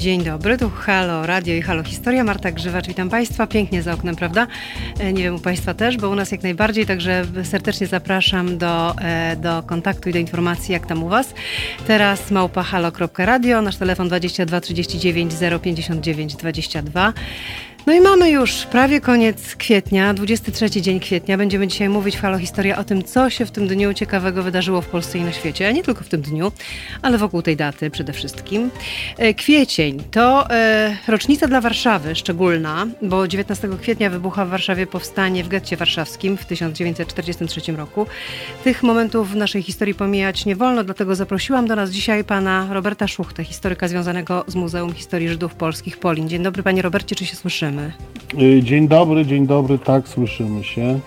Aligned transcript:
Dzień 0.00 0.24
dobry, 0.24 0.58
tu 0.58 0.70
Halo 0.70 1.26
Radio 1.26 1.54
i 1.54 1.62
Halo 1.62 1.84
Historia. 1.84 2.24
Marta 2.24 2.52
Grzywacz, 2.52 2.86
witam 2.86 3.10
Państwa. 3.10 3.46
Pięknie 3.46 3.82
za 3.82 3.92
oknem, 3.92 4.16
prawda? 4.16 4.46
E, 4.98 5.12
nie 5.12 5.22
wiem, 5.22 5.34
u 5.34 5.38
Państwa 5.38 5.74
też, 5.74 5.96
bo 5.96 6.08
u 6.08 6.14
nas 6.14 6.32
jak 6.32 6.42
najbardziej, 6.42 6.86
także 6.86 7.24
serdecznie 7.44 7.86
zapraszam 7.86 8.58
do, 8.58 8.96
e, 9.02 9.36
do 9.36 9.62
kontaktu 9.62 10.08
i 10.08 10.12
do 10.12 10.18
informacji, 10.18 10.72
jak 10.72 10.86
tam 10.86 11.02
u 11.02 11.08
Was. 11.08 11.34
Teraz 11.86 12.30
małpa 12.30 12.62
halo.radio, 12.62 13.62
nasz 13.62 13.76
telefon 13.76 14.08
22 14.08 14.60
39 14.60 15.32
059 15.62 16.36
22. 16.36 17.12
No 17.86 17.92
i 17.92 18.00
mamy 18.00 18.30
już 18.30 18.66
prawie 18.66 19.00
koniec 19.00 19.56
kwietnia, 19.56 20.14
23 20.14 20.80
dzień 20.80 21.00
kwietnia. 21.00 21.38
Będziemy 21.38 21.66
dzisiaj 21.68 21.88
mówić 21.88 22.16
w 22.16 22.20
Halo 22.20 22.38
Historia 22.38 22.78
o 22.78 22.84
tym, 22.84 23.04
co 23.04 23.30
się 23.30 23.46
w 23.46 23.50
tym 23.50 23.68
dniu 23.68 23.94
ciekawego 23.94 24.42
wydarzyło 24.42 24.80
w 24.80 24.86
Polsce 24.86 25.18
i 25.18 25.22
na 25.22 25.32
świecie. 25.32 25.72
Nie 25.72 25.82
tylko 25.82 26.04
w 26.04 26.08
tym 26.08 26.22
dniu, 26.22 26.52
ale 27.02 27.18
wokół 27.18 27.42
tej 27.42 27.56
daty 27.56 27.90
przede 27.90 28.12
wszystkim. 28.12 28.70
E, 29.18 29.34
kwiecień 29.34 30.02
to 30.10 30.50
e, 30.50 30.96
rocznica 31.08 31.46
dla 31.46 31.60
Warszawy 31.60 32.14
szczególna, 32.14 32.86
bo 33.02 33.28
19 33.28 33.68
kwietnia 33.82 34.10
wybucha 34.10 34.44
w 34.44 34.48
Warszawie 34.48 34.86
powstanie 34.86 35.44
w 35.44 35.48
getcie 35.48 35.76
warszawskim 35.76 36.36
w 36.36 36.46
1943 36.46 37.72
roku. 37.72 38.06
Tych 38.64 38.82
momentów 38.82 39.30
w 39.30 39.36
naszej 39.36 39.62
historii 39.62 39.94
pomijać 39.94 40.46
nie 40.46 40.56
wolno, 40.56 40.84
dlatego 40.84 41.14
zaprosiłam 41.14 41.66
do 41.66 41.76
nas 41.76 41.90
dzisiaj 41.90 42.24
pana 42.24 42.66
Roberta 42.70 43.08
Szuchtę, 43.08 43.44
historyka 43.44 43.88
związanego 43.88 44.44
z 44.46 44.54
Muzeum 44.54 44.92
Historii 44.92 45.28
Żydów 45.28 45.54
Polskich 45.54 45.98
Polin. 45.98 46.28
Dzień 46.28 46.42
dobry 46.42 46.62
panie 46.62 46.82
Robercie, 46.82 47.16
czy 47.16 47.26
się 47.26 47.36
słyszymy? 47.36 47.69
Słyszymy. 47.70 47.92
Y, 48.58 48.62
dzień 48.62 48.88
dobry, 48.88 49.26
dzień 49.26 49.46
dobry, 49.46 49.78
tak, 49.78 50.08
słyszymy 50.08 50.64
się. 50.64 51.00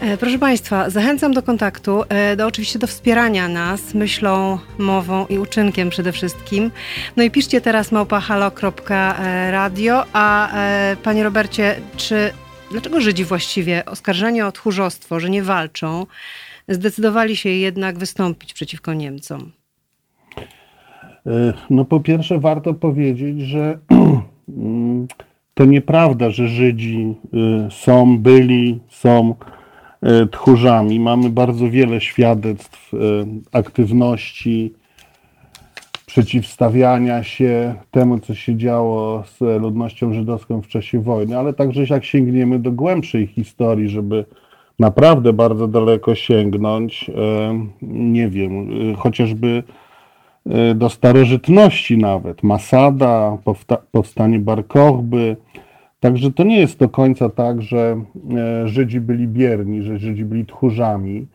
E, 0.00 0.16
proszę 0.16 0.38
Państwa, 0.38 0.90
zachęcam 0.90 1.32
do 1.32 1.42
kontaktu, 1.42 2.02
e, 2.08 2.36
do 2.36 2.46
oczywiście 2.46 2.78
do 2.78 2.86
wspierania 2.86 3.48
nas 3.48 3.94
myślą, 3.94 4.58
mową 4.78 5.26
i 5.26 5.38
uczynkiem 5.38 5.90
przede 5.90 6.12
wszystkim. 6.12 6.70
No 7.16 7.22
i 7.22 7.30
piszcie 7.30 7.60
teraz 7.60 7.92
małpahalo.radio, 7.92 10.04
a 10.12 10.56
e, 10.56 10.96
Panie 11.02 11.24
Robercie, 11.24 11.76
czy 11.96 12.30
dlaczego 12.70 13.00
Żydzi 13.00 13.24
właściwie 13.24 13.84
oskarżeni 13.84 14.42
o 14.42 14.52
tchórzostwo, 14.52 15.20
że 15.20 15.30
nie 15.30 15.42
walczą, 15.42 16.06
zdecydowali 16.68 17.36
się 17.36 17.48
jednak 17.48 17.98
wystąpić 17.98 18.54
przeciwko 18.54 18.94
Niemcom? 18.94 19.52
No 21.70 21.84
po 21.84 22.00
pierwsze 22.00 22.38
warto 22.38 22.74
powiedzieć, 22.74 23.40
że 23.40 23.78
mm, 24.48 25.06
to 25.54 25.64
nieprawda, 25.64 26.30
że 26.30 26.48
Żydzi 26.48 27.14
y, 27.66 27.70
są, 27.70 28.18
byli, 28.18 28.80
są 28.88 29.34
y, 30.22 30.26
tchórzami. 30.26 31.00
Mamy 31.00 31.30
bardzo 31.30 31.70
wiele 31.70 32.00
świadectw 32.00 32.94
y, 32.94 32.98
aktywności, 33.52 34.74
przeciwstawiania 36.06 37.22
się 37.22 37.74
temu, 37.90 38.18
co 38.18 38.34
się 38.34 38.56
działo 38.56 39.24
z 39.26 39.62
ludnością 39.62 40.12
żydowską 40.12 40.62
w 40.62 40.68
czasie 40.68 41.00
wojny, 41.00 41.38
ale 41.38 41.52
także 41.52 41.84
jak 41.90 42.04
sięgniemy 42.04 42.58
do 42.58 42.72
głębszej 42.72 43.26
historii, 43.26 43.88
żeby 43.88 44.24
naprawdę 44.78 45.32
bardzo 45.32 45.68
daleko 45.68 46.14
sięgnąć, 46.14 47.10
nie 47.82 48.28
wiem, 48.28 48.68
chociażby 48.96 49.62
do 50.74 50.90
starożytności 50.90 51.98
nawet, 51.98 52.42
Masada, 52.42 53.38
powstanie 53.92 54.38
Bar 54.38 54.66
Kochby. 54.66 55.36
Także 56.00 56.32
to 56.32 56.44
nie 56.44 56.60
jest 56.60 56.78
do 56.78 56.88
końca 56.88 57.28
tak, 57.28 57.62
że 57.62 58.02
e, 58.36 58.68
Żydzi 58.68 59.00
byli 59.00 59.28
bierni, 59.28 59.82
że 59.82 59.98
Żydzi 59.98 60.24
byli 60.24 60.46
tchórzami. 60.46 61.26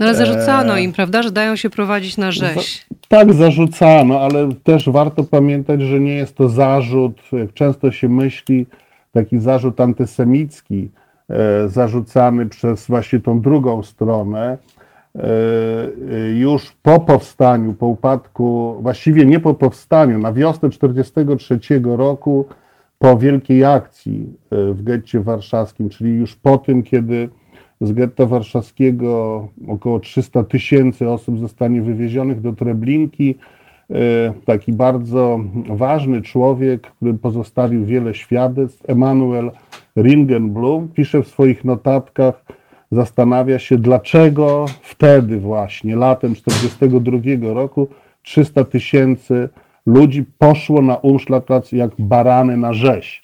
No 0.00 0.06
ale 0.06 0.14
zarzucano 0.14 0.78
e... 0.78 0.82
im, 0.82 0.92
prawda, 0.92 1.22
że 1.22 1.32
dają 1.32 1.56
się 1.56 1.70
prowadzić 1.70 2.16
na 2.16 2.32
rzeź. 2.32 2.86
tak, 3.08 3.32
zarzucano, 3.32 4.20
ale 4.20 4.48
też 4.64 4.90
warto 4.90 5.24
pamiętać, 5.24 5.82
że 5.82 6.00
nie 6.00 6.14
jest 6.14 6.36
to 6.36 6.48
zarzut, 6.48 7.20
jak 7.32 7.54
często 7.54 7.92
się 7.92 8.08
myśli, 8.08 8.66
taki 9.12 9.38
zarzut 9.38 9.80
antysemicki, 9.80 10.90
e, 11.30 11.68
zarzucany 11.68 12.46
przez 12.46 12.86
właśnie 12.86 13.20
tą 13.20 13.40
drugą 13.40 13.82
stronę, 13.82 14.58
E, 14.77 14.77
już 16.34 16.72
po 16.82 17.00
powstaniu, 17.00 17.74
po 17.74 17.86
upadku, 17.86 18.78
właściwie 18.80 19.26
nie 19.26 19.40
po 19.40 19.54
powstaniu, 19.54 20.18
na 20.18 20.32
wiosnę 20.32 20.68
1943 20.70 21.80
roku, 21.84 22.44
po 22.98 23.18
wielkiej 23.18 23.64
akcji 23.64 24.26
e, 24.50 24.72
w 24.72 24.82
getcie 24.82 25.20
warszawskim, 25.20 25.88
czyli 25.88 26.14
już 26.14 26.36
po 26.36 26.58
tym, 26.58 26.82
kiedy 26.82 27.28
z 27.80 27.92
getta 27.92 28.26
warszawskiego 28.26 29.48
około 29.68 30.00
300 30.00 30.44
tysięcy 30.44 31.10
osób 31.10 31.38
zostanie 31.38 31.82
wywiezionych 31.82 32.40
do 32.40 32.52
Treblinki. 32.52 33.34
E, 33.90 33.94
taki 34.44 34.72
bardzo 34.72 35.40
ważny 35.68 36.22
człowiek, 36.22 36.80
który 36.80 37.14
pozostawił 37.14 37.84
wiele 37.84 38.14
świadectw, 38.14 38.90
Emanuel 38.90 39.50
Ringenblum, 39.96 40.88
pisze 40.88 41.22
w 41.22 41.28
swoich 41.28 41.64
notatkach, 41.64 42.44
zastanawia 42.92 43.58
się, 43.58 43.78
dlaczego 43.78 44.66
wtedy 44.82 45.40
właśnie, 45.40 45.96
latem 45.96 46.34
1942 46.34 47.54
roku, 47.54 47.88
300 48.22 48.64
tysięcy 48.64 49.48
ludzi 49.86 50.24
poszło 50.38 50.82
na 50.82 50.96
Umschlagplatz 50.96 51.72
jak 51.72 51.90
barany 51.98 52.56
na 52.56 52.72
rzeź. 52.72 53.22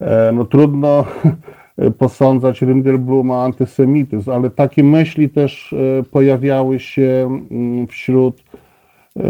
E, 0.00 0.32
no 0.32 0.44
trudno 0.44 1.04
posądzać 1.98 2.62
Ringelbluma 2.62 3.34
o 3.34 3.44
antysemityzm, 3.44 4.30
ale 4.30 4.50
takie 4.50 4.84
myśli 4.84 5.28
też 5.28 5.72
e, 5.72 6.02
pojawiały 6.02 6.80
się 6.80 7.38
mm, 7.50 7.86
wśród 7.86 8.42
e, 9.16 9.22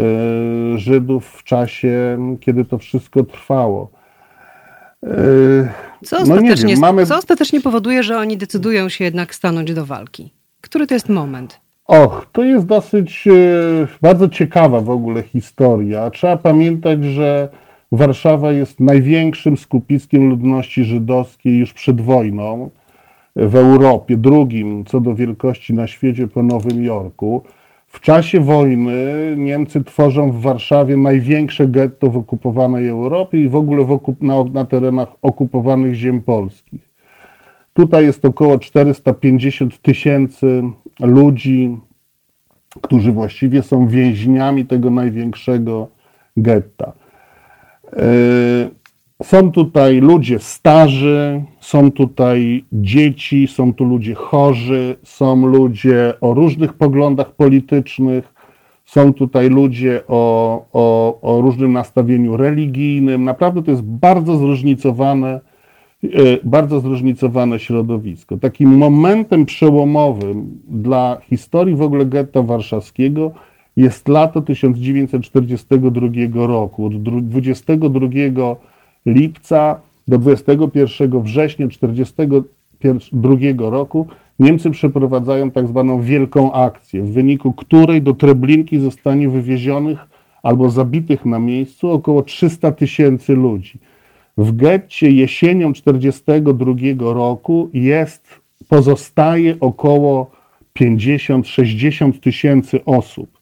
Żydów 0.77 1.27
w 1.27 1.43
czasie, 1.43 2.17
kiedy 2.39 2.65
to 2.65 2.77
wszystko 2.77 3.23
trwało. 3.23 4.00
Co 6.05 6.17
ostatecznie, 6.17 6.63
no 6.63 6.69
wiem, 6.69 6.79
mamy... 6.79 7.05
co 7.05 7.17
ostatecznie 7.17 7.61
powoduje, 7.61 8.03
że 8.03 8.17
oni 8.17 8.37
decydują 8.37 8.89
się 8.89 9.03
jednak 9.03 9.35
stanąć 9.35 9.73
do 9.73 9.85
walki? 9.85 10.33
Który 10.61 10.87
to 10.87 10.93
jest 10.93 11.09
moment? 11.09 11.59
Och, 11.85 12.25
to 12.31 12.43
jest 12.43 12.65
dosyć 12.65 13.27
e, 13.27 13.31
bardzo 14.01 14.29
ciekawa 14.29 14.81
w 14.81 14.89
ogóle 14.89 15.23
historia. 15.23 16.09
Trzeba 16.09 16.37
pamiętać, 16.37 17.03
że 17.03 17.49
Warszawa 17.91 18.51
jest 18.51 18.79
największym 18.79 19.57
skupiskiem 19.57 20.29
ludności 20.29 20.83
żydowskiej 20.83 21.57
już 21.57 21.73
przed 21.73 22.01
wojną 22.01 22.69
w 23.35 23.55
Europie, 23.55 24.17
drugim 24.17 24.85
co 24.85 24.99
do 24.99 25.15
wielkości 25.15 25.73
na 25.73 25.87
świecie 25.87 26.27
po 26.27 26.43
Nowym 26.43 26.83
Jorku. 26.83 27.43
W 27.91 27.99
czasie 27.99 28.39
wojny 28.39 28.95
Niemcy 29.37 29.83
tworzą 29.83 30.31
w 30.31 30.41
Warszawie 30.41 30.97
największe 30.97 31.67
getto 31.67 32.09
w 32.09 32.17
okupowanej 32.17 32.87
Europie 32.87 33.43
i 33.43 33.49
w 33.49 33.55
ogóle 33.55 33.85
w 33.85 33.91
okup 33.91 34.21
na, 34.21 34.43
na 34.43 34.65
terenach 34.65 35.07
okupowanych 35.21 35.93
ziem 35.93 36.21
polskich. 36.21 36.89
Tutaj 37.73 38.05
jest 38.05 38.25
około 38.25 38.59
450 38.59 39.81
tysięcy 39.81 40.63
ludzi, 40.99 41.77
którzy 42.81 43.11
właściwie 43.11 43.63
są 43.63 43.87
więźniami 43.87 44.65
tego 44.65 44.89
największego 44.89 45.87
getta. 46.37 46.93
Yy, 47.93 48.01
są 49.23 49.51
tutaj 49.51 49.99
ludzie 49.99 50.39
starzy, 50.39 51.43
są 51.59 51.91
tutaj 51.91 52.65
dzieci, 52.71 53.47
są 53.47 53.73
tu 53.73 53.85
ludzie 53.85 54.15
chorzy, 54.15 54.95
są 55.03 55.45
ludzie 55.45 56.13
o 56.21 56.33
różnych 56.33 56.73
poglądach 56.73 57.31
politycznych, 57.31 58.33
są 58.85 59.13
tutaj 59.13 59.49
ludzie 59.49 60.01
o, 60.07 60.65
o, 60.73 61.19
o 61.21 61.41
różnym 61.41 61.73
nastawieniu 61.73 62.37
religijnym. 62.37 63.23
Naprawdę 63.23 63.63
to 63.63 63.71
jest 63.71 63.83
bardzo 63.83 64.37
zróżnicowane, 64.37 65.39
e, 66.03 66.07
bardzo 66.43 66.79
zróżnicowane 66.79 67.59
środowisko. 67.59 68.37
Takim 68.37 68.77
momentem 68.77 69.45
przełomowym 69.45 70.59
dla 70.67 71.17
historii 71.29 71.75
w 71.75 71.81
ogóle 71.81 72.05
getta 72.05 72.41
warszawskiego 72.41 73.31
jest 73.77 74.07
lato 74.07 74.41
1942 74.41 76.47
roku. 76.47 76.85
Od 76.85 77.03
22 77.03 78.55
lipca 79.05 79.81
do 80.07 80.17
21 80.17 81.21
września 81.21 81.67
1942 81.67 83.69
roku 83.69 84.07
Niemcy 84.39 84.71
przeprowadzają 84.71 85.51
tak 85.51 85.67
zwaną 85.67 86.01
wielką 86.01 86.53
akcję, 86.53 87.03
w 87.03 87.13
wyniku 87.13 87.53
której 87.53 88.01
do 88.01 88.13
Treblinki 88.13 88.79
zostanie 88.79 89.29
wywiezionych 89.29 89.99
albo 90.43 90.69
zabitych 90.69 91.25
na 91.25 91.39
miejscu 91.39 91.91
około 91.91 92.23
300 92.23 92.71
tysięcy 92.71 93.35
ludzi. 93.35 93.79
W 94.37 94.55
getcie 94.55 95.11
jesienią 95.11 95.73
1942 95.73 97.13
roku 97.13 97.69
jest, 97.73 98.27
pozostaje 98.69 99.55
około 99.59 100.31
50-60 100.79 102.19
tysięcy 102.19 102.85
osób. 102.85 103.40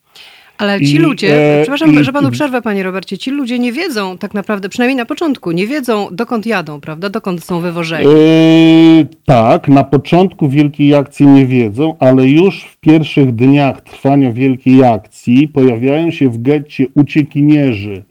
Ale 0.59 0.81
ci 0.81 0.95
I, 0.95 0.97
ludzie, 0.97 1.59
e, 1.59 1.61
przepraszam, 1.61 1.94
i, 1.94 2.03
że 2.03 2.13
panu 2.13 2.31
przerwę, 2.31 2.61
panie 2.61 2.83
Robercie, 2.83 3.17
ci 3.17 3.31
ludzie 3.31 3.59
nie 3.59 3.71
wiedzą 3.71 4.17
tak 4.17 4.33
naprawdę, 4.33 4.69
przynajmniej 4.69 4.97
na 4.97 5.06
początku, 5.06 5.51
nie 5.51 5.67
wiedzą 5.67 6.07
dokąd 6.11 6.45
jadą, 6.45 6.81
prawda? 6.81 7.09
Dokąd 7.09 7.44
są 7.44 7.59
wywożeni. 7.59 8.07
E, 8.07 9.06
tak, 9.25 9.67
na 9.67 9.83
początku 9.83 10.50
wielkiej 10.50 10.95
akcji 10.95 11.27
nie 11.27 11.45
wiedzą, 11.45 11.95
ale 12.00 12.27
już 12.27 12.63
w 12.63 12.77
pierwszych 12.77 13.35
dniach 13.35 13.81
trwania 13.81 14.31
wielkiej 14.31 14.83
akcji 14.83 15.47
pojawiają 15.47 16.11
się 16.11 16.29
w 16.29 16.41
getcie 16.41 16.85
uciekinierzy, 16.95 18.03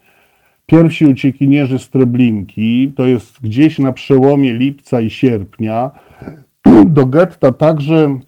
pierwsi 0.66 1.06
uciekinierzy 1.06 1.78
z 1.78 1.88
Treblinki, 1.88 2.92
to 2.96 3.06
jest 3.06 3.40
gdzieś 3.42 3.78
na 3.78 3.92
przełomie 3.92 4.52
lipca 4.52 5.00
i 5.00 5.10
sierpnia, 5.10 5.90
do 6.86 7.06
getta 7.06 7.52
także 7.52 8.18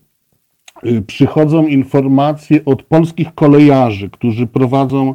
przychodzą 1.06 1.66
informacje 1.66 2.64
od 2.64 2.82
polskich 2.82 3.34
kolejarzy, 3.34 4.10
którzy 4.10 4.46
prowadzą 4.46 5.14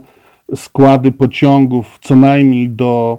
składy 0.56 1.12
pociągów 1.12 2.00
co 2.02 2.16
najmniej 2.16 2.70
do, 2.70 3.18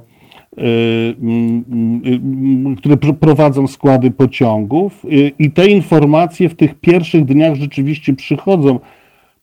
y, 0.58 0.62
y, 0.62 2.76
które 2.76 2.96
prowadzą 2.96 3.66
składy 3.66 4.10
pociągów 4.10 5.06
i 5.38 5.50
te 5.50 5.66
informacje 5.66 6.48
w 6.48 6.54
tych 6.54 6.74
pierwszych 6.74 7.24
dniach 7.24 7.54
rzeczywiście 7.54 8.14
przychodzą. 8.14 8.80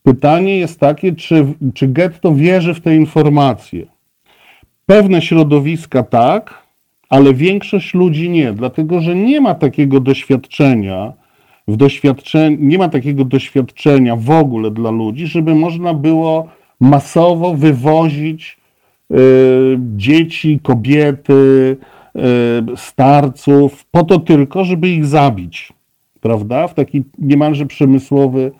Pytanie 0.04 0.58
jest 0.58 0.80
takie, 0.80 1.16
czy, 1.16 1.46
czy 1.74 1.88
getto 1.88 2.36
wierzy 2.36 2.74
w 2.74 2.82
te 2.82 2.96
informacje. 2.96 3.86
Pewne 4.86 5.22
środowiska 5.22 6.04
tak, 6.04 6.64
ale 7.10 7.34
większość 7.34 7.94
ludzi 7.94 8.30
nie, 8.30 8.54
dlatego 8.54 9.00
że 9.00 9.16
nie 9.16 9.42
ma 9.42 9.56
takiego 9.56 10.00
doświadczenia, 10.00 11.14
w 11.68 11.78
doświadczeniu, 11.78 12.58
nie 12.60 12.78
ma 12.78 12.90
takiego 12.90 13.26
doświadczenia 13.26 14.16
w 14.16 14.30
ogóle 14.30 14.72
dla 14.72 14.92
ludzi, 14.92 15.28
żeby 15.28 15.56
można 15.56 15.94
było 15.94 16.48
masowo 16.80 17.54
wywozić 17.54 18.58
y, 19.12 19.16
dzieci, 19.96 20.60
kobiety, 20.64 21.78
y, 22.16 22.78
starców, 22.78 23.86
po 23.92 24.04
to 24.04 24.20
tylko, 24.20 24.64
żeby 24.64 24.90
ich 24.90 25.06
zabić, 25.06 25.74
prawda? 26.22 26.68
W 26.68 26.74
taki 26.74 27.04
niemalże 27.20 27.66
przemysłowy, 27.66 28.52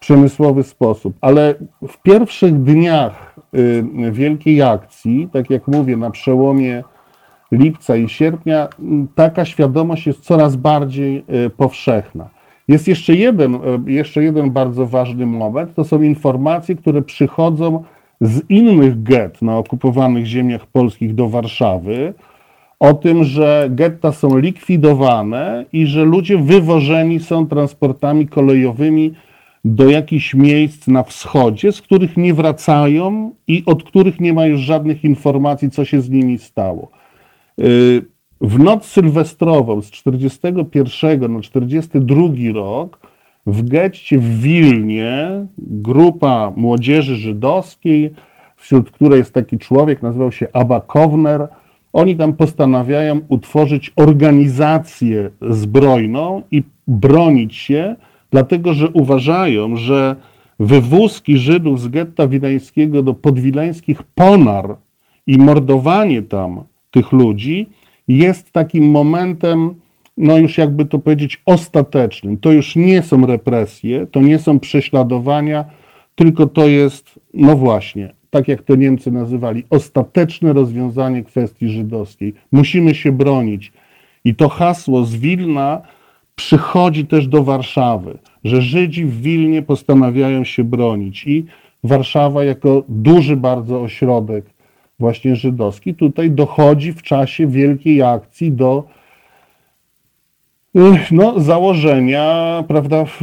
przemysłowy 0.00 0.62
sposób. 0.62 1.14
Ale 1.20 1.54
w 1.88 2.02
pierwszych 2.02 2.62
dniach 2.62 3.36
y, 3.54 4.12
wielkiej 4.12 4.62
akcji, 4.62 5.28
tak 5.32 5.50
jak 5.50 5.68
mówię, 5.68 5.96
na 5.96 6.10
przełomie 6.10 6.82
lipca 7.52 7.96
i 7.96 8.08
sierpnia, 8.08 8.68
taka 9.14 9.44
świadomość 9.44 10.06
jest 10.06 10.20
coraz 10.20 10.56
bardziej 10.56 11.24
powszechna. 11.56 12.28
Jest 12.68 12.88
jeszcze 12.88 13.14
jeden, 13.14 13.58
jeszcze 13.86 14.22
jeden 14.22 14.50
bardzo 14.50 14.86
ważny 14.86 15.26
moment, 15.26 15.74
to 15.74 15.84
są 15.84 16.02
informacje, 16.02 16.74
które 16.74 17.02
przychodzą 17.02 17.84
z 18.20 18.50
innych 18.50 19.02
get 19.02 19.42
na 19.42 19.58
okupowanych 19.58 20.26
ziemiach 20.26 20.66
polskich 20.66 21.14
do 21.14 21.28
Warszawy, 21.28 22.14
o 22.80 22.94
tym, 22.94 23.24
że 23.24 23.68
getta 23.70 24.12
są 24.12 24.38
likwidowane 24.38 25.64
i 25.72 25.86
że 25.86 26.04
ludzie 26.04 26.38
wywożeni 26.38 27.20
są 27.20 27.46
transportami 27.46 28.28
kolejowymi 28.28 29.14
do 29.64 29.90
jakichś 29.90 30.34
miejsc 30.34 30.88
na 30.88 31.02
wschodzie, 31.02 31.72
z 31.72 31.82
których 31.82 32.16
nie 32.16 32.34
wracają 32.34 33.30
i 33.46 33.62
od 33.66 33.82
których 33.82 34.20
nie 34.20 34.32
ma 34.32 34.46
już 34.46 34.60
żadnych 34.60 35.04
informacji, 35.04 35.70
co 35.70 35.84
się 35.84 36.00
z 36.00 36.10
nimi 36.10 36.38
stało. 36.38 36.90
Y, 37.58 38.02
w 38.40 38.58
noc 38.58 38.84
sylwestrową 38.84 39.82
z 39.82 39.90
41 39.90 41.32
na 41.32 41.40
42 41.40 42.26
rok 42.54 42.98
w 43.46 43.68
getcie 43.68 44.18
w 44.18 44.40
Wilnie 44.40 45.46
grupa 45.58 46.52
młodzieży 46.56 47.16
żydowskiej, 47.16 48.10
wśród 48.56 48.90
której 48.90 49.18
jest 49.18 49.34
taki 49.34 49.58
człowiek, 49.58 50.02
nazywał 50.02 50.32
się 50.32 50.46
Abba 50.52 50.80
Kowner, 50.80 51.48
oni 51.92 52.16
tam 52.16 52.32
postanawiają 52.32 53.20
utworzyć 53.28 53.92
organizację 53.96 55.30
zbrojną 55.50 56.42
i 56.50 56.62
bronić 56.88 57.56
się, 57.56 57.96
dlatego 58.30 58.74
że 58.74 58.88
uważają, 58.88 59.76
że 59.76 60.16
wywózki 60.60 61.38
Żydów 61.38 61.80
z 61.80 61.88
getta 61.88 62.28
wileńskiego 62.28 63.02
do 63.02 63.14
podwileńskich 63.14 64.02
Ponar 64.02 64.76
i 65.26 65.38
mordowanie 65.38 66.22
tam 66.22 66.64
tych 66.92 67.12
ludzi 67.12 67.66
jest 68.08 68.52
takim 68.52 68.90
momentem, 68.90 69.74
no 70.16 70.38
już 70.38 70.58
jakby 70.58 70.84
to 70.84 70.98
powiedzieć, 70.98 71.42
ostatecznym. 71.46 72.36
To 72.38 72.52
już 72.52 72.76
nie 72.76 73.02
są 73.02 73.26
represje, 73.26 74.06
to 74.06 74.20
nie 74.20 74.38
są 74.38 74.60
prześladowania, 74.60 75.64
tylko 76.14 76.46
to 76.46 76.68
jest, 76.68 77.20
no 77.34 77.56
właśnie, 77.56 78.12
tak 78.30 78.48
jak 78.48 78.62
to 78.62 78.76
Niemcy 78.76 79.10
nazywali, 79.10 79.64
ostateczne 79.70 80.52
rozwiązanie 80.52 81.24
kwestii 81.24 81.68
żydowskiej. 81.68 82.34
Musimy 82.52 82.94
się 82.94 83.12
bronić. 83.12 83.72
I 84.24 84.34
to 84.34 84.48
hasło 84.48 85.04
z 85.04 85.16
Wilna 85.16 85.82
przychodzi 86.34 87.06
też 87.06 87.26
do 87.28 87.44
Warszawy, 87.44 88.18
że 88.44 88.62
Żydzi 88.62 89.04
w 89.04 89.22
Wilnie 89.22 89.62
postanawiają 89.62 90.44
się 90.44 90.64
bronić. 90.64 91.26
I 91.26 91.44
Warszawa 91.84 92.44
jako 92.44 92.84
duży 92.88 93.36
bardzo 93.36 93.82
ośrodek 93.82 94.44
właśnie 94.98 95.36
żydowski, 95.36 95.94
tutaj 95.94 96.30
dochodzi 96.30 96.92
w 96.92 97.02
czasie 97.02 97.46
wielkiej 97.46 98.02
akcji 98.02 98.52
do 98.52 98.84
no, 101.10 101.40
założenia, 101.40 102.64
prawda, 102.68 103.04
w, 103.04 103.18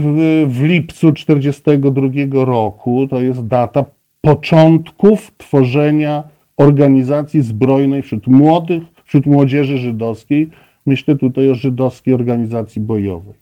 w 0.47 0.63
lipcu 0.63 1.11
1942 1.11 2.45
roku, 2.45 3.07
to 3.09 3.21
jest 3.21 3.47
data 3.47 3.85
początków 4.21 5.31
tworzenia 5.37 6.23
organizacji 6.57 7.41
zbrojnej 7.41 8.01
wśród 8.01 8.27
młodych, 8.27 8.83
wśród 9.05 9.25
młodzieży 9.25 9.77
żydowskiej. 9.77 10.49
Myślę 10.85 11.15
tutaj 11.15 11.49
o 11.49 11.55
żydowskiej 11.55 12.13
organizacji 12.13 12.81
bojowej. 12.81 13.33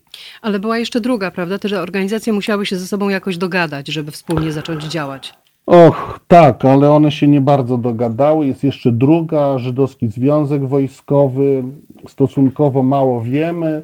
Ale 0.41 0.59
była 0.59 0.77
jeszcze 0.77 1.01
druga, 1.01 1.31
prawda? 1.31 1.59
Te 1.59 1.81
organizacje 1.81 2.33
musiały 2.33 2.65
się 2.65 2.75
ze 2.75 2.87
sobą 2.87 3.09
jakoś 3.09 3.37
dogadać, 3.37 3.87
żeby 3.87 4.11
wspólnie 4.11 4.51
zacząć 4.51 4.83
działać. 4.83 5.33
Och, 5.67 6.19
tak, 6.27 6.65
ale 6.65 6.91
one 6.91 7.11
się 7.11 7.27
nie 7.27 7.41
bardzo 7.41 7.77
dogadały. 7.77 8.47
Jest 8.47 8.63
jeszcze 8.63 8.91
druga, 8.91 9.57
Żydowski 9.57 10.07
Związek 10.07 10.67
Wojskowy. 10.67 11.63
Stosunkowo 12.07 12.83
mało 12.83 13.21
wiemy 13.21 13.81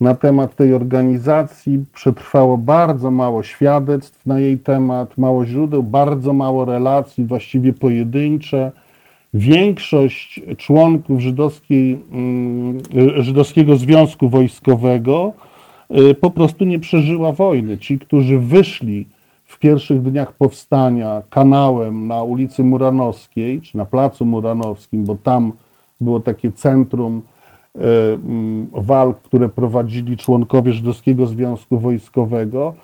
na 0.00 0.14
temat 0.14 0.56
tej 0.56 0.74
organizacji. 0.74 1.84
Przetrwało 1.94 2.58
bardzo 2.58 3.10
mało 3.10 3.42
świadectw 3.42 4.26
na 4.26 4.40
jej 4.40 4.58
temat, 4.58 5.18
mało 5.18 5.46
źródeł, 5.46 5.82
bardzo 5.82 6.32
mało 6.32 6.64
relacji, 6.64 7.24
właściwie 7.24 7.72
pojedyncze. 7.72 8.72
Większość 9.34 10.42
członków 10.56 11.20
mm, 12.12 12.78
Żydowskiego 13.18 13.76
Związku 13.76 14.28
Wojskowego 14.28 15.32
y, 16.10 16.14
po 16.14 16.30
prostu 16.30 16.64
nie 16.64 16.78
przeżyła 16.78 17.32
wojny. 17.32 17.78
Ci, 17.78 17.98
którzy 17.98 18.38
wyszli 18.38 19.06
pierwszych 19.64 20.02
dniach 20.02 20.32
powstania 20.32 21.22
kanałem 21.30 22.06
na 22.06 22.22
ulicy 22.22 22.64
Muranowskiej, 22.64 23.60
czy 23.60 23.76
na 23.76 23.84
Placu 23.84 24.26
Muranowskim, 24.26 25.04
bo 25.04 25.16
tam 25.22 25.52
było 26.00 26.20
takie 26.20 26.52
centrum 26.52 27.22
e, 27.74 27.80
mm, 28.14 28.66
walk, 28.72 29.20
które 29.20 29.48
prowadzili 29.48 30.16
członkowie 30.16 30.72
Żydowskiego 30.72 31.26
Związku 31.26 31.78
Wojskowego, 31.78 32.74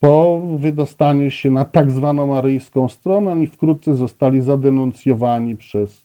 po 0.00 0.40
wydostaniu 0.58 1.30
się 1.30 1.50
na 1.50 1.64
tak 1.64 1.90
zwaną 1.90 2.26
maryjską 2.26 2.88
stronę, 2.88 3.32
oni 3.32 3.46
wkrótce 3.46 3.94
zostali 3.94 4.40
zadenuncjowani 4.40 5.56
przez 5.56 6.02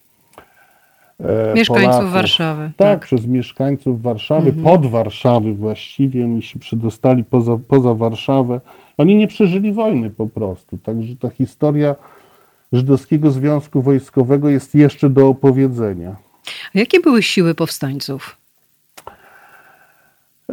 e, 1.20 1.54
mieszkańców 1.56 1.86
Polaków. 1.86 2.14
Warszawy. 2.14 2.72
Tak, 2.78 3.00
tak, 3.00 3.00
przez 3.00 3.28
mieszkańców 3.28 4.02
Warszawy, 4.02 4.50
mhm. 4.50 4.64
pod 4.64 4.86
Warszawy 4.92 5.54
właściwie, 5.54 6.26
oni 6.26 6.42
się 6.42 6.60
przedostali 6.60 7.24
poza, 7.24 7.58
poza 7.68 7.94
Warszawę. 7.94 8.62
Oni 8.98 9.16
nie 9.16 9.28
przeżyli 9.28 9.74
wojny 9.74 10.10
po 10.10 10.28
prostu. 10.28 10.78
Także 10.78 11.16
ta 11.16 11.30
historia 11.30 11.96
Żydowskiego 12.74 13.32
Związku 13.32 13.82
Wojskowego 13.82 14.50
jest 14.50 14.76
jeszcze 14.76 15.10
do 15.10 15.28
opowiedzenia. 15.28 16.16
A 16.76 16.80
jakie 16.80 17.00
były 17.00 17.24
siły 17.24 17.56
powstańców? 17.56 18.38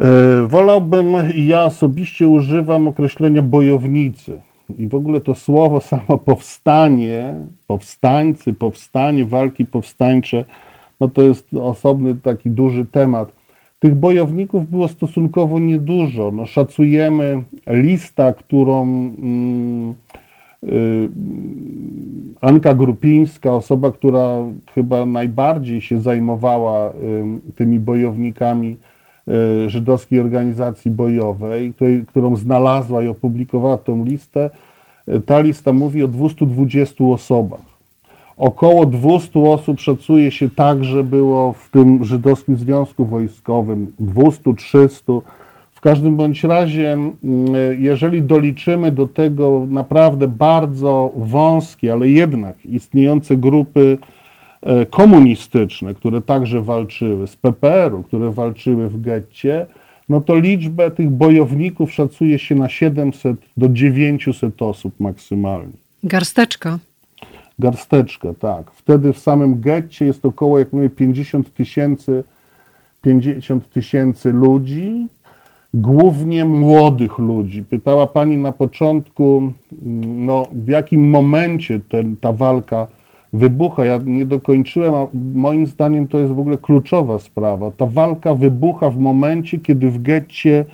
E, 0.01 0.47
wolałbym, 0.47 1.07
ja 1.35 1.63
osobiście 1.63 2.27
używam 2.27 2.87
określenia 2.87 3.41
bojownicy. 3.41 4.41
I 4.77 4.87
w 4.87 4.95
ogóle 4.95 5.21
to 5.21 5.35
słowo 5.35 5.81
samo 5.91 6.17
powstanie, 6.17 7.35
powstańcy, 7.67 8.53
powstanie, 8.53 9.25
walki 9.25 9.65
powstańcze, 9.65 10.45
no 10.99 11.07
to 11.07 11.21
jest 11.21 11.47
osobny 11.53 12.15
taki 12.15 12.49
duży 12.49 12.85
temat. 12.85 13.31
Tych 13.81 13.95
bojowników 13.95 14.69
było 14.69 14.87
stosunkowo 14.87 15.59
niedużo. 15.59 16.31
No, 16.31 16.45
szacujemy 16.45 17.43
lista, 17.67 18.33
którą 18.33 18.83
mm, 18.83 19.93
y, 20.63 21.09
Anka 22.41 22.73
Grupińska, 22.73 23.53
osoba, 23.53 23.91
która 23.91 24.37
chyba 24.75 25.05
najbardziej 25.05 25.81
się 25.81 26.01
zajmowała 26.01 26.89
y, 26.89 26.93
tymi 27.55 27.79
bojownikami 27.79 28.77
y, 29.65 29.69
żydowskiej 29.69 30.19
organizacji 30.19 30.91
bojowej, 30.91 31.73
którą 32.07 32.35
znalazła 32.35 33.03
i 33.03 33.07
opublikowała 33.07 33.77
tą 33.77 34.05
listę, 34.05 34.49
ta 35.25 35.39
lista 35.39 35.73
mówi 35.73 36.03
o 36.03 36.07
220 36.07 37.03
osobach. 37.03 37.70
Około 38.37 38.85
200 38.85 39.39
osób 39.39 39.79
szacuje 39.79 40.31
się 40.31 40.49
tak, 40.49 40.83
że 40.83 41.03
było 41.03 41.53
w 41.53 41.69
tym 41.69 42.05
żydowskim 42.05 42.57
związku 42.57 43.05
wojskowym, 43.05 43.93
200-300. 43.99 45.21
W 45.71 45.81
każdym 45.81 46.15
bądź 46.17 46.43
razie, 46.43 46.93
mm, 46.93 47.15
jeżeli 47.79 48.21
doliczymy 48.21 48.91
do 48.91 49.07
tego 49.07 49.67
naprawdę 49.69 50.27
bardzo 50.27 51.11
wąskie, 51.15 51.93
ale 51.93 52.09
jednak 52.09 52.65
istniejące 52.65 53.37
grupy 53.37 53.97
e, 54.61 54.85
komunistyczne, 54.85 55.93
które 55.93 56.21
także 56.21 56.61
walczyły, 56.61 57.27
z 57.27 57.35
PPR-u, 57.35 58.03
które 58.03 58.31
walczyły 58.31 58.89
w 58.89 59.01
getcie, 59.01 59.65
no 60.09 60.21
to 60.21 60.35
liczbę 60.39 60.91
tych 60.91 61.09
bojowników 61.09 61.93
szacuje 61.93 62.39
się 62.39 62.55
na 62.55 62.69
700 62.69 63.37
do 63.57 63.69
900 63.69 64.61
osób 64.61 64.99
maksymalnie. 64.99 65.73
Garsteczka. 66.03 66.79
Garsteczka, 67.61 68.33
tak. 68.39 68.71
Wtedy 68.71 69.13
w 69.13 69.19
samym 69.19 69.61
getcie 69.61 70.05
jest 70.05 70.25
około, 70.25 70.59
jak 70.59 70.73
mówię, 70.73 70.89
50 70.89 71.53
tysięcy 71.53 72.23
50 73.01 73.69
tysięcy 73.69 74.31
ludzi, 74.31 75.07
głównie 75.73 76.45
młodych 76.45 77.17
ludzi. 77.17 77.63
Pytała 77.63 78.07
Pani 78.07 78.37
na 78.37 78.51
początku, 78.51 79.51
no, 80.01 80.47
w 80.51 80.67
jakim 80.67 81.09
momencie 81.09 81.79
ten, 81.89 82.17
ta 82.17 82.33
walka 82.33 82.87
wybucha. 83.33 83.85
Ja 83.85 83.99
nie 84.05 84.25
dokończyłem, 84.25 84.93
a 84.95 85.07
moim 85.35 85.67
zdaniem 85.67 86.07
to 86.07 86.19
jest 86.19 86.33
w 86.33 86.39
ogóle 86.39 86.57
kluczowa 86.57 87.19
sprawa. 87.19 87.71
Ta 87.71 87.85
walka 87.85 88.35
wybucha 88.35 88.89
w 88.89 88.97
momencie, 88.97 89.59
kiedy 89.59 89.89
w 89.89 90.01
getcie 90.01 90.65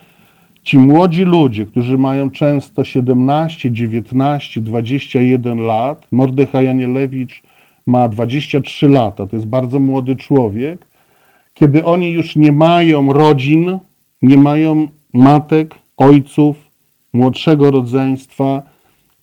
ci 0.68 0.78
młodzi 0.78 1.24
ludzie, 1.24 1.66
którzy 1.66 1.98
mają 1.98 2.32
często 2.32 2.84
17, 2.84 3.72
19, 3.72 4.62
21 4.62 5.60
lat, 5.60 6.08
Mordechaj 6.12 6.66
Janielewicz 6.66 7.44
ma 7.86 8.10
23 8.10 8.90
lata, 8.90 9.28
to 9.28 9.36
jest 9.36 9.48
bardzo 9.48 9.80
młody 9.80 10.16
człowiek, 10.16 10.88
kiedy 11.54 11.86
oni 11.86 12.12
już 12.12 12.36
nie 12.36 12.52
mają 12.52 13.14
rodzin, 13.14 13.80
nie 14.22 14.38
mają 14.38 14.88
matek, 15.14 15.76
ojców, 15.98 16.58
młodszego 17.14 17.72
rodzeństwa, 17.72 18.64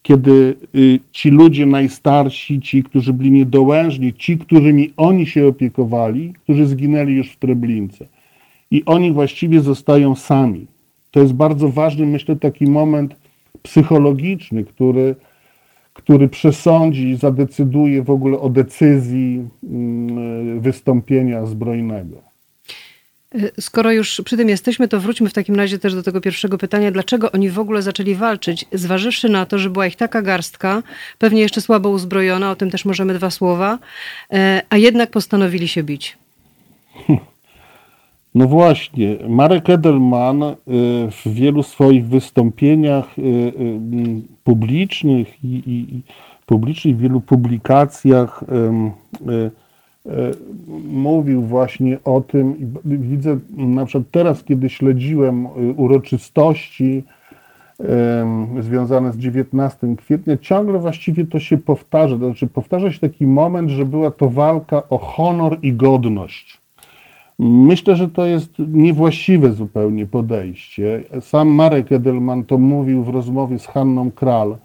kiedy 0.03 0.57
y, 0.75 1.01
ci 1.13 1.31
ludzie 1.31 1.67
najstarsi, 1.67 2.61
ci, 2.61 2.83
którzy 2.83 3.13
byli 3.13 3.31
niedołężni, 3.31 4.15
ci, 4.15 4.39
którymi 4.39 4.93
oni 4.97 5.27
się 5.27 5.47
opiekowali, 5.47 6.33
którzy 6.43 6.67
zginęli 6.67 7.15
już 7.15 7.31
w 7.31 7.37
Treblince. 7.37 8.07
I 8.71 8.85
oni 8.85 9.13
właściwie 9.13 9.61
zostają 9.61 10.15
sami. 10.15 10.74
To 11.15 11.21
jest 11.21 11.33
bardzo 11.33 11.69
ważny, 11.69 12.07
myślę, 12.07 12.37
taki 12.37 12.65
moment 12.67 13.15
psychologiczny, 13.63 14.65
który, 14.65 15.15
który 15.93 16.29
przesądzi, 16.29 17.17
zadecyduje 17.17 18.03
w 18.03 18.11
ogóle 18.11 18.39
o 18.39 18.49
decyzji 18.49 19.49
mm, 19.65 20.61
wystąpienia 20.61 21.47
zbrojnego. 21.47 22.23
Skoro 23.61 23.93
już 23.93 24.23
przy 24.25 24.37
tym 24.37 24.49
jesteśmy, 24.49 24.89
to 24.89 25.01
wróćmy 25.01 25.29
w 25.29 25.33
takim 25.33 25.55
razie 25.55 25.79
też 25.79 25.95
do 25.95 26.03
tego 26.03 26.21
pierwszego 26.21 26.59
pytania. 26.59 26.91
Dlaczego 26.91 27.33
oni 27.33 27.51
w 27.51 27.59
ogóle 27.59 27.83
zaczęli 27.83 28.15
walczyć, 28.15 28.65
zważywszy 28.73 29.29
na 29.29 29.47
to, 29.47 29.59
że 29.59 29.71
była 29.71 29.87
ich 29.87 29.97
taka 29.97 30.23
garstka, 30.23 30.83
pewnie 31.19 31.41
jeszcze 31.41 31.61
słabo 31.61 31.91
uzbrojona, 31.91 32.51
o 32.51 32.57
tym 32.57 32.71
też 32.71 32.85
możemy 32.85 33.15
dwa 33.15 33.31
słowa, 33.31 33.79
e, 34.33 34.63
a 34.71 34.77
jednak 34.77 35.11
postanowili 35.11 35.69
się 35.69 35.83
bić? 35.83 36.19
No 38.35 38.47
właśnie, 38.47 39.17
Marek 39.29 39.71
Edelman 39.71 40.43
y, 40.43 40.55
w 41.11 41.23
wielu 41.27 41.63
swoich 41.63 42.07
wystąpieniach 42.07 43.19
y, 43.19 43.23
y, 43.23 43.53
publicznych 44.45 45.45
i, 45.45 45.63
i 45.67 46.03
publicznych, 46.47 46.97
w 46.97 47.01
wielu 47.01 47.21
publikacjach 47.21 48.45
mówił 50.89 51.43
właśnie 51.43 51.99
o 52.05 52.21
tym. 52.21 52.73
Widzę 52.85 53.39
na 53.57 53.87
przykład 53.87 54.11
teraz, 54.11 54.45
kiedy 54.45 54.69
śledziłem 54.69 55.47
uroczystości 55.77 57.05
związane 58.61 59.13
z 59.13 59.19
19 59.19 59.97
kwietnia, 59.97 60.37
ciągle 60.37 60.79
właściwie 60.79 61.27
to 61.27 61.41
się 61.41 61.59
powtarza. 61.59 62.19
To 62.19 62.27
znaczy, 62.27 62.47
powtarza 62.47 62.93
się 62.93 63.01
taki 63.01 63.27
moment, 63.27 63.71
że 63.71 63.85
była 63.85 64.11
to 64.11 64.31
walka 64.31 64.89
o 64.89 64.99
honor 64.99 65.59
i 65.63 65.73
godność 65.73 66.64
Myślę, 67.39 67.97
że 67.97 68.09
to 68.09 68.27
jest 68.27 68.53
niewłaściwe 68.59 69.53
zupełnie 69.53 70.07
podejście. 70.07 71.03
Sam 71.21 71.49
Marek 71.49 71.93
Edelman 71.93 72.45
to 72.45 72.59
mówił 72.59 73.05
w 73.05 73.09
rozmowie 73.09 73.59
z 73.59 73.67
Hanną 73.67 74.11
Kral, 74.11 74.57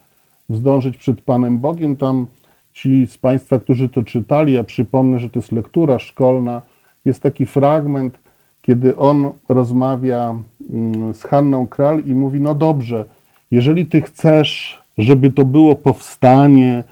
zdążyć 0.49 0.97
przed 0.97 1.21
Panem 1.21 1.59
Bogiem. 1.59 1.95
Tam 1.95 2.27
ci 2.73 3.07
z 3.07 3.17
Państwa, 3.17 3.59
którzy 3.59 3.89
to 3.89 4.03
czytali, 4.03 4.53
ja 4.53 4.63
przypomnę, 4.63 5.19
że 5.19 5.29
to 5.29 5.39
jest 5.39 5.51
lektura 5.51 5.99
szkolna, 5.99 6.61
jest 7.05 7.23
taki 7.23 7.45
fragment, 7.45 8.19
kiedy 8.61 8.97
on 8.97 9.31
rozmawia 9.49 10.35
mm, 10.69 11.13
z 11.13 11.23
Hanną 11.23 11.67
Kral 11.67 12.03
i 12.05 12.13
mówi, 12.13 12.41
no 12.41 12.55
dobrze, 12.55 13.05
jeżeli 13.51 13.85
Ty 13.85 14.01
chcesz, 14.01 14.81
żeby 14.97 15.31
to 15.31 15.45
było 15.45 15.75
powstanie, 15.75 16.83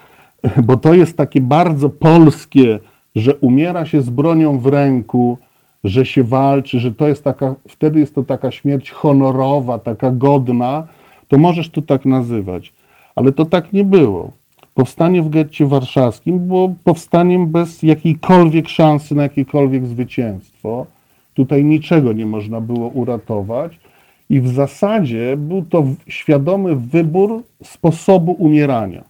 bo 0.63 0.77
to 0.77 0.93
jest 0.93 1.17
takie 1.17 1.41
bardzo 1.41 1.89
polskie, 1.89 2.79
że 3.15 3.35
umiera 3.35 3.85
się 3.85 4.01
z 4.01 4.09
bronią 4.09 4.59
w 4.59 4.65
ręku, 4.65 5.37
że 5.83 6.05
się 6.05 6.23
walczy, 6.23 6.79
że 6.79 6.91
to 6.91 7.07
jest 7.07 7.23
taka, 7.23 7.55
wtedy 7.67 7.99
jest 7.99 8.15
to 8.15 8.23
taka 8.23 8.51
śmierć 8.51 8.91
honorowa, 8.91 9.79
taka 9.79 10.11
godna, 10.11 10.87
to 11.27 11.37
możesz 11.37 11.69
to 11.69 11.81
tak 11.81 12.05
nazywać. 12.05 12.73
Ale 13.15 13.31
to 13.31 13.45
tak 13.45 13.73
nie 13.73 13.83
było. 13.83 14.31
Powstanie 14.73 15.21
w 15.21 15.29
getcie 15.29 15.65
warszawskim 15.65 16.39
było 16.39 16.75
powstaniem 16.83 17.47
bez 17.47 17.83
jakiejkolwiek 17.83 18.69
szansy 18.69 19.15
na 19.15 19.23
jakiekolwiek 19.23 19.85
zwycięstwo. 19.85 20.85
Tutaj 21.33 21.63
niczego 21.63 22.13
nie 22.13 22.25
można 22.25 22.61
było 22.61 22.87
uratować. 22.87 23.79
I 24.29 24.41
w 24.41 24.47
zasadzie 24.47 25.37
był 25.37 25.61
to 25.65 25.83
świadomy 26.07 26.75
wybór 26.75 27.43
sposobu 27.63 28.31
umierania. 28.31 29.03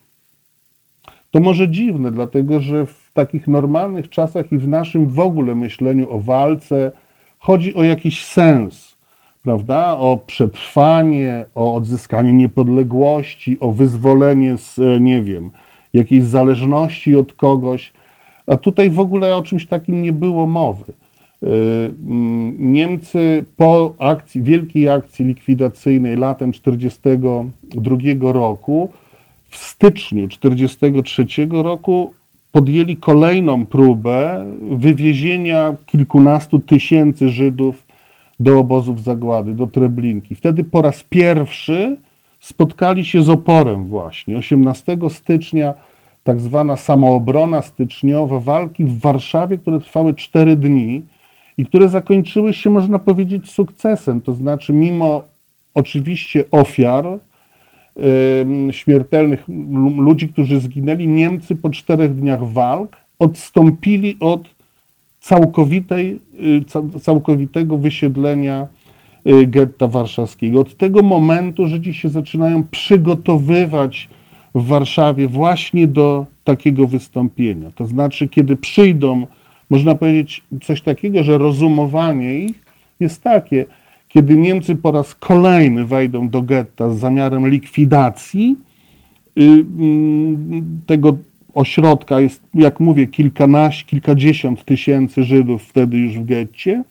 To 1.32 1.40
może 1.40 1.70
dziwne, 1.70 2.12
dlatego 2.12 2.60
że 2.60 2.86
w 2.86 3.07
takich 3.18 3.48
normalnych 3.48 4.10
czasach 4.10 4.52
i 4.52 4.58
w 4.58 4.68
naszym 4.68 5.08
w 5.08 5.20
ogóle 5.20 5.56
myśleniu 5.56 6.12
o 6.12 6.20
walce 6.20 6.92
chodzi 7.40 7.76
o 7.76 7.84
jakiś 7.84 8.26
sens, 8.26 8.98
prawda? 9.44 9.98
O 9.98 10.18
przetrwanie, 10.18 11.46
o 11.56 11.76
odzyskanie 11.76 12.34
niepodległości, 12.34 13.58
o 13.60 13.72
wyzwolenie 13.72 14.58
z, 14.58 14.80
e, 14.80 15.00
nie 15.00 15.22
wiem, 15.22 15.52
jakiejś 15.94 16.24
zależności 16.24 17.16
od 17.16 17.34
kogoś. 17.34 17.94
A 18.48 18.58
tutaj 18.58 18.90
w 18.90 19.00
ogóle 19.00 19.36
o 19.36 19.42
czymś 19.42 19.68
takim 19.68 20.02
nie 20.02 20.14
było 20.14 20.48
mowy. 20.48 20.94
E, 20.94 21.46
mm, 21.46 22.74
Niemcy 22.74 23.46
po 23.58 23.94
akcji, 24.00 24.42
wielkiej 24.44 24.90
akcji 24.90 25.26
likwidacyjnej 25.26 26.18
latem 26.18 26.52
1942 26.52 28.34
roku, 28.34 28.90
w 29.50 29.58
styczniu 29.58 30.28
1943 30.28 31.64
roku 31.64 32.14
podjęli 32.52 32.98
kolejną 32.98 33.66
próbę 33.66 34.46
wywiezienia 34.72 35.76
kilkunastu 35.86 36.60
tysięcy 36.60 37.30
Żydów 37.30 37.88
do 38.40 38.60
obozów 38.60 39.04
zagłady, 39.04 39.54
do 39.54 39.68
Treblinki. 39.68 40.36
Wtedy 40.36 40.64
po 40.64 40.82
raz 40.82 41.04
pierwszy 41.04 41.98
spotkali 42.40 43.06
się 43.06 43.24
z 43.24 43.30
oporem 43.30 43.86
właśnie. 43.86 44.38
18 44.38 44.98
stycznia 45.10 45.74
tak 46.24 46.40
zwana 46.40 46.76
samoobrona 46.76 47.62
styczniowa, 47.62 48.40
walki 48.40 48.84
w 48.84 49.00
Warszawie, 49.00 49.58
które 49.58 49.80
trwały 49.80 50.14
cztery 50.14 50.56
dni 50.56 51.02
i 51.58 51.66
które 51.66 51.90
zakończyły 51.90 52.54
się, 52.54 52.70
można 52.70 53.00
powiedzieć, 53.00 53.52
sukcesem. 53.52 54.22
To 54.22 54.34
znaczy, 54.34 54.74
mimo 54.74 55.24
oczywiście 55.74 56.44
ofiar, 56.52 57.06
śmiertelnych 58.72 59.44
ludzi, 59.98 60.30
którzy 60.30 60.60
zginęli, 60.60 61.08
Niemcy 61.08 61.56
po 61.56 61.70
czterech 61.70 62.16
dniach 62.16 62.52
walk 62.52 62.98
odstąpili 63.20 64.18
od 64.20 64.58
całkowitej, 65.20 66.20
y, 66.96 67.00
całkowitego 67.00 67.78
wysiedlenia 67.78 68.68
y, 69.28 69.48
getta 69.48 69.88
warszawskiego. 69.88 70.60
Od 70.60 70.78
tego 70.78 71.02
momentu 71.02 71.68
Żydzi 71.68 71.94
się 71.94 72.10
zaczynają 72.10 72.64
przygotowywać 72.72 74.10
w 74.56 74.68
Warszawie 74.68 75.28
właśnie 75.28 75.88
do 75.88 76.26
takiego 76.44 76.88
wystąpienia. 76.88 77.72
To 77.76 77.86
znaczy, 77.86 78.28
kiedy 78.28 78.56
przyjdą, 78.56 79.28
można 79.70 79.96
powiedzieć 79.96 80.44
coś 80.64 80.82
takiego, 80.82 81.24
że 81.24 81.38
rozumowanie 81.38 82.40
ich 82.40 82.66
jest 83.00 83.24
takie, 83.24 83.66
kiedy 84.08 84.36
Niemcy 84.36 84.76
po 84.76 84.92
raz 84.92 85.16
kolejny 85.16 85.86
wejdą 85.86 86.30
do 86.30 86.42
getta 86.42 86.90
z 86.90 87.00
zamiarem 87.00 87.50
likwidacji 87.50 88.56
y, 89.38 89.42
mm, 89.44 90.82
tego 90.86 91.18
ośrodka, 91.54 92.20
jest, 92.20 92.44
jak 92.54 92.80
mówię, 92.80 93.08
kilkanaście, 93.08 93.86
kilkadziesiąt 93.86 94.66
tysięcy 94.66 95.24
Żydów 95.24 95.64
wtedy 95.64 95.98
już 95.98 96.20
w 96.20 96.26
getcie, 96.26 96.84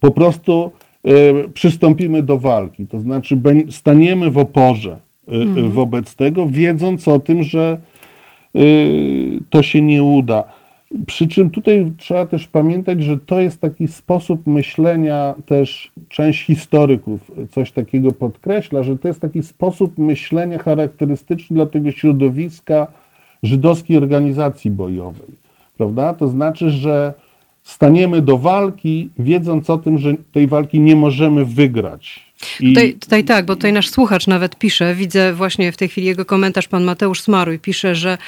po 0.00 0.10
prostu 0.10 0.70
y, 1.46 1.48
przystąpimy 1.48 2.22
do 2.22 2.38
walki. 2.38 2.86
To 2.86 3.00
znaczy 3.00 3.40
staniemy 3.70 4.30
w 4.30 4.38
oporze 4.38 4.98
y, 5.28 5.32
mhm. 5.32 5.70
wobec 5.70 6.14
tego, 6.14 6.46
wiedząc 6.46 7.08
o 7.08 7.18
tym, 7.18 7.42
że 7.42 7.78
to 9.50 9.62
się 9.62 9.82
nie 9.82 10.02
uda. 10.02 10.44
Przy 11.06 11.28
czym 11.28 11.50
tutaj 11.50 11.92
trzeba 11.96 12.26
też 12.26 12.46
pamiętać, 12.46 13.02
że 13.02 13.18
to 13.18 13.40
jest 13.40 13.60
taki 13.60 13.88
sposób 13.88 14.46
myślenia, 14.46 15.34
też 15.46 15.90
część 16.08 16.44
historyków 16.44 17.20
coś 17.50 17.72
takiego 17.72 18.12
podkreśla, 18.12 18.82
że 18.82 18.98
to 18.98 19.08
jest 19.08 19.20
taki 19.20 19.42
sposób 19.42 19.98
myślenia 19.98 20.58
charakterystyczny 20.58 21.56
dla 21.56 21.66
tego 21.66 21.90
środowiska 21.90 22.86
żydowskiej 23.42 23.96
organizacji 23.96 24.70
bojowej. 24.70 25.28
prawda? 25.76 26.14
To 26.14 26.28
znaczy, 26.28 26.70
że 26.70 27.14
staniemy 27.62 28.22
do 28.22 28.38
walki, 28.38 29.10
wiedząc 29.18 29.70
o 29.70 29.78
tym, 29.78 29.98
że 29.98 30.14
tej 30.32 30.46
walki 30.46 30.80
nie 30.80 30.96
możemy 30.96 31.44
wygrać. 31.44 32.28
Tutaj, 32.58 32.94
tutaj, 32.94 33.24
tak, 33.24 33.46
bo 33.46 33.54
tutaj 33.56 33.72
nasz 33.72 33.90
słuchacz 33.90 34.26
nawet 34.26 34.56
pisze, 34.56 34.94
widzę 34.94 35.32
właśnie 35.32 35.72
w 35.72 35.76
tej 35.76 35.88
chwili 35.88 36.06
jego 36.06 36.24
komentarz, 36.24 36.68
pan 36.68 36.84
Mateusz 36.84 37.20
Smaruj 37.20 37.58
pisze, 37.58 37.94
że 37.94 38.18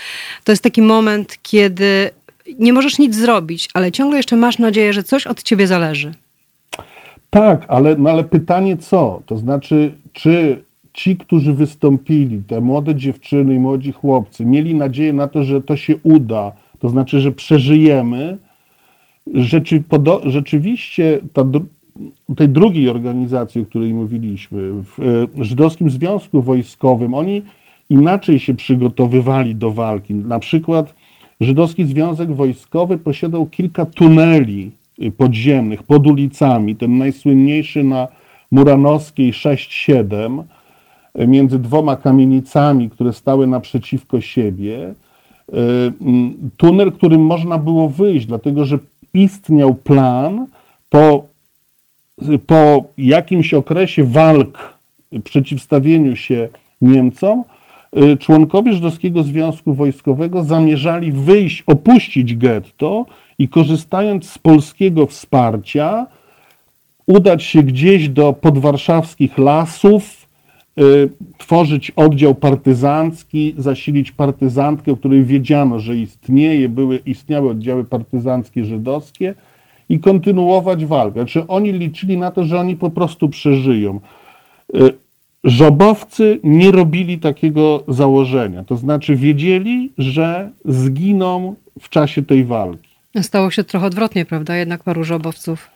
to 0.45 0.53
jest 0.53 0.63
taki 0.63 0.83
moment, 0.83 1.39
kiedy 1.43 2.11
nie 2.59 2.73
możesz 2.73 2.99
nic 2.99 3.15
zrobić, 3.15 3.69
ale 3.75 3.93
ciągle 3.93 4.17
jeszcze 4.17 4.37
masz 4.37 4.59
nadzieję, 4.59 4.93
że 4.93 5.03
coś 5.03 5.27
od 5.27 5.43
ciebie 5.43 5.67
zależy. 5.67 6.15
Tak, 7.31 7.65
ale, 7.69 7.97
no 7.97 8.11
ale 8.11 8.25
pytanie 8.25 8.77
co? 8.77 9.23
To 9.27 9.37
znaczy, 9.37 9.93
czy 10.13 10.65
ci, 10.93 11.17
którzy 11.17 11.53
wystąpili, 11.53 12.43
te 12.47 12.61
młode 12.61 12.95
dziewczyny 12.95 13.55
i 13.55 13.59
młodzi 13.59 13.93
chłopcy, 13.93 14.45
mieli 14.47 14.75
nadzieję 14.75 15.13
na 15.13 15.29
to, 15.29 15.45
że 15.45 15.63
to 15.63 15.77
się 15.77 15.95
uda, 16.03 16.53
to 16.79 16.89
znaczy, 16.89 17.21
że 17.21 17.33
przeżyjemy. 17.33 18.39
Rzeczy, 19.35 19.83
podo, 19.89 20.21
rzeczywiście 20.25 21.21
ta, 21.33 21.45
tej 22.37 22.49
drugiej 22.49 22.89
organizacji, 22.89 23.61
o 23.61 23.65
której 23.65 23.95
mówiliśmy, 23.95 24.73
w 24.73 25.01
e, 25.39 25.45
Żydowskim 25.45 25.91
Związku 25.91 26.43
Wojskowym, 26.43 27.15
oni 27.15 27.43
inaczej 27.91 28.39
się 28.39 28.55
przygotowywali 28.55 29.55
do 29.55 29.71
walki. 29.71 30.15
Na 30.15 30.39
przykład 30.39 30.95
Żydowski 31.41 31.85
Związek 31.85 32.35
Wojskowy 32.35 32.99
posiadał 32.99 33.47
kilka 33.47 33.87
tuneli 33.87 34.71
podziemnych 35.17 35.83
pod 35.83 36.07
ulicami. 36.07 36.77
Ten 36.77 36.99
najsłynniejszy 36.99 37.85
na 37.85 38.09
Muranowskiej 38.51 39.33
6-7 39.33 40.43
między 41.15 41.59
dwoma 41.59 41.97
kamienicami, 41.97 42.91
które 42.91 43.13
stały 43.13 43.47
naprzeciwko 43.47 44.21
siebie. 44.21 44.95
E, 45.53 45.55
tunel, 46.57 46.93
którym 46.93 47.21
można 47.21 47.59
było 47.59 47.89
wyjść, 47.89 48.27
dlatego 48.27 48.65
że 48.65 48.79
istniał 49.15 49.75
plan 49.75 50.47
po, 50.91 51.25
po 52.47 52.85
jakimś 52.99 53.55
okresie 53.55 54.05
walk, 54.05 54.79
przeciwstawieniu 55.25 56.17
się 56.17 56.49
Niemcom, 56.83 57.45
członkowie 58.19 58.73
Żydowskiego 58.73 59.23
Związku 59.23 59.75
Wojskowego 59.75 60.45
zamierzali 60.45 61.13
wyjść, 61.13 61.63
opuścić 61.67 62.37
getto 62.37 63.07
i 63.39 63.49
korzystając 63.49 64.31
z 64.31 64.39
polskiego 64.39 65.07
wsparcia, 65.07 66.07
udać 67.07 67.43
się 67.43 67.63
gdzieś 67.63 68.09
do 68.09 68.33
podwarszawskich 68.33 69.39
lasów, 69.39 70.27
y, 70.79 71.11
tworzyć 71.39 71.91
oddział 71.91 72.35
partyzancki, 72.35 73.55
zasilić 73.59 74.13
partyzantkę, 74.13 74.93
o 74.93 74.97
której 74.97 75.25
wiedziano, 75.25 75.79
że 75.79 75.97
istnieje, 75.97 76.69
były, 76.69 76.97
istniały 77.07 77.51
oddziały 77.51 77.85
partyzanckie 77.85 78.65
żydowskie 78.65 79.35
i 79.89 80.01
kontynuować 80.01 80.87
walkę. 80.87 81.27
Czy 81.27 81.47
oni 81.47 81.73
liczyli 81.73 82.19
na 82.19 82.31
to, 82.31 82.45
że 82.45 82.61
oni 82.61 82.77
po 82.77 82.91
prostu 82.91 83.29
przeżyją? 83.29 84.01
Y, 85.47 85.51
żobowcy 85.51 86.41
nie 86.45 86.71
robili 86.71 87.19
takiego 87.19 87.85
założenia, 87.89 88.65
to 88.65 88.77
znaczy 88.77 89.17
wiedzieli, 89.17 89.93
że 89.99 90.51
zginą 90.65 91.55
w 91.81 91.89
czasie 91.89 92.23
tej 92.23 92.45
walki. 92.45 92.91
Stało 93.23 93.51
się 93.51 93.65
trochę 93.65 93.87
odwrotnie, 93.87 94.25
prawda? 94.25 94.57
Jednak 94.57 94.83
paru 94.83 95.05
żobowców 95.05 95.71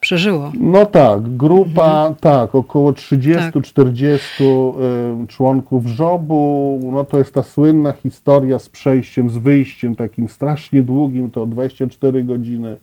przeżyło. 0.00 0.52
No 0.60 0.86
tak, 0.86 1.36
grupa, 1.36 1.90
mhm. 1.90 2.14
tak, 2.14 2.54
około 2.54 2.92
30-40 2.92 4.18
tak. 4.20 5.28
członków 5.28 5.86
żobu. 5.86 6.80
No 6.92 7.04
to 7.04 7.18
jest 7.18 7.34
ta 7.34 7.42
słynna 7.42 7.92
historia 7.92 8.58
z 8.58 8.68
przejściem, 8.68 9.30
z 9.30 9.36
wyjściem 9.36 9.96
takim 9.96 10.28
strasznie 10.28 10.82
długim, 10.82 11.30
to 11.30 11.46
24 11.46 12.24
godziny 12.24 12.76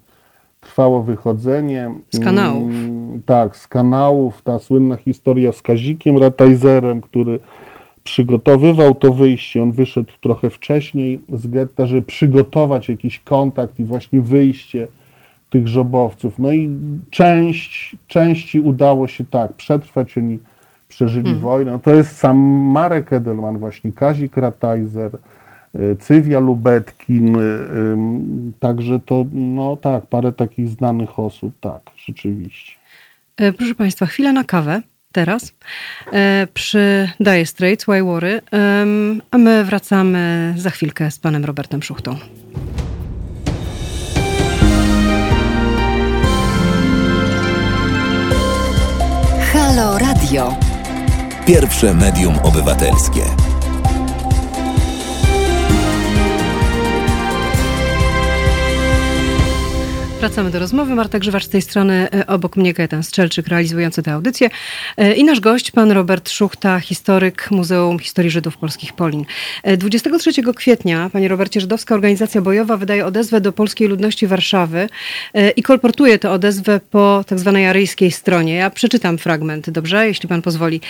trwało 0.67 1.03
wychodzenie. 1.03 1.91
Z 2.11 2.19
kanałów. 2.19 2.71
Mm, 2.71 3.21
tak, 3.25 3.57
z 3.57 3.67
kanałów. 3.67 4.41
Ta 4.41 4.59
słynna 4.59 4.95
historia 4.95 5.51
z 5.51 5.61
Kazikiem 5.61 6.17
Ratajzerem, 6.17 7.01
który 7.01 7.39
przygotowywał 8.03 8.95
to 8.95 9.13
wyjście. 9.13 9.63
On 9.63 9.71
wyszedł 9.71 10.11
trochę 10.21 10.49
wcześniej 10.49 11.21
z 11.33 11.47
getta, 11.47 11.85
żeby 11.85 12.01
przygotować 12.01 12.89
jakiś 12.89 13.19
kontakt 13.19 13.79
i 13.79 13.83
właśnie 13.83 14.21
wyjście 14.21 14.87
tych 15.49 15.67
żobowców. 15.67 16.39
No 16.39 16.51
i 16.51 16.69
część, 17.09 17.95
części 18.07 18.59
udało 18.59 19.07
się 19.07 19.25
tak 19.25 19.53
przetrwać, 19.53 20.17
oni 20.17 20.39
przeżyli 20.87 21.25
hmm. 21.25 21.41
wojnę. 21.41 21.79
To 21.83 21.95
jest 21.95 22.17
sam 22.17 22.37
Marek 22.71 23.13
Edelman, 23.13 23.57
właśnie 23.57 23.91
Kazik 23.91 24.37
Ratajzer, 24.37 25.11
Cywia 25.99 26.39
Lubetkin, 26.39 27.35
y, 27.35 28.53
także 28.59 28.99
to, 28.99 29.25
no 29.31 29.77
tak, 29.77 30.05
parę 30.05 30.31
takich 30.31 30.69
znanych 30.69 31.19
osób, 31.19 31.53
tak, 31.61 31.81
rzeczywiście. 32.05 32.73
E, 33.37 33.53
proszę 33.53 33.75
Państwa, 33.75 34.05
chwilę 34.05 34.33
na 34.33 34.43
kawę 34.43 34.81
teraz 35.11 35.53
e, 36.13 36.47
przy 36.53 37.09
Dire 37.19 37.45
Straits, 37.45 37.85
Why 37.85 38.03
Worry, 38.03 38.41
a 39.31 39.37
my 39.37 39.63
wracamy 39.63 40.53
za 40.57 40.69
chwilkę 40.69 41.11
z 41.11 41.19
panem 41.19 41.45
Robertem 41.45 41.83
Szuchtą. 41.83 42.15
Halo 49.53 49.97
Radio. 49.97 50.55
Pierwsze 51.45 51.93
medium 51.93 52.35
obywatelskie. 52.43 53.46
Wracamy 60.19 60.51
do 60.51 60.59
rozmowy. 60.59 60.95
Marta 60.95 61.19
Grzywacz 61.19 61.43
z 61.43 61.49
tej 61.49 61.61
strony, 61.61 62.07
e, 62.13 62.27
obok 62.27 62.55
mnie 62.55 62.73
Kajetan 62.73 63.03
Strzelczyk 63.03 63.47
realizujący 63.47 64.03
tę 64.03 64.13
audycję 64.13 64.49
e, 64.97 65.13
i 65.13 65.23
nasz 65.23 65.39
gość, 65.39 65.71
pan 65.71 65.91
Robert 65.91 66.29
Szuchta, 66.29 66.79
historyk 66.79 67.51
Muzeum 67.51 67.99
Historii 67.99 68.31
Żydów 68.31 68.57
Polskich 68.57 68.93
Polin. 68.93 69.25
23 69.77 70.29
e, 70.29 70.53
kwietnia, 70.53 71.09
panie 71.13 71.27
Robercie, 71.27 71.61
Żydowska 71.61 71.95
Organizacja 71.95 72.41
Bojowa 72.41 72.77
wydaje 72.77 73.05
odezwę 73.05 73.41
do 73.41 73.51
polskiej 73.51 73.87
ludności 73.87 74.27
Warszawy 74.27 74.89
i 75.55 75.63
kolportuje 75.63 76.19
tę 76.19 76.31
odezwę 76.31 76.79
po 76.91 77.23
tak 77.27 77.39
zwanej 77.39 77.67
aryjskiej 77.67 78.11
stronie. 78.11 78.55
Ja 78.55 78.69
przeczytam 78.69 79.17
fragment, 79.17 79.69
dobrze, 79.69 80.07
jeśli 80.07 80.29
pan 80.29 80.41
pozwoli. 80.41 80.81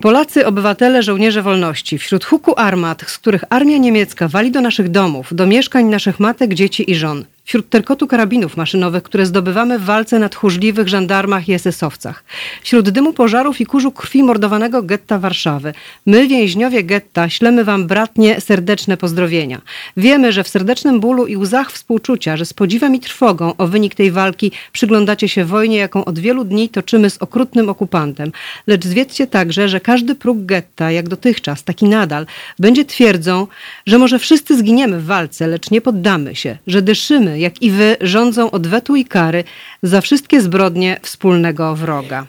Polacy, 0.00 0.46
obywatele, 0.46 1.02
żołnierze 1.02 1.42
wolności, 1.42 1.98
wśród 1.98 2.24
huku 2.24 2.54
armat, 2.56 3.02
z 3.06 3.18
których 3.18 3.44
armia 3.50 3.78
niemiecka 3.78 4.28
wali 4.28 4.50
do 4.50 4.60
naszych 4.60 4.88
domów, 4.88 5.34
do 5.34 5.46
mieszkań 5.46 5.84
naszych 5.84 6.20
matek, 6.20 6.54
dzieci 6.54 6.90
i 6.90 6.94
żon. 6.94 7.24
Wśród 7.48 7.68
terkotu 7.68 8.06
karabinów 8.06 8.56
maszynowych, 8.56 9.02
które 9.02 9.26
zdobywamy 9.26 9.78
w 9.78 9.84
walce 9.84 10.18
na 10.18 10.28
tchórzliwych 10.28 10.88
żandarmach 10.88 11.48
i 11.48 11.52
esesowcach. 11.52 12.24
Wśród 12.62 12.90
dymu 12.90 13.12
pożarów 13.12 13.60
i 13.60 13.66
kurzu 13.66 13.92
krwi 13.92 14.22
mordowanego 14.22 14.82
getta 14.82 15.18
Warszawy. 15.18 15.74
My, 16.06 16.28
więźniowie 16.28 16.84
getta, 16.84 17.28
ślemy 17.28 17.64
wam 17.64 17.86
bratnie 17.86 18.40
serdeczne 18.40 18.96
pozdrowienia. 18.96 19.60
Wiemy, 19.96 20.32
że 20.32 20.44
w 20.44 20.48
serdecznym 20.48 21.00
bólu 21.00 21.26
i 21.26 21.36
łzach 21.36 21.72
współczucia, 21.72 22.36
że 22.36 22.46
z 22.46 22.52
podziwem 22.52 22.94
i 22.94 23.00
trwogą 23.00 23.56
o 23.56 23.66
wynik 23.66 23.94
tej 23.94 24.10
walki 24.10 24.52
przyglądacie 24.72 25.28
się 25.28 25.44
wojnie, 25.44 25.76
jaką 25.76 26.04
od 26.04 26.18
wielu 26.18 26.44
dni 26.44 26.68
toczymy 26.68 27.10
z 27.10 27.18
okrutnym 27.18 27.68
okupantem. 27.68 28.32
Lecz 28.66 28.84
zwiedzcie 28.84 29.26
także, 29.26 29.68
że 29.68 29.80
każdy 29.80 30.14
próg 30.14 30.38
getta, 30.46 30.90
jak 30.90 31.08
dotychczas, 31.08 31.64
taki 31.64 31.86
nadal, 31.86 32.26
będzie 32.58 32.84
twierdzą, 32.84 33.46
że 33.86 33.98
może 33.98 34.18
wszyscy 34.18 34.58
zginiemy 34.58 35.00
w 35.00 35.06
walce, 35.06 35.46
lecz 35.46 35.70
nie 35.70 35.80
poddamy 35.80 36.34
się, 36.34 36.58
że 36.66 36.82
dyszymy 36.82 37.37
jak 37.38 37.62
i 37.62 37.70
wy, 37.70 37.96
rządzą 38.00 38.50
odwetu 38.50 38.96
i 38.96 39.04
kary 39.04 39.44
za 39.82 40.00
wszystkie 40.00 40.40
zbrodnie 40.40 41.00
wspólnego 41.02 41.76
wroga. 41.76 42.26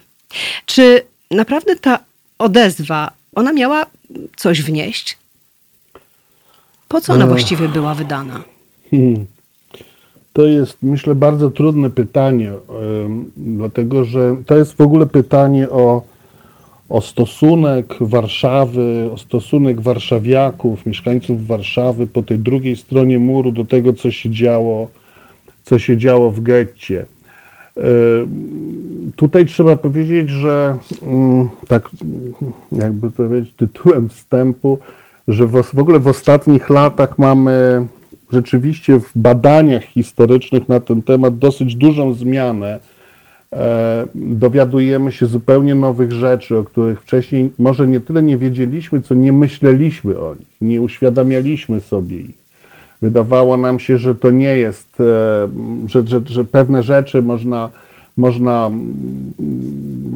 Czy 0.66 1.02
naprawdę 1.30 1.76
ta 1.76 1.98
odezwa, 2.38 3.10
ona 3.34 3.52
miała 3.52 3.86
coś 4.36 4.62
wnieść? 4.62 5.18
Po 6.88 7.00
co 7.00 7.12
ona 7.12 7.26
właściwie 7.26 7.68
była 7.68 7.94
wydana? 7.94 8.44
Hmm. 8.90 9.26
To 10.32 10.46
jest, 10.46 10.76
myślę, 10.82 11.14
bardzo 11.14 11.50
trudne 11.50 11.90
pytanie, 11.90 12.52
dlatego 13.36 14.04
że 14.04 14.36
to 14.46 14.56
jest 14.56 14.76
w 14.76 14.80
ogóle 14.80 15.06
pytanie 15.06 15.70
o, 15.70 16.02
o 16.88 17.00
stosunek 17.00 17.94
Warszawy, 18.00 19.10
o 19.12 19.18
stosunek 19.18 19.80
warszawiaków, 19.80 20.86
mieszkańców 20.86 21.46
Warszawy 21.46 22.06
po 22.06 22.22
tej 22.22 22.38
drugiej 22.38 22.76
stronie 22.76 23.18
muru 23.18 23.52
do 23.52 23.64
tego, 23.64 23.92
co 23.92 24.10
się 24.10 24.30
działo 24.30 24.88
co 25.70 25.78
się 25.78 25.96
działo 25.96 26.30
w 26.30 26.40
getcie. 26.40 27.06
E, 27.76 27.82
tutaj 29.16 29.46
trzeba 29.46 29.76
powiedzieć, 29.76 30.30
że 30.30 30.76
mm, 31.02 31.48
tak 31.68 31.90
jakby 32.72 33.10
to 33.10 33.16
powiedzieć 33.16 33.54
tytułem 33.56 34.08
wstępu, 34.08 34.78
że 35.28 35.46
w, 35.46 35.78
ogóle 35.78 35.98
w 35.98 36.08
ostatnich 36.08 36.70
latach 36.70 37.18
mamy 37.18 37.86
rzeczywiście 38.32 39.00
w 39.00 39.10
badaniach 39.14 39.84
historycznych 39.84 40.68
na 40.68 40.80
ten 40.80 41.02
temat 41.02 41.38
dosyć 41.38 41.74
dużą 41.74 42.14
zmianę. 42.14 42.80
E, 43.52 44.06
dowiadujemy 44.14 45.12
się 45.12 45.26
zupełnie 45.26 45.74
nowych 45.74 46.12
rzeczy, 46.12 46.58
o 46.58 46.64
których 46.64 47.02
wcześniej 47.02 47.52
może 47.58 47.86
nie 47.86 48.00
tyle 48.00 48.22
nie 48.22 48.38
wiedzieliśmy, 48.38 49.02
co 49.02 49.14
nie 49.14 49.32
myśleliśmy 49.32 50.18
o 50.18 50.34
nich, 50.34 50.48
nie 50.60 50.80
uświadamialiśmy 50.80 51.80
sobie 51.80 52.16
ich. 52.16 52.39
Wydawało 53.02 53.56
nam 53.56 53.78
się, 53.78 53.98
że 53.98 54.14
to 54.14 54.30
nie 54.30 54.56
jest, 54.56 55.00
e, 55.00 55.04
że, 55.86 56.06
że, 56.06 56.20
że 56.26 56.44
pewne 56.44 56.82
rzeczy 56.82 57.22
można, 57.22 57.70
można 58.16 58.66
mm, 58.66 59.32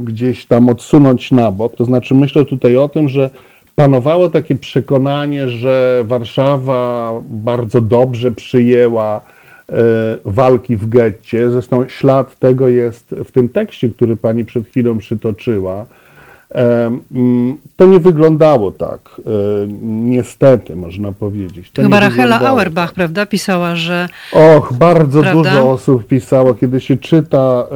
gdzieś 0.05 0.47
tam 0.47 0.69
odsunąć 0.69 1.33
na 1.33 1.53
bok. 1.53 1.77
To 1.77 1.85
znaczy, 1.85 2.15
myślę 2.15 2.45
tutaj 2.45 2.77
o 2.77 2.89
tym, 2.89 3.09
że 3.09 3.31
panowało 3.75 4.31
takie 4.31 4.55
przekonanie, 4.55 5.49
że 5.49 6.05
Warszawa 6.07 7.13
bardzo 7.31 7.81
dobrze 7.81 8.33
przyjęła 8.33 9.21
e, 9.69 9.75
walki 10.25 10.77
w 10.77 10.89
getcie. 10.89 11.51
Zresztą 11.51 11.89
ślad 11.89 12.39
tego 12.39 12.69
jest 12.69 13.15
w 13.25 13.33
tym 13.33 13.49
tekście, 13.49 13.89
który 13.89 14.17
pani 14.17 14.45
przed 14.45 14.69
chwilą 14.69 14.99
przytoczyła. 14.99 15.87
Mm, 16.55 17.57
to 17.77 17.87
nie 17.87 18.01
wyglądało 18.01 18.73
tak, 18.73 19.01
e, 19.19 19.31
niestety, 19.83 20.77
można 20.77 21.13
powiedzieć. 21.13 21.71
To 21.71 21.83
Chyba 21.83 22.01
Rachela 22.01 22.41
Auerbach, 22.41 22.89
tak. 22.89 22.95
prawda, 22.95 23.27
pisała, 23.27 23.77
że... 23.77 24.09
Och, 24.33 24.73
bardzo 24.73 25.23
prawda? 25.23 25.51
dużo 25.51 25.71
osób 25.71 26.07
pisało, 26.07 26.55
kiedy 26.55 26.81
się 26.81 26.97
czyta 26.97 27.67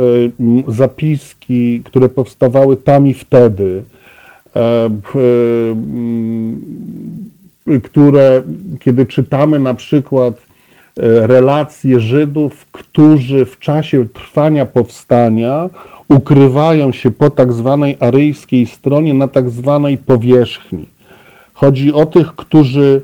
e, 0.69 0.73
zapiski, 0.73 1.83
które 1.85 2.09
powstawały 2.09 2.77
tam 2.77 3.07
i 3.07 3.15
wtedy, 3.15 3.83
e, 4.57 4.91
które, 7.83 8.43
kiedy 8.81 9.07
czytamy 9.07 9.59
na 9.59 9.75
przykład 9.75 10.35
relacje 11.27 12.01
Żydów, 12.01 12.67
którzy 12.73 13.45
w 13.45 13.59
czasie 13.59 14.07
trwania 14.09 14.67
powstania 14.67 15.71
ukrywają 16.09 16.93
się 16.93 17.11
po 17.11 17.31
tak 17.31 17.53
zwanej 17.53 17.97
aryjskiej 18.01 18.67
stronie 18.67 19.15
na 19.15 19.29
tak 19.29 19.51
zwanej 19.51 19.99
powierzchni. 19.99 20.87
Chodzi 21.55 21.93
o 21.93 22.07
tych, 22.07 22.35
którzy 22.35 23.01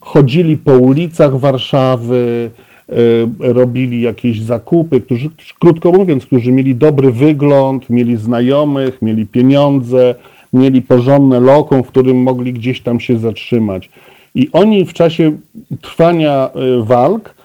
chodzili 0.00 0.56
po 0.56 0.72
ulicach 0.72 1.38
Warszawy, 1.38 2.50
e, 2.88 3.52
robili 3.52 4.00
jakieś 4.00 4.40
zakupy, 4.40 5.00
którzy, 5.00 5.30
krótko 5.58 5.92
mówiąc, 5.92 6.26
którzy 6.26 6.52
mieli 6.52 6.74
dobry 6.74 7.12
wygląd, 7.12 7.90
mieli 7.90 8.16
znajomych, 8.16 9.02
mieli 9.02 9.26
pieniądze, 9.26 10.14
mieli 10.52 10.82
porządne 10.82 11.40
lokum, 11.40 11.82
w 11.82 11.88
którym 11.88 12.22
mogli 12.22 12.52
gdzieś 12.52 12.80
tam 12.80 13.00
się 13.00 13.18
zatrzymać. 13.18 13.90
I 14.34 14.48
oni 14.52 14.84
w 14.84 14.92
czasie 14.92 15.32
trwania 15.82 16.50
e, 16.50 16.82
walk 16.82 17.35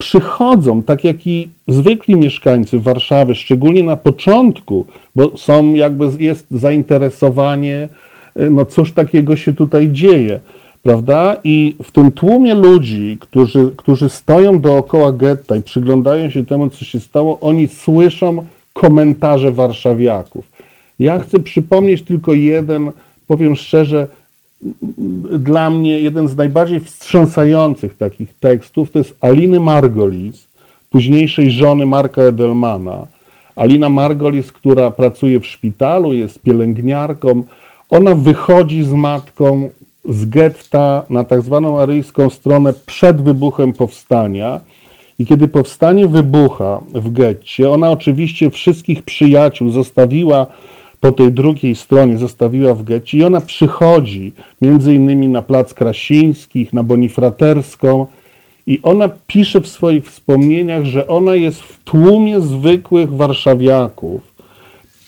przychodzą, 0.00 0.82
tak 0.82 1.04
jak 1.04 1.26
i 1.26 1.48
zwykli 1.68 2.16
mieszkańcy 2.16 2.80
Warszawy, 2.80 3.34
szczególnie 3.34 3.82
na 3.82 3.96
początku, 3.96 4.86
bo 5.16 5.36
są 5.36 5.74
jakby, 5.74 6.08
jest 6.18 6.46
zainteresowanie, 6.50 7.88
y, 8.40 8.50
no 8.50 8.64
cóż 8.64 8.92
takiego 8.92 9.36
się 9.36 9.52
tutaj 9.52 9.88
dzieje, 9.92 10.40
prawda? 10.82 11.36
I 11.44 11.76
w 11.82 11.92
tym 11.92 12.12
tłumie 12.12 12.54
ludzi, 12.54 13.16
którzy, 13.20 13.70
którzy 13.76 14.08
stoją 14.08 14.60
dookoła 14.60 15.12
getta 15.12 15.56
i 15.56 15.62
przyglądają 15.62 16.30
się 16.30 16.46
temu, 16.46 16.70
co 16.70 16.84
się 16.84 17.00
stało, 17.00 17.40
oni 17.40 17.68
słyszą 17.68 18.44
komentarze 18.72 19.52
warszawiaków. 19.52 20.44
Ja 20.98 21.18
chcę 21.18 21.40
przypomnieć 21.40 22.02
tylko 22.02 22.32
jeden, 22.32 22.90
powiem 23.26 23.56
szczerze, 23.56 24.06
dla 25.38 25.70
mnie 25.70 26.00
jeden 26.00 26.28
z 26.28 26.36
najbardziej 26.36 26.80
wstrząsających 26.80 27.96
takich 27.96 28.34
tekstów 28.34 28.90
to 28.90 28.98
jest 28.98 29.16
Aliny 29.20 29.60
Margolis, 29.60 30.48
późniejszej 30.90 31.50
żony 31.50 31.86
Marka 31.86 32.22
Edelmana. 32.22 33.06
Alina 33.56 33.88
Margolis, 33.88 34.52
która 34.52 34.90
pracuje 34.90 35.40
w 35.40 35.46
szpitalu, 35.46 36.12
jest 36.12 36.42
pielęgniarką, 36.42 37.42
ona 37.90 38.14
wychodzi 38.14 38.84
z 38.84 38.92
matką 38.92 39.70
z 40.04 40.24
getta 40.24 41.02
na 41.10 41.24
tak 41.24 41.42
zwaną 41.42 41.80
aryjską 41.80 42.30
stronę 42.30 42.72
przed 42.86 43.22
wybuchem 43.22 43.72
powstania. 43.72 44.60
I 45.18 45.26
kiedy 45.26 45.48
powstanie 45.48 46.08
wybucha 46.08 46.80
w 46.94 47.12
getcie, 47.12 47.70
ona 47.70 47.90
oczywiście 47.90 48.50
wszystkich 48.50 49.02
przyjaciół 49.02 49.70
zostawiła 49.70 50.46
po 51.00 51.12
tej 51.12 51.32
drugiej 51.32 51.74
stronie 51.74 52.18
zostawiła 52.18 52.74
w 52.74 52.82
getcie 52.82 53.18
i 53.18 53.24
ona 53.24 53.40
przychodzi 53.40 54.32
między 54.62 54.94
innymi 54.94 55.28
na 55.28 55.42
Plac 55.42 55.74
Krasińskich, 55.74 56.72
na 56.72 56.82
Bonifraterską 56.82 58.06
i 58.66 58.80
ona 58.82 59.08
pisze 59.26 59.60
w 59.60 59.68
swoich 59.68 60.04
wspomnieniach, 60.06 60.84
że 60.84 61.06
ona 61.06 61.34
jest 61.34 61.60
w 61.60 61.84
tłumie 61.84 62.40
zwykłych 62.40 63.12
warszawiaków, 63.12 64.20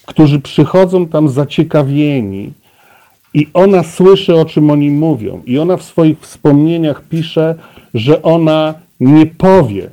którzy 0.07 0.41
przychodzą 0.41 1.07
tam 1.07 1.29
zaciekawieni 1.29 2.53
i 3.35 3.47
ona 3.55 3.83
słyszy, 3.83 4.35
o 4.35 4.45
czym 4.45 4.71
oni 4.71 4.91
mówią. 4.91 5.43
I 5.47 5.59
ona 5.59 5.77
w 5.77 5.83
swoich 5.83 6.21
wspomnieniach 6.21 7.03
pisze, 7.09 7.55
że 7.95 8.23
ona 8.23 8.75
nie 9.01 9.27
powie 9.27 9.91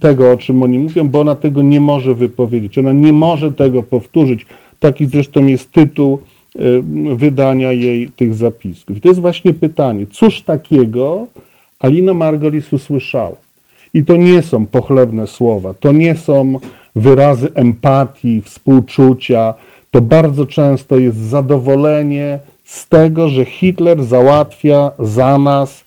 tego, 0.00 0.32
o 0.32 0.36
czym 0.36 0.62
oni 0.62 0.78
mówią, 0.78 1.08
bo 1.08 1.20
ona 1.20 1.34
tego 1.34 1.62
nie 1.62 1.80
może 1.80 2.14
wypowiedzieć. 2.14 2.78
Ona 2.78 2.92
nie 2.92 3.12
może 3.12 3.52
tego 3.52 3.82
powtórzyć. 3.82 4.46
Taki 4.84 5.06
zresztą 5.06 5.46
jest 5.46 5.72
tytuł 5.72 6.18
y, 6.56 6.82
wydania 7.16 7.72
jej 7.72 8.08
tych 8.08 8.34
zapisków. 8.34 8.96
I 8.96 9.00
to 9.00 9.08
jest 9.08 9.20
właśnie 9.20 9.54
pytanie, 9.54 10.06
cóż 10.12 10.42
takiego 10.42 11.26
Alina 11.78 12.14
Margolis 12.14 12.72
usłyszała? 12.72 13.36
I 13.94 14.04
to 14.04 14.16
nie 14.16 14.42
są 14.42 14.66
pochlebne 14.66 15.26
słowa, 15.26 15.74
to 15.74 15.92
nie 15.92 16.16
są 16.16 16.58
wyrazy 16.96 17.54
empatii, 17.54 18.42
współczucia, 18.42 19.54
to 19.90 20.00
bardzo 20.00 20.46
często 20.46 20.98
jest 20.98 21.18
zadowolenie 21.18 22.38
z 22.64 22.88
tego, 22.88 23.28
że 23.28 23.44
Hitler 23.44 24.04
załatwia 24.04 24.90
za 24.98 25.38
nas 25.38 25.84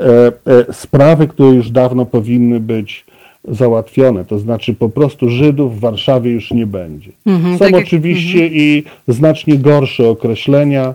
e, 0.00 0.02
e, 0.06 0.72
sprawy, 0.72 1.28
które 1.28 1.48
już 1.48 1.70
dawno 1.70 2.06
powinny 2.06 2.60
być 2.60 3.05
załatwione. 3.48 4.24
To 4.24 4.38
znaczy 4.38 4.74
po 4.74 4.88
prostu 4.88 5.28
Żydów 5.28 5.76
w 5.76 5.80
Warszawie 5.80 6.30
już 6.30 6.50
nie 6.50 6.66
będzie. 6.66 7.10
Mhm, 7.26 7.58
Są 7.58 7.64
tak 7.64 7.74
oczywiście 7.74 8.42
jak, 8.42 8.52
i 8.52 8.84
znacznie 9.08 9.58
gorsze 9.58 10.08
określenia. 10.08 10.94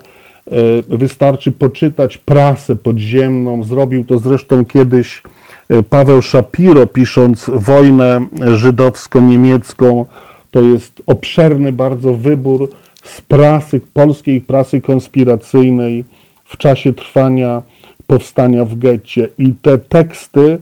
E, 0.91 0.97
wystarczy 0.97 1.51
poczytać 1.51 2.17
prasę 2.17 2.75
podziemną. 2.75 3.63
Zrobił 3.63 4.05
to 4.05 4.19
zresztą 4.19 4.65
kiedyś 4.65 5.23
e, 5.69 5.83
Paweł 5.83 6.21
Shapiro, 6.21 6.87
pisząc 6.87 7.49
wojnę 7.53 8.25
żydowsko-niemiecką. 8.55 10.05
To 10.51 10.61
jest 10.61 11.01
obszerny 11.05 11.71
bardzo 11.71 12.13
wybór 12.13 12.69
z 13.03 13.21
prasy, 13.21 13.81
polskiej 13.93 14.41
prasy 14.41 14.81
konspiracyjnej 14.81 16.05
w 16.45 16.57
czasie 16.57 16.93
trwania 16.93 17.61
powstania 18.07 18.65
w 18.65 18.77
getcie. 18.77 19.27
I 19.37 19.53
te 19.61 19.77
teksty 19.77 20.57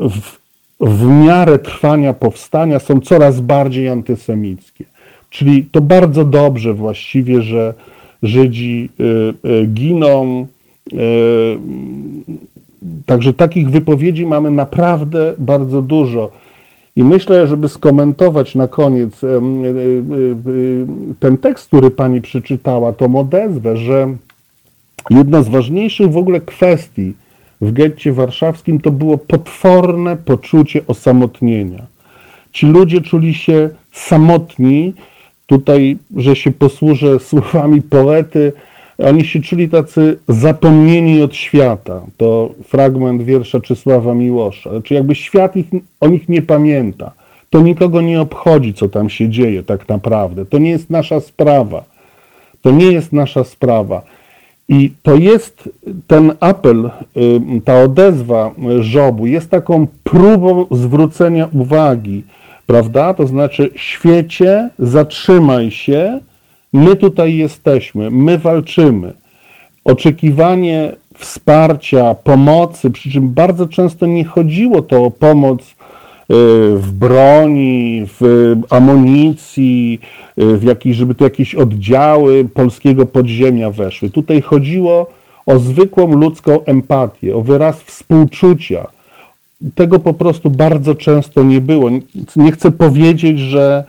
w 0.00 0.41
w 0.82 1.06
miarę 1.06 1.58
trwania 1.58 2.12
powstania 2.12 2.78
są 2.78 3.00
coraz 3.00 3.40
bardziej 3.40 3.88
antysemickie. 3.88 4.84
Czyli 5.30 5.64
to 5.64 5.80
bardzo 5.80 6.24
dobrze 6.24 6.74
właściwie, 6.74 7.42
że 7.42 7.74
Żydzi 8.22 8.88
y, 9.00 9.04
y, 9.48 9.66
giną. 9.66 10.46
Y, 10.92 10.96
także 13.06 13.32
takich 13.32 13.70
wypowiedzi 13.70 14.26
mamy 14.26 14.50
naprawdę 14.50 15.34
bardzo 15.38 15.82
dużo. 15.82 16.30
I 16.96 17.04
myślę, 17.04 17.46
żeby 17.46 17.68
skomentować 17.68 18.54
na 18.54 18.68
koniec 18.68 19.20
ten 21.20 21.38
tekst, 21.38 21.66
który 21.66 21.90
pani 21.90 22.20
przeczytała, 22.20 22.92
tą 22.92 23.16
odezwę, 23.16 23.76
że 23.76 24.14
jedna 25.10 25.42
z 25.42 25.48
ważniejszych 25.48 26.10
w 26.10 26.16
ogóle 26.16 26.40
kwestii, 26.40 27.14
w 27.62 27.72
getcie 27.72 28.12
warszawskim 28.12 28.80
to 28.80 28.90
było 28.90 29.18
potworne 29.18 30.16
poczucie 30.16 30.80
osamotnienia. 30.86 31.86
Ci 32.52 32.66
ludzie 32.66 33.00
czuli 33.00 33.34
się 33.34 33.70
samotni. 33.92 34.94
Tutaj, 35.46 35.96
że 36.16 36.36
się 36.36 36.50
posłużę 36.50 37.18
słowami 37.28 37.82
poety, 37.82 38.52
oni 38.98 39.24
się 39.24 39.42
czuli 39.42 39.68
tacy 39.68 40.18
zapomnieni 40.28 41.22
od 41.22 41.36
świata. 41.36 42.00
To 42.16 42.54
fragment 42.68 43.22
wiersza 43.22 43.60
Czesława 43.60 44.14
Miłosza. 44.14 44.70
Znaczy 44.70 44.94
jakby 44.94 45.14
świat 45.14 45.56
ich, 45.56 45.66
o 46.00 46.08
nich 46.08 46.28
nie 46.28 46.42
pamięta. 46.42 47.12
To 47.50 47.60
nikogo 47.60 48.00
nie 48.00 48.20
obchodzi, 48.20 48.74
co 48.74 48.88
tam 48.88 49.10
się 49.10 49.28
dzieje 49.28 49.62
tak 49.62 49.88
naprawdę. 49.88 50.46
To 50.46 50.58
nie 50.58 50.70
jest 50.70 50.90
nasza 50.90 51.20
sprawa. 51.20 51.84
To 52.62 52.70
nie 52.70 52.92
jest 52.92 53.12
nasza 53.12 53.44
sprawa. 53.44 54.02
I 54.68 54.92
to 55.02 55.14
jest 55.14 55.68
ten 56.06 56.32
apel, 56.40 56.90
y, 57.16 57.60
ta 57.64 57.82
odezwa 57.82 58.50
Żobu 58.80 59.26
jest 59.26 59.50
taką 59.50 59.86
próbą 60.04 60.66
zwrócenia 60.70 61.48
uwagi, 61.52 62.24
prawda? 62.66 63.14
To 63.14 63.26
znaczy, 63.26 63.70
świecie, 63.76 64.70
zatrzymaj 64.78 65.70
się, 65.70 66.20
my 66.72 66.96
tutaj 66.96 67.36
jesteśmy, 67.36 68.10
my 68.10 68.38
walczymy. 68.38 69.12
Oczekiwanie 69.84 70.92
wsparcia, 71.14 72.14
pomocy, 72.14 72.90
przy 72.90 73.10
czym 73.10 73.28
bardzo 73.28 73.66
często 73.66 74.06
nie 74.06 74.24
chodziło 74.24 74.82
to 74.82 75.04
o 75.04 75.10
pomoc 75.10 75.74
w 76.76 76.92
broni, 76.92 78.06
w 78.20 78.54
amunicji, 78.70 80.00
y, 80.38 80.56
w 80.56 80.64
żeby 80.94 81.14
tu 81.14 81.24
jakieś 81.24 81.54
oddziały 81.54 82.44
polskiego 82.54 83.06
podziemia 83.06 83.70
weszły. 83.70 84.10
Tutaj 84.10 84.42
chodziło 84.42 85.10
o 85.46 85.58
zwykłą 85.58 86.16
ludzką 86.16 86.64
empatię, 86.64 87.36
o 87.36 87.40
wyraz 87.40 87.82
współczucia. 87.82 88.86
Tego 89.74 89.98
po 89.98 90.14
prostu 90.14 90.50
bardzo 90.50 90.94
często 90.94 91.42
nie 91.42 91.60
było. 91.60 91.90
Nie 92.36 92.52
chcę 92.52 92.70
powiedzieć, 92.70 93.38
że 93.38 93.84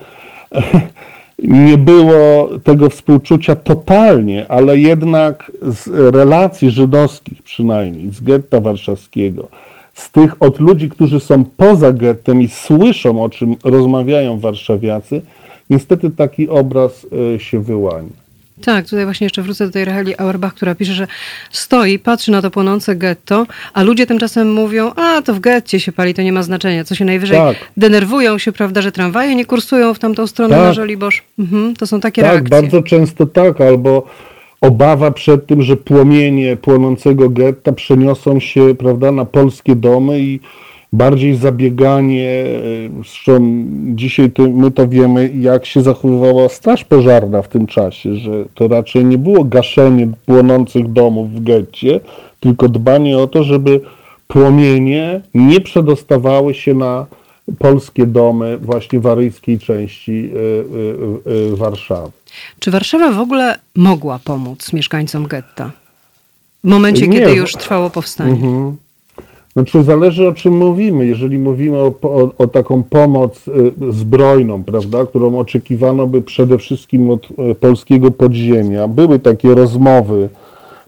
nie 1.43 1.77
było 1.77 2.49
tego 2.63 2.89
współczucia 2.89 3.56
totalnie, 3.56 4.45
ale 4.47 4.77
jednak 4.77 5.51
z 5.62 5.88
relacji 6.15 6.71
żydowskich 6.71 7.43
przynajmniej, 7.43 8.12
z 8.12 8.21
getta 8.21 8.60
warszawskiego, 8.60 9.47
z 9.93 10.12
tych 10.12 10.41
od 10.41 10.60
ludzi, 10.60 10.89
którzy 10.89 11.19
są 11.19 11.45
poza 11.45 11.93
gettem 11.93 12.41
i 12.41 12.47
słyszą, 12.47 13.23
o 13.23 13.29
czym 13.29 13.56
rozmawiają 13.63 14.39
warszawiacy, 14.39 15.21
niestety 15.69 16.10
taki 16.10 16.49
obraz 16.49 17.08
e, 17.36 17.39
się 17.39 17.60
wyłania. 17.60 18.23
Tak, 18.65 18.86
tutaj 18.86 19.06
właśnie 19.06 19.25
jeszcze 19.25 19.41
wrócę 19.41 19.65
do 19.65 19.71
tej 19.71 19.86
Racheli 19.86 20.17
Auerbach, 20.17 20.53
która 20.53 20.75
pisze, 20.75 20.93
że 20.93 21.08
stoi, 21.51 21.99
patrzy 21.99 22.32
na 22.32 22.41
to 22.41 22.51
płonące 22.51 22.95
getto, 22.95 23.45
a 23.73 23.84
ludzie 23.84 24.06
tymczasem 24.06 24.53
mówią, 24.53 24.91
a 24.95 25.21
to 25.21 25.34
w 25.34 25.39
getcie 25.39 25.79
się 25.79 25.91
pali, 25.91 26.13
to 26.13 26.21
nie 26.21 26.34
ma 26.34 26.43
znaczenia, 26.43 26.84
co 26.84 26.95
się 26.95 27.06
najwyżej 27.06 27.38
tak. 27.38 27.58
denerwują 27.77 28.38
się, 28.38 28.51
prawda, 28.51 28.82
że 28.82 28.91
tramwaje 28.91 29.36
nie 29.36 29.45
kursują 29.45 29.93
w 29.93 29.99
tamtą 29.99 30.27
stronę 30.27 30.56
tak. 30.56 30.65
na 30.65 30.73
Żoliborz. 30.73 31.23
Mhm, 31.39 31.75
to 31.75 31.88
są 31.88 31.99
takie 31.99 32.21
tak, 32.21 32.32
reakcje. 32.32 32.49
bardzo 32.49 32.82
często 32.82 33.25
tak, 33.25 33.62
albo 33.62 34.08
obawa 34.63 35.12
przed 35.12 35.45
tym, 35.45 35.62
że 35.62 35.78
płomienie 35.78 36.58
płonącego 36.58 37.30
getta 37.30 37.71
przeniosą 37.71 38.39
się, 38.39 38.76
prawda, 38.76 39.12
na 39.12 39.26
polskie 39.26 39.76
domy 39.76 40.19
i 40.19 40.39
bardziej 40.93 41.36
zabieganie, 41.36 42.45
zresztą 42.95 43.65
dzisiaj 43.95 44.32
to, 44.32 44.43
my 44.43 44.71
to 44.71 44.88
wiemy, 44.88 45.32
jak 45.39 45.65
się 45.65 45.82
zachowywała 45.82 46.49
Straż 46.49 46.84
Pożarna 46.84 47.41
w 47.41 47.47
tym 47.47 47.67
czasie, 47.67 48.15
że 48.15 48.45
to 48.56 48.67
raczej 48.67 49.06
nie 49.06 49.17
było 49.17 49.43
gaszenie 49.43 50.08
płonących 50.26 50.91
domów 50.91 51.32
w 51.32 51.43
getcie, 51.43 51.99
tylko 52.39 52.69
dbanie 52.69 53.17
o 53.17 53.28
to, 53.28 53.43
żeby 53.43 53.82
płomienie 54.28 55.21
nie 55.34 55.62
przedostawały 55.62 56.54
się 56.54 56.73
na 56.73 57.06
polskie 57.60 58.06
domy 58.06 58.58
właśnie 58.58 58.99
w 58.99 59.08
aryjskiej 59.08 59.60
części 59.60 60.12
y, 60.12 60.38
y, 61.27 61.53
y, 61.53 61.56
Warszawy. 61.56 62.12
Czy 62.60 62.71
Warszawa 62.71 63.12
w 63.12 63.19
ogóle 63.19 63.60
mogła 63.75 64.19
pomóc 64.19 64.73
mieszkańcom 64.73 65.27
getta? 65.27 65.71
W 66.63 66.67
momencie, 66.67 67.08
nie. 67.08 67.19
kiedy 67.19 67.34
już 67.34 67.51
trwało 67.51 67.89
powstanie. 67.89 68.32
Mhm. 68.32 68.75
Znaczy 69.53 69.84
zależy 69.84 70.27
o 70.27 70.34
czym 70.34 70.58
mówimy. 70.58 71.06
Jeżeli 71.06 71.38
mówimy 71.38 71.77
o, 71.77 71.93
o, 72.01 72.32
o, 72.38 72.47
taką 72.47 72.84
pomoc 72.84 73.45
zbrojną, 73.89 74.63
prawda, 74.63 75.06
którą 75.06 75.39
oczekiwano 75.39 76.08
by 76.08 76.21
przede 76.21 76.58
wszystkim 76.58 77.10
od 77.10 77.27
polskiego 77.60 78.12
podziemia, 78.12 78.88
były 78.88 79.19
takie 79.19 79.56
rozmowy 79.56 80.29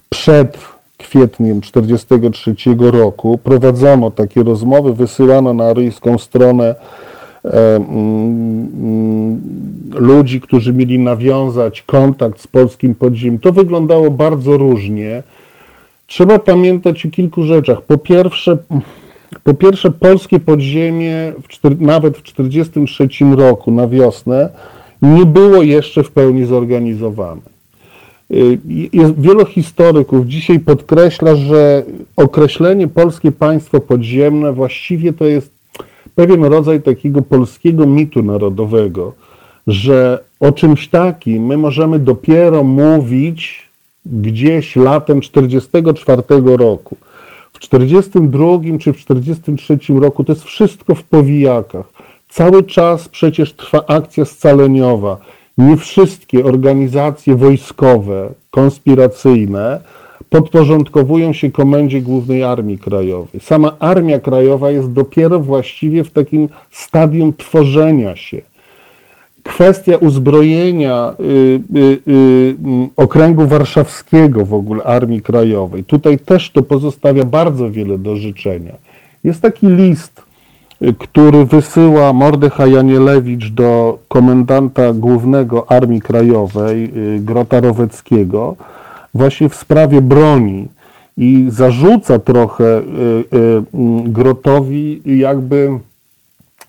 przed 0.10 0.75
kwietniem 0.98 1.62
1943 1.62 2.76
roku. 2.80 3.38
Prowadzono 3.38 4.12
takie 4.12 4.44
rozmowy, 4.44 4.94
wysyłano 4.94 5.54
na 5.54 5.66
aryjską 5.66 6.18
stronę 6.18 6.76
e, 7.46 7.76
mm, 7.76 7.88
mm, 8.82 9.42
ludzi, 9.94 10.42
którzy 10.42 10.74
mieli 10.74 11.00
nawiązać 11.00 11.82
kontakt 11.82 12.42
z 12.42 12.48
polskim 12.48 12.96
podziemiem. 12.96 13.40
To 13.40 13.52
wyglądało 13.52 14.12
bardzo 14.12 14.58
różnie. 14.58 15.24
Trzeba 16.08 16.40
pamiętać 16.40 17.06
o 17.06 17.10
kilku 17.10 17.44
rzeczach. 17.44 17.82
Po 17.82 17.98
pierwsze, 17.98 18.58
po 19.44 19.54
pierwsze 19.54 19.92
polskie 19.92 20.40
podziemie 20.40 21.34
w, 21.64 21.82
nawet 21.82 22.18
w 22.18 22.22
1943 22.22 23.36
roku 23.36 23.72
na 23.72 23.88
wiosnę 23.88 24.50
nie 25.02 25.26
było 25.26 25.64
jeszcze 25.64 26.04
w 26.04 26.12
pełni 26.12 26.46
zorganizowane. 26.46 27.55
Y, 28.32 28.60
jest, 28.94 29.20
wielu 29.20 29.46
historyków 29.46 30.28
dzisiaj 30.28 30.60
podkreśla, 30.60 31.36
że 31.36 31.84
określenie 32.16 32.88
polskie 32.88 33.32
państwo 33.32 33.80
podziemne 33.80 34.54
właściwie 34.54 35.14
to 35.14 35.26
jest 35.26 35.52
pewien 36.16 36.46
rodzaj 36.46 36.82
takiego 36.82 37.22
polskiego 37.22 37.88
mitu 37.88 38.24
narodowego, 38.24 39.14
że 39.68 40.24
o 40.40 40.52
czymś 40.52 40.88
takim 40.88 41.46
my 41.46 41.58
możemy 41.58 42.00
dopiero 42.00 42.64
mówić 42.64 43.70
gdzieś 44.06 44.76
latem 44.76 45.22
1944 45.22 46.58
roku. 46.58 46.98
W 47.54 47.60
1942 47.60 48.80
czy 48.80 48.94
w 48.94 49.06
1943 49.06 50.00
roku 50.00 50.24
to 50.24 50.32
jest 50.32 50.44
wszystko 50.44 50.96
w 50.96 51.04
powijakach. 51.04 51.86
Cały 52.30 52.64
czas 52.64 53.10
przecież 53.10 53.54
trwa 53.54 53.86
akcja 53.88 54.26
scaleniowa. 54.26 55.18
Nie 55.58 55.78
wszystkie 55.78 56.46
organizacje 56.46 57.36
wojskowe, 57.36 58.30
konspiracyjne 58.52 59.80
podporządkowują 60.30 61.34
się 61.34 61.52
Komendzie 61.52 62.02
Głównej 62.02 62.44
Armii 62.44 62.78
Krajowej. 62.78 63.42
Sama 63.42 63.76
Armia 63.80 64.20
Krajowa 64.20 64.72
jest 64.72 64.92
dopiero 64.92 65.40
właściwie 65.40 66.04
w 66.04 66.12
takim 66.12 66.50
stadium 66.72 67.34
tworzenia 67.34 68.16
się 68.16 68.42
kwestia 69.46 69.98
uzbrojenia 69.98 71.16
y, 71.20 71.24
y, 71.76 72.00
y, 72.08 72.56
okręgu 72.96 73.48
warszawskiego 73.48 74.46
w 74.46 74.54
ogóle 74.54 74.84
Armii 74.84 75.22
Krajowej, 75.22 75.84
tutaj 75.84 76.20
też 76.20 76.52
to 76.52 76.64
pozostawia 76.64 77.26
bardzo 77.26 77.72
wiele 77.72 77.98
do 77.98 78.16
życzenia. 78.16 78.76
Jest 79.24 79.42
taki 79.42 79.68
list, 79.68 80.22
który 81.00 81.46
wysyła 81.46 82.14
Mordechaj 82.14 82.72
Janielewicz 82.72 83.50
do 83.50 84.00
komendanta 84.08 84.94
głównego 84.94 85.72
Armii 85.72 86.02
Krajowej 86.02 86.92
y, 87.16 87.20
Grota 87.20 87.60
Roweckiego 87.60 88.56
właśnie 89.14 89.50
w 89.50 89.56
sprawie 89.56 90.02
broni 90.02 90.68
i 91.18 91.46
zarzuca 91.50 92.20
trochę 92.20 92.80
y, 92.80 92.84
Grotowi 94.06 95.02
jakby 95.06 95.80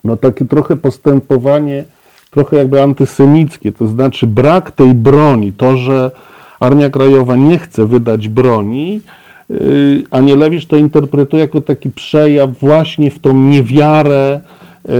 no 0.03 0.17
takie 0.17 0.45
trochę 0.45 0.75
postępowanie 0.75 1.83
trochę 2.31 2.57
jakby 2.57 2.83
antysemickie, 2.83 3.71
to 3.71 3.87
znaczy 3.87 4.27
brak 4.27 4.71
tej 4.71 4.93
broni, 4.93 5.53
to, 5.53 5.77
że 5.77 6.11
Armia 6.59 6.89
Krajowa 6.89 7.35
nie 7.35 7.59
chce 7.59 7.85
wydać 7.85 8.27
broni, 8.27 9.01
y, 9.05 9.26
Anielewicz 10.11 10.65
to 10.65 10.77
interpretuje 10.77 11.41
jako 11.41 11.61
taki 11.61 11.89
przejaw 11.89 12.59
właśnie 12.59 13.11
w 13.11 13.19
tą 13.19 13.33
niewiarę, 13.33 14.41
y, 14.85 14.91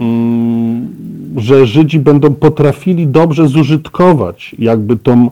mm, 0.00 0.88
że 1.36 1.66
Żydzi 1.66 1.98
będą 1.98 2.34
potrafili 2.34 3.06
dobrze 3.06 3.48
zużytkować 3.48 4.56
jakby 4.58 4.96
tą, 4.96 5.30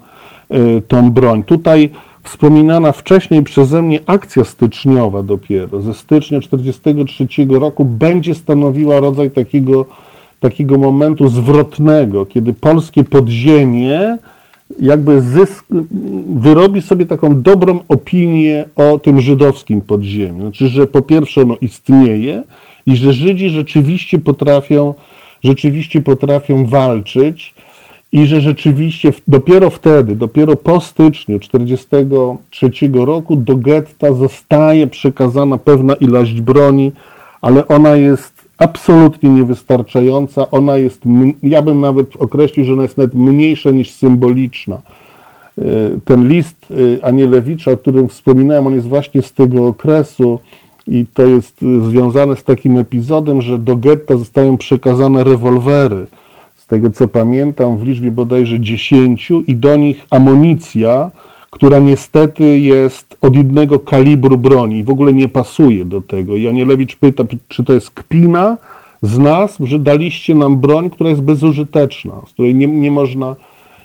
y, 0.55 0.83
tą 0.89 1.11
broń. 1.11 1.43
Tutaj 1.43 1.91
wspominana 2.23 2.93
wcześniej 2.93 3.43
przeze 3.43 3.83
mnie 3.83 4.01
akcja 4.07 4.45
styczniowa 4.45 5.23
dopiero 5.23 5.81
ze 5.81 5.95
stycznia 5.95 6.41
1943 6.41 7.59
roku 7.59 7.85
będzie 7.85 8.35
stanowiła 8.35 9.01
rodzaj 9.01 9.31
takiego 9.31 9.87
takiego 10.41 10.79
momentu 10.79 11.29
zwrotnego, 11.29 12.27
kiedy 12.27 12.53
polskie 12.53 13.05
podziemie 13.05 14.19
jakby 14.81 15.23
zysk, 15.23 15.67
wyrobi 16.37 16.83
sobie 16.83 17.07
taką 17.07 17.43
dobrą 17.43 17.81
opinię 17.89 18.65
o 18.77 18.99
tym 18.99 19.21
żydowskim 19.21 19.81
podziemiu. 19.81 20.41
Znaczy, 20.41 20.69
że 20.69 20.87
po 20.87 21.03
pierwsze 21.03 21.43
ono 21.43 21.57
istnieje 21.61 22.43
i 22.87 22.97
że 22.97 23.13
Żydzi 23.13 23.51
rzeczywiście 23.51 24.19
potrafią, 24.19 24.95
rzeczywiście 25.45 26.01
potrafią 26.01 26.67
walczyć 26.67 27.55
i 28.13 28.27
że 28.27 28.41
rzeczywiście 28.41 29.13
dopiero 29.29 29.71
wtedy, 29.71 30.17
dopiero 30.17 30.57
po 30.57 30.81
styczniu 30.81 31.39
1943 31.41 32.71
roku 32.93 33.37
do 33.37 33.57
getta 33.57 34.13
zostaje 34.13 34.87
przekazana 34.87 35.59
pewna 35.59 35.95
ilość 35.95 36.41
broni, 36.41 36.93
ale 37.41 37.69
ona 37.69 37.97
jest 37.97 38.36
absolutnie 38.59 39.31
niewystarczająca. 39.31 40.51
Ona 40.51 40.77
jest, 40.77 41.03
ja 41.43 41.63
bym 41.63 41.81
nawet 41.81 42.17
określił, 42.17 42.67
że 42.67 42.73
ona 42.73 42.83
jest 42.83 42.97
nawet 42.97 43.15
mniejsza 43.15 43.71
niż 43.71 43.91
symboliczna. 43.91 44.83
E, 45.59 45.63
ten 46.05 46.29
list 46.29 46.67
e, 46.71 47.05
Anielewicza, 47.05 47.71
o 47.71 47.77
którym 47.77 48.09
wspominałem, 48.09 48.67
on 48.67 48.75
jest 48.75 48.89
właśnie 48.89 49.23
z 49.23 49.33
tego 49.33 49.67
okresu 49.67 50.39
i 50.87 51.07
to 51.15 51.27
jest 51.27 51.61
e, 51.63 51.91
związane 51.91 52.37
z 52.37 52.45
takim 52.45 52.79
epizodem, 52.79 53.43
że 53.43 53.59
do 53.59 53.77
getta 53.77 54.17
zostają 54.17 54.57
przekazane 54.57 55.25
rewolwery. 55.25 56.07
Z 56.57 56.67
tego 56.67 56.91
co 56.91 57.09
pamiętam, 57.09 57.79
w 57.79 57.83
liczbie 57.83 58.11
bodajże 58.11 58.61
10 58.61 59.33
i 59.47 59.57
do 59.57 59.77
nich 59.77 60.07
amunicja, 60.11 61.11
która 61.57 61.79
niestety 61.79 62.59
jest 62.59 63.17
od 63.21 63.37
innego 63.37 63.79
kalibru 63.79 64.39
broni 64.39 64.79
i 64.79 64.85
w 64.85 64.91
ogóle 64.91 65.13
nie 65.13 65.29
pasuje 65.29 65.85
do 65.85 66.01
tego. 66.01 66.37
Janielewicz 66.37 66.97
pyta, 66.97 67.25
czy 67.49 67.65
to 67.65 67.73
jest 67.73 67.91
kpina 67.91 68.57
z 69.03 69.19
nas, 69.19 69.59
że 69.61 69.79
daliście 69.79 70.35
nam 70.35 70.57
broń, 70.57 70.91
która 70.91 71.11
jest 71.11 71.23
bezużyteczna, 71.23 72.13
z 72.29 72.33
której 72.33 72.55
nie, 72.55 72.67
nie, 72.67 72.91
można, 72.91 73.37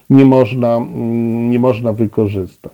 nie, 0.09 0.25
można, 0.25 0.75
mm, 0.75 1.51
nie 1.51 1.59
można 1.59 1.93
wykorzystać. 1.93 2.71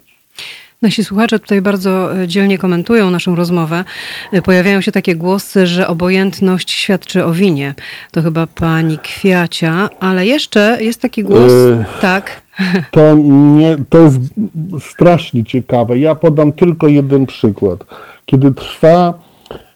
Nasi 0.81 1.03
słuchacze 1.03 1.39
tutaj 1.39 1.62
bardzo 1.62 2.21
e, 2.21 2.27
dzielnie 2.27 2.57
komentują 2.57 3.10
naszą 3.10 3.36
rozmowę. 3.36 3.83
E, 4.31 4.41
pojawiają 4.41 4.81
się 4.81 4.91
takie 4.91 5.15
głosy, 5.15 5.67
że 5.67 5.88
obojętność 5.88 6.71
świadczy 6.71 7.25
o 7.25 7.31
winie. 7.33 7.75
To 8.12 8.21
chyba 8.21 8.47
pani 8.47 8.97
Kwiacia, 8.97 9.89
ale 9.99 10.25
jeszcze 10.25 10.77
jest 10.81 11.01
taki 11.01 11.23
głos, 11.23 11.51
yy, 11.51 11.86
tak, 12.01 12.46
to, 12.91 13.15
nie, 13.58 13.78
to 13.89 14.00
jest 14.00 14.20
strasznie 14.80 15.43
ciekawe. 15.43 16.00
Ja 16.00 16.15
podam 16.15 16.52
tylko 16.52 16.88
jeden 16.88 17.26
przykład. 17.26 17.86
Kiedy 18.26 18.54
trwa 18.54 19.13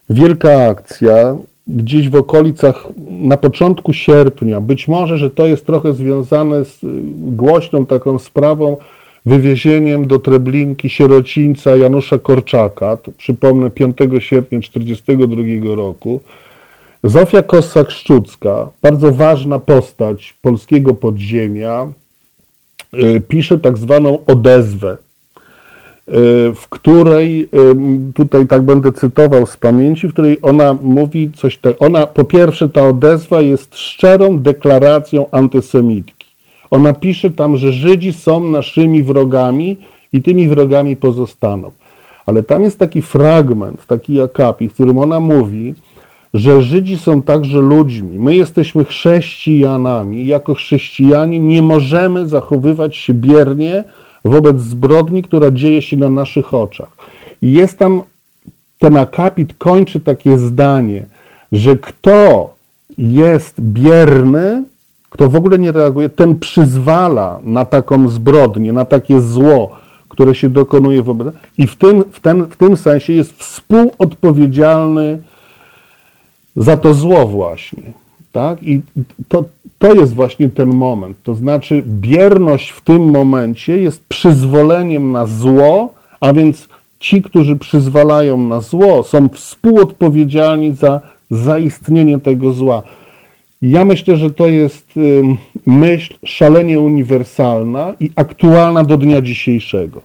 wielka 0.10 0.66
akcja, 0.66 1.36
gdzieś 1.68 2.10
w 2.10 2.16
okolicach 2.16 2.88
na 3.10 3.38
początku 3.38 3.94
sierpnia, 3.94 4.62
być 4.62 4.88
może, 4.88 5.18
że 5.18 5.30
to 5.30 5.48
jest 5.48 5.66
trochę 5.66 5.94
związane 5.94 6.66
z 6.66 6.80
głośną 7.16 7.86
taką 7.86 8.20
sprawą, 8.20 8.78
wywiezieniem 9.26 10.08
do 10.08 10.20
Treblinki 10.20 10.90
sierocińca 10.90 11.76
Janusza 11.76 12.18
Korczaka, 12.20 12.98
to 12.98 13.12
przypomnę 13.12 13.70
5 13.70 13.98
sierpnia 14.20 14.60
1942 14.60 15.76
roku, 15.76 16.20
Zofia 17.04 17.42
Kossak-Szczucka, 17.42 18.68
bardzo 18.82 19.12
ważna 19.12 19.60
postać 19.60 20.34
polskiego 20.42 20.94
podziemia, 20.94 21.88
y, 21.88 22.01
pisze 23.28 23.60
tak 23.60 23.78
zwaną 23.78 24.26
odezwę, 24.26 24.92
y, 24.92 26.14
w 26.56 26.68
której, 26.70 27.42
y, 27.42 28.14
tutaj 28.14 28.48
tak 28.48 28.62
będę 28.62 28.92
cytował 28.92 29.46
z 29.46 29.58
pamięci, 29.58 30.08
w 30.08 30.14
której 30.14 30.38
ona 30.42 30.78
mówi 30.82 31.32
coś, 31.36 31.58
te, 31.58 31.80
ona 31.80 32.08
po 32.08 32.24
pierwsze 32.24 32.70
ta 32.70 32.88
odezwa 32.88 33.42
jest 33.42 33.78
szczerą 33.78 34.40
deklaracją 34.40 35.26
antysemitki. 35.32 36.26
Ona 36.72 36.94
pisze 36.94 37.30
tam, 37.30 37.58
że 37.58 37.72
Żydzi 37.72 38.14
są 38.14 38.44
naszymi 38.44 39.04
wrogami 39.04 39.78
i 40.14 40.22
tymi 40.22 40.48
wrogami 40.48 40.96
pozostaną. 40.96 41.72
Ale 42.26 42.44
tam 42.44 42.64
jest 42.64 42.80
taki 42.80 43.02
fragment, 43.02 43.86
taki 43.86 44.22
akapit, 44.22 44.72
w 44.72 44.74
którym 44.74 44.98
ona 44.98 45.20
mówi, 45.20 45.76
że 46.34 46.62
Żydzi 46.62 46.98
są 46.98 47.22
także 47.22 47.60
ludźmi. 47.60 48.20
My 48.20 48.36
jesteśmy 48.36 48.86
chrześcijanami. 48.86 50.26
Jako 50.28 50.54
chrześcijanie 50.54 51.40
nie 51.40 51.62
możemy 51.62 52.28
zachowywać 52.28 52.98
się 52.98 53.14
biernie 53.14 53.84
wobec 54.26 54.60
zbrodni, 54.60 55.24
która 55.24 55.52
dzieje 55.52 55.82
się 55.82 55.98
na 55.98 56.10
naszych 56.10 56.54
oczach. 56.54 56.90
I 57.42 57.52
jest 57.52 57.78
tam, 57.78 58.02
ten 58.80 58.98
akapit 58.98 59.54
kończy 59.58 60.00
takie 60.00 60.38
zdanie, 60.38 61.06
że 61.52 61.76
kto 61.76 62.54
jest 62.98 63.62
bierny, 63.62 64.64
kto 65.10 65.30
w 65.30 65.36
ogóle 65.36 65.60
nie 65.60 65.72
reaguje, 65.72 66.10
ten 66.10 66.40
przyzwala 66.40 67.40
na 67.44 67.66
taką 67.66 68.10
zbrodnię, 68.10 68.74
na 68.74 68.86
takie 68.86 69.22
zło, 69.22 69.72
które 70.10 70.36
się 70.36 70.50
dokonuje 70.50 71.04
wobec. 71.04 71.36
I 71.58 71.68
w 71.68 71.76
tym, 71.76 72.04
w 72.12 72.20
ten, 72.20 72.46
w 72.46 72.58
tym 72.58 72.78
sensie 72.78 73.14
jest 73.14 73.34
współodpowiedzialny 73.34 75.22
za 76.56 76.78
to 76.78 76.94
zło 76.94 77.28
właśnie. 77.28 77.84
Tak? 78.32 78.64
I 78.64 78.82
to, 79.28 79.46
to 79.80 79.94
jest 79.94 80.14
właśnie 80.14 80.50
ten 80.50 80.70
moment. 80.70 81.18
To 81.24 81.36
znaczy, 81.36 81.84
bierność 81.86 82.70
w 82.70 82.82
tym 82.82 83.10
momencie 83.10 83.78
jest 83.78 84.06
przyzwoleniem 84.06 85.12
na 85.12 85.26
zło, 85.26 85.94
a 86.20 86.34
więc 86.34 86.68
ci, 87.00 87.22
którzy 87.22 87.56
przyzwalają 87.56 88.38
na 88.38 88.62
zło, 88.62 89.04
są 89.04 89.30
współodpowiedzialni 89.30 90.76
za 90.76 91.02
zaistnienie 91.32 92.20
tego 92.20 92.54
zła. 92.54 92.84
Ja 93.62 93.86
myślę, 93.86 94.18
że 94.18 94.32
to 94.32 94.48
jest 94.48 94.88
myśl 95.66 96.14
szalenie 96.26 96.80
uniwersalna 96.80 97.94
i 98.00 98.12
aktualna 98.16 98.84
do 98.84 98.98
dnia 98.98 99.22
dzisiejszego. 99.22 100.02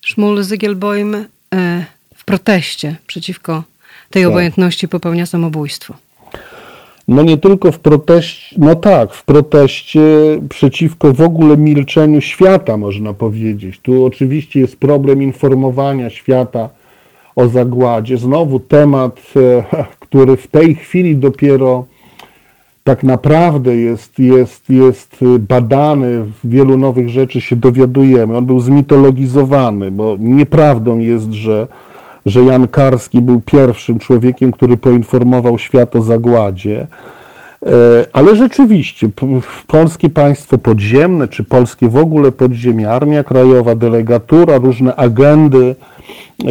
Szmul 0.00 0.42
Zygielboim 0.42 1.14
e, 1.14 1.26
w 2.14 2.24
proteście 2.24 2.96
przeciwko 3.06 3.62
tej 4.12 4.22
tak. 4.22 4.30
obojętności 4.30 4.88
popełnia 4.88 5.26
samobójstwo. 5.26 5.94
No 7.08 7.22
nie 7.22 7.38
tylko 7.38 7.72
w 7.72 7.78
proteście, 7.78 8.56
no 8.58 8.74
tak, 8.74 9.14
w 9.14 9.24
proteście 9.24 10.00
przeciwko 10.48 11.12
w 11.12 11.20
ogóle 11.20 11.56
milczeniu 11.56 12.20
świata, 12.20 12.76
można 12.76 13.14
powiedzieć. 13.14 13.80
Tu 13.82 14.04
oczywiście 14.04 14.60
jest 14.60 14.76
problem 14.76 15.22
informowania 15.22 16.10
świata 16.10 16.68
o 17.36 17.48
zagładzie. 17.48 18.18
Znowu 18.18 18.60
temat, 18.60 19.20
e, 19.36 19.64
który 20.08 20.36
w 20.36 20.46
tej 20.46 20.74
chwili 20.74 21.16
dopiero 21.16 21.84
tak 22.84 23.02
naprawdę 23.02 23.76
jest, 23.76 24.18
jest, 24.18 24.70
jest 24.70 25.16
badany, 25.38 26.24
wielu 26.44 26.78
nowych 26.78 27.08
rzeczy 27.08 27.40
się 27.40 27.56
dowiadujemy. 27.56 28.36
On 28.36 28.46
był 28.46 28.60
zmitologizowany, 28.60 29.90
bo 29.90 30.16
nieprawdą 30.20 30.98
jest, 30.98 31.32
że 31.32 31.68
że 32.26 32.44
Jan 32.44 32.68
Karski 32.68 33.20
był 33.20 33.40
pierwszym 33.40 33.98
człowiekiem, 33.98 34.52
który 34.52 34.76
poinformował 34.76 35.58
świat 35.58 35.96
o 35.96 36.02
zagładzie. 36.02 36.86
E, 37.66 38.06
ale 38.12 38.36
rzeczywiście, 38.36 39.08
polskie 39.66 40.10
państwo 40.10 40.58
podziemne, 40.58 41.28
czy 41.28 41.44
polskie 41.44 41.88
w 41.88 41.96
ogóle 41.96 42.32
podziemie, 42.32 42.90
Armia 42.90 43.24
Krajowa, 43.24 43.74
delegatura, 43.74 44.58
różne 44.58 44.96
agendy 44.96 45.74
e, 46.44 46.46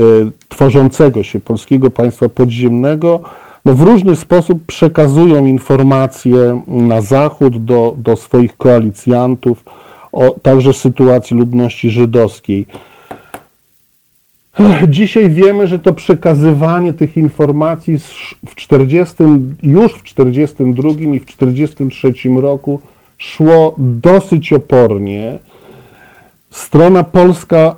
tworzącego 0.50 1.24
się 1.24 1.40
polskiego 1.40 1.90
państwa 1.90 2.30
podziemnego, 2.30 3.20
no 3.66 3.74
w 3.74 3.82
różny 3.82 4.16
sposób 4.16 4.66
przekazują 4.68 5.46
informacje 5.46 6.62
na 6.68 7.02
Zachód 7.02 7.66
do, 7.66 7.96
do 7.98 8.16
swoich 8.16 8.58
koalicjantów 8.58 9.64
o 10.12 10.36
także 10.42 10.74
sytuacji 10.74 11.38
ludności 11.38 11.90
żydowskiej. 11.90 12.66
Dzisiaj 14.88 15.30
wiemy, 15.30 15.68
że 15.68 15.80
to 15.80 15.94
przekazywanie 15.94 16.94
tych 16.94 17.18
informacji 17.18 17.98
w 18.46 18.56
40, 18.56 19.16
już 19.64 19.94
w 19.94 20.04
42 20.04 20.90
i 20.90 21.20
w 21.20 21.26
43 21.26 22.14
roku 22.42 22.80
szło 23.18 23.76
dosyć 23.78 24.54
opornie. 24.54 25.40
Strona 26.50 27.04
polska, 27.04 27.76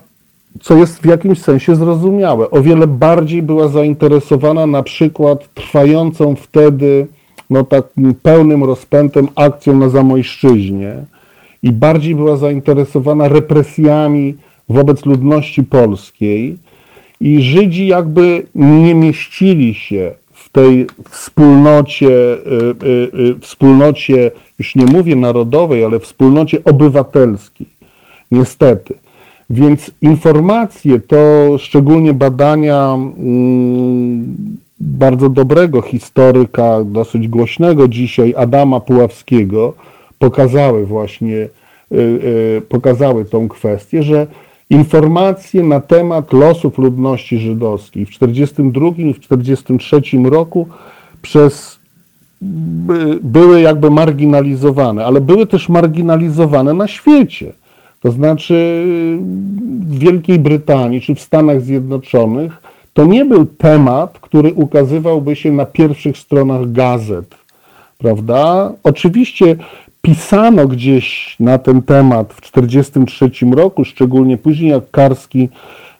co 0.62 0.78
jest 0.78 1.02
w 1.02 1.06
jakimś 1.06 1.42
sensie 1.42 1.76
zrozumiałe, 1.76 2.50
o 2.50 2.62
wiele 2.62 2.88
bardziej 2.88 3.42
była 3.42 3.68
zainteresowana 3.68 4.68
na 4.68 4.84
przykład 4.84 5.54
trwającą 5.54 6.36
wtedy 6.36 7.08
no 7.50 7.64
tak 7.64 7.86
pełnym 8.22 8.64
rozpętem 8.64 9.28
akcją 9.36 9.78
na 9.78 9.90
Zamojszczyźnie 9.90 10.96
i 11.64 11.72
bardziej 11.72 12.16
była 12.16 12.38
zainteresowana 12.38 13.28
represjami 13.28 14.36
wobec 14.70 15.06
ludności 15.06 15.64
polskiej 15.64 16.58
i 17.24 17.42
Żydzi 17.42 17.88
jakby 17.88 18.46
nie 18.56 18.96
mieścili 18.96 19.74
się 19.74 20.12
w 20.34 20.50
tej 20.50 20.88
wspólnocie, 21.10 22.08
y, 22.08 22.40
y, 22.84 23.20
y, 23.20 23.40
wspólnocie, 23.42 24.32
już 24.60 24.76
nie 24.76 24.86
mówię 24.86 25.16
narodowej, 25.16 25.86
ale 25.86 26.00
wspólnocie 26.00 26.64
obywatelskiej. 26.64 27.68
Niestety. 28.32 28.94
Więc 29.50 29.92
informacje 30.02 31.00
to 31.00 31.18
szczególnie 31.58 32.14
badania 32.14 32.94
mm, 32.94 34.36
bardzo 34.80 35.30
dobrego 35.30 35.82
historyka, 35.82 36.84
dosyć 36.86 37.28
głośnego 37.28 37.88
dzisiaj, 37.88 38.34
Adama 38.38 38.80
Puławskiego, 38.80 39.74
pokazały 40.20 40.86
właśnie, 40.86 41.48
pokazały 42.70 43.26
tą 43.26 43.48
kwestię, 43.48 44.04
że 44.04 44.28
informacje 44.74 45.64
na 45.64 45.80
temat 45.80 46.34
losów 46.34 46.78
ludności 46.78 47.40
żydowskiej 47.40 48.06
w 48.06 48.10
1942 48.10 48.88
i 48.88 49.14
w 49.14 49.20
1943 49.20 50.30
roku 50.30 50.68
przez 51.22 51.80
były 53.22 53.62
jakby 53.62 53.92
marginalizowane, 53.92 55.06
ale 55.06 55.22
były 55.22 55.48
też 55.48 55.70
marginalizowane 55.70 56.74
na 56.74 56.88
świecie. 56.88 57.54
To 58.02 58.12
znaczy 58.12 58.84
w 59.80 60.00
Wielkiej 60.00 60.40
Brytanii 60.40 61.02
czy 61.02 61.16
w 61.16 61.22
Stanach 61.22 61.62
Zjednoczonych 61.62 62.62
to 62.94 63.06
nie 63.06 63.26
był 63.26 63.46
temat, 63.46 64.20
który 64.22 64.54
ukazywałby 64.54 65.36
się 65.36 65.52
na 65.52 65.66
pierwszych 65.66 66.18
stronach 66.18 66.72
gazet. 66.72 67.36
Prawda? 67.98 68.72
Oczywiście 68.84 69.56
pisano 70.06 70.68
gdzieś 70.68 71.36
na 71.40 71.58
ten 71.58 71.82
temat 71.82 72.34
w 72.34 72.42
1943 72.42 73.56
roku, 73.56 73.86
szczególnie 73.86 74.38
później 74.38 74.72
jak 74.72 74.92
Karski 74.92 75.50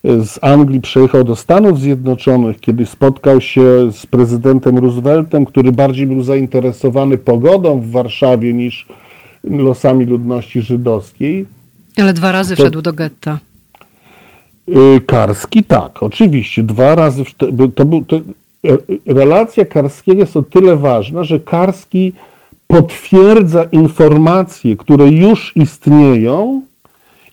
e, 0.04 0.26
z 0.26 0.40
Anglii 0.42 0.82
przejechał 0.82 1.24
do 1.24 1.36
Stanów 1.36 1.80
Zjednoczonych, 1.80 2.60
kiedy 2.60 2.86
spotkał 2.86 3.42
się 3.42 3.92
z 3.92 4.06
prezydentem 4.06 4.78
Rooseveltem, 4.78 5.46
który 5.46 5.72
bardziej 5.72 6.08
był 6.08 6.24
zainteresowany 6.24 7.18
pogodą 7.18 7.80
w 7.80 7.92
Warszawie 7.92 8.54
niż 8.54 8.88
losami 9.44 10.06
ludności 10.06 10.62
żydowskiej. 10.62 11.46
Ale 11.98 12.14
dwa 12.14 12.32
razy 12.32 12.56
to, 12.56 12.64
wszedł 12.64 12.82
do 12.82 12.94
getta. 12.94 13.40
E, 14.68 15.00
Karski 15.00 15.64
tak, 15.64 16.04
oczywiście, 16.04 16.64
dwa 16.64 16.96
razy. 16.96 17.24
To 17.76 17.86
był, 17.86 18.06
to, 18.06 18.16
e, 18.16 18.78
relacja 19.06 19.66
Karskiego 19.66 20.20
jest 20.20 20.38
o 20.38 20.44
tyle 20.44 20.78
ważna, 20.78 21.24
że 21.24 21.40
Karski 21.40 22.14
potwierdza 22.74 23.64
informacje, 23.64 24.78
które 24.78 25.08
już 25.08 25.58
istnieją 25.58 26.62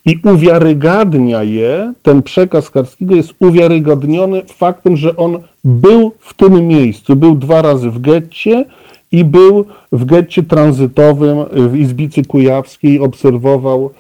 i 0.06 0.18
uwiarygadnia 0.24 1.42
je, 1.42 1.92
ten 2.02 2.22
przekaz 2.22 2.70
Karskiego 2.70 3.14
jest 3.14 3.34
uwiarygodniony 3.40 4.42
faktem, 4.42 4.96
że 4.96 5.16
on 5.16 5.38
był 5.64 6.12
w 6.18 6.34
tym 6.34 6.66
miejscu, 6.66 7.16
był 7.16 7.34
dwa 7.34 7.62
razy 7.62 7.90
w 7.90 8.00
getcie 8.00 8.64
i 9.12 9.24
był 9.24 9.64
w 9.92 10.04
getcie 10.04 10.42
tranzytowym 10.42 11.38
w 11.52 11.76
Izbicy 11.76 12.24
Kujawskiej, 12.24 13.00
obserwował 13.00 13.90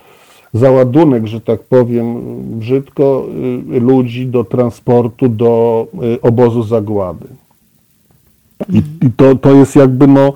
załadunek, 0.54 1.26
że 1.26 1.40
tak 1.40 1.60
powiem 1.60 2.16
brzydko, 2.58 3.26
y, 3.76 3.80
ludzi 3.80 4.26
do 4.26 4.44
transportu 4.44 5.28
do 5.28 5.86
y, 6.14 6.20
obozu 6.20 6.62
zagłady. 6.62 7.26
I, 8.72 8.78
i 9.06 9.10
to, 9.16 9.34
to 9.34 9.52
jest 9.52 9.76
jakby 9.76 10.06
no, 10.06 10.32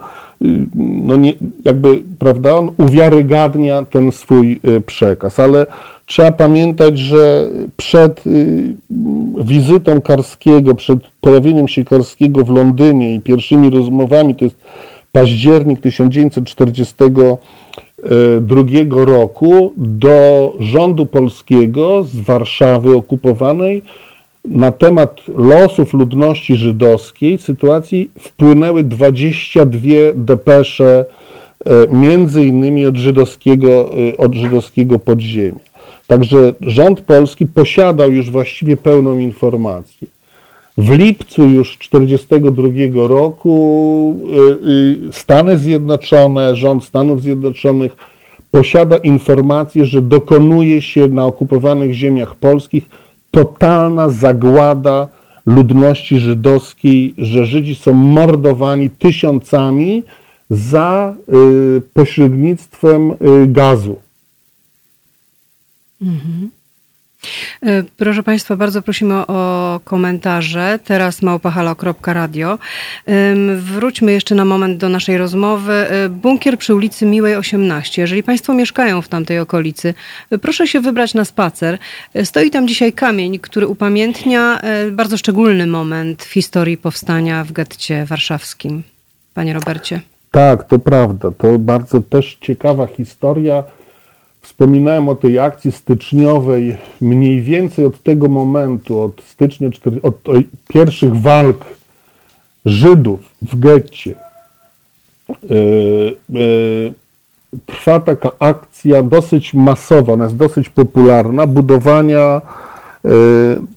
no 0.75 1.17
nie, 1.17 1.33
jakby, 1.65 2.03
prawda, 2.19 2.57
on 2.57 2.71
uwiarygadnia 2.79 3.85
ten 3.85 4.13
swój 4.13 4.61
przekaz, 4.87 5.41
ale 5.41 5.67
trzeba 6.07 6.33
pamiętać, 6.33 6.99
że 6.99 7.49
przed 7.77 8.25
wizytą 9.45 10.01
Karskiego, 10.01 10.75
przed 10.75 10.99
pojawieniem 11.21 11.69
się 11.69 11.85
Karskiego 11.85 12.45
w 12.45 12.51
Londynie 12.51 13.15
i 13.15 13.21
pierwszymi 13.21 13.71
rozmowami, 13.71 14.35
to 14.35 14.45
jest 14.45 14.57
październik 15.13 15.81
1940 15.81 16.95
drugiego 18.41 19.05
roku 19.05 19.73
do 19.77 20.53
rządu 20.61 21.07
polskiego 21.07 22.03
z 22.05 22.17
Warszawy 22.17 22.97
okupowanej 22.97 23.83
na 24.45 24.73
temat 24.73 25.21
losów 25.37 25.95
ludności 25.95 26.57
żydowskiej, 26.57 27.39
sytuacji 27.39 28.11
wpłynęły 28.19 28.85
22 28.85 30.13
depesze, 30.15 31.05
e, 31.65 31.97
między 31.97 32.47
innymi 32.47 32.87
od 32.87 32.97
żydowskiego, 32.97 33.91
e, 34.11 34.17
od 34.17 34.35
żydowskiego 34.35 34.99
podziemia. 34.99 35.61
Także 36.07 36.55
rząd 36.61 37.01
polski 37.01 37.47
posiadał 37.47 38.13
już 38.13 38.31
właściwie 38.31 38.77
pełną 38.77 39.19
informację. 39.19 40.09
W 40.79 40.91
lipcu 40.91 41.45
już 41.49 41.79
1942 41.79 43.09
roku 43.09 44.17
y, 45.09 45.13
Stany 45.13 45.59
Zjednoczone, 45.59 46.57
rząd 46.57 46.85
Stanów 46.85 47.23
Zjednoczonych 47.23 47.97
posiada 48.51 48.97
informację, 48.97 49.85
że 49.85 50.03
dokonuje 50.03 50.83
się 50.83 51.09
na 51.09 51.27
okupowanych 51.27 51.93
ziemiach 51.93 52.35
polskich 52.35 52.85
totalna 53.35 54.09
zagłada 54.09 55.09
ludności 55.47 56.19
żydowskiej, 56.19 57.15
że 57.19 57.47
Żydzi 57.47 57.75
są 57.75 57.93
mordowani 57.93 58.91
tysiącami 58.91 60.03
za 60.51 61.15
y, 61.79 61.83
pośrednictwem 61.95 63.13
gazu. 63.47 63.97
Mhm. 66.03 66.51
E, 67.63 67.83
proszę 67.97 68.23
Państwa, 68.23 68.57
bardzo 68.57 68.83
prosimy 68.83 69.15
o 69.15 69.81
komentarze. 69.85 70.79
Teraz 70.85 71.23
małpahalo.radio. 71.23 72.59
Wróćmy 73.57 74.13
jeszcze 74.13 74.35
na 74.35 74.45
moment 74.45 74.79
do 74.79 74.89
naszej 74.89 75.19
rozmowy. 75.19 75.73
E, 75.73 76.09
bunkier 76.09 76.59
przy 76.59 76.75
ulicy 76.75 77.07
Miłej 77.07 77.37
18. 77.37 78.03
Jeżeli 78.03 78.23
Państwo 78.23 78.55
mieszkają 78.55 79.03
w 79.03 79.09
tamtej 79.09 79.39
okolicy, 79.39 79.95
e, 80.31 80.39
proszę 80.39 80.67
się 80.67 80.81
wybrać 80.81 81.15
na 81.15 81.25
spacer. 81.25 81.79
Stoi 82.25 82.51
tam 82.51 82.69
dzisiaj 82.69 82.93
kamień, 82.93 83.39
który 83.39 83.67
upamiętnia 83.67 84.61
bardzo 84.93 85.17
szczególny 85.17 85.67
moment 85.67 86.25
w 86.25 86.33
historii 86.33 86.77
powstania 86.77 87.45
w 87.45 87.53
getcie 87.53 88.05
warszawskim. 88.05 88.83
Panie 89.35 89.53
Robercie. 89.53 90.01
Tak, 90.31 90.65
to 90.65 90.79
prawda. 90.79 91.31
To 91.31 91.59
bardzo 91.59 92.01
też 92.01 92.39
ciekawa 92.41 92.87
historia 92.87 93.65
Wspominałem 94.45 95.09
o 95.09 95.15
tej 95.15 95.39
akcji 95.39 95.73
styczniowej 95.73 96.77
mniej 97.01 97.43
więcej 97.43 97.85
od 97.85 98.03
tego 98.03 98.29
momentu, 98.29 99.01
od 99.01 99.23
stycznia, 99.23 99.69
od 100.03 100.23
pierwszych 100.69 101.17
walk 101.17 101.65
Żydów 102.65 103.21
w 103.43 103.59
getcie. 103.59 104.15
E, 105.31 105.35
e, 105.35 106.93
trwa 107.67 108.01
taka 108.01 108.31
akcja 108.39 109.03
dosyć 109.03 109.55
masowa, 109.55 110.13
ona 110.13 110.25
jest 110.25 110.37
dosyć 110.37 110.69
popularna, 110.69 111.47
budowania 111.47 112.41
e, 113.05 113.11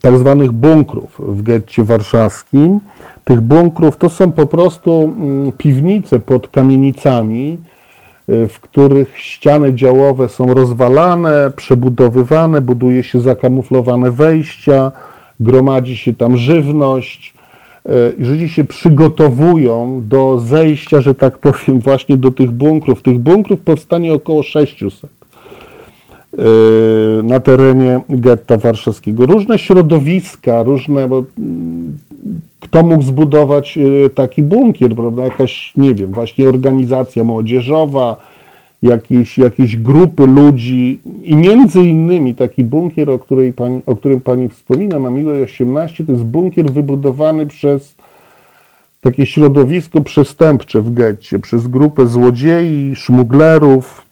tak 0.01 0.17
zwanych 0.17 0.51
bunkrów 0.51 1.15
w 1.19 1.41
getcie 1.41 1.83
warszawskim. 1.83 2.79
Tych 3.23 3.41
bunkrów 3.41 3.97
to 3.97 4.09
są 4.09 4.31
po 4.31 4.45
prostu 4.45 5.13
mm, 5.17 5.51
piwnice 5.51 6.19
pod 6.19 6.47
kamienicami, 6.47 7.57
w 8.27 8.59
których 8.61 9.17
ściany 9.17 9.73
działowe 9.73 10.29
są 10.29 10.53
rozwalane, 10.53 11.51
przebudowywane, 11.55 12.61
buduje 12.61 13.03
się 13.03 13.21
zakamuflowane 13.21 14.11
wejścia, 14.11 14.91
gromadzi 15.39 15.97
się 15.97 16.13
tam 16.13 16.37
żywność. 16.37 17.33
Y, 18.19 18.25
Żydzi 18.25 18.49
się 18.49 18.63
przygotowują 18.63 20.01
do 20.05 20.39
zejścia, 20.39 21.01
że 21.01 21.15
tak 21.15 21.37
powiem, 21.37 21.79
właśnie 21.79 22.17
do 22.17 22.31
tych 22.31 22.51
bunkrów. 22.51 23.01
Tych 23.01 23.19
bunkrów 23.19 23.59
powstanie 23.59 24.13
około 24.13 24.43
600 24.43 25.03
y, 25.03 26.37
na 27.23 27.39
terenie 27.39 28.01
getta 28.09 28.57
warszawskiego. 28.57 29.25
Różne 29.25 29.59
środowiska, 29.59 30.63
różne, 30.63 31.07
bo 31.07 31.23
mm, 31.37 31.97
kto 32.67 32.83
mógł 32.83 33.03
zbudować 33.03 33.77
y, 33.77 34.09
taki 34.09 34.43
bunkier, 34.43 34.95
prawda? 34.95 35.23
Jakaś, 35.23 35.73
nie 35.77 35.95
wiem, 35.95 36.11
właśnie 36.11 36.49
organizacja 36.49 37.23
młodzieżowa, 37.23 38.17
jakieś, 38.81 39.37
jakieś 39.37 39.77
grupy 39.77 40.27
ludzi 40.27 40.99
i 41.23 41.35
między 41.35 41.79
innymi 41.79 42.35
taki 42.35 42.63
bunkier, 42.63 43.09
o, 43.09 43.19
której 43.19 43.53
pani, 43.53 43.81
o 43.85 43.95
którym 43.95 44.21
pani 44.21 44.49
wspomina 44.49 44.99
na 44.99 45.09
Miłej 45.09 45.43
18, 45.43 46.05
to 46.05 46.11
jest 46.11 46.23
bunkier 46.23 46.71
wybudowany 46.71 47.45
przez 47.45 47.95
takie 49.01 49.25
środowisko 49.25 50.01
przestępcze 50.01 50.81
w 50.81 50.93
getcie, 50.93 51.39
przez 51.39 51.67
grupę 51.67 52.07
złodziei, 52.07 52.95
szmuglerów, 52.95 54.05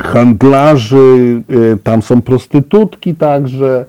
handlarzy, 0.00 1.42
y, 1.50 1.78
tam 1.82 2.02
są 2.02 2.22
prostytutki 2.22 3.14
także, 3.14 3.84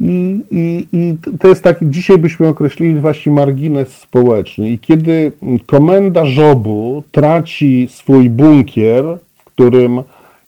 i, 0.00 0.40
i, 0.50 0.86
I 0.92 1.16
to 1.40 1.48
jest 1.48 1.62
taki, 1.62 1.86
dzisiaj 1.90 2.18
byśmy 2.18 2.48
określili 2.48 3.00
właśnie 3.00 3.32
margines 3.32 3.88
społeczny. 3.88 4.70
I 4.70 4.78
kiedy 4.78 5.32
komenda 5.66 6.26
żobu 6.26 7.02
traci 7.12 7.88
swój 7.90 8.30
bunkier, 8.30 9.04
w 9.38 9.44
którym, 9.44 10.02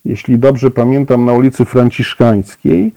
jeśli 0.05 0.39
dobrze 0.39 0.71
pamiętam, 0.71 1.25
na 1.25 1.33
ulicy 1.33 1.65
Franciszkańskiej, 1.65 2.91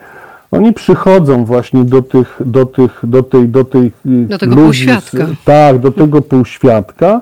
oni 0.50 0.72
przychodzą 0.72 1.44
właśnie 1.44 1.84
do 1.84 2.02
tych, 2.02 2.40
do 2.44 2.66
tych, 2.66 3.00
do 3.04 3.22
tej, 3.22 3.48
do 3.48 3.64
tej 3.64 3.92
do 4.04 4.38
tego 4.38 4.54
ludzi, 4.54 4.64
półświadka. 4.64 5.26
Tak, 5.44 5.78
do 5.78 5.92
tego 5.92 6.22
półświadka. 6.22 7.20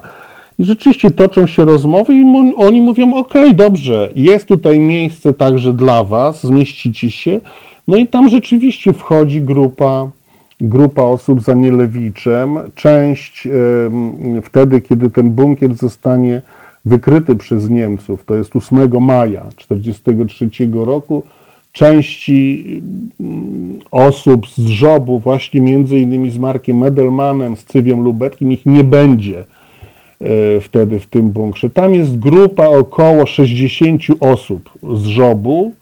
I 0.59 0.64
rzeczywiście 0.64 1.11
toczą 1.11 1.47
się 1.47 1.64
rozmowy 1.64 2.14
i 2.14 2.53
oni 2.57 2.80
mówią, 2.80 3.14
ok, 3.14 3.35
dobrze, 3.55 4.09
jest 4.16 4.47
tutaj 4.47 4.78
miejsce 4.78 5.35
także 5.35 5.72
dla 5.72 6.05
was, 6.05 6.47
zmieścicie 6.47 7.11
się, 7.11 7.41
no 7.89 7.97
i 7.97 8.07
tam 8.07 8.28
rzeczywiście 8.28 8.93
wchodzi 8.93 9.43
grupa, 9.43 10.11
grupa 10.61 11.03
osób 11.03 11.43
za 11.43 11.55
Nielewiczem. 11.55 12.59
Część 12.74 13.49
wtedy, 14.43 14.80
kiedy 14.80 15.11
ten 15.11 15.30
bunkier 15.30 15.74
zostanie 15.74 16.43
wykryty 16.85 17.37
przez 17.37 17.70
Niemców, 17.70 18.24
to 18.24 18.35
jest 18.35 18.57
8 18.57 19.01
maja 19.01 19.47
1943 19.57 20.70
roku, 20.72 21.22
części 21.72 22.64
osób 23.91 24.49
z 24.49 24.66
żobu, 24.66 25.18
właśnie 25.18 25.61
między 25.61 25.99
innymi 25.99 26.30
z 26.30 26.39
Markiem 26.39 26.83
Edelmanem, 26.83 27.57
z 27.57 27.64
Cywiem 27.64 28.01
Lubeckim, 28.01 28.53
ich 28.53 28.66
nie 28.66 28.85
będzie 28.85 29.45
e, 30.20 30.61
wtedy 30.61 31.01
w 31.01 31.07
tym 31.07 31.30
bunkrze. 31.30 31.70
Tam 31.70 31.95
jest 31.95 32.18
grupa 32.18 32.66
około 32.66 33.26
60 33.26 34.03
osób 34.20 34.70
z 34.93 35.05
żobu, 35.05 35.72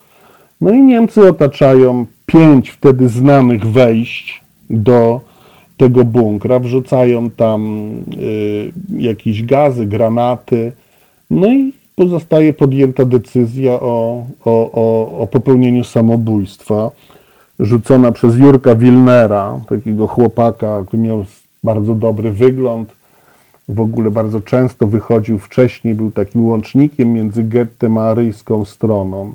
no 0.61 0.71
i 0.71 0.83
Niemcy 0.83 1.29
otaczają 1.29 2.07
pięć 2.27 2.71
wtedy 2.71 3.09
znanych 3.09 3.67
wejść 3.67 4.41
do 4.71 5.21
tego 5.77 6.05
bunkra, 6.05 6.59
wrzucają 6.59 7.31
tam 7.31 7.91
y, 8.19 8.73
jakieś 8.99 9.43
gazy, 9.43 9.87
granaty, 9.87 10.73
no 11.31 11.53
i 11.53 11.73
pozostaje 11.97 12.53
podjęta 12.53 13.05
decyzja 13.05 13.73
o, 13.73 14.27
o, 14.45 14.71
o, 14.73 15.19
o 15.19 15.27
popełnieniu 15.27 15.85
samobójstwa, 15.85 16.91
rzucona 17.61 18.13
przez 18.13 18.37
Jurka 18.37 18.75
Wilnera, 18.75 19.61
takiego 19.69 20.07
chłopaka, 20.07 20.85
który 20.87 21.03
miał 21.03 21.25
bardzo 21.65 21.95
dobry 21.95 22.33
wygląd, 22.33 22.93
w 23.69 23.81
ogóle 23.81 24.11
bardzo 24.11 24.41
często 24.41 24.87
wychodził 24.87 25.39
wcześniej, 25.39 25.95
był 25.95 26.11
takim 26.11 26.47
łącznikiem 26.47 27.13
między 27.13 27.45
gettem 27.45 27.99
a 27.99 28.03
aryjską 28.03 28.65
stroną. 28.65 29.33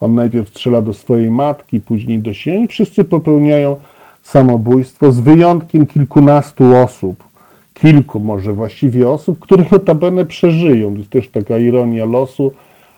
On 0.00 0.14
najpierw 0.14 0.48
strzela 0.48 0.82
do 0.82 0.94
swojej 0.94 1.30
matki, 1.30 1.80
później 1.80 2.18
do 2.18 2.34
siebie 2.34 2.68
wszyscy 2.68 3.04
popełniają 3.04 3.76
samobójstwo, 4.22 5.12
z 5.12 5.20
wyjątkiem 5.20 5.86
kilkunastu 5.86 6.76
osób, 6.76 7.24
kilku 7.74 8.20
może 8.20 8.52
właściwie 8.52 9.08
osób, 9.08 9.38
które 9.38 9.64
notabene 9.72 10.26
przeżyją. 10.26 10.92
To 10.92 10.98
jest 10.98 11.10
też 11.10 11.28
taka 11.28 11.58
ironia 11.58 12.04
losu. 12.04 12.52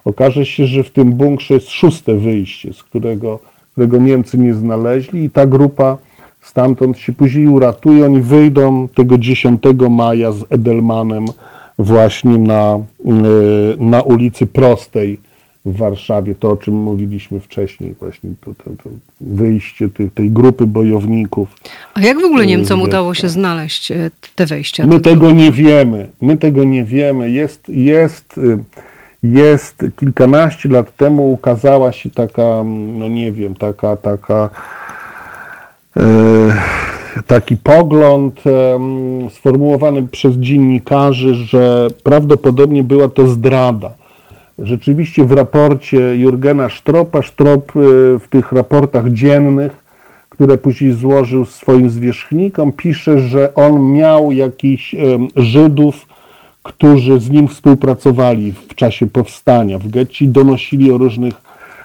Okaże 0.04 0.46
się, 0.46 0.66
że 0.66 0.82
w 0.82 0.90
tym 0.90 1.12
bunkrze 1.12 1.54
jest 1.54 1.68
szóste 1.68 2.14
wyjście, 2.14 2.72
z 2.72 2.82
którego, 2.82 3.38
którego 3.72 3.98
Niemcy 3.98 4.38
nie 4.38 4.54
znaleźli 4.54 5.24
i 5.24 5.30
ta 5.30 5.46
grupa 5.46 5.98
stamtąd 6.40 6.98
się 6.98 7.12
później 7.12 7.48
uratuje. 7.48 8.04
Oni 8.04 8.20
wyjdą 8.20 8.88
tego 8.88 9.18
10 9.18 9.62
maja 9.90 10.32
z 10.32 10.44
Edelmanem 10.50 11.26
właśnie 11.78 12.38
na, 12.38 12.74
e, 12.74 12.80
na 13.78 14.02
ulicy 14.02 14.46
Prostej 14.46 15.27
w 15.64 15.76
Warszawie, 15.76 16.34
to 16.34 16.50
o 16.50 16.56
czym 16.56 16.74
mówiliśmy 16.74 17.40
wcześniej, 17.40 17.94
właśnie 18.00 18.30
to, 18.40 18.54
to, 18.54 18.70
to 18.84 18.90
wyjście 19.20 19.88
tej, 19.88 20.10
tej 20.10 20.30
grupy 20.30 20.66
bojowników. 20.66 21.48
A 21.94 22.00
jak 22.00 22.20
w 22.20 22.24
ogóle 22.24 22.46
Niemcom 22.46 22.82
udało 22.82 23.14
się 23.14 23.28
znaleźć 23.28 23.90
e, 23.90 24.10
te 24.34 24.46
wejścia? 24.46 24.86
My 24.86 25.00
tego 25.00 25.30
nie 25.30 25.52
wiemy. 25.52 26.08
My 26.20 26.36
tego 26.36 26.64
nie 26.64 26.84
wiemy. 26.84 27.30
Jest, 27.30 27.68
jest, 27.68 28.38
y, 28.38 28.58
jest 29.22 29.84
kilkanaście 29.96 30.68
lat 30.68 30.96
temu 30.96 31.32
ukazała 31.32 31.92
się 31.92 32.10
taka, 32.10 32.64
no 32.98 33.08
nie 33.08 33.32
wiem, 33.32 33.54
taka, 33.54 33.96
taka 33.96 34.50
e, 35.96 36.02
taki 37.26 37.56
pogląd 37.56 38.42
sformułowany 39.30 40.08
przez 40.08 40.36
dziennikarzy, 40.36 41.34
że 41.34 41.88
prawdopodobnie 42.02 42.84
była 42.84 43.08
to 43.08 43.26
zdrada 43.28 43.90
Rzeczywiście 44.58 45.24
w 45.24 45.32
raporcie 45.32 46.16
Jurgena 46.16 46.68
Stropa, 46.68 47.22
Strop 47.22 47.76
y, 47.76 47.80
w 48.18 48.28
tych 48.30 48.52
raportach 48.52 49.12
dziennych, 49.12 49.72
które 50.28 50.58
później 50.58 50.92
złożył 50.92 51.44
swoim 51.44 51.90
zwierzchnikom, 51.90 52.72
pisze, 52.72 53.20
że 53.20 53.54
on 53.54 53.92
miał 53.92 54.32
jakichś 54.32 54.94
Żydów, 55.36 56.06
którzy 56.62 57.20
z 57.20 57.30
nim 57.30 57.48
współpracowali 57.48 58.52
w 58.52 58.74
czasie 58.74 59.06
powstania 59.06 59.78
w 59.78 59.88
getcie 59.88 60.24
i 60.24 60.28
donosili 60.28 60.92
o 60.92 60.98
różnych, 60.98 61.34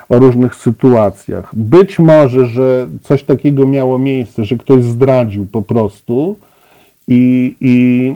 o 0.09 0.19
różnych 0.19 0.55
sytuacjach. 0.55 1.55
Być 1.55 1.99
może, 1.99 2.45
że 2.45 2.87
coś 3.01 3.23
takiego 3.23 3.67
miało 3.67 3.99
miejsce, 3.99 4.45
że 4.45 4.55
ktoś 4.57 4.83
zdradził 4.83 5.45
po 5.51 5.61
prostu, 5.61 6.35
i, 7.07 7.55
i, 7.61 8.15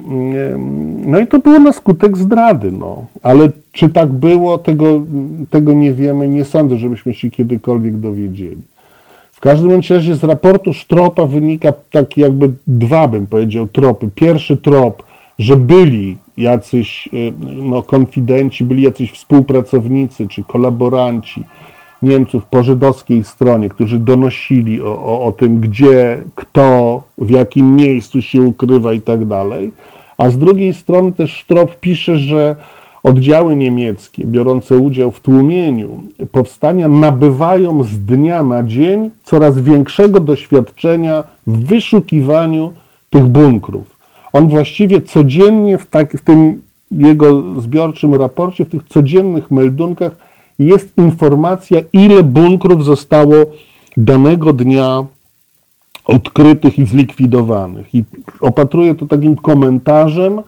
no 1.06 1.20
i 1.20 1.28
to 1.28 1.40
było 1.40 1.60
na 1.60 1.74
skutek 1.74 2.18
zdrady. 2.18 2.72
No. 2.72 3.06
Ale 3.24 3.50
czy 3.72 3.90
tak 3.90 4.10
było, 4.10 4.58
tego, 4.58 5.02
tego 5.50 5.74
nie 5.74 5.94
wiemy. 5.94 6.28
Nie 6.28 6.46
sądzę, 6.46 6.78
żebyśmy 6.78 7.14
się 7.14 7.30
kiedykolwiek 7.30 7.98
dowiedzieli. 7.98 8.62
W 9.32 9.40
każdym 9.40 9.82
razie 9.90 10.16
z 10.16 10.24
raportu 10.24 10.74
Sztropa 10.74 11.26
wynika 11.26 11.74
tak 11.92 12.18
jakby 12.18 12.52
dwa, 12.68 13.08
bym 13.08 13.28
powiedział, 13.28 13.68
tropy. 13.68 14.10
Pierwszy 14.16 14.58
trop, 14.58 15.04
że 15.40 15.56
byli 15.56 16.18
jacyś 16.38 17.10
no, 17.56 17.84
konfidenci, 17.84 18.64
byli 18.64 18.84
jacyś 18.84 19.12
współpracownicy 19.12 20.28
czy 20.28 20.44
kolaboranci, 20.44 21.44
Niemców 22.02 22.46
po 22.46 22.64
żydowskiej 22.64 23.24
stronie, 23.24 23.70
którzy 23.70 24.00
donosili 24.00 24.82
o, 24.82 25.04
o, 25.04 25.26
o 25.26 25.32
tym, 25.32 25.60
gdzie, 25.60 26.24
kto, 26.36 27.04
w 27.18 27.30
jakim 27.30 27.76
miejscu 27.76 28.22
się 28.22 28.42
ukrywa 28.42 28.94
i 28.94 29.02
tak 29.02 29.26
dalej. 29.26 29.72
A 30.18 30.30
z 30.30 30.38
drugiej 30.38 30.74
strony 30.74 31.12
też 31.12 31.32
Sztrop 31.34 31.80
pisze, 31.80 32.18
że 32.18 32.56
oddziały 33.04 33.56
niemieckie 33.56 34.26
biorące 34.26 34.78
udział 34.78 35.12
w 35.12 35.20
tłumieniu 35.20 36.04
powstania 36.32 36.88
nabywają 36.88 37.84
z 37.84 38.00
dnia 38.00 38.44
na 38.44 38.64
dzień 38.64 39.10
coraz 39.24 39.60
większego 39.60 40.20
doświadczenia 40.20 41.24
w 41.48 41.66
wyszukiwaniu 41.66 42.74
tych 43.10 43.26
bunkrów. 43.26 43.98
On 44.34 44.48
właściwie 44.48 45.02
codziennie 45.02 45.78
w, 45.78 45.86
tak, 45.86 46.18
w 46.18 46.22
tym 46.22 46.62
jego 46.92 47.44
zbiorczym 47.62 48.16
raporcie, 48.16 48.66
w 48.66 48.70
tych 48.70 48.84
codziennych 48.84 49.52
meldunkach 49.52 50.27
jest 50.60 50.98
informacja, 50.98 51.82
ile 51.94 52.24
bunkrów 52.24 52.86
zostało 52.86 53.34
danego 53.98 54.54
dnia 54.54 55.06
odkrytych 56.06 56.80
i 56.80 56.86
zlikwidowanych. 56.86 57.96
I 57.96 58.04
opatruję 58.42 58.96
to 58.96 59.06
takim 59.06 59.36
komentarzem, 59.36 60.42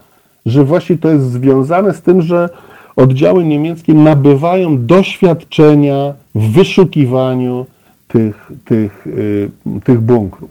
że 0.46 0.64
właśnie 0.64 0.98
to 0.98 1.10
jest 1.10 1.32
związane 1.32 1.94
z 1.94 2.02
tym, 2.02 2.22
że 2.22 2.50
oddziały 2.96 3.46
niemieckie 3.46 3.94
nabywają 3.94 4.86
doświadczenia 4.86 6.14
w 6.36 6.52
wyszukiwaniu 6.52 7.66
tych, 8.08 8.52
tych, 8.66 9.06
yy, 9.06 9.82
tych 9.84 10.02
bunkrów. 10.02 10.50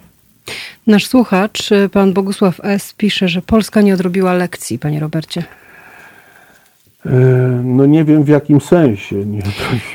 Nasz 0.86 1.06
słuchacz, 1.06 1.70
pan 1.92 2.12
Bogusław 2.12 2.60
S., 2.62 2.94
pisze, 2.96 3.28
że 3.28 3.42
Polska 3.42 3.82
nie 3.82 3.94
odrobiła 3.94 4.32
lekcji, 4.32 4.78
panie 4.78 5.00
Robercie. 5.00 5.44
E, 7.06 7.10
no 7.64 7.86
nie 7.86 8.04
wiem 8.04 8.24
w 8.24 8.28
jakim 8.28 8.60
sensie 8.60 9.16
nie 9.16 9.42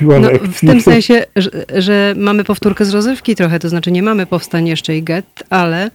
no, 0.00 0.28
W 0.52 0.60
tym 0.60 0.80
sensie, 0.80 1.24
że, 1.36 1.50
że, 1.74 2.14
mamy 2.16 2.44
powtórkę 2.44 2.84
z 2.84 2.94
rozrywki 2.94 3.36
trochę, 3.36 3.58
to 3.58 3.68
znaczy 3.68 3.92
nie 3.92 4.02
mamy 4.02 4.26
powstań 4.26 4.68
jeszcze 4.68 4.96
i 4.96 5.02
get, 5.02 5.44
ale, 5.50 5.90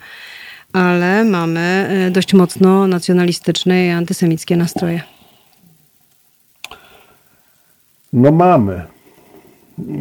ale 0.73 1.23
mamy 1.23 1.87
e, 1.89 2.11
dość 2.11 2.33
mocno 2.33 2.87
nacjonalistyczne 2.87 3.85
i 3.85 3.89
antysemickie 3.89 4.57
nastroje. 4.57 5.01
No 8.13 8.31
mamy. 8.31 8.81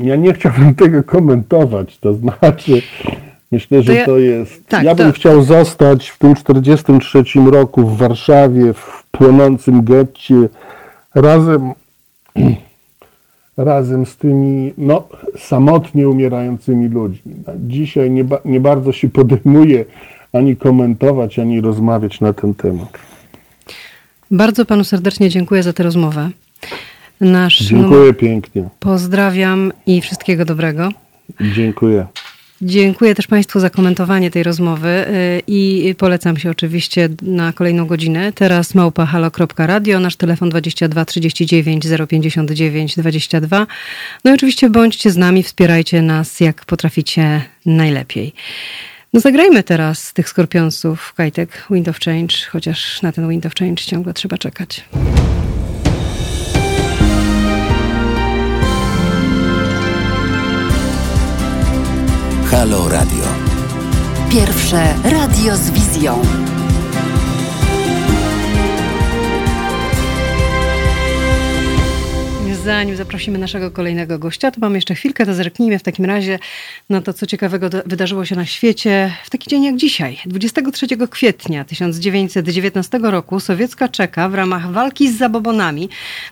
Ja 0.03 0.17
nie 0.17 0.35
chciałbym 0.35 0.75
tego 0.85 1.03
komentować, 1.03 1.99
to 1.99 2.15
znaczy 2.15 2.83
myślę, 3.53 3.83
że 3.83 3.93
to, 3.93 3.99
ja, 3.99 4.07
to 4.07 4.19
jest... 4.19 4.67
Tak, 4.67 4.85
ja 4.85 4.95
bym 4.95 5.07
to... 5.07 5.13
chciał 5.13 5.43
zostać 5.43 6.09
w 6.09 6.19
tym 6.19 6.35
43 6.35 7.25
roku 7.51 7.87
w 7.87 7.97
Warszawie, 7.97 8.73
w 8.73 9.05
płonącym 9.11 9.85
getcie, 9.85 10.49
razem, 11.15 11.73
razem 13.57 14.07
z 14.07 14.17
tymi 14.17 14.73
no, 14.79 15.09
samotnie 15.39 16.09
umierającymi 16.09 16.89
ludźmi. 16.89 17.35
Dzisiaj 17.59 18.11
nie, 18.11 18.25
ba, 18.25 18.39
nie 18.45 18.61
bardzo 18.61 18.93
się 18.93 19.09
podejmuje 19.09 19.85
ani 20.33 20.57
komentować, 20.57 21.39
ani 21.39 21.61
rozmawiać 21.61 22.21
na 22.21 22.33
ten 22.33 22.55
temat. 22.55 22.99
Bardzo 24.31 24.65
panu 24.65 24.85
serdecznie 24.85 25.31
dziękuję 25.31 25.63
za 25.63 25.73
tę 25.73 25.83
rozmowę. 25.83 26.31
Nasz 27.21 27.59
dziękuję 27.59 28.15
pięknie. 28.15 28.69
Pozdrawiam 28.81 29.73
i 29.87 30.01
wszystkiego 30.01 30.45
dobrego. 30.45 30.89
Dziękuję. 31.55 32.07
Dziękuję 32.63 33.15
też 33.15 33.27
Państwu 33.27 33.61
za 33.61 33.71
komentowanie 33.71 34.31
tej 34.31 34.43
rozmowy 34.43 34.89
y, 34.89 35.43
i 35.47 35.95
polecam 35.99 36.37
się 36.37 36.51
oczywiście 36.51 37.09
na 37.23 37.53
kolejną 37.53 37.87
godzinę. 37.87 38.33
Teraz 38.33 38.75
małpa 38.75 39.07
halo.radio, 39.07 40.01
nasz 40.01 40.17
telefon 40.17 40.51
22 40.51 41.05
39 41.05 41.87
059 42.09 42.97
22. 42.97 43.67
No 44.25 44.31
i 44.31 44.35
oczywiście 44.35 44.71
bądźcie 44.71 45.11
z 45.11 45.17
nami, 45.17 45.43
wspierajcie 45.43 46.03
nas 46.03 46.41
jak 46.41 46.65
potraficie 46.65 47.43
najlepiej. 47.67 48.33
No 49.13 49.21
zagrajmy 49.21 49.63
teraz 49.63 50.13
tych 50.13 50.29
skorpionsów, 50.29 51.15
Kajtek, 51.15 51.67
Wind 51.71 51.89
of 51.89 51.99
Change, 52.01 52.35
chociaż 52.51 53.03
na 53.03 53.13
ten 53.13 53.29
Wind 53.29 53.47
of 53.47 53.55
Change 53.55 53.83
ciągle 53.83 54.15
trzeba 54.15 54.39
czekać. 54.39 54.85
Halo 62.51 62.89
Radio. 62.89 63.25
Pierwsze 64.31 64.95
radio 65.05 65.57
z 65.57 65.71
wizją. 65.71 66.23
Zanim 72.69 72.97
zaprosimy 72.97 73.39
naszego 73.39 73.71
kolejnego 73.71 74.19
gościa, 74.19 74.51
to 74.51 74.61
mamy 74.61 74.75
jeszcze 74.79 74.95
chwilkę, 74.95 75.27
to 75.27 75.35
zerknijmy 75.35 75.79
w 75.79 75.83
takim 75.83 76.05
razie 76.05 76.39
na 76.91 77.01
to, 77.03 77.13
co 77.13 77.27
ciekawego 77.27 77.71
wydarzyło 77.87 78.25
się 78.25 78.37
na 78.37 78.47
świecie 78.47 79.13
w 79.25 79.31
taki 79.31 79.51
dzień 79.51 79.65
jak 79.65 79.77
dzisiaj. 79.77 80.19
23 80.27 80.87
kwietnia 81.11 81.65
1919 81.65 82.99
roku 83.03 83.41
sowiecka 83.41 83.89
Czeka 83.89 84.29
w 84.29 84.35
ramach 84.35 84.73
walki 84.73 85.13
z 85.13 85.19
zabobonami 85.19 85.89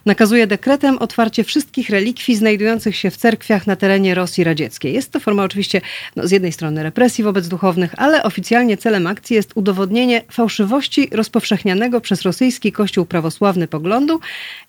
nakazuje 0.06 0.46
dekretem 0.46 0.98
otwarcie 0.98 1.44
wszystkich 1.44 1.90
relikwii 1.90 2.36
znajdujących 2.36 2.96
się 2.96 3.10
w 3.10 3.16
cerkwiach 3.16 3.66
na 3.66 3.76
terenie 3.76 4.14
Rosji 4.14 4.44
radzieckiej. 4.44 4.94
Jest 4.94 5.12
to 5.12 5.20
forma 5.20 5.44
oczywiście 5.44 5.80
no, 6.16 6.26
z 6.26 6.30
jednej 6.30 6.52
strony 6.52 6.82
represji 6.82 7.24
wobec 7.24 7.48
duchownych, 7.48 7.94
ale 7.96 8.22
oficjalnie 8.22 8.76
celem 8.76 9.06
akcji 9.06 9.36
jest 9.36 9.52
udowodnienie 9.54 10.22
fałszywości 10.30 11.08
rozpowszechnianego 11.12 12.00
przez 12.00 12.22
rosyjski 12.22 12.72
kościół 12.72 13.06
prawosławny 13.06 13.68
poglądu, 13.68 14.20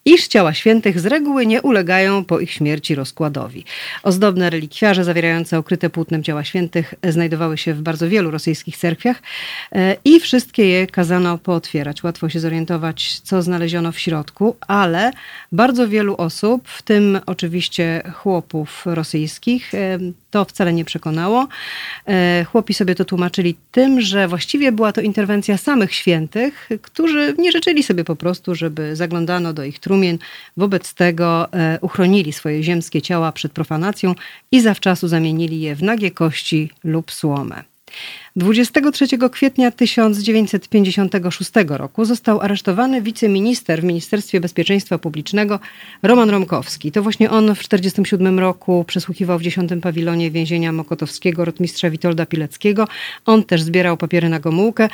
iż 0.05 0.27
ciała 0.27 0.53
świętych 0.53 0.99
z 0.99 1.05
reguły 1.05 1.45
nie 1.45 1.56
ulegają 1.61 2.25
po 2.25 2.39
ich 2.39 2.51
śmierci 2.51 2.95
rozkładowi. 2.95 3.65
Ozdobne 4.03 4.49
relikwiarze 4.49 5.03
zawierające 5.03 5.57
okryte 5.57 5.89
płótnem 5.89 6.23
ciała 6.23 6.43
świętych 6.43 6.93
znajdowały 7.09 7.57
się 7.57 7.73
w 7.73 7.81
bardzo 7.81 8.09
wielu 8.09 8.31
rosyjskich 8.31 8.77
cerkwiach 8.77 9.21
e, 9.71 9.95
i 10.05 10.19
wszystkie 10.19 10.65
je 10.65 10.87
kazano 10.87 11.37
pootwierać. 11.37 12.03
Łatwo 12.03 12.29
się 12.29 12.39
zorientować, 12.39 13.19
co 13.19 13.41
znaleziono 13.41 13.91
w 13.91 13.99
środku, 13.99 14.55
ale 14.67 15.11
bardzo 15.51 15.87
wielu 15.87 16.15
osób, 16.17 16.67
w 16.67 16.81
tym 16.81 17.19
oczywiście 17.25 18.03
chłopów 18.13 18.85
rosyjskich, 18.85 19.73
e, 19.73 19.99
to 20.37 20.45
wcale 20.45 20.73
nie 20.73 20.85
przekonało. 20.85 21.47
E, 22.07 22.45
chłopi 22.51 22.73
sobie 22.73 22.95
to 22.95 23.05
tłumaczyli 23.05 23.55
tym, 23.71 24.01
że 24.01 24.27
właściwie 24.27 24.71
była 24.71 24.91
to 24.91 25.01
interwencja 25.01 25.57
samych 25.57 25.93
świętych, 25.93 26.69
którzy 26.81 27.35
nie 27.37 27.51
życzyli 27.51 27.83
sobie 27.83 28.03
po 28.03 28.15
prostu, 28.15 28.55
żeby 28.55 28.95
zaglądano 28.95 29.53
do 29.53 29.63
ich 29.63 29.79
trumien. 29.79 30.17
Wobec 30.57 30.93
tego 30.93 31.53
e, 31.53 31.79
uchronili 31.81 32.33
swoje 32.33 32.63
ziemskie 32.63 33.01
ciała 33.01 33.31
przed 33.31 33.51
profanacją 33.51 34.15
i 34.51 34.61
zawczasu 34.61 35.07
zamienili 35.07 35.61
je 35.61 35.75
w 35.75 35.83
nagie 35.83 36.11
kości 36.11 36.71
lub 36.83 37.11
słomę. 37.11 37.76
23 38.37 39.07
kwietnia 39.31 39.71
1956 39.71 41.51
roku 41.67 42.05
został 42.05 42.41
aresztowany 42.41 43.01
wiceminister 43.01 43.81
w 43.81 43.83
Ministerstwie 43.83 44.39
Bezpieczeństwa 44.39 44.97
Publicznego 44.97 45.59
Roman 46.03 46.29
Romkowski. 46.29 46.91
To 46.91 47.03
właśnie 47.03 47.29
on 47.29 47.43
w 47.43 47.67
1947 47.67 48.39
roku 48.39 48.83
przesłuchiwał 48.87 49.39
w 49.39 49.41
10 49.41 49.71
pawilonie 49.81 50.31
więzienia 50.31 50.71
Mokotowskiego 50.71 51.45
rotmistrza 51.45 51.89
Witolda 51.89 52.25
Pileckiego. 52.25 52.87
On 53.25 53.43
też 53.43 53.61
zbierał 53.61 53.97
papiery 53.97 54.29
na 54.29 54.39
Gomułkę 54.39 54.89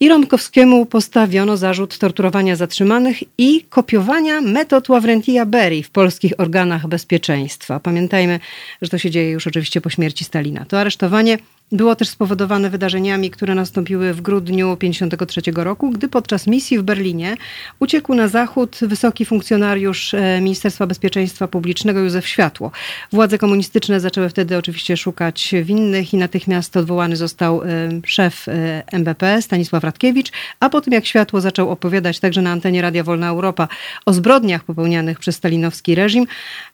i 0.00 0.08
Romkowskiemu 0.08 0.86
postawiono 0.86 1.56
zarzut 1.56 1.98
torturowania 1.98 2.56
zatrzymanych 2.56 3.22
i 3.38 3.62
kopiowania 3.68 4.40
metod 4.40 4.88
Ławrentija 4.88 5.46
Berry 5.46 5.82
w 5.82 5.90
polskich 5.90 6.32
organach 6.38 6.86
bezpieczeństwa. 6.86 7.80
Pamiętajmy, 7.80 8.40
że 8.82 8.88
to 8.88 8.98
się 8.98 9.10
dzieje 9.10 9.30
już 9.30 9.46
oczywiście 9.46 9.80
po 9.80 9.90
śmierci 9.90 10.24
Stalina. 10.24 10.64
To 10.64 10.80
aresztowanie 10.80 11.38
było 11.72 11.96
też 11.96 12.08
spowodowane 12.08 12.70
wydarzeniami, 12.70 13.30
które 13.30 13.54
nastąpiły 13.54 14.14
w 14.14 14.20
grudniu 14.20 14.76
1953 14.76 15.64
roku, 15.64 15.90
gdy 15.90 16.08
podczas 16.08 16.46
misji 16.46 16.78
w 16.78 16.82
Berlinie 16.82 17.36
uciekł 17.80 18.14
na 18.14 18.28
zachód 18.28 18.78
wysoki 18.82 19.24
funkcjonariusz 19.24 20.14
e, 20.14 20.40
Ministerstwa 20.40 20.86
Bezpieczeństwa 20.86 21.48
Publicznego 21.48 22.00
Józef 22.00 22.28
Światło. 22.28 22.70
Władze 23.12 23.38
komunistyczne 23.38 24.00
zaczęły 24.00 24.28
wtedy 24.28 24.56
oczywiście 24.56 24.96
szukać 24.96 25.54
winnych 25.62 26.14
i 26.14 26.16
natychmiast 26.16 26.76
odwołany 26.76 27.16
został 27.16 27.62
e, 27.62 27.66
szef 28.06 28.48
e, 28.48 28.82
MBP 28.92 29.42
Stanisław 29.42 29.84
Radkiewicz, 29.84 30.32
a 30.60 30.70
po 30.70 30.80
tym 30.80 30.92
jak 30.92 31.06
Światło 31.06 31.40
zaczął 31.40 31.70
opowiadać 31.70 32.20
także 32.20 32.42
na 32.42 32.50
antenie 32.50 32.82
Radia 32.82 33.04
Wolna 33.04 33.28
Europa 33.28 33.68
o 34.06 34.12
zbrodniach 34.12 34.64
popełnianych 34.64 35.18
przez 35.18 35.36
stalinowski 35.36 35.94
reżim, 35.94 36.26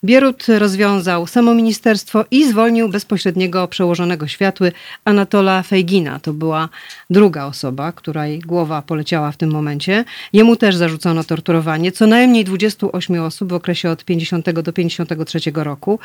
Bierut 0.04 0.46
rozwiązał 0.48 1.26
samo 1.26 1.54
ministerstwo 1.54 2.24
i 2.30 2.48
zwolnił 2.48 2.88
bezpośredniego 2.88 3.68
przełożonego 3.68 4.28
Światły 4.28 4.72
Anatola 5.04 5.62
Fejgina. 5.62 6.20
To 6.20 6.32
była 6.32 6.68
druga 7.10 7.44
osoba, 7.44 7.92
której 7.92 8.38
głowa 8.38 8.82
poleciała 8.82 9.32
w 9.32 9.36
tym 9.36 9.50
momencie. 9.50 10.04
Jemu 10.32 10.56
też 10.56 10.76
zarzucono 10.76 11.24
torturowanie. 11.24 11.92
Co 11.92 12.06
najmniej 12.06 12.44
28 12.44 13.22
osób 13.22 13.50
w 13.50 13.54
okresie 13.54 13.90
od 13.90 14.04
50 14.04 14.50
do 14.50 14.72
53 14.72 15.38
roku. 15.54 15.98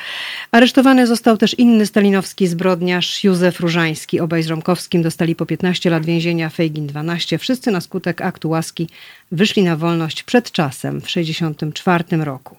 Aresztowany 0.52 1.08
został 1.08 1.38
też 1.38 1.60
inny 1.60 1.86
stalinowski 1.86 2.48
zbrodniarz 2.48 3.24
Józef 3.24 3.60
Różański. 3.60 4.20
Obaj 4.20 4.44
z 4.44 4.48
Romkowskim 4.48 5.02
dostali 5.02 5.36
po 5.36 5.46
15 5.46 5.90
lat 5.90 6.06
więzienia, 6.06 6.50
Fejgin 6.50 6.88
12. 6.88 7.38
Wszyscy 7.38 7.72
na 7.72 7.82
skutek 7.82 8.22
aktu 8.22 8.50
łaski 8.50 8.90
wyszli 9.32 9.64
na 9.64 9.78
wolność 9.78 10.24
przed 10.24 10.52
czasem 10.52 11.02
w 11.02 11.06
1964 11.06 12.24
roku. 12.24 12.58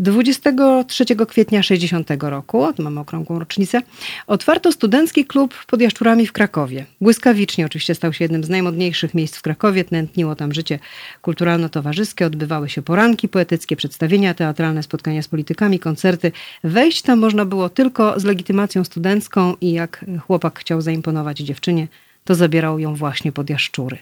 23 0.00 1.04
kwietnia 1.28 1.62
60 1.62 2.08
roku, 2.20 2.66
mamy 2.78 3.00
okrągłą 3.00 3.38
rocznicę, 3.38 3.82
otwarto 4.26 4.72
studencki 4.72 5.24
klub 5.24 5.54
pod 5.66 5.80
Jaszczurami 5.80 6.26
w 6.26 6.32
Krakowie. 6.32 6.86
Błyskawicznie 7.00 7.66
oczywiście 7.66 7.94
stał 7.94 8.12
się 8.12 8.24
jednym 8.24 8.44
z 8.44 8.48
najmodniejszych 8.48 9.14
miejsc 9.14 9.36
w 9.36 9.42
Krakowie, 9.42 9.84
tnętniło 9.84 10.36
tam 10.36 10.54
życie 10.54 10.78
kulturalno-towarzyskie, 11.22 12.24
odbywały 12.26 12.68
się 12.68 12.82
poranki 12.82 13.28
poetyckie, 13.28 13.76
przedstawienia 13.76 14.34
teatralne, 14.34 14.82
spotkania 14.82 15.22
z 15.22 15.28
politykami, 15.28 15.78
koncerty. 15.78 16.32
Wejść 16.64 17.02
tam 17.02 17.18
można 17.18 17.44
było 17.44 17.68
tylko 17.68 18.20
z 18.20 18.24
legitymacją 18.24 18.84
studencką 18.84 19.54
i 19.60 19.72
jak 19.72 20.04
chłopak 20.26 20.58
chciał 20.58 20.80
zaimponować 20.80 21.38
dziewczynie, 21.38 21.88
to 22.24 22.34
zabierał 22.34 22.78
ją 22.78 22.94
właśnie 22.94 23.32
pod 23.32 23.50
Jaszczury. 23.50 23.98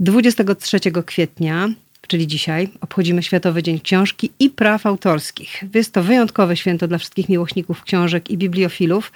23 0.00 0.80
kwietnia 1.06 1.68
czyli 2.08 2.26
dzisiaj, 2.26 2.68
obchodzimy 2.80 3.22
Światowy 3.22 3.62
Dzień 3.62 3.80
Książki 3.80 4.30
i 4.38 4.50
Praw 4.50 4.86
Autorskich. 4.86 5.64
Jest 5.74 5.92
to 5.92 6.02
wyjątkowe 6.02 6.56
święto 6.56 6.88
dla 6.88 6.98
wszystkich 6.98 7.28
miłośników 7.28 7.82
książek 7.82 8.30
i 8.30 8.38
bibliofilów 8.38 9.12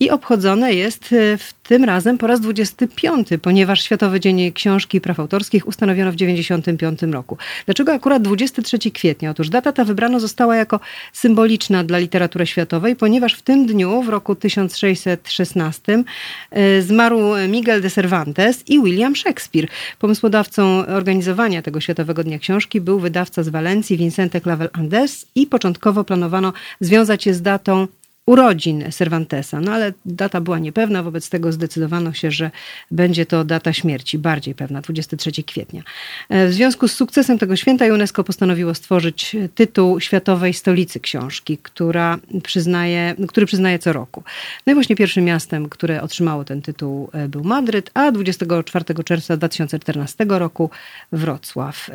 i 0.00 0.10
obchodzone 0.10 0.74
jest 0.74 1.12
e, 1.12 1.38
w 1.38 1.54
tym 1.68 1.84
razem 1.84 2.18
po 2.18 2.26
raz 2.26 2.40
25, 2.40 3.28
ponieważ 3.42 3.82
Światowy 3.82 4.20
Dzień 4.20 4.52
Książki 4.52 4.98
i 4.98 5.00
Praw 5.00 5.20
Autorskich 5.20 5.68
ustanowiono 5.68 6.12
w 6.12 6.14
1995 6.14 7.14
roku. 7.14 7.38
Dlaczego 7.66 7.92
akurat 7.92 8.22
23 8.22 8.90
kwietnia? 8.90 9.30
Otóż 9.30 9.48
data 9.48 9.72
ta 9.72 9.84
wybrana 9.84 10.18
została 10.18 10.56
jako 10.56 10.80
symboliczna 11.12 11.84
dla 11.84 11.98
literatury 11.98 12.46
światowej, 12.46 12.96
ponieważ 12.96 13.34
w 13.34 13.42
tym 13.42 13.66
dniu, 13.66 14.02
w 14.02 14.08
roku 14.08 14.34
1616, 14.34 16.04
e, 16.50 16.82
zmarł 16.82 17.20
Miguel 17.48 17.80
de 17.80 17.90
Cervantes 17.90 18.68
i 18.68 18.82
William 18.82 19.16
Shakespeare. 19.16 19.68
Pomysłodawcą 19.98 20.86
organizowania 20.86 21.62
tego 21.62 21.80
Światowego 21.80 22.24
Dnia 22.24 22.38
Książki 22.38 22.80
był 22.80 23.00
wydawca 23.00 23.42
z 23.42 23.48
Walencji 23.48 23.96
Vincente 23.96 24.40
Clavel 24.40 24.70
Andes 24.72 25.26
i 25.34 25.46
początkowo 25.46 26.04
planowano 26.04 26.52
związać 26.80 27.26
je 27.26 27.34
z 27.34 27.42
datą 27.42 27.86
urodzin 28.28 28.84
Cervantesa. 28.92 29.60
No 29.60 29.72
ale 29.72 29.92
data 30.04 30.40
była 30.40 30.58
niepewna, 30.58 31.02
wobec 31.02 31.30
tego 31.30 31.52
zdecydowano 31.52 32.12
się, 32.12 32.30
że 32.30 32.50
będzie 32.90 33.26
to 33.26 33.44
data 33.44 33.72
śmierci, 33.72 34.18
bardziej 34.18 34.54
pewna, 34.54 34.80
23 34.80 35.42
kwietnia. 35.42 35.82
E, 36.28 36.46
w 36.46 36.52
związku 36.52 36.88
z 36.88 36.92
sukcesem 36.92 37.38
tego 37.38 37.56
święta 37.56 37.84
UNESCO 37.84 38.24
postanowiło 38.24 38.74
stworzyć 38.74 39.36
tytuł 39.54 40.00
Światowej 40.00 40.54
Stolicy 40.54 41.00
Książki, 41.00 41.58
która 41.58 42.18
przyznaje, 42.42 43.14
który 43.28 43.46
przyznaje 43.46 43.78
co 43.78 43.92
roku. 43.92 44.22
No 44.66 44.72
i 44.72 44.74
właśnie 44.74 44.96
pierwszym 44.96 45.24
miastem, 45.24 45.68
które 45.68 46.02
otrzymało 46.02 46.44
ten 46.44 46.62
tytuł 46.62 47.10
e, 47.12 47.28
był 47.28 47.44
Madryt, 47.44 47.90
a 47.94 48.12
24 48.12 48.84
czerwca 49.04 49.36
2014 49.36 50.26
roku 50.28 50.70
Wrocław. 51.12 51.90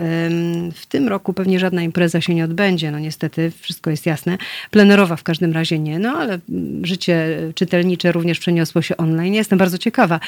W 0.76 0.86
tym 0.86 1.08
roku 1.08 1.34
pewnie 1.34 1.60
żadna 1.60 1.82
impreza 1.82 2.22
się 2.22 2.36
nie 2.36 2.46
odbędzie, 2.46 2.92
no 2.92 3.00
niestety, 3.00 3.52
wszystko 3.62 3.90
jest 3.90 4.06
jasne. 4.06 4.38
Plenerowa 4.72 5.16
w 5.16 5.24
każdym 5.24 5.52
razie 5.52 5.80
nie, 5.80 6.00
no 6.00 6.23
ale 6.24 6.40
życie 6.82 7.38
czytelnicze 7.56 8.12
również 8.12 8.40
przeniosło 8.40 8.82
się 8.82 8.98
online. 8.98 9.34
Jestem 9.34 9.60
bardzo 9.60 9.78
ciekawa, 9.78 10.20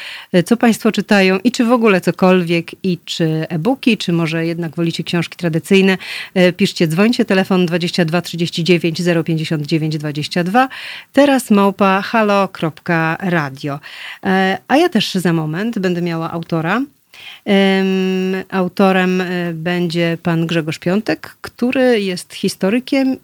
co 0.46 0.58
Państwo 0.58 0.92
czytają 0.92 1.40
i 1.44 1.52
czy 1.52 1.66
w 1.66 1.72
ogóle 1.72 2.02
cokolwiek, 2.02 2.72
i 2.84 2.98
czy 3.06 3.46
e-booki, 3.50 3.98
czy 3.98 4.14
może 4.14 4.46
jednak 4.46 4.76
wolicie 4.76 5.04
książki 5.04 5.38
tradycyjne. 5.38 5.98
E, 6.34 6.54
piszcie, 6.54 6.88
dzwońcie, 6.88 7.26
telefon 7.26 7.66
22 7.66 8.22
39 8.22 9.02
059 9.26 9.98
22. 9.98 10.70
Teraz 11.14 11.52
małpa 11.52 12.02
halo.radio. 12.02 13.80
E, 14.24 14.58
a 14.68 14.78
ja 14.78 14.90
też 14.90 15.14
za 15.14 15.34
moment 15.34 15.80
będę 15.80 16.02
miała 16.02 16.32
autora. 16.32 16.82
Autorem 18.50 19.22
e, 19.22 19.54
będzie 19.54 20.18
pan 20.24 20.48
Grzegorz 20.48 20.80
Piątek, 20.80 21.36
który 21.42 22.02
jest 22.02 22.34
historykiem 22.34 23.18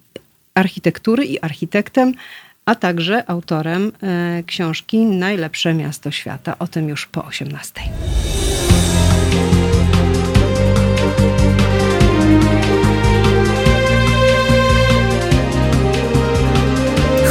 architektury 0.54 1.26
i 1.26 1.40
architektem 1.40 2.14
a 2.72 2.76
także 2.76 3.30
autorem 3.30 3.92
e, 4.04 4.44
książki 4.44 5.06
Najlepsze 5.06 5.74
miasto 5.74 6.12
świata. 6.12 6.56
O 6.60 6.68
tym 6.68 6.90
już 6.90 7.06
po 7.06 7.26
18. 7.26 7.82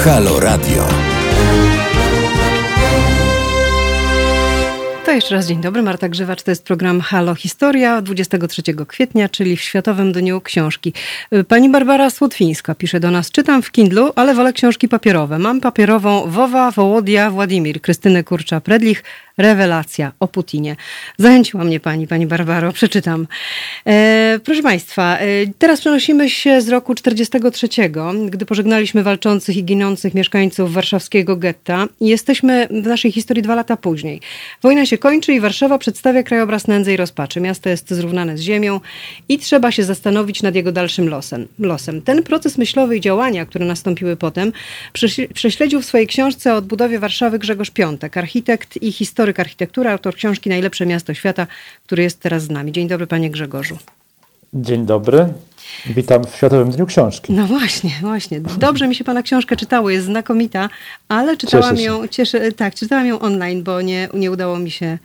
Halo 0.05 0.41
Radio. 0.41 1.10
To 5.11 5.15
jeszcze 5.15 5.35
raz 5.35 5.47
dzień 5.47 5.61
dobry. 5.61 5.83
Marta 5.83 6.09
Grzywacz, 6.09 6.43
to 6.43 6.51
jest 6.51 6.65
program 6.65 7.01
Halo 7.01 7.35
Historia 7.35 8.03
23 8.03 8.63
kwietnia, 8.89 9.29
czyli 9.29 9.57
w 9.57 9.61
Światowym 9.61 10.13
Dniu 10.13 10.41
Książki. 10.41 10.93
Pani 11.49 11.69
Barbara 11.69 12.11
Słotwińska 12.11 12.75
pisze 12.75 13.01
do 13.01 13.11
nas, 13.11 13.31
czytam 13.31 13.63
w 13.63 13.71
Kindlu, 13.71 14.13
ale 14.17 14.35
wolę 14.35 14.53
książki 14.53 14.89
papierowe. 14.89 15.39
Mam 15.39 15.61
papierową 15.61 16.31
Wowa, 16.31 16.71
Wołodia, 16.71 17.31
Władimir, 17.31 17.81
Krystyny 17.81 18.25
Kurcza-Predlich, 18.25 19.03
Rewelacja 19.41 20.13
o 20.21 20.29
Putinie. 20.29 20.77
Zachęciła 21.19 21.65
mnie 21.65 21.81
pani, 21.81 22.07
pani 22.07 22.27
Barbaro, 22.27 22.73
przeczytam. 22.81 23.27
E, 23.87 24.39
proszę 24.45 24.63
państwa, 24.63 25.19
e, 25.19 25.27
teraz 25.59 25.81
przenosimy 25.81 26.31
się 26.31 26.61
z 26.61 26.69
roku 26.69 26.95
43, 26.95 27.69
gdy 28.29 28.47
pożegnaliśmy 28.47 29.03
walczących 29.03 29.57
i 29.57 29.65
ginących 29.65 30.15
mieszkańców 30.15 30.73
warszawskiego 30.73 31.37
getta. 31.37 31.87
Jesteśmy 32.01 32.69
w 32.71 32.87
naszej 32.87 33.13
historii 33.13 33.43
dwa 33.43 33.55
lata 33.55 33.77
później. 33.77 34.21
Wojna 34.63 34.87
się 34.87 34.99
kończy 34.99 35.33
i 35.33 35.41
Warszawa 35.41 35.79
przedstawia 35.79 36.23
krajobraz 36.23 36.67
nędzy 36.67 36.93
i 36.93 36.97
rozpaczy. 36.97 37.41
Miasto 37.41 37.69
jest 37.69 37.91
zrównane 37.91 38.39
z 38.39 38.41
ziemią 38.41 38.81
i 39.29 39.39
trzeba 39.39 39.73
się 39.73 39.85
zastanowić 39.85 40.43
nad 40.43 40.55
jego 40.55 40.73
dalszym 40.73 41.09
losem. 41.09 41.49
losem. 41.59 42.03
Ten 42.03 42.23
proces 42.23 42.59
myślowy 42.59 42.97
i 42.97 43.01
działania, 43.01 43.47
które 43.47 43.65
nastąpiły 43.65 44.17
potem, 44.17 44.53
prześledził 45.35 45.83
w 45.83 45.85
swojej 45.85 46.07
książce 46.07 46.55
o 46.55 46.57
odbudowie 46.57 46.99
Warszawy 46.99 47.39
Grzegorz 47.39 47.71
Piątek, 47.71 48.17
architekt 48.17 48.83
i 48.83 48.93
historyk 48.93 49.30
architektury, 49.39 49.91
autor 49.91 50.15
książki 50.15 50.51
Najlepsze 50.51 50.87
miasto 50.87 51.15
świata, 51.15 51.47
który 51.87 52.03
jest 52.03 52.21
teraz 52.21 52.43
z 52.43 52.51
nami. 52.51 52.73
Dzień 52.73 52.89
dobry, 52.89 53.07
panie 53.07 53.31
Grzegorzu. 53.31 53.79
Dzień 54.55 54.87
dobry. 54.87 55.29
Witam 55.87 56.25
w 56.25 56.37
Światowym 56.37 56.71
Dniu 56.71 56.87
Książki. 56.87 57.33
No 57.33 57.47
właśnie, 57.47 57.91
właśnie. 58.01 58.41
Dobrze 58.41 58.89
mi 58.89 58.95
się 58.95 59.05
Pana 59.05 59.23
książkę 59.23 59.57
czytało, 59.57 59.91
jest 59.91 60.07
znakomita, 60.07 60.69
ale 61.09 61.37
czytałam 61.37 61.77
ją, 61.77 62.09
cieszę, 62.09 62.53
tak, 62.53 62.75
czytałam 62.75 63.07
ją 63.07 63.21
online, 63.21 63.63
bo 63.63 63.81
nie, 63.81 64.09
nie, 64.15 64.31
udało 64.31 64.59
mi 64.59 64.71
się, 64.71 64.99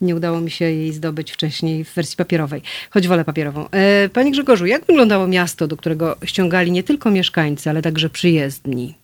nie 0.00 0.16
udało 0.16 0.40
mi 0.40 0.50
się 0.50 0.64
jej 0.64 0.92
zdobyć 0.92 1.32
wcześniej 1.32 1.84
w 1.84 1.94
wersji 1.94 2.16
papierowej, 2.16 2.62
choć 2.90 3.08
wolę 3.08 3.24
papierową. 3.24 3.68
E, 3.70 4.08
panie 4.08 4.30
Grzegorzu, 4.30 4.66
jak 4.66 4.86
wyglądało 4.86 5.26
miasto, 5.26 5.66
do 5.66 5.76
którego 5.76 6.16
ściągali 6.24 6.72
nie 6.72 6.82
tylko 6.82 7.10
mieszkańcy, 7.10 7.70
ale 7.70 7.82
także 7.82 8.10
przyjezdni? 8.10 9.01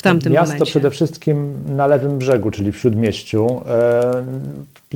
W 0.00 0.02
tamtym 0.02 0.32
Miasto 0.32 0.52
momencie? 0.52 0.70
przede 0.70 0.90
wszystkim 0.90 1.54
na 1.68 1.86
lewym 1.86 2.18
brzegu, 2.18 2.50
czyli 2.50 2.72
w 2.72 2.78
Śródmieściu, 2.78 3.62
e, 3.66 4.24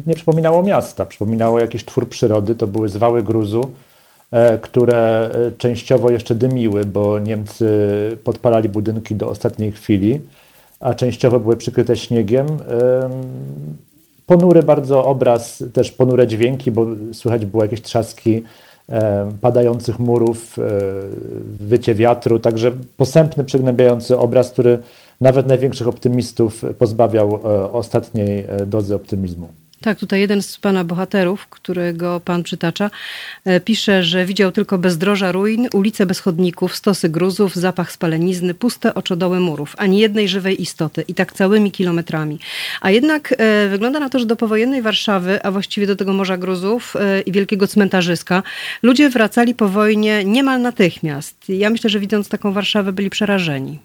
nie 0.07 0.15
przypominało 0.15 0.63
miasta, 0.63 1.07
przypominało 1.07 1.61
jakiś 1.61 1.85
twór 1.85 2.09
przyrody, 2.09 2.55
to 2.55 2.67
były 2.67 2.89
zwały 2.89 3.23
gruzu, 3.23 3.71
e, 4.31 4.59
które 4.59 5.31
e, 5.35 5.53
częściowo 5.59 6.11
jeszcze 6.11 6.35
dymiły, 6.35 6.85
bo 6.85 7.19
Niemcy 7.19 7.69
podpalali 8.25 8.69
budynki 8.69 9.15
do 9.15 9.29
ostatniej 9.29 9.73
chwili, 9.73 10.21
a 10.81 10.95
częściowo 10.95 11.41
były 11.41 11.57
przykryte 11.57 11.97
śniegiem. 11.97 12.47
Ponury 14.27 14.63
bardzo 14.63 15.05
obraz, 15.05 15.65
też 15.73 15.93
ponure 15.93 16.27
dźwięki, 16.27 16.71
bo 16.71 16.87
słychać 17.13 17.47
było 17.47 17.63
jakieś 17.63 17.83
trzaski 17.83 18.43
padających 19.41 19.99
murów, 19.99 20.59
e, 20.59 20.63
wycie 21.61 21.95
wiatru, 21.95 22.39
także 22.39 22.73
posępny, 22.97 23.45
przygnębiający 23.45 24.19
obraz, 24.19 24.51
który 24.51 24.79
nawet 25.21 25.47
największych 25.47 25.89
optymistów 25.89 26.65
pozbawiał 26.79 27.41
e, 27.45 27.73
ostatniej 27.73 28.45
e, 28.49 28.67
dozy 28.67 28.95
optymizmu. 28.95 29.49
Tak, 29.85 29.99
tutaj 29.99 30.21
jeden 30.21 30.43
z 30.43 30.59
pana 30.59 30.85
bohaterów, 30.85 31.47
którego 31.47 32.21
pan 32.21 32.43
przytacza, 32.43 32.91
e, 33.45 33.61
pisze, 33.61 34.05
że 34.05 34.25
widział 34.25 34.53
tylko 34.53 34.79
bezdroża 34.79 35.33
ruin, 35.33 35.69
ulice 35.73 36.07
bez 36.07 36.21
chodników, 36.21 36.77
stosy 36.77 37.09
gruzów, 37.09 37.55
zapach 37.55 37.93
spalenizny, 37.93 38.55
puste 38.55 38.95
oczodoły 38.95 39.41
murów, 39.41 39.75
ani 39.79 39.99
jednej 39.99 40.29
żywej 40.29 40.63
istoty 40.63 41.05
i 41.09 41.15
tak 41.15 41.33
całymi 41.33 41.71
kilometrami. 41.73 42.39
A 42.81 42.91
jednak 42.91 43.35
e, 43.39 43.69
wygląda 43.69 44.01
na 44.01 44.09
to, 44.09 44.19
że 44.19 44.27
do 44.27 44.37
powojennej 44.37 44.83
Warszawy, 44.83 45.43
a 45.43 45.51
właściwie 45.51 45.87
do 45.87 45.97
tego 45.97 46.13
Morza 46.13 46.37
Gruzów 46.37 46.97
e, 46.97 47.21
i 47.21 47.33
wielkiego 47.33 47.67
cmentarzyska, 47.67 48.43
ludzie 48.83 49.11
wracali 49.11 49.55
po 49.55 49.69
wojnie 49.69 50.25
niemal 50.25 50.61
natychmiast. 50.61 51.49
Ja 51.49 51.71
myślę, 51.71 51.91
że 51.91 52.01
widząc 52.01 52.29
taką 52.29 52.53
Warszawę 52.53 52.93
byli 52.93 53.11
przerażeni. 53.11 53.79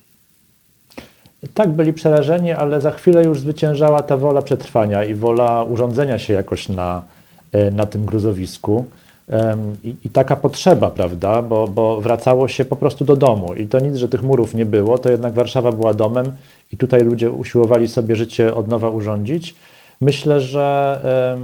Tak, 1.54 1.70
byli 1.70 1.94
przerażeni, 1.94 2.52
ale 2.52 2.82
za 2.82 2.92
chwilę 2.92 3.24
już 3.24 3.40
zwyciężała 3.40 4.04
ta 4.04 4.18
wola 4.18 4.42
przetrwania 4.42 5.04
i 5.04 5.14
wola 5.14 5.64
urządzenia 5.64 6.20
się 6.20 6.34
jakoś 6.34 6.70
na, 6.70 7.02
e, 7.52 7.72
na 7.72 7.86
tym 7.86 8.06
gruzowisku. 8.06 8.86
I, 9.84 9.96
I 10.06 10.10
taka 10.10 10.36
potrzeba, 10.36 10.92
prawda, 10.92 11.42
bo, 11.42 11.68
bo 11.68 12.02
wracało 12.02 12.48
się 12.48 12.66
po 12.66 12.76
prostu 12.76 13.06
do 13.06 13.16
domu. 13.16 13.54
I 13.54 13.68
to 13.68 13.80
nic, 13.80 13.96
że 13.96 14.10
tych 14.10 14.24
murów 14.24 14.54
nie 14.54 14.66
było, 14.66 14.98
to 14.98 15.12
jednak 15.12 15.34
Warszawa 15.34 15.72
była 15.72 15.94
domem 15.94 16.32
i 16.72 16.78
tutaj 16.78 17.02
ludzie 17.02 17.32
usiłowali 17.32 17.88
sobie 17.88 18.16
życie 18.16 18.56
od 18.56 18.68
nowa 18.68 18.90
urządzić. 18.90 19.56
Myślę, 20.02 20.42
że 20.42 21.00
em, 21.34 21.42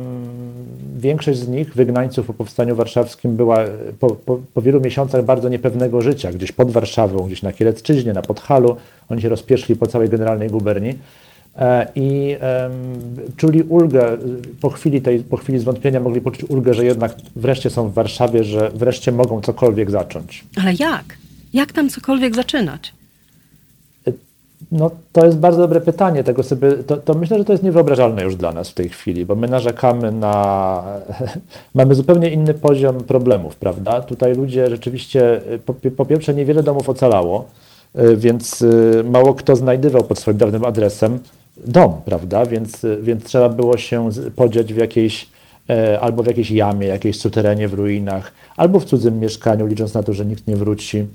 większość 0.97 1.39
z 1.39 1.47
nich, 1.47 1.73
wygnańców 1.73 2.27
po 2.27 2.33
powstaniu 2.33 2.75
warszawskim, 2.75 3.35
była 3.35 3.59
e, 3.59 3.69
po, 3.99 4.09
po, 4.09 4.39
po 4.53 4.61
wielu 4.61 4.81
miesiącach 4.81 5.25
bardzo 5.25 5.49
niepewnego 5.49 6.01
życia, 6.01 6.31
gdzieś 6.31 6.51
pod 6.51 6.71
Warszawą, 6.71 7.25
gdzieś 7.25 7.41
na 7.41 7.53
Kielecczyźnie, 7.53 8.13
na 8.13 8.21
Podhalu. 8.21 8.75
Oni 9.10 9.22
się 9.22 9.30
rozpieszli 9.30 9.76
po 9.76 9.88
całej 9.88 10.10
generalnej 10.10 10.49
guberni 10.49 10.93
e, 11.56 11.88
i 11.95 12.38
czuli 13.38 13.64
ulgę, 13.64 14.18
po 14.62 14.70
chwili, 14.70 15.01
tej, 15.01 15.20
po 15.20 15.38
chwili 15.38 15.60
zwątpienia 15.60 15.99
mogli 15.99 16.22
poczuć 16.22 16.49
ulgę, 16.49 16.74
że 16.74 16.86
jednak 16.86 17.16
wreszcie 17.36 17.70
są 17.70 17.89
w 17.89 17.93
Warszawie, 17.93 18.43
że 18.43 18.70
wreszcie 18.70 19.12
mogą 19.12 19.41
cokolwiek 19.41 19.91
zacząć. 19.91 20.45
Ale 20.64 20.74
jak? 20.74 21.18
Jak 21.53 21.72
tam 21.72 21.89
cokolwiek 21.89 22.36
zaczynać? 22.36 22.93
No, 24.72 24.91
to 25.12 25.26
jest 25.26 25.38
bardzo 25.38 25.62
dobre 25.62 25.82
pytanie. 25.82 26.24
Tego 26.24 26.43
sobie, 26.43 26.74
to, 26.74 26.97
to 26.97 27.14
myślę, 27.14 27.38
że 27.38 27.45
to 27.45 27.51
jest 27.51 27.64
niewyobrażalne 27.64 28.24
już 28.24 28.36
dla 28.36 28.51
nas 28.51 28.70
w 28.70 28.74
tej 28.74 28.89
chwili, 28.89 29.26
bo 29.26 29.36
my 29.36 29.47
narzekamy 29.47 30.12
na. 30.12 30.84
mamy 31.76 31.95
zupełnie 31.95 32.30
inny 32.30 32.53
poziom 32.53 33.03
problemów, 33.03 33.56
prawda? 33.56 34.01
Tutaj 34.01 34.36
ludzie 34.36 34.70
rzeczywiście, 34.70 35.41
po, 35.66 35.74
po 35.74 36.06
pierwsze, 36.06 36.34
niewiele 36.34 36.64
domów 36.64 36.89
ocalało, 36.89 37.45
więc 38.17 38.61
y, 38.61 39.03
mało 39.09 39.33
kto 39.33 39.55
znajdywał 39.55 40.03
pod 40.03 40.19
swoim 40.19 40.37
dawnym 40.37 40.65
adresem 40.65 41.19
dom, 41.57 41.93
prawda? 42.05 42.45
Więc, 42.45 42.83
y, 42.83 42.97
więc 43.01 43.23
trzeba 43.23 43.49
było 43.49 43.77
się 43.77 44.09
podziać 44.35 44.73
w 44.73 44.77
jakiejś 44.77 45.27
e, 45.69 45.99
albo 45.99 46.23
w 46.23 46.27
jakiejś 46.27 46.51
jamie, 46.51 46.87
jakiejś 46.87 47.19
suterenie 47.19 47.67
w 47.67 47.73
ruinach, 47.73 48.31
albo 48.57 48.79
w 48.79 48.85
cudzym 48.85 49.19
mieszkaniu, 49.19 49.65
licząc 49.65 49.93
na 49.93 50.03
to, 50.03 50.13
że 50.13 50.25
nikt 50.25 50.47
nie 50.47 50.55
wróci. 50.55 51.05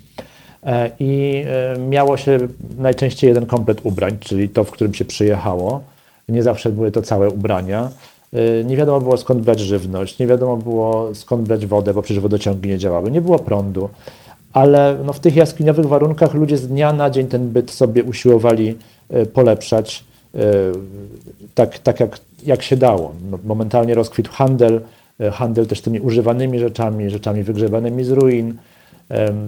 E, 0.67 0.91
I 1.01 1.45
e, 1.47 1.79
miało 1.79 2.17
się 2.17 2.39
najczęściej 2.79 3.29
jeden 3.29 3.47
komplet 3.47 3.81
ubrań, 3.85 4.19
czyli 4.21 4.49
to, 4.49 4.65
w 4.65 4.71
którym 4.71 4.95
się 4.95 5.05
przyjechało. 5.05 5.81
Nie 6.29 6.43
zawsze 6.43 6.71
były 6.71 6.91
to 6.91 7.03
całe 7.03 7.31
ubrania. 7.31 7.91
E, 8.33 8.65
Nie 8.65 8.77
wiadomo 8.77 9.01
było 9.01 9.17
skąd 9.17 9.41
brać 9.41 9.61
żywność, 9.61 10.19
nie 10.19 10.27
wiadomo 10.27 10.57
było 10.57 11.15
skąd 11.15 11.43
brać 11.49 11.67
wodę, 11.67 11.95
bo 11.95 12.03
przecież 12.03 12.23
wodociągi 12.23 12.69
nie 12.69 12.79
działały, 12.79 13.11
nie 13.11 13.21
było 13.21 13.39
prądu. 13.39 13.89
Ale 14.53 14.99
no, 15.05 15.13
w 15.13 15.21
tych 15.21 15.37
jaskiniowych 15.37 15.87
warunkach 15.87 16.35
ludzie 16.35 16.57
z 16.57 16.69
dnia 16.69 16.93
na 16.93 17.11
dzień 17.11 17.27
ten 17.27 17.49
byt 17.49 17.71
sobie 17.71 18.05
usiłowali 18.05 18.79
e, 19.09 19.27
polepszać 19.27 20.05
e, 20.35 20.41
tak, 21.55 21.79
tak 21.79 22.01
jak, 22.01 22.19
jak 22.47 22.63
się 22.63 22.77
dało. 22.77 23.13
No, 23.31 23.39
momentalnie 23.45 23.95
rozkwitł 23.95 24.33
handel, 24.33 24.81
e, 25.21 25.31
handel 25.31 25.67
też 25.67 25.81
tymi 25.81 26.01
używanymi 26.01 26.59
rzeczami, 26.59 27.11
rzeczami 27.11 27.43
wygrzebanymi 27.43 28.05
z 28.05 28.11
ruin. 28.11 28.55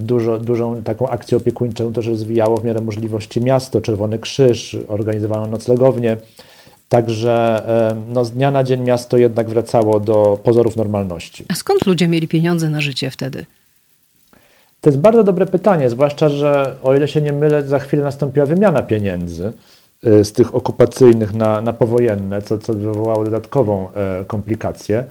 Dużo, 0.01 0.39
dużą 0.39 0.83
taką 0.83 1.09
akcję 1.09 1.37
opiekuńczą 1.37 1.93
też 1.93 2.07
rozwijało 2.07 2.57
w 2.57 2.65
miarę 2.65 2.81
możliwości 2.81 3.41
miasto, 3.41 3.81
Czerwony 3.81 4.19
Krzyż, 4.19 4.77
organizowano 4.89 5.47
noclegownie. 5.47 6.17
Także 6.89 7.63
no, 8.09 8.25
z 8.25 8.31
dnia 8.31 8.51
na 8.51 8.65
dzień 8.65 8.81
miasto 8.81 9.17
jednak 9.17 9.49
wracało 9.49 10.01
do 10.01 10.39
pozorów 10.43 10.77
normalności. 10.77 11.45
A 11.49 11.55
skąd 11.55 11.87
ludzie 11.87 12.09
mieli 12.09 12.29
pieniądze 12.29 12.71
na 12.71 12.81
życie 12.81 13.11
wtedy? 13.11 13.47
To 14.83 14.91
jest 14.91 15.01
bardzo 15.01 15.25
dobre 15.25 15.47
pytanie, 15.47 15.91
zwłaszcza, 15.91 16.29
że 16.29 16.77
o 16.83 16.95
ile 16.95 17.09
się 17.09 17.21
nie 17.21 17.33
mylę, 17.33 17.63
za 17.63 17.79
chwilę 17.79 18.03
nastąpiła 18.03 18.47
wymiana 18.47 18.83
pieniędzy 18.83 19.53
y, 20.07 20.25
z 20.25 20.33
tych 20.33 20.55
okupacyjnych 20.55 21.35
na, 21.35 21.61
na 21.61 21.73
powojenne, 21.73 22.43
co, 22.43 22.59
co 22.59 22.75
wywołało 22.75 23.25
dodatkową 23.25 23.89
e, 23.95 24.25
komplikację. 24.25 25.05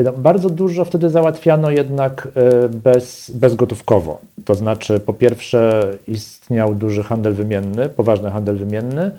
Y, 0.00 0.04
no, 0.04 0.12
Bardzo 0.12 0.50
dużo 0.50 0.84
wtedy 0.84 1.10
załatwiano 1.10 1.70
jednak 1.70 2.28
e, 2.34 2.68
bez, 2.68 3.30
bezgotówkowo. 3.34 4.20
To 4.44 4.54
znaczy, 4.54 5.00
po 5.00 5.12
pierwsze, 5.12 5.90
istniał 6.08 6.74
duży 6.74 7.02
handel 7.02 7.34
wymienny, 7.34 7.88
poważny 7.88 8.30
handel 8.30 8.56
wymienny, 8.56 9.10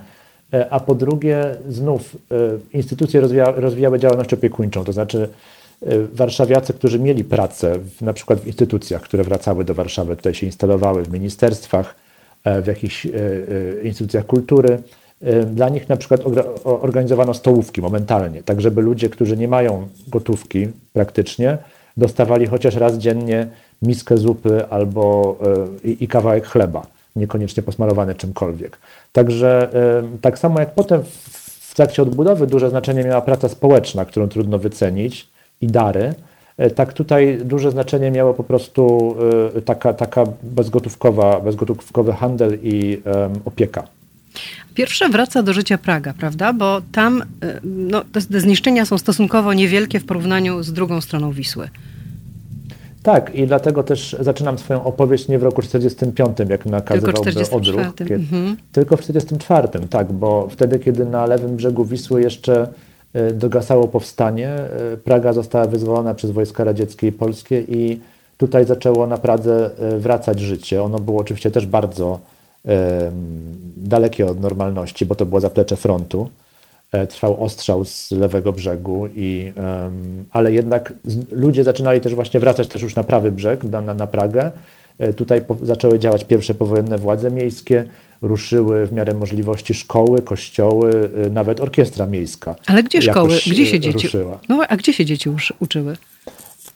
a 0.70 0.80
po 0.80 0.96
drugie, 0.96 1.56
znów 1.70 2.18
instytucje 2.74 3.22
rozwija, 3.22 3.52
rozwijały 3.56 4.00
działalność 4.00 4.34
opiekuńczą. 4.34 4.84
To 4.84 4.94
znaczy, 4.94 5.30
warszawiacy, 6.14 6.74
którzy 6.74 7.00
mieli 7.00 7.24
pracę, 7.24 7.80
w, 7.80 8.02
na 8.02 8.14
przykład 8.14 8.40
w 8.40 8.48
instytucjach, 8.48 9.02
które 9.02 9.24
wracały 9.24 9.66
do 9.66 9.74
Warszawy, 9.74 10.16
tutaj 10.16 10.34
się 10.34 10.46
instalowały 10.46 11.04
w 11.04 11.12
ministerstwach, 11.12 11.96
e, 12.44 12.62
w 12.62 12.68
jakichś 12.68 13.06
e, 13.06 13.10
e, 13.10 13.82
instytucjach 13.84 14.26
kultury. 14.26 14.82
Dla 15.46 15.70
nich 15.70 15.90
na 15.90 15.98
przykład 15.98 16.22
organizowano 16.64 17.34
stołówki 17.34 17.82
momentalnie, 17.82 18.44
tak 18.44 18.62
żeby 18.62 18.82
ludzie, 18.82 19.10
którzy 19.10 19.38
nie 19.38 19.48
mają 19.48 19.88
gotówki 20.08 20.68
praktycznie, 20.94 21.58
dostawali 21.98 22.48
chociaż 22.48 22.76
raz 22.76 22.98
dziennie 22.98 23.48
miskę 23.82 24.18
zupy 24.18 24.68
albo 24.70 25.38
i, 25.84 26.04
i 26.04 26.08
kawałek 26.08 26.48
chleba, 26.48 26.88
niekoniecznie 27.16 27.64
posmarowany 27.64 28.16
czymkolwiek. 28.16 28.78
Także 29.12 29.70
tak 30.22 30.40
samo 30.40 30.60
jak 30.60 30.74
potem 30.74 31.04
w 31.60 31.76
trakcie 31.76 32.02
odbudowy 32.02 32.48
duże 32.48 32.70
znaczenie 32.70 33.04
miała 33.04 33.22
praca 33.22 33.50
społeczna, 33.50 34.06
którą 34.06 34.28
trudno 34.28 34.60
wycenić 34.60 35.30
i 35.62 35.68
dary, 35.68 36.14
e, 36.58 36.70
tak 36.70 36.94
tutaj 36.94 37.40
duże 37.46 37.72
znaczenie 37.72 38.12
miało 38.12 38.34
po 38.34 38.44
prostu 38.44 39.16
e, 39.58 39.62
taka, 39.62 39.94
taka 39.94 40.24
bezgotówkowa, 40.44 41.40
bezgotówkowy 41.40 42.14
handel 42.14 42.58
i 42.64 43.02
opieka. 43.46 43.88
Pierwsze 44.74 45.10
wraca 45.10 45.44
do 45.44 45.54
życia 45.54 45.78
Praga, 45.78 46.14
prawda? 46.20 46.54
Bo 46.54 46.82
tam 46.92 47.22
e, 47.22 47.60
no, 47.64 48.04
te, 48.12 48.22
zniszczenia 48.22 48.86
są 48.86 48.98
stosunkowo 48.98 49.54
niewielkie 49.54 50.00
w 50.00 50.06
porównaniu 50.06 50.64
z 50.64 50.74
drugą 50.74 51.02
stroną 51.02 51.32
Wisły. 51.32 51.70
Tak, 53.04 53.36
i 53.36 53.48
dlatego 53.48 53.84
też 53.84 54.16
zaczynam 54.20 54.58
swoją 54.58 54.84
opowieść 54.84 55.28
nie 55.28 55.40
w 55.40 55.44
roku 55.44 55.62
45, 55.62 56.38
jak 56.50 56.66
nakazywałby 56.66 57.14
Tylko 57.14 57.32
44. 57.32 57.80
odruch, 57.80 57.96
kiedy, 57.96 58.14
Mhm. 58.14 58.58
tylko 58.72 58.98
w 58.98 59.02
44, 59.02 59.68
tak, 59.90 60.12
bo 60.12 60.48
wtedy, 60.52 60.80
kiedy 60.80 61.06
na 61.06 61.26
lewym 61.26 61.56
brzegu 61.56 61.86
Wisły 61.86 62.22
jeszcze 62.22 62.68
dogasało 63.34 63.88
powstanie, 63.88 64.50
e, 64.50 64.98
Praga 64.98 65.34
została 65.34 65.66
wyzwolona 65.66 66.14
przez 66.14 66.32
wojska 66.32 66.64
radzieckie 66.64 67.08
i 67.08 67.12
polskie 67.12 67.62
i 67.62 68.00
tutaj 68.38 68.66
zaczęło 68.66 69.08
na 69.08 69.18
Pradze 69.18 69.70
e, 69.80 69.98
wracać 69.98 70.40
życie. 70.40 70.84
Ono 70.84 71.00
było 71.00 71.22
oczywiście 71.22 71.52
też 71.52 71.66
bardzo 71.66 72.20
dalekie 73.78 74.26
od 74.26 74.42
normalności, 74.42 75.06
bo 75.06 75.16
to 75.16 75.26
było 75.26 75.42
zaplecze 75.42 75.76
frontu. 75.76 76.30
E, 76.92 77.08
Trwał 77.08 77.44
ostrzał 77.44 77.86
z 77.86 78.12
lewego 78.12 78.54
brzegu, 78.54 79.08
i, 79.16 79.54
ale 80.32 80.52
jednak 80.52 80.94
ludzie 81.32 81.64
zaczynali 81.64 82.02
też 82.02 82.16
właśnie 82.16 82.40
wracać 82.40 82.68
też 82.68 82.82
już 82.82 82.96
na 82.96 83.04
prawy 83.04 83.32
brzeg, 83.32 83.64
na, 83.64 83.82
na 83.82 84.08
Pragę. 84.08 84.52
E, 85.00 85.14
Tutaj 85.14 85.42
zaczęły 85.62 86.00
działać 86.00 86.24
pierwsze 86.24 86.54
powojenne 86.54 86.98
władze 86.98 87.32
miejskie, 87.32 87.86
ruszyły 88.22 88.88
w 88.88 88.94
miarę 88.94 89.14
możliwości 89.14 89.74
szkoły, 89.74 90.22
kościoły, 90.22 91.10
e, 91.26 91.30
nawet 91.30 91.60
orkiestra 91.60 92.06
miejska. 92.06 92.56
Ale 92.68 92.84
gdzie 92.84 93.02
szkoły? 93.02 93.30
Gdzie 93.48 93.66
się 93.66 93.78
e, 93.78 93.80
dzieci? 93.80 94.08
Ruszyła. 94.08 94.40
No, 94.50 94.64
a 94.70 94.78
gdzie 94.78 94.94
się 94.94 95.06
dzieci 95.06 95.30
uczyły? 95.60 95.96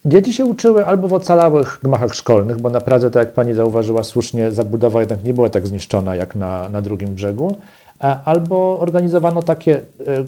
Dzieci 0.06 0.34
się 0.34 0.46
uczyły 0.46 0.86
albo 0.86 1.08
w 1.08 1.14
ocalałych 1.14 1.80
gmachach 1.84 2.16
szkolnych, 2.16 2.62
bo 2.62 2.70
naprawdę, 2.70 3.12
tak 3.12 3.26
jak 3.26 3.34
pani 3.34 3.54
zauważyła 3.54 4.04
słusznie, 4.04 4.52
zabudowa 4.52 5.00
jednak 5.00 5.24
nie 5.24 5.34
była 5.34 5.50
tak 5.50 5.68
zniszczona 5.68 6.16
jak 6.16 6.36
na, 6.36 6.70
na 6.70 6.82
drugim 6.82 7.16
brzegu, 7.16 7.58
albo 8.26 8.80
organizowano 8.80 9.44
takie 9.44 9.82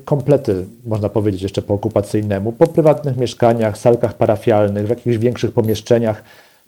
komplety, 0.05 0.65
można 0.85 1.09
powiedzieć 1.09 1.41
jeszcze 1.41 1.61
po 1.61 1.73
okupacyjnemu, 1.73 2.51
po 2.51 2.67
prywatnych 2.67 3.17
mieszkaniach, 3.17 3.77
salkach 3.77 4.13
parafialnych, 4.13 4.85
w 4.85 4.89
jakichś 4.89 5.17
większych 5.17 5.51
pomieszczeniach. 5.51 6.23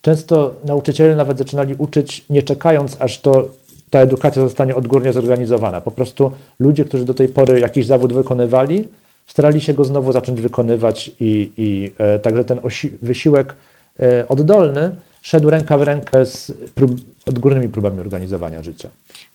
Często 0.05 0.55
nauczyciele 0.65 1.15
nawet 1.15 1.37
zaczynali 1.37 1.75
uczyć, 1.77 2.25
nie 2.29 2.43
czekając, 2.43 2.97
aż 2.99 3.19
to 3.19 3.47
ta 3.89 3.99
edukacja 3.99 4.41
zostanie 4.41 4.75
odgórnie 4.75 5.13
zorganizowana. 5.13 5.81
Po 5.81 5.91
prostu 5.91 6.31
ludzie, 6.59 6.85
którzy 6.85 7.05
do 7.05 7.13
tej 7.13 7.27
pory 7.27 7.59
jakiś 7.59 7.85
zawód 7.85 8.13
wykonywali, 8.13 8.87
starali 9.27 9.61
się 9.61 9.73
go 9.73 9.83
znowu 9.83 10.11
zacząć 10.11 10.41
wykonywać 10.41 11.11
i, 11.19 11.51
i 11.57 11.91
e, 11.97 12.19
także 12.19 12.43
ten 12.43 12.57
osi- 12.57 12.91
wysiłek 13.01 13.55
e, 13.99 14.27
oddolny 14.27 14.95
szedł 15.21 15.49
ręka 15.49 15.77
w 15.77 15.81
rękę 15.81 16.25
z 16.25 16.51
prób, 16.75 16.91
odgórnymi 17.27 17.69
próbami 17.69 17.99
organizowania 17.99 18.63
życia. 18.63 18.89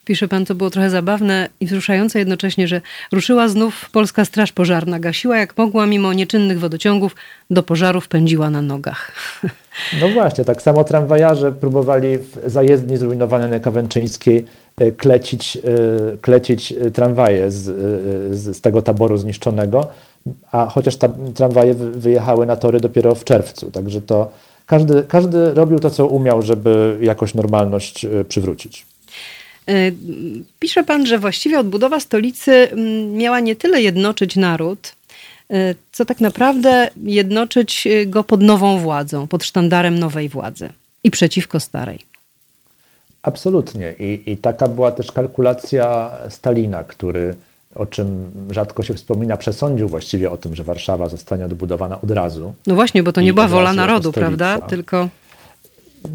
Pisze 0.04 0.28
pan, 0.28 0.44
to 0.44 0.54
było 0.54 0.70
trochę 0.70 0.90
zabawne 0.90 1.48
i 1.60 1.66
wzruszające 1.66 2.18
jednocześnie, 2.18 2.68
że 2.68 2.80
ruszyła 3.12 3.48
znów 3.48 3.90
Polska 3.90 4.24
Straż 4.24 4.52
Pożarna. 4.52 5.00
Gasiła 5.00 5.38
jak 5.38 5.58
mogła, 5.58 5.86
mimo 5.86 6.12
nieczynnych 6.12 6.60
wodociągów, 6.60 7.16
do 7.50 7.62
pożarów 7.62 8.08
pędziła 8.08 8.50
na 8.50 8.62
nogach. 8.62 9.12
No 10.00 10.08
właśnie, 10.08 10.44
tak 10.44 10.62
samo 10.62 10.84
tramwajarze 10.84 11.52
próbowali 11.52 12.18
w 12.18 12.38
zajezdni 12.46 12.96
zrujnowanej 12.96 13.50
na 13.50 13.60
Kawęczyńskiej 13.60 14.44
e, 14.78 14.92
klecić, 14.92 15.56
e, 15.56 15.60
klecić 16.16 16.74
tramwaje 16.94 17.50
z, 17.50 17.64
z, 18.36 18.56
z 18.56 18.60
tego 18.60 18.82
taboru 18.82 19.16
zniszczonego, 19.16 19.88
a 20.52 20.66
chociaż 20.66 20.96
ta, 20.96 21.08
tramwaje 21.34 21.74
wyjechały 21.74 22.46
na 22.46 22.56
tory 22.56 22.80
dopiero 22.80 23.14
w 23.14 23.24
czerwcu, 23.24 23.70
także 23.70 24.02
to 24.02 24.30
każdy, 24.66 25.02
każdy 25.02 25.54
robił 25.54 25.78
to, 25.78 25.90
co 25.90 26.06
umiał, 26.06 26.42
żeby 26.42 26.98
jakoś 27.00 27.34
normalność 27.34 28.06
przywrócić. 28.28 28.89
E, 29.68 29.72
pisze 30.58 30.84
pan, 30.84 31.06
że 31.06 31.18
właściwie 31.18 31.58
odbudowa 31.58 32.00
stolicy 32.00 32.52
mm, 32.52 33.12
miała 33.12 33.40
nie 33.40 33.56
tyle 33.56 33.82
jednoczyć 33.82 34.36
naród, 34.36 34.92
e, 35.50 35.74
co 35.92 36.04
tak 36.04 36.20
naprawdę 36.20 36.90
jednoczyć 37.02 37.88
go 38.06 38.24
pod 38.24 38.42
nową 38.42 38.78
władzą, 38.78 39.26
pod 39.26 39.44
sztandarem 39.44 39.98
nowej 39.98 40.28
władzy 40.28 40.68
i 41.04 41.10
przeciwko 41.10 41.60
starej. 41.60 42.10
Absolutnie. 43.22 43.94
I, 43.98 44.22
I 44.26 44.36
taka 44.36 44.68
była 44.68 44.92
też 44.92 45.12
kalkulacja 45.12 46.10
Stalina, 46.28 46.84
który, 46.84 47.34
o 47.74 47.86
czym 47.86 48.30
rzadko 48.50 48.82
się 48.82 48.94
wspomina, 48.94 49.36
przesądził 49.36 49.88
właściwie 49.88 50.30
o 50.30 50.36
tym, 50.36 50.54
że 50.54 50.64
Warszawa 50.64 51.08
zostanie 51.08 51.44
odbudowana 51.44 52.00
od 52.00 52.10
razu. 52.10 52.54
No 52.66 52.74
właśnie, 52.74 53.02
bo 53.02 53.12
to 53.12 53.20
nie 53.20 53.32
była 53.32 53.48
wola 53.48 53.72
narodu, 53.72 54.12
prawda? 54.12 54.60
Tylko 54.60 55.08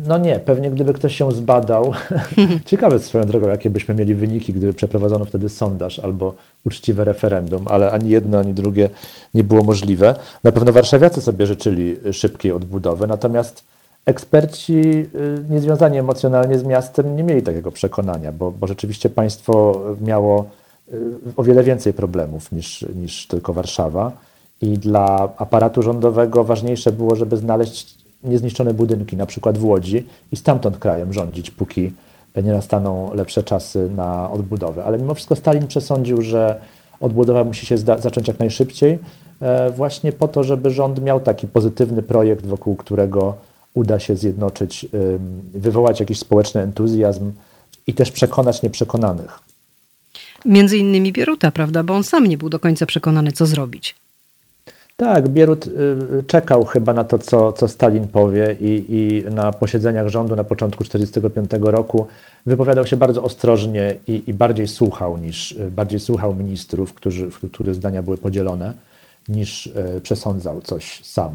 no 0.07 0.17
nie, 0.17 0.39
pewnie 0.39 0.71
gdyby 0.71 0.93
ktoś 0.93 1.15
się 1.15 1.31
zbadał. 1.31 1.93
Ciekawe 2.65 2.99
swoją 2.99 3.25
drogą, 3.25 3.47
jakie 3.47 3.69
byśmy 3.69 3.95
mieli 3.95 4.15
wyniki, 4.15 4.53
gdyby 4.53 4.73
przeprowadzono 4.73 5.25
wtedy 5.25 5.49
sondaż 5.49 5.99
albo 5.99 6.33
uczciwe 6.65 7.03
referendum, 7.03 7.65
ale 7.67 7.91
ani 7.91 8.09
jedno, 8.09 8.39
ani 8.39 8.53
drugie 8.53 8.89
nie 9.33 9.43
było 9.43 9.63
możliwe. 9.63 10.15
Na 10.43 10.51
pewno 10.51 10.71
warszawiacy 10.71 11.21
sobie 11.21 11.47
życzyli 11.47 11.97
szybkiej 12.11 12.51
odbudowy, 12.51 13.07
natomiast 13.07 13.63
eksperci 14.05 14.73
y, 14.79 15.07
niezwiązani 15.49 15.97
emocjonalnie 15.97 16.59
z 16.59 16.63
miastem 16.63 17.15
nie 17.15 17.23
mieli 17.23 17.41
takiego 17.41 17.71
przekonania, 17.71 18.31
bo, 18.31 18.51
bo 18.51 18.67
rzeczywiście 18.67 19.09
państwo 19.09 19.81
miało 20.01 20.45
y, 20.93 20.97
o 21.37 21.43
wiele 21.43 21.63
więcej 21.63 21.93
problemów 21.93 22.51
niż, 22.51 22.85
niż 22.95 23.27
tylko 23.27 23.53
Warszawa. 23.53 24.11
I 24.61 24.77
dla 24.77 25.29
aparatu 25.37 25.81
rządowego 25.81 26.43
ważniejsze 26.43 26.91
było, 26.91 27.15
żeby 27.15 27.37
znaleźć 27.37 27.94
niezniszczone 28.25 28.73
budynki, 28.73 29.17
na 29.17 29.25
przykład 29.25 29.57
w 29.57 29.65
Łodzi 29.65 30.05
i 30.31 30.35
stamtąd 30.35 30.77
krajem 30.77 31.13
rządzić, 31.13 31.51
póki 31.51 31.91
nie 32.43 32.51
nastaną 32.51 33.13
lepsze 33.13 33.43
czasy 33.43 33.89
na 33.95 34.31
odbudowę. 34.31 34.83
Ale 34.83 34.97
mimo 34.97 35.13
wszystko 35.13 35.35
Stalin 35.35 35.67
przesądził, 35.67 36.21
że 36.21 36.61
odbudowa 36.99 37.43
musi 37.43 37.65
się 37.65 37.77
zacząć 37.77 38.27
jak 38.27 38.39
najszybciej, 38.39 38.99
e, 39.41 39.69
właśnie 39.69 40.11
po 40.11 40.27
to, 40.27 40.43
żeby 40.43 40.69
rząd 40.69 41.01
miał 41.01 41.19
taki 41.19 41.47
pozytywny 41.47 42.03
projekt, 42.03 42.45
wokół 42.45 42.75
którego 42.75 43.35
uda 43.73 43.99
się 43.99 44.15
zjednoczyć, 44.15 44.85
wywołać 45.53 45.99
jakiś 45.99 46.19
społeczny 46.19 46.61
entuzjazm 46.61 47.31
i 47.87 47.93
też 47.93 48.11
przekonać 48.11 48.61
nieprzekonanych. 48.61 49.39
Między 50.45 50.77
innymi 50.77 51.13
Bieruta, 51.13 51.51
prawda? 51.51 51.83
Bo 51.83 51.93
on 51.93 52.03
sam 52.03 52.27
nie 52.27 52.37
był 52.37 52.49
do 52.49 52.59
końca 52.59 52.85
przekonany, 52.85 53.31
co 53.31 53.45
zrobić. 53.45 53.95
Tak, 54.97 55.29
Bierut 55.29 55.67
y, 55.67 56.23
czekał 56.27 56.65
chyba 56.65 56.93
na 56.93 57.03
to, 57.03 57.19
co, 57.19 57.53
co 57.53 57.67
Stalin 57.67 58.07
powie 58.07 58.55
i, 58.59 58.85
i 58.89 59.23
na 59.33 59.51
posiedzeniach 59.51 60.07
rządu 60.07 60.35
na 60.35 60.43
początku 60.43 60.83
1945 60.83 61.63
roku 61.71 62.07
wypowiadał 62.45 62.87
się 62.87 62.97
bardzo 62.97 63.23
ostrożnie 63.23 63.95
i, 64.07 64.23
i, 64.27 64.33
bardziej 64.33 64.67
słuchał 64.67 65.17
niż 65.17 65.55
bardziej 65.71 65.99
słuchał 65.99 66.35
ministrów, 66.35 66.93
którzy, 66.93 67.29
których 67.53 67.75
zdania 67.75 68.03
były 68.03 68.17
podzielone, 68.17 68.73
niż 69.27 69.67
y, 69.67 70.01
przesądzał 70.03 70.61
coś 70.61 71.03
sam. 71.03 71.31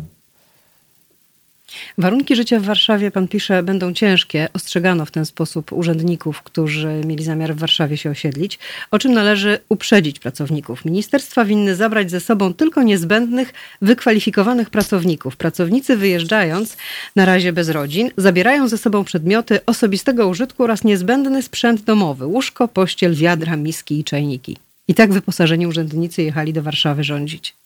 Warunki 1.98 2.36
życia 2.36 2.60
w 2.60 2.64
Warszawie, 2.64 3.10
pan 3.10 3.28
pisze, 3.28 3.62
będą 3.62 3.92
ciężkie. 3.92 4.48
Ostrzegano 4.52 5.06
w 5.06 5.10
ten 5.10 5.26
sposób 5.26 5.72
urzędników, 5.72 6.42
którzy 6.42 7.00
mieli 7.06 7.24
zamiar 7.24 7.54
w 7.54 7.58
Warszawie 7.58 7.96
się 7.96 8.10
osiedlić, 8.10 8.58
o 8.90 8.98
czym 8.98 9.12
należy 9.12 9.58
uprzedzić 9.68 10.18
pracowników. 10.18 10.84
Ministerstwa 10.84 11.44
winny 11.44 11.76
zabrać 11.76 12.10
ze 12.10 12.20
sobą 12.20 12.54
tylko 12.54 12.82
niezbędnych, 12.82 13.52
wykwalifikowanych 13.82 14.70
pracowników. 14.70 15.36
Pracownicy 15.36 15.96
wyjeżdżając, 15.96 16.76
na 17.16 17.24
razie 17.24 17.52
bez 17.52 17.68
rodzin, 17.68 18.10
zabierają 18.16 18.68
ze 18.68 18.78
sobą 18.78 19.04
przedmioty 19.04 19.64
osobistego 19.66 20.28
użytku 20.28 20.64
oraz 20.64 20.84
niezbędny 20.84 21.42
sprzęt 21.42 21.82
domowy: 21.82 22.26
łóżko, 22.26 22.68
pościel, 22.68 23.14
wiadra, 23.14 23.56
miski 23.56 24.00
i 24.00 24.04
czajniki. 24.04 24.56
I 24.88 24.94
tak 24.94 25.12
wyposażeni 25.12 25.66
urzędnicy 25.66 26.22
jechali 26.22 26.52
do 26.52 26.62
Warszawy 26.62 27.04
rządzić. 27.04 27.59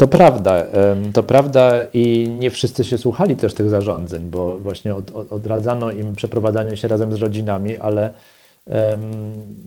To 0.00 0.08
prawda, 0.08 0.64
to 1.12 1.22
prawda 1.22 1.72
i 1.94 2.28
nie 2.38 2.50
wszyscy 2.50 2.84
się 2.84 2.98
słuchali 2.98 3.36
też 3.36 3.54
tych 3.54 3.70
zarządzeń, 3.70 4.30
bo 4.30 4.58
właśnie 4.58 4.94
od, 4.94 5.10
od, 5.10 5.32
odradzano 5.32 5.90
im 5.90 6.14
przeprowadzanie 6.14 6.76
się 6.76 6.88
razem 6.88 7.16
z 7.16 7.16
rodzinami, 7.16 7.76
ale 7.76 8.12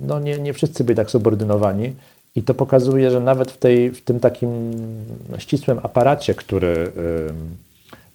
no 0.01 0.19
nie, 0.19 0.37
nie 0.37 0.53
wszyscy 0.53 0.83
byli 0.83 0.95
tak 0.95 1.11
subordynowani. 1.11 1.93
I 2.35 2.43
to 2.43 2.53
pokazuje, 2.53 3.11
że 3.11 3.19
nawet 3.19 3.51
w, 3.51 3.57
tej, 3.57 3.91
w 3.91 4.01
tym 4.01 4.19
takim 4.19 4.71
ścisłym 5.37 5.79
aparacie, 5.83 6.35
który, 6.35 6.91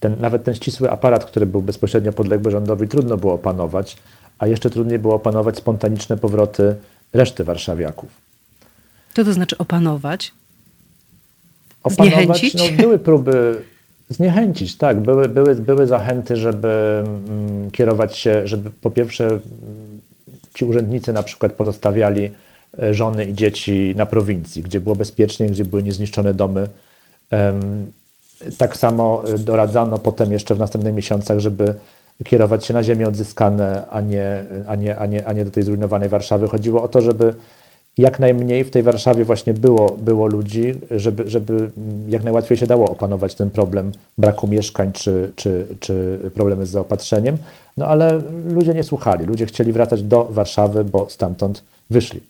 ten, 0.00 0.16
nawet 0.20 0.44
ten 0.44 0.54
ścisły 0.54 0.90
aparat, 0.90 1.24
który 1.24 1.46
był 1.46 1.62
bezpośrednio 1.62 2.12
podległy 2.12 2.50
rządowi, 2.50 2.88
trudno 2.88 3.16
było 3.16 3.34
opanować, 3.34 3.96
a 4.38 4.46
jeszcze 4.46 4.70
trudniej 4.70 4.98
było 4.98 5.14
opanować 5.14 5.56
spontaniczne 5.56 6.16
powroty 6.16 6.74
reszty 7.12 7.44
warszawiaków. 7.44 8.10
Co 9.14 9.24
to 9.24 9.32
znaczy 9.32 9.58
opanować? 9.58 10.32
Opanować. 11.82 12.24
Zniechęcić? 12.24 12.54
No, 12.54 12.82
były 12.82 12.98
próby 12.98 13.62
zniechęcić, 14.08 14.76
tak. 14.76 15.00
Były, 15.00 15.28
były, 15.28 15.54
były 15.54 15.86
zachęty, 15.86 16.36
żeby 16.36 16.68
mm, 17.28 17.70
kierować 17.70 18.16
się, 18.16 18.46
żeby 18.46 18.70
po 18.70 18.90
pierwsze 18.90 19.26
mm, 19.26 19.42
ci 20.54 20.64
urzędnicy 20.64 21.12
na 21.12 21.22
przykład 21.22 21.52
pozostawiali 21.52 22.30
e, 22.82 22.94
żony 22.94 23.24
i 23.24 23.34
dzieci 23.34 23.94
na 23.96 24.06
prowincji, 24.06 24.62
gdzie 24.62 24.80
było 24.80 24.96
bezpiecznie, 24.96 25.46
gdzie 25.46 25.64
były 25.64 25.82
niezniszczone 25.82 26.34
domy. 26.34 26.68
Tak 28.58 28.76
samo 28.76 29.22
e, 29.34 29.38
doradzano 29.38 29.98
potem 29.98 30.32
jeszcze 30.32 30.54
w 30.54 30.58
następnych 30.58 30.94
miesiącach, 30.94 31.38
żeby 31.38 31.74
kierować 32.24 32.66
się 32.66 32.74
na 32.74 32.82
ziemię 32.82 33.08
odzyskane, 33.08 33.88
a 33.90 34.00
nie, 34.00 34.44
a 34.66 34.74
nie, 34.74 34.98
a 34.98 35.06
nie, 35.06 35.26
a 35.26 35.32
nie 35.32 35.44
do 35.44 35.50
tej 35.50 35.62
zrujnowanej 35.62 36.08
Warszawy. 36.08 36.48
Chodziło 36.48 36.82
o 36.82 36.88
to, 36.88 37.00
żeby 37.00 37.34
jak 37.98 38.18
najmniej 38.18 38.64
w 38.64 38.70
tej 38.70 38.82
Warszawie 38.82 39.24
właśnie 39.24 39.54
było, 39.54 39.96
było 39.98 40.26
ludzi, 40.26 40.74
żeby, 40.90 41.30
żeby 41.30 41.70
jak 42.08 42.24
najłatwiej 42.24 42.58
się 42.58 42.66
dało 42.66 42.90
opanować 42.90 43.34
ten 43.34 43.50
problem 43.50 43.92
braku 44.18 44.46
mieszkań 44.48 44.92
czy, 44.92 45.32
czy, 45.36 45.66
czy 45.80 46.18
problemy 46.34 46.66
z 46.66 46.70
zaopatrzeniem. 46.70 47.36
No 47.76 47.86
ale 47.86 48.20
ludzie 48.48 48.74
nie 48.74 48.84
słuchali. 48.84 49.26
Ludzie 49.26 49.46
chcieli 49.46 49.72
wracać 49.72 50.02
do 50.02 50.24
Warszawy, 50.24 50.84
bo 50.84 51.10
stamtąd 51.10 51.64
wyszli. 51.90 52.20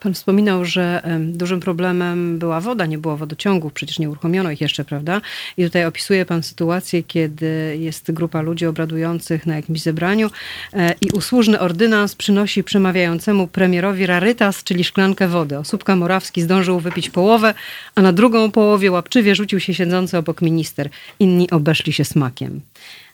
Pan 0.00 0.14
wspominał, 0.14 0.64
że 0.64 1.02
dużym 1.20 1.60
problemem 1.60 2.38
była 2.38 2.60
woda, 2.60 2.86
nie 2.86 2.98
było 2.98 3.16
wodociągów, 3.16 3.72
przecież 3.72 3.98
nie 3.98 4.10
uruchomiono 4.10 4.50
ich 4.50 4.60
jeszcze, 4.60 4.84
prawda? 4.84 5.20
I 5.56 5.64
tutaj 5.64 5.84
opisuje 5.84 6.26
Pan 6.26 6.42
sytuację, 6.42 7.02
kiedy 7.02 7.76
jest 7.80 8.12
grupa 8.12 8.40
ludzi 8.40 8.66
obradujących 8.66 9.46
na 9.46 9.56
jakimś 9.56 9.80
zebraniu 9.80 10.30
e, 10.72 10.94
i 11.00 11.10
usłużny 11.10 11.60
ordynans 11.60 12.14
przynosi 12.14 12.64
przemawiającemu 12.64 13.46
premierowi 13.46 14.06
rarytas, 14.06 14.64
czyli 14.64 14.84
szklankę 14.84 15.28
wody. 15.28 15.58
Osóbka 15.58 15.96
Morawski 15.96 16.42
zdążył 16.42 16.80
wypić 16.80 17.10
połowę, 17.10 17.54
a 17.94 18.02
na 18.02 18.12
drugą 18.12 18.50
połowie 18.50 18.90
łapczywie 18.90 19.34
rzucił 19.34 19.60
się 19.60 19.74
siedzący 19.74 20.18
obok 20.18 20.42
minister. 20.42 20.88
Inni 21.20 21.50
obeszli 21.50 21.92
się 21.92 22.04
smakiem. 22.04 22.60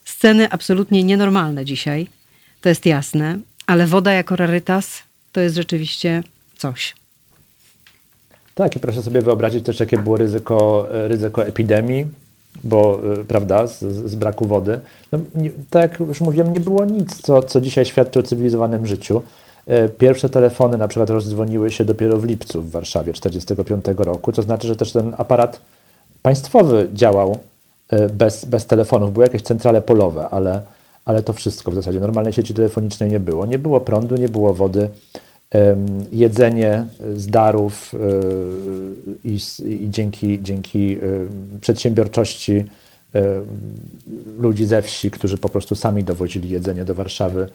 Sceny 0.04 0.50
absolutnie 0.50 1.02
nienormalne 1.02 1.64
dzisiaj, 1.64 2.06
to 2.60 2.68
jest 2.68 2.86
jasne, 2.86 3.38
ale 3.66 3.86
woda 3.86 4.12
jako 4.12 4.36
rarytas 4.36 5.02
to 5.32 5.40
jest 5.40 5.56
rzeczywiście 5.56 6.22
coś. 6.58 6.94
Tak, 8.54 8.76
i 8.76 8.80
proszę 8.80 9.02
sobie 9.02 9.22
wyobrazić 9.22 9.64
też, 9.64 9.80
jakie 9.80 9.98
było 9.98 10.16
ryzyko, 10.16 10.86
ryzyko 10.90 11.46
epidemii. 11.46 12.06
bo, 12.64 13.00
y, 13.20 13.24
prawda, 13.24 13.66
z, 13.66 13.80
z 14.10 14.14
braku 14.14 14.46
wody. 14.46 14.80
No, 15.12 15.18
nie, 15.34 15.50
tak 15.70 15.90
jak 15.90 16.00
już 16.00 16.20
mówiłem, 16.20 16.52
nie 16.52 16.60
było 16.60 16.84
nic, 16.84 17.22
co, 17.22 17.42
co 17.42 17.60
dzisiaj 17.60 17.84
świadczy 17.84 18.18
o 18.18 18.22
cywilizowanym 18.22 18.86
życiu. 18.86 19.22
E, 19.66 19.88
pierwsze 19.88 20.28
telefony 20.28 20.78
na 20.78 20.88
przykład 20.88 21.10
rozdzwoniły 21.10 21.70
się 21.70 21.84
dopiero 21.84 22.18
w 22.18 22.24
lipcu 22.24 22.62
w 22.62 22.70
Warszawie 22.70 23.12
1945 23.12 23.98
roku, 23.98 24.32
co 24.32 24.42
znaczy, 24.42 24.68
że 24.68 24.76
też 24.76 24.92
ten 24.92 25.14
aparat 25.18 25.60
państwowy 26.22 26.88
działał 26.92 27.38
e, 27.88 28.08
bez, 28.08 28.44
bez 28.44 28.66
telefonów. 28.66 29.12
Były 29.12 29.26
jakieś 29.26 29.42
centrale 29.42 29.82
polowe, 29.82 30.28
ale, 30.28 30.62
ale 31.04 31.22
to 31.22 31.32
wszystko 31.32 31.70
w 31.70 31.74
zasadzie. 31.74 32.00
Normalnej 32.00 32.32
sieci 32.32 32.54
telefonicznej 32.54 33.10
nie 33.10 33.20
było. 33.20 33.46
Nie 33.46 33.58
było 33.58 33.80
prądu, 33.80 34.16
nie 34.16 34.28
było 34.28 34.54
wody. 34.54 34.88
Jedzenie 36.12 36.86
z 37.16 37.26
darów 37.26 37.92
e, 37.94 37.98
i, 39.28 39.38
i 39.84 39.90
dzięki, 39.90 40.42
dzięki 40.42 40.98
przedsiębiorczości 41.60 42.64
ludzi 44.38 44.66
ze 44.66 44.82
wsi, 44.82 45.10
którzy 45.10 45.38
po 45.38 45.48
prostu 45.48 45.74
sami 45.74 46.04
dowozili 46.04 46.48
jedzenie 46.48 46.84
do 46.84 46.94
Warszawy, 46.94 47.48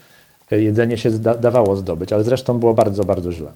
jedzenie 0.52 0.98
się 0.98 1.10
dawało 1.20 1.76
zdobyć, 1.76 2.14
ale 2.14 2.24
zresztą 2.24 2.60
było 2.60 2.74
bardzo, 2.74 3.04
bardzo 3.04 3.32
źle. 3.32 3.54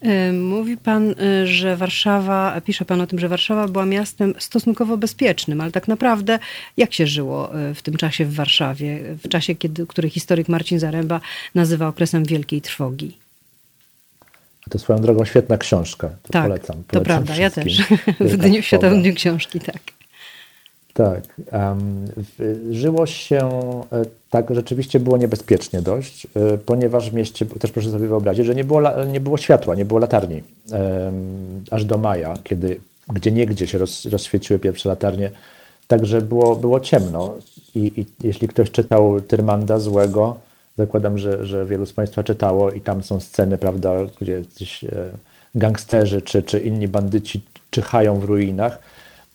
E, 0.00 0.32
mówi 0.32 0.76
pan, 0.76 1.14
e, 1.20 1.46
że 1.46 1.76
Warszawa, 1.76 2.60
pisze 2.60 2.84
pan 2.84 3.00
o 3.00 3.06
tym, 3.06 3.18
że 3.18 3.28
Warszawa 3.28 3.68
była 3.68 3.86
miastem 3.86 4.34
stosunkowo 4.38 4.96
bezpiecznym, 4.96 5.60
ale 5.60 5.72
tak 5.72 5.88
naprawdę 5.88 6.38
jak 6.76 6.92
się 6.92 7.06
żyło 7.06 7.54
e, 7.54 7.74
w 7.74 7.82
tym 7.82 7.96
czasie 7.96 8.24
w 8.24 8.34
Warszawie, 8.34 9.00
w 9.24 9.28
czasie, 9.28 9.54
kiedy, 9.54 9.86
który 9.86 10.10
historyk 10.10 10.48
Marcin 10.48 10.78
Zaręba 10.78 11.20
nazywa 11.54 11.88
okresem 11.88 12.24
wielkiej 12.24 12.60
trwogi? 12.60 13.21
To 14.70 14.78
swoją 14.78 14.98
drogą 14.98 15.24
świetna 15.24 15.58
książka. 15.58 16.08
To 16.22 16.32
tak, 16.32 16.42
polecam, 16.42 16.76
polecam. 16.76 16.84
To 16.88 17.00
prawda, 17.00 17.36
ja 17.36 17.50
też. 17.50 17.82
W 18.20 18.36
dniu 18.36 18.62
Światowym 18.62 19.02
Dniu 19.02 19.14
Książki, 19.14 19.60
tak. 19.60 19.82
Tak. 20.94 21.22
Um, 21.52 22.06
żyło 22.70 23.06
się 23.06 23.38
e, 23.92 24.02
tak, 24.30 24.54
rzeczywiście 24.54 25.00
było 25.00 25.16
niebezpiecznie 25.16 25.82
dość, 25.82 26.26
e, 26.26 26.58
ponieważ 26.58 27.10
w 27.10 27.14
mieście, 27.14 27.46
też 27.46 27.70
proszę 27.70 27.90
sobie 27.90 28.08
wyobrazić, 28.08 28.46
że 28.46 28.54
nie 28.54 28.64
było, 28.64 29.04
nie 29.06 29.20
było 29.20 29.38
światła, 29.38 29.74
nie 29.74 29.84
było 29.84 30.00
latarni 30.00 30.42
um, 30.72 31.64
aż 31.70 31.84
do 31.84 31.98
maja, 31.98 32.34
kiedy 32.44 32.80
gdzie 33.08 33.32
niegdzie 33.32 33.66
się 33.66 33.78
roz, 33.78 34.06
rozświeciły 34.06 34.58
pierwsze 34.58 34.88
latarnie. 34.88 35.30
Także 35.88 36.22
było, 36.22 36.56
było 36.56 36.80
ciemno. 36.80 37.34
I, 37.74 38.00
I, 38.00 38.06
jeśli 38.26 38.48
ktoś 38.48 38.70
czytał 38.70 39.20
Tyrmanda 39.20 39.78
Złego, 39.78 40.36
zakładam, 40.86 41.18
że, 41.18 41.46
że 41.46 41.66
wielu 41.66 41.86
z 41.86 41.92
Państwa 41.92 42.22
czytało, 42.22 42.70
i 42.70 42.80
tam 42.80 43.02
są 43.02 43.20
sceny, 43.20 43.58
prawda, 43.58 43.92
gdzie 44.20 44.32
jacyś 44.32 44.84
e, 44.84 44.88
gangsterzy 45.54 46.22
czy, 46.22 46.42
czy 46.42 46.60
inni 46.60 46.88
bandyci 46.88 47.40
czyhają 47.70 48.20
w 48.20 48.24
ruinach 48.24 48.78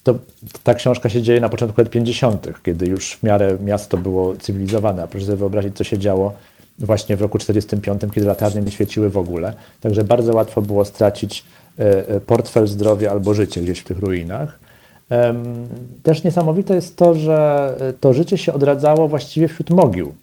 to 0.07 0.15
ta 0.63 0.73
książka 0.73 1.09
się 1.09 1.21
dzieje 1.21 1.41
na 1.41 1.49
początku 1.49 1.81
lat 1.81 1.89
50., 1.89 2.47
kiedy 2.63 2.85
już 2.85 3.15
w 3.15 3.23
miarę 3.23 3.57
miasto 3.63 3.97
było 3.97 4.35
cywilizowane. 4.35 5.03
A 5.03 5.07
proszę 5.07 5.25
sobie 5.25 5.37
wyobrazić, 5.37 5.77
co 5.77 5.83
się 5.83 5.97
działo 5.97 6.33
właśnie 6.79 7.17
w 7.17 7.21
roku 7.21 7.37
45, 7.37 8.01
kiedy 8.13 8.27
latarnie 8.27 8.61
nie 8.61 8.71
świeciły 8.71 9.09
w 9.09 9.17
ogóle. 9.17 9.53
Także 9.81 10.03
bardzo 10.03 10.33
łatwo 10.33 10.61
było 10.61 10.85
stracić 10.85 11.45
e, 11.79 12.07
e, 12.09 12.19
portfel, 12.19 12.67
zdrowie 12.67 13.11
albo 13.11 13.33
życie 13.33 13.61
gdzieś 13.61 13.79
w 13.79 13.83
tych 13.83 13.99
ruinach. 13.99 14.59
Też 16.03 16.23
niesamowite 16.23 16.75
jest 16.75 16.95
to, 16.95 17.15
że 17.15 17.75
to 17.99 18.13
życie 18.13 18.37
się 18.37 18.53
odradzało 18.53 19.07
właściwie 19.07 19.47
wśród 19.47 19.69
mogił. 19.69 20.13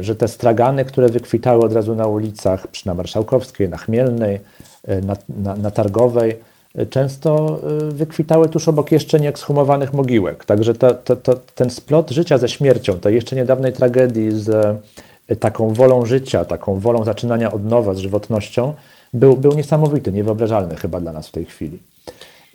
Że 0.00 0.14
te 0.14 0.28
stragany, 0.28 0.84
które 0.84 1.08
wykwitały 1.08 1.64
od 1.64 1.72
razu 1.72 1.94
na 1.94 2.06
ulicach, 2.06 2.66
na 2.86 2.94
Marszałkowskiej, 2.94 3.68
na 3.68 3.76
Chmielnej, 3.76 4.40
na, 5.02 5.16
na, 5.28 5.56
na 5.56 5.70
Targowej, 5.70 6.36
często 6.90 7.60
y, 7.88 7.92
wykwitały 7.92 8.48
tuż 8.48 8.68
obok 8.68 8.92
jeszcze 8.92 9.20
nieekshumowanych 9.20 9.92
mogiłek. 9.92 10.44
Także 10.44 10.74
to, 10.74 10.94
to, 10.94 11.16
to, 11.16 11.34
ten 11.54 11.70
splot 11.70 12.10
życia 12.10 12.38
ze 12.38 12.48
śmiercią, 12.48 13.00
tej 13.00 13.14
jeszcze 13.14 13.36
niedawnej 13.36 13.72
tragedii 13.72 14.30
z 14.30 14.78
taką 15.40 15.74
wolą 15.74 16.06
życia, 16.06 16.44
taką 16.44 16.78
wolą 16.78 17.04
zaczynania 17.04 17.52
od 17.52 17.64
nowa, 17.64 17.94
z 17.94 17.98
żywotnością, 17.98 18.74
był, 19.12 19.36
był 19.36 19.52
niesamowity, 19.52 20.12
niewyobrażalny 20.12 20.76
chyba 20.76 21.00
dla 21.00 21.12
nas 21.12 21.28
w 21.28 21.32
tej 21.32 21.44
chwili. 21.44 21.78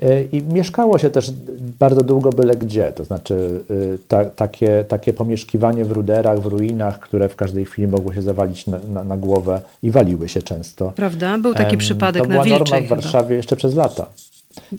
Y, 0.03 0.27
I 0.31 0.43
mieszkało 0.43 0.97
się 0.97 1.09
też 1.09 1.31
bardzo 1.79 2.01
długo 2.01 2.29
byle 2.29 2.55
gdzie, 2.55 2.91
to 2.91 3.03
znaczy 3.03 3.63
ta, 4.07 4.25
takie, 4.25 4.85
takie 4.87 5.13
pomieszkiwanie 5.13 5.85
w 5.85 5.91
ruderach, 5.91 6.39
w 6.39 6.45
ruinach, 6.45 6.99
które 6.99 7.29
w 7.29 7.35
każdej 7.35 7.65
chwili 7.65 7.87
mogło 7.87 8.13
się 8.13 8.21
zawalić 8.21 8.67
na, 8.67 8.79
na, 8.93 9.03
na 9.03 9.17
głowę 9.17 9.61
i 9.83 9.91
waliły 9.91 10.29
się 10.29 10.41
często. 10.41 10.93
Prawda? 10.95 11.37
Był 11.37 11.53
taki 11.53 11.77
przypadek 11.77 12.23
to 12.23 12.29
na 12.29 12.43
Wilczej. 12.43 12.59
To 12.59 12.65
była 12.65 12.79
norma 12.79 12.87
w 12.87 12.89
Warszawie 12.89 13.27
chyba. 13.27 13.37
jeszcze 13.37 13.55
przez 13.55 13.75
lata. 13.75 14.05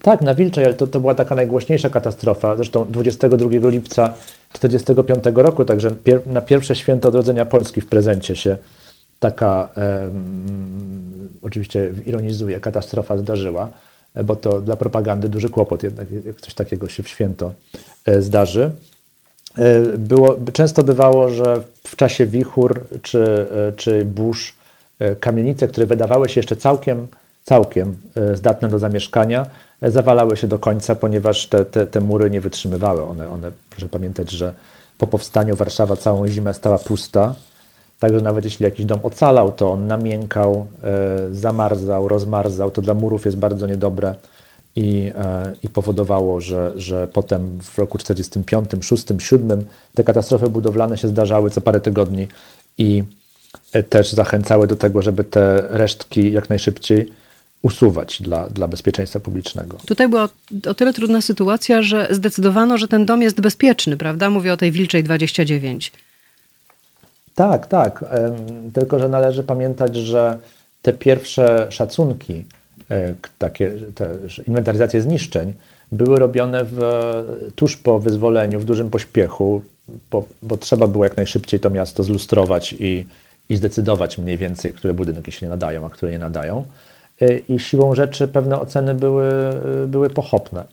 Tak, 0.03 0.21
na 0.21 0.35
Wilczej, 0.35 0.65
ale 0.65 0.75
to, 0.75 0.87
to 0.87 1.01
była 1.01 1.15
taka 1.15 1.35
najgłośniejsza 1.35 1.91
katastrofa. 1.91 2.57
Zresztą 2.57 2.87
22 2.91 3.69
lipca 3.69 4.15
1945 4.53 5.37
roku, 5.37 5.65
także 5.65 5.91
pier, 5.91 6.27
na 6.27 6.41
pierwsze 6.41 6.77
święto 6.77 7.09
odrodzenia 7.09 7.47
Polski 7.47 7.81
w 7.81 7.87
prezencie 7.87 8.37
się 8.37 8.57
taka, 9.21 9.69
um, 9.77 11.29
oczywiście 11.43 11.93
ironizuję, 12.07 12.61
katastrofa 12.61 13.17
zdarzyła 13.17 13.69
bo 14.25 14.37
to 14.37 14.61
dla 14.61 14.77
propagandy 14.77 15.29
duży 15.29 15.49
kłopot 15.49 15.83
jednak, 15.83 16.07
jak 16.27 16.41
coś 16.41 16.55
takiego 16.55 16.89
się 16.89 17.03
w 17.03 17.09
święto 17.09 17.53
e, 18.05 18.23
zdarzy. 18.23 18.71
E, 19.59 19.81
było, 19.99 20.37
często 20.53 20.83
bywało, 20.83 21.31
że 21.31 21.63
w 21.85 21.97
czasie 21.97 22.27
wichur 22.27 22.81
czy, 23.03 23.47
e, 23.69 23.73
czy 23.73 24.05
burz 24.05 24.55
kamienice, 25.21 25.69
które 25.69 25.87
wydawały 25.87 26.29
się 26.29 26.39
jeszcze 26.39 26.57
całkiem, 26.57 27.07
całkiem 27.45 27.97
zdatne 28.35 28.69
do 28.69 28.79
zamieszkania, 28.79 29.47
zawalały 29.83 30.37
się 30.37 30.49
do 30.49 30.59
końca, 30.59 30.95
ponieważ 30.95 31.47
te, 31.47 31.65
te, 31.65 31.87
te 31.87 32.01
mury 32.01 32.31
nie 32.31 32.41
wytrzymywały. 32.41 33.03
One, 33.03 33.31
one, 33.31 33.51
proszę 33.71 33.89
pamiętać, 33.89 34.31
że 34.31 34.55
po 34.99 35.07
powstaniu 35.07 35.57
Warszawa 35.57 35.97
całą 35.97 36.29
zimę 36.29 36.55
stała 36.55 36.79
pusta, 36.79 37.35
Także 37.99 38.21
nawet 38.21 38.45
jeśli 38.45 38.65
jakiś 38.65 38.87
dom 38.87 39.01
ocalał, 39.03 39.53
to 39.53 39.73
on 39.73 39.87
namiękał, 39.87 40.67
e, 40.83 41.35
zamarzał, 41.35 42.09
rozmarzał. 42.09 42.71
To 42.71 42.83
dla 42.83 42.95
murów 42.95 43.25
jest 43.25 43.37
bardzo 43.37 43.67
niedobre 43.67 44.15
i, 44.77 45.13
e, 45.15 45.53
i 45.63 45.69
powodowało, 45.69 46.41
że, 46.41 46.73
że 46.77 47.09
potem 47.09 47.59
w 47.63 47.79
roku 47.79 47.99
45, 47.99 48.71
6, 48.81 49.07
7 49.19 49.65
te 49.95 50.05
katastrofy 50.05 50.49
budowlane 50.49 50.99
się 50.99 51.09
zdarzały 51.09 51.51
co 51.51 51.61
parę 51.61 51.81
tygodni 51.81 52.29
i 52.79 53.05
e, 53.73 53.83
też 53.83 54.13
zachęcały 54.13 54.67
do 54.67 54.77
tego, 54.77 55.03
żeby 55.03 55.25
te 55.25 55.65
resztki 55.71 56.33
jak 56.33 56.49
najszybciej 56.49 57.13
usuwać 57.63 58.23
dla, 58.23 58.49
dla 58.49 58.69
bezpieczeństwa 58.69 59.21
publicznego. 59.21 59.79
Tutaj 59.87 60.09
była 60.09 60.29
o 60.67 60.75
tyle 60.75 60.93
trudna 60.93 61.21
sytuacja, 61.21 61.83
że 61.83 62.09
zdecydowano, 62.11 62.79
że 62.79 62.89
ten 62.89 63.07
dom 63.07 63.23
jest 63.23 63.41
bezpieczny, 63.41 63.97
prawda? 63.97 64.31
Mówię 64.31 64.53
o 64.53 64.57
tej 64.57 64.73
Wilczej 64.73 65.05
29. 65.05 65.93
Tak, 67.35 67.67
tak. 67.67 68.05
Tylko, 68.75 68.99
że 68.99 69.09
należy 69.09 69.43
pamiętać, 69.43 69.97
że 69.97 70.39
te 70.83 70.93
pierwsze 70.93 71.67
szacunki, 71.71 72.45
e, 72.91 73.15
takie 73.39 73.73
te 73.95 74.11
inwentaryzacje 74.49 75.03
zniszczeń, 75.03 75.53
były 75.93 76.19
robione 76.19 76.65
w, 76.65 76.81
tuż 77.55 77.77
po 77.77 77.99
wyzwoleniu, 77.99 78.61
w 78.61 78.65
dużym 78.65 78.91
pośpiechu, 78.91 79.63
bo, 80.11 80.25
bo 80.43 80.57
trzeba 80.57 80.87
było 80.87 81.05
jak 81.05 81.17
najszybciej 81.17 81.61
to 81.61 81.71
miasto 81.71 82.03
zlustrować 82.03 82.73
i, 82.73 83.07
i 83.49 83.57
zdecydować 83.57 84.19
mniej 84.19 84.39
więcej, 84.39 84.73
które 84.73 84.95
budynki 84.95 85.33
się 85.33 85.49
nadają, 85.49 85.87
a 85.87 85.91
które 85.91 86.13
nie 86.13 86.19
nadają. 86.19 86.65
E, 87.21 87.39
I 87.39 87.59
siłą 87.59 87.95
rzeczy 87.95 88.29
pewne 88.29 88.61
oceny 88.61 88.95
były, 88.95 89.31
były 89.87 90.11
pochopne. 90.11 90.65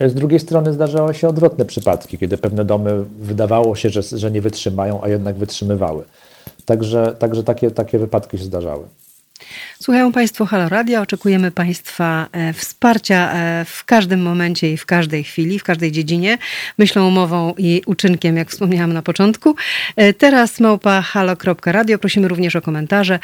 Z 0.00 0.14
drugiej 0.14 0.40
strony 0.40 0.72
zdarzały 0.72 1.14
się 1.14 1.28
odwrotne 1.28 1.64
przypadki, 1.64 2.18
kiedy 2.18 2.38
pewne 2.38 2.64
domy 2.64 3.04
wydawało 3.20 3.76
się, 3.76 3.90
że, 3.90 4.02
że 4.02 4.30
nie 4.30 4.40
wytrzymają, 4.40 5.02
a 5.02 5.08
jednak 5.08 5.36
wytrzymywały. 5.36 6.04
Także, 6.64 7.16
także 7.18 7.44
takie, 7.44 7.70
takie 7.70 7.98
wypadki 7.98 8.38
się 8.38 8.44
zdarzały. 8.44 8.84
Słuchają 9.80 10.12
Państwo 10.12 10.46
Halo 10.46 10.68
Radio. 10.68 11.00
Oczekujemy 11.00 11.50
Państwa 11.50 12.26
e, 12.32 12.52
wsparcia 12.52 13.32
e, 13.32 13.64
w 13.64 13.84
każdym 13.84 14.22
momencie 14.22 14.72
i 14.72 14.76
w 14.76 14.86
każdej 14.86 15.24
chwili, 15.24 15.58
w 15.58 15.64
każdej 15.64 15.92
dziedzinie, 15.92 16.38
myślą, 16.78 17.08
umową 17.08 17.54
i 17.58 17.82
uczynkiem, 17.86 18.36
jak 18.36 18.50
wspomniałam 18.50 18.92
na 18.92 19.02
początku. 19.02 19.54
E, 19.96 20.12
teraz 20.12 20.60
małpa 20.60 21.02
halo.radio. 21.02 21.98
Prosimy 21.98 22.28
również 22.28 22.56
o 22.56 22.62
komentarze. 22.62 23.18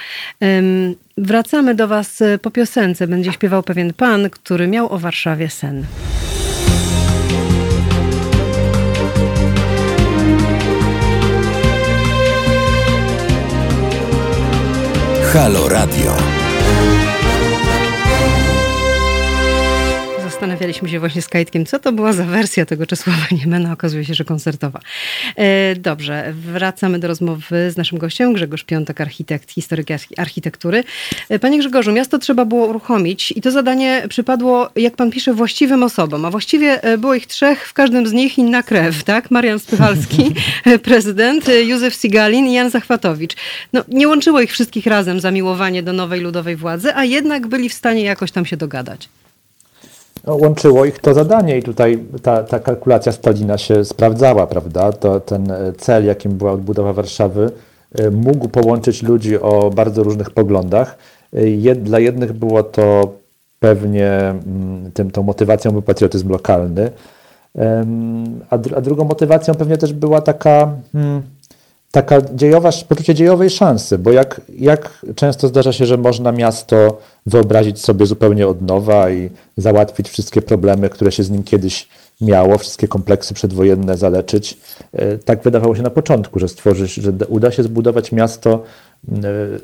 Wracamy 1.19 1.75
do 1.75 1.89
Was 1.89 2.23
po 2.43 2.51
piosence. 2.51 3.07
Będzie 3.07 3.33
śpiewał 3.33 3.63
pewien 3.63 3.93
pan, 3.93 4.31
który 4.31 4.67
miał 4.67 4.93
o 4.93 4.99
Warszawie 4.99 5.51
sen. 5.51 5.85
Halo 15.35 15.69
Radio. 15.69 16.38
Zastanawialiśmy 20.49 20.89
się 20.89 21.01
właśnie 21.01 21.23
z 21.23 21.29
Kajtkiem, 21.29 21.67
co 21.67 21.79
to 21.79 21.93
była 21.93 22.13
za 22.13 22.25
wersja 22.25 22.67
tego 22.67 22.87
Czesława 22.87 23.27
Niemena. 23.41 23.73
Okazuje 23.73 24.05
się, 24.05 24.15
że 24.15 24.25
koncertowa. 24.25 24.81
E, 25.37 25.77
dobrze, 25.77 26.33
wracamy 26.33 26.99
do 26.99 27.09
rozmowy 27.09 27.71
z 27.71 27.77
naszym 27.77 27.99
gościem, 27.99 28.33
Grzegorz 28.33 28.65
Piątek, 28.65 29.01
architekt, 29.01 29.51
historyk 29.51 29.89
architektury. 30.17 30.85
E, 31.29 31.39
panie 31.39 31.59
Grzegorzu, 31.59 31.93
miasto 31.93 32.19
trzeba 32.19 32.45
było 32.45 32.67
uruchomić 32.67 33.33
i 33.37 33.41
to 33.41 33.51
zadanie 33.51 34.03
przypadło, 34.09 34.71
jak 34.77 34.97
pan 34.97 35.11
pisze, 35.11 35.35
właściwym 35.35 35.83
osobom, 35.83 36.25
a 36.25 36.31
właściwie 36.31 36.83
e, 36.83 36.99
było 36.99 37.15
ich 37.15 37.27
trzech, 37.27 37.69
w 37.69 37.73
każdym 37.73 38.07
z 38.07 38.13
nich 38.13 38.39
inna 38.39 38.63
krew, 38.63 39.05
tak? 39.05 39.31
Marian 39.31 39.59
Spychalski, 39.59 40.35
prezydent, 40.83 41.45
Józef 41.65 41.95
Sigalin 41.95 42.47
i 42.47 42.53
Jan 42.53 42.71
Zachwatowicz. 42.71 43.37
No, 43.73 43.85
nie 43.89 44.09
łączyło 44.09 44.41
ich 44.41 44.53
wszystkich 44.53 44.87
razem 44.87 45.21
zamiłowanie 45.21 45.83
do 45.83 45.93
nowej 45.93 46.21
ludowej 46.21 46.57
władzy, 46.57 46.95
a 46.95 47.05
jednak 47.05 47.47
byli 47.47 47.69
w 47.69 47.75
stanie 47.75 48.03
jakoś 48.03 48.33
tam 48.33 48.47
się 48.47 48.57
dogadać. 48.57 49.09
No, 50.29 50.37
łączyło 50.37 50.85
ich 50.85 50.99
to 50.99 51.15
zadanie 51.15 51.59
i 51.59 51.63
tutaj 51.63 51.99
ta, 52.23 52.43
ta 52.43 52.59
kalkulacja 52.59 53.13
Stalina 53.13 53.59
się 53.59 53.85
sprawdzała, 53.85 54.47
prawda? 54.47 54.93
To, 54.93 55.21
ten 55.21 55.53
cel, 55.79 56.05
jakim 56.05 56.33
była 56.33 56.53
odbudowa 56.53 56.93
Warszawy, 56.93 57.51
y, 58.01 58.11
mógł 58.11 58.49
połączyć 58.49 59.03
ludzi 59.03 59.41
o 59.41 59.71
bardzo 59.71 60.03
różnych 60.03 60.31
poglądach. 60.31 60.99
Jed, 61.33 61.83
dla 61.83 61.99
jednych 61.99 62.33
było 62.33 62.63
to 62.63 63.13
pewnie 63.61 64.11
mm, 64.21 64.93
tym, 64.95 65.11
tą 65.11 65.23
motywacją 65.23 65.73
był 65.73 65.83
patriotyzm 65.83 66.31
lokalny, 66.31 66.91
a, 68.51 68.55
a 68.77 68.81
drugą 68.81 69.05
motywacją 69.05 69.55
pewnie 69.55 69.77
też 69.77 69.93
była 69.93 70.21
taka 70.21 70.73
hmm, 70.93 71.23
taka 71.91 72.23
dziejowa, 72.35 72.71
poczucie 72.89 73.15
dziejowej 73.15 73.51
szansy, 73.51 73.99
bo 73.99 74.13
jak, 74.13 74.41
jak 74.59 75.07
często 75.15 75.49
zdarza 75.49 75.73
się, 75.73 75.87
że 75.87 75.97
można 75.97 76.33
miasto 76.33 76.99
wyobrazić 77.27 77.81
sobie 77.81 78.07
zupełnie 78.07 78.49
od 78.49 78.63
nowa 78.63 79.11
i 79.11 79.31
załatwić 79.57 80.09
wszystkie 80.09 80.43
problemy, 80.43 80.91
które 80.91 81.13
się 81.13 81.23
z 81.23 81.31
nim 81.31 81.43
kiedyś 81.43 81.89
miało, 82.21 82.59
wszystkie 82.59 82.89
kompleksy 82.89 83.35
przedwojenne 83.35 83.97
zaleczyć. 83.97 84.59
E, 84.93 85.19
tak 85.19 85.43
wydawało 85.43 85.77
się 85.77 85.83
na 85.83 85.91
początku, 85.91 86.39
że 86.39 86.49
stworzyć, 86.49 86.95
że 86.95 87.13
uda 87.29 87.51
się 87.51 87.63
zbudować 87.63 88.13
miasto 88.13 88.63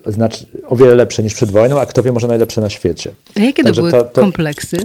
znaczy, 0.07 0.47
o 0.69 0.77
wiele 0.77 0.95
lepsze 0.95 1.23
niż 1.23 1.35
przed 1.35 1.51
wojną, 1.51 1.81
a 1.81 1.87
kto 1.87 2.03
wie, 2.03 2.13
może 2.13 2.29
najlepsze 2.29 2.61
na 2.61 2.71
świecie. 2.71 3.11
A 3.37 3.41
jakie 3.41 3.63
to 3.63 3.69
Także 3.69 3.81
były 3.81 3.93
to, 3.93 4.03
to... 4.03 4.21
kompleksy? 4.21 4.77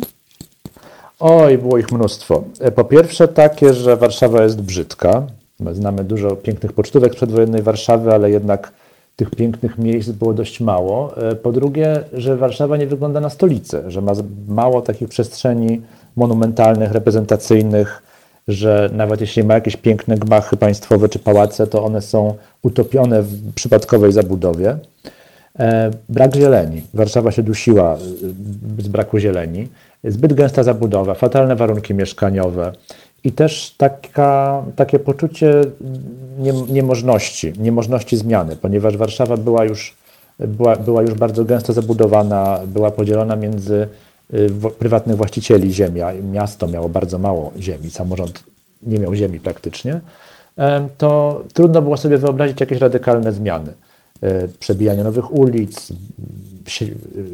Oj, 1.19 1.57
było 1.57 1.77
ich 1.77 1.91
mnóstwo. 1.91 2.43
E, 2.59 2.71
po 2.71 2.83
pierwsze 2.83 3.27
takie, 3.27 3.73
że 3.73 3.97
Warszawa 3.97 4.43
jest 4.43 4.61
brzydka, 4.61 5.27
Znamy 5.71 6.03
dużo 6.03 6.35
pięknych 6.35 6.73
pocztówek 6.73 7.15
przedwojennej 7.15 7.61
Warszawy, 7.61 8.13
ale 8.13 8.31
jednak 8.31 8.71
tych 9.15 9.29
pięknych 9.29 9.77
miejsc 9.77 10.09
było 10.09 10.33
dość 10.33 10.59
mało. 10.61 11.17
E, 11.17 11.35
po 11.35 11.51
drugie, 11.51 12.03
że 12.13 12.37
Warszawa 12.37 12.77
nie 12.77 12.87
wygląda 12.87 13.19
na 13.19 13.29
stolicę, 13.29 13.91
że 13.91 14.01
ma 14.01 14.11
mało 14.47 14.81
takich 14.81 15.09
przestrzeni 15.09 15.81
monumentalnych, 16.15 16.91
reprezentacyjnych, 16.91 18.03
że 18.47 18.89
nawet 18.93 19.21
jeśli 19.21 19.43
ma 19.43 19.53
jakieś 19.53 19.75
piękne 19.77 20.17
gmachy 20.17 20.57
państwowe 20.57 21.09
czy 21.09 21.19
pałace, 21.19 21.67
to 21.67 21.83
one 21.83 22.01
są 22.01 22.33
utopione 22.61 23.21
w 23.21 23.53
przypadkowej 23.53 24.11
zabudowie. 24.11 24.77
E, 25.59 25.91
brak 26.09 26.35
zieleni. 26.35 26.81
Warszawa 26.93 27.31
się 27.31 27.43
dusiła 27.43 27.93
e, 27.93 27.97
z 28.81 28.87
braku 28.87 29.19
zieleni. 29.19 29.67
Zbyt 30.03 30.33
gęsta 30.33 30.63
zabudowa, 30.63 31.13
fatalne 31.13 31.55
warunki 31.55 31.93
mieszkaniowe, 31.93 32.71
i 33.23 33.31
też 33.31 33.75
taka, 33.77 34.63
takie 34.75 34.99
poczucie 34.99 35.61
nie, 36.39 36.53
niemożności, 36.53 37.53
niemożności 37.57 38.17
zmiany, 38.17 38.55
ponieważ 38.55 38.97
Warszawa 38.97 39.37
była 39.37 39.65
już, 39.65 39.95
była, 40.39 40.75
była 40.75 41.01
już 41.01 41.13
bardzo 41.13 41.45
gęsto 41.45 41.73
zabudowana, 41.73 42.59
była 42.67 42.91
podzielona 42.91 43.35
między 43.35 43.87
y, 44.33 44.49
prywatnych 44.79 45.17
właścicieli 45.17 45.73
ziemia. 45.73 46.13
Miasto 46.31 46.67
miało 46.67 46.89
bardzo 46.89 47.17
mało 47.17 47.51
ziemi, 47.59 47.89
samorząd 47.89 48.43
nie 48.83 48.99
miał 48.99 49.15
ziemi 49.15 49.39
praktycznie. 49.39 50.01
To 50.97 51.41
trudno 51.53 51.81
było 51.81 51.97
sobie 51.97 52.17
wyobrazić 52.17 52.59
jakieś 52.59 52.79
radykalne 52.79 53.33
zmiany. 53.33 53.73
E, 54.21 54.47
przebijanie 54.47 55.03
nowych 55.03 55.33
ulic, 55.33 55.87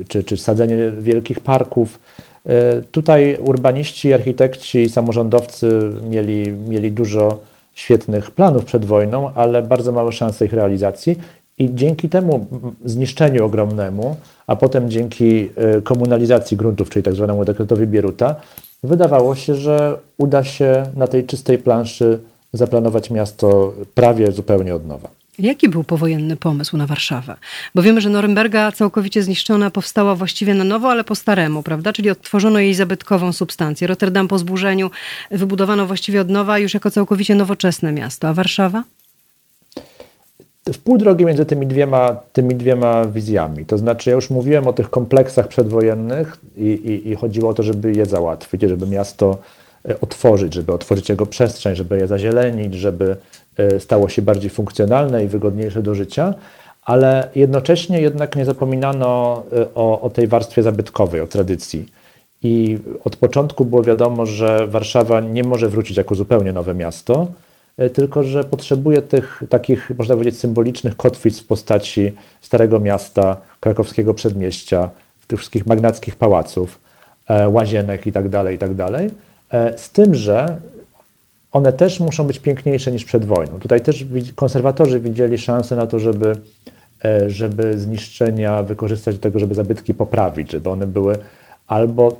czy, 0.07 0.23
czy 0.23 0.37
sadzenie 0.37 0.91
wielkich 0.91 1.39
parków. 1.39 1.99
E, 2.47 2.81
tutaj 2.91 3.37
urbaniści, 3.41 4.13
architekci 4.13 4.79
i 4.79 4.89
samorządowcy 4.89 5.91
mieli, 6.09 6.51
mieli 6.51 6.91
dużo 6.91 7.39
świetnych 7.73 8.31
planów 8.31 8.65
przed 8.65 8.85
wojną, 8.85 9.31
ale 9.35 9.61
bardzo 9.61 9.91
małe 9.91 10.11
szanse 10.11 10.45
ich 10.45 10.53
realizacji. 10.53 11.17
I 11.57 11.75
dzięki 11.75 12.09
temu 12.09 12.45
zniszczeniu 12.85 13.45
ogromnemu, 13.45 14.15
a 14.47 14.55
potem 14.55 14.89
dzięki 14.89 15.49
e, 15.55 15.81
komunalizacji 15.81 16.57
gruntów, 16.57 16.89
czyli 16.89 17.03
tak 17.03 17.15
zwanemu 17.15 17.45
dekretowi 17.45 17.87
Bieruta, 17.87 18.35
wydawało 18.83 19.35
się, 19.35 19.55
że 19.55 19.97
uda 20.17 20.43
się 20.43 20.83
na 20.95 21.07
tej 21.07 21.25
czystej 21.25 21.57
planszy 21.57 22.19
zaplanować 22.53 23.11
miasto 23.11 23.73
prawie 23.95 24.31
zupełnie 24.31 24.75
od 24.75 24.87
nowa. 24.87 25.24
Jaki 25.39 25.69
był 25.69 25.83
powojenny 25.83 26.35
pomysł 26.35 26.77
na 26.77 26.87
Warszawę? 26.87 27.35
Bo 27.75 27.81
wiemy, 27.81 28.01
że 28.01 28.09
Norymberga 28.09 28.71
całkowicie 28.71 29.23
zniszczona 29.23 29.71
powstała 29.71 30.15
właściwie 30.15 30.53
na 30.53 30.63
nowo, 30.63 30.89
ale 30.89 31.03
po 31.03 31.15
staremu, 31.15 31.63
prawda? 31.63 31.93
Czyli 31.93 32.09
odtworzono 32.09 32.59
jej 32.59 32.73
zabytkową 32.73 33.33
substancję. 33.33 33.87
Rotterdam 33.87 34.27
po 34.27 34.39
zburzeniu 34.39 34.91
wybudowano 35.31 35.85
właściwie 35.85 36.21
od 36.21 36.29
nowa 36.29 36.59
już 36.59 36.73
jako 36.73 36.91
całkowicie 36.91 37.35
nowoczesne 37.35 37.91
miasto. 37.91 38.27
A 38.27 38.33
Warszawa? 38.33 38.83
w 40.73 40.77
pół 40.77 40.97
drogi 40.97 41.25
między 41.25 41.45
tymi 41.45 41.67
dwiema, 41.67 42.15
tymi 42.33 42.55
dwiema 42.55 43.05
wizjami. 43.05 43.65
To 43.65 43.77
znaczy, 43.77 44.09
ja 44.09 44.15
już 44.15 44.29
mówiłem 44.29 44.67
o 44.67 44.73
tych 44.73 44.89
kompleksach 44.89 45.47
przedwojennych 45.47 46.37
i, 46.57 46.63
i, 46.63 47.09
i 47.09 47.15
chodziło 47.15 47.49
o 47.49 47.53
to, 47.53 47.63
żeby 47.63 47.93
je 47.93 48.05
załatwić, 48.05 48.61
żeby 48.61 48.87
miasto 48.87 49.37
e, 49.89 50.01
otworzyć, 50.01 50.53
żeby 50.53 50.73
otworzyć 50.73 51.09
jego 51.09 51.25
przestrzeń, 51.25 51.75
żeby 51.75 51.97
je 51.97 52.07
zazielenić, 52.07 52.73
żeby 52.73 53.15
stało 53.79 54.09
się 54.09 54.21
bardziej 54.21 54.49
funkcjonalne 54.49 55.23
i 55.23 55.27
wygodniejsze 55.27 55.83
do 55.83 55.95
życia, 55.95 56.33
ale 56.85 57.29
jednocześnie 57.35 58.01
jednak 58.01 58.35
nie 58.35 58.45
zapominano 58.45 59.43
e, 59.53 59.73
o, 59.75 60.01
o 60.01 60.09
tej 60.09 60.27
warstwie 60.27 60.63
zabytkowej, 60.63 61.21
o 61.21 61.27
tradycji. 61.27 61.85
I 62.43 62.77
od 63.03 63.15
początku 63.15 63.65
było 63.65 63.83
wiadomo, 63.83 64.25
że 64.25 64.67
Warszawa 64.67 65.21
nie 65.21 65.43
może 65.43 65.69
wrócić 65.69 65.97
jako 65.97 66.15
zupełnie 66.15 66.53
nowe 66.53 66.73
miasto, 66.73 67.27
e, 67.77 67.89
tylko 67.89 68.23
że 68.23 68.43
potrzebuje 68.43 69.01
tych 69.01 69.43
takich, 69.49 69.91
można 69.97 70.15
powiedzieć, 70.15 70.39
symbolicznych 70.39 70.97
kotwic 70.97 71.39
w 71.39 71.47
postaci 71.47 72.11
Starego 72.41 72.79
Miasta, 72.79 73.37
krakowskiego 73.59 74.13
przedmieścia, 74.13 74.89
tych 75.27 75.39
wszystkich 75.39 75.65
magnackich 75.65 76.15
pałaców, 76.15 76.79
łazienek 77.47 78.05
itd., 78.05 78.29
tak 78.29 78.51
itd. 78.51 78.87
Tak 79.49 79.79
z 79.79 79.89
tym, 79.89 80.15
że 80.15 80.57
one 81.55 81.73
też 81.73 81.99
muszą 81.99 82.23
być 82.23 82.39
piękniejsze 82.39 82.91
niż 82.91 83.05
przed 83.05 83.25
wojną. 83.25 83.59
Tutaj 83.59 83.81
też 83.81 84.05
konserwatorzy 84.35 84.99
widzieli 84.99 85.37
szansę 85.37 85.75
na 85.75 85.87
to, 85.87 85.99
żeby, 85.99 86.35
e, 87.05 87.29
żeby 87.29 87.79
zniszczenia 87.79 88.63
wykorzystać 88.63 89.15
do 89.15 89.21
tego, 89.21 89.39
żeby 89.39 89.55
zabytki 89.55 89.93
poprawić, 89.93 90.51
żeby 90.51 90.69
one 90.69 90.87
były 90.87 91.17
albo 91.67 92.17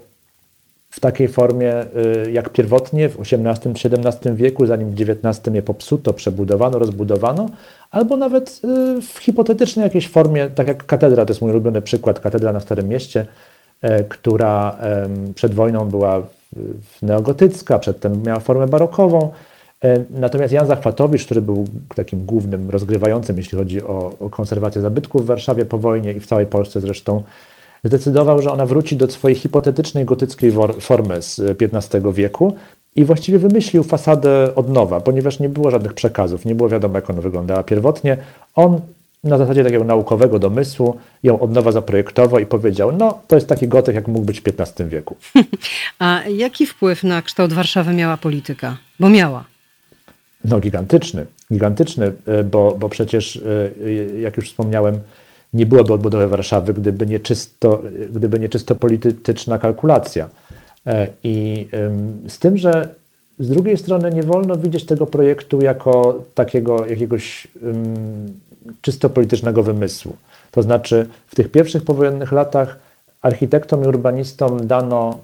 w 0.90 1.00
takiej 1.00 1.28
formie 1.28 1.74
e, 1.74 1.86
jak 2.32 2.50
pierwotnie 2.50 3.10
w 3.10 3.20
XVIII-XVII 3.20 4.36
wieku, 4.36 4.66
zanim 4.66 4.96
XIX 5.00 5.56
je 5.56 5.62
popsuto, 5.62 6.14
przebudowano, 6.14 6.80
rozbudowano, 6.80 7.50
albo 7.92 8.18
nawet 8.18 8.62
e, 8.64 9.02
w 9.02 9.20
hipotetycznej 9.20 9.84
jakiejś 9.84 10.08
formie, 10.08 10.50
tak 10.50 10.68
jak 10.68 10.86
katedra, 10.86 11.26
to 11.26 11.32
jest 11.32 11.42
mój 11.42 11.52
ulubiony 11.52 11.82
przykład, 11.82 12.20
katedra 12.20 12.54
na 12.54 12.60
Starym 12.60 12.88
Mieście, 12.88 13.26
która 14.10 14.78
przed 15.36 15.54
wojną 15.54 15.90
była 15.90 16.22
neogotycka, 17.02 17.80
przedtem 17.80 18.24
miała 18.24 18.40
formę 18.40 18.68
barokową. 18.68 19.32
E, 19.84 20.04
natomiast 20.10 20.54
Jan 20.54 20.68
Zachwatowicz, 20.68 21.26
który 21.26 21.42
był 21.42 21.66
takim 21.96 22.26
głównym 22.26 22.70
rozgrywającym, 22.70 23.38
jeśli 23.38 23.58
chodzi 23.58 23.84
o, 23.84 24.12
o 24.20 24.30
konserwację 24.30 24.82
zabytków 24.82 25.24
w 25.24 25.26
Warszawie 25.26 25.66
po 25.66 25.78
wojnie 25.78 26.14
i 26.14 26.20
w 26.20 26.28
całej 26.28 26.46
Polsce 26.46 26.82
zresztą, 26.82 27.24
zdecydował, 27.84 28.42
że 28.42 28.52
ona 28.52 28.66
wróci 28.66 28.98
do 28.98 29.12
swojej 29.12 29.36
hipotetycznej 29.36 30.06
gotyckiej 30.06 30.54
formy 30.80 31.22
z 31.22 31.42
XV 31.62 32.14
wieku 32.14 32.56
i 32.96 33.06
właściwie 33.06 33.40
wymyślił 33.40 33.84
fasadę 33.84 34.56
od 34.56 34.70
nowa, 34.70 35.02
ponieważ 35.02 35.40
nie 35.40 35.50
było 35.50 35.72
żadnych 35.72 35.94
przekazów, 35.94 36.46
nie 36.46 36.56
było 36.56 36.70
wiadomo, 36.70 36.96
jak 36.96 37.10
ona 37.10 37.22
wyglądała 37.22 37.64
pierwotnie. 37.64 38.18
On 38.56 38.80
na 39.26 39.38
zasadzie 39.38 39.64
takiego 39.64 39.84
naukowego 39.84 40.40
domysłu 40.40 40.98
ją 41.24 41.40
od 41.40 41.52
nowa 41.52 41.72
zaprojektował 41.72 42.40
i 42.40 42.46
powiedział, 42.46 42.92
no 42.92 43.20
to 43.28 43.36
jest 43.36 43.48
taki 43.48 43.68
gotyk, 43.68 43.96
jak 43.96 44.08
mógł 44.08 44.26
być 44.26 44.42
w 44.42 44.44
XV 44.48 44.90
wieku. 44.90 45.16
A 46.00 46.22
jaki 46.28 46.66
wpływ 46.66 47.04
na 47.04 47.22
kształt 47.22 47.54
Warszawy 47.54 47.94
miała 47.94 48.18
polityka? 48.18 48.78
Bo 49.00 49.10
miała. 49.10 49.46
No 50.46 50.60
gigantyczny, 50.60 51.26
gigantyczny, 51.54 52.12
e, 52.26 52.44
bo, 52.44 52.76
bo 52.80 52.90
przecież, 52.90 53.42
e, 53.86 54.20
jak 54.20 54.38
już 54.38 54.50
wspomniałem, 54.50 55.00
nie 55.54 55.66
byłoby 55.66 55.94
odbudowy 55.94 56.28
Warszawy, 56.28 56.74
gdyby 56.74 57.06
nie 57.06 57.20
czysto, 57.20 57.82
gdyby 58.14 58.40
nie 58.40 58.50
czysto 58.50 58.76
polityczna 58.76 59.58
kalkulacja. 59.58 60.30
E, 60.88 61.08
I 61.24 61.68
z 62.28 62.40
tym, 62.40 62.58
że 62.58 62.90
z 63.40 63.50
drugiej 63.50 63.78
strony 63.78 64.12
nie 64.12 64.24
wolno 64.24 64.58
widzieć 64.58 64.86
tego 64.86 65.06
projektu 65.06 65.62
jako 65.62 66.24
takiego 66.36 66.86
jakiegoś 66.86 67.48
czysto 68.82 69.10
politycznego 69.10 69.64
wymysłu. 69.64 70.16
To 70.52 70.62
znaczy 70.62 71.08
w 71.28 71.36
tych 71.36 71.52
pierwszych 71.52 71.84
powojennych 71.84 72.32
latach 72.32 72.80
architektom 73.22 73.84
i 73.84 73.88
urbanistom 73.88 74.68
dano 74.68 75.20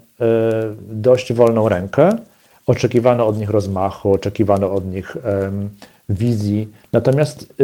dość 0.90 1.32
wolną 1.32 1.68
rękę. 1.68 2.16
Oczekiwano 2.66 3.26
od 3.26 3.38
nich 3.38 3.50
rozmachu, 3.50 4.12
oczekiwano 4.12 4.72
od 4.72 4.86
nich 4.86 5.16
wizji, 6.08 6.68
natomiast 6.92 7.54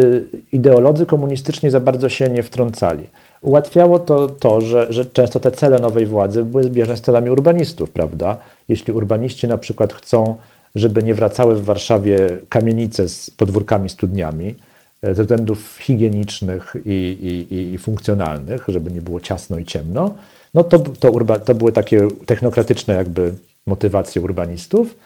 ideolodzy 0.52 1.06
komunistyczni 1.06 1.70
za 1.70 1.80
bardzo 1.80 2.08
się 2.08 2.28
nie 2.28 2.42
wtrącali. 2.42 3.06
Ułatwiało 3.42 3.98
to 3.98 4.28
to, 4.28 4.60
że, 4.60 4.86
że 4.92 5.04
często 5.06 5.40
te 5.40 5.50
cele 5.50 5.78
nowej 5.78 6.06
władzy 6.06 6.44
były 6.44 6.64
zbieżne 6.64 6.96
z 6.96 7.00
celami 7.00 7.30
urbanistów, 7.30 7.90
prawda? 7.90 8.36
Jeśli 8.68 8.92
urbaniści 8.92 9.48
na 9.48 9.58
przykład 9.58 9.92
chcą, 9.92 10.36
żeby 10.74 11.02
nie 11.02 11.14
wracały 11.14 11.54
w 11.54 11.64
Warszawie 11.64 12.28
kamienice 12.48 13.08
z 13.08 13.30
podwórkami, 13.30 13.88
studniami, 13.88 14.54
ze 15.02 15.22
względów 15.22 15.78
higienicznych 15.80 16.74
i, 16.84 17.46
i, 17.50 17.74
i 17.74 17.78
funkcjonalnych, 17.78 18.64
żeby 18.68 18.90
nie 18.90 19.02
było 19.02 19.20
ciasno 19.20 19.58
i 19.58 19.64
ciemno, 19.64 20.14
no 20.54 20.64
to, 20.64 20.78
to, 20.78 21.10
urba, 21.10 21.38
to 21.38 21.54
były 21.54 21.72
takie 21.72 22.08
technokratyczne 22.26 22.94
jakby 22.94 23.34
motywacje 23.66 24.22
urbanistów, 24.22 24.96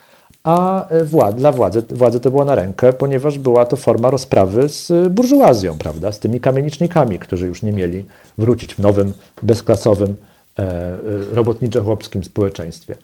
a 0.43 0.87
e, 0.89 1.03
władz, 1.03 1.35
dla 1.35 1.51
władzy, 1.51 1.83
władzy 1.89 2.19
to 2.19 2.31
było 2.31 2.45
na 2.45 2.55
rękę, 2.55 2.93
ponieważ 2.93 3.39
była 3.39 3.65
to 3.65 3.75
forma 3.75 4.09
rozprawy 4.09 4.69
z 4.69 5.13
burżuazją, 5.13 5.77
prawda, 5.77 6.11
z 6.11 6.19
tymi 6.19 6.39
kamienicznikami, 6.39 7.19
którzy 7.19 7.47
już 7.47 7.61
nie 7.61 7.71
mieli 7.71 8.05
wrócić 8.37 8.75
w 8.75 8.79
nowym, 8.79 9.13
bezklasowym, 9.43 10.15
e, 10.59 10.63
e, 10.63 10.97
robotniczo-chłopskim 11.33 12.23
społeczeństwie. 12.23 12.95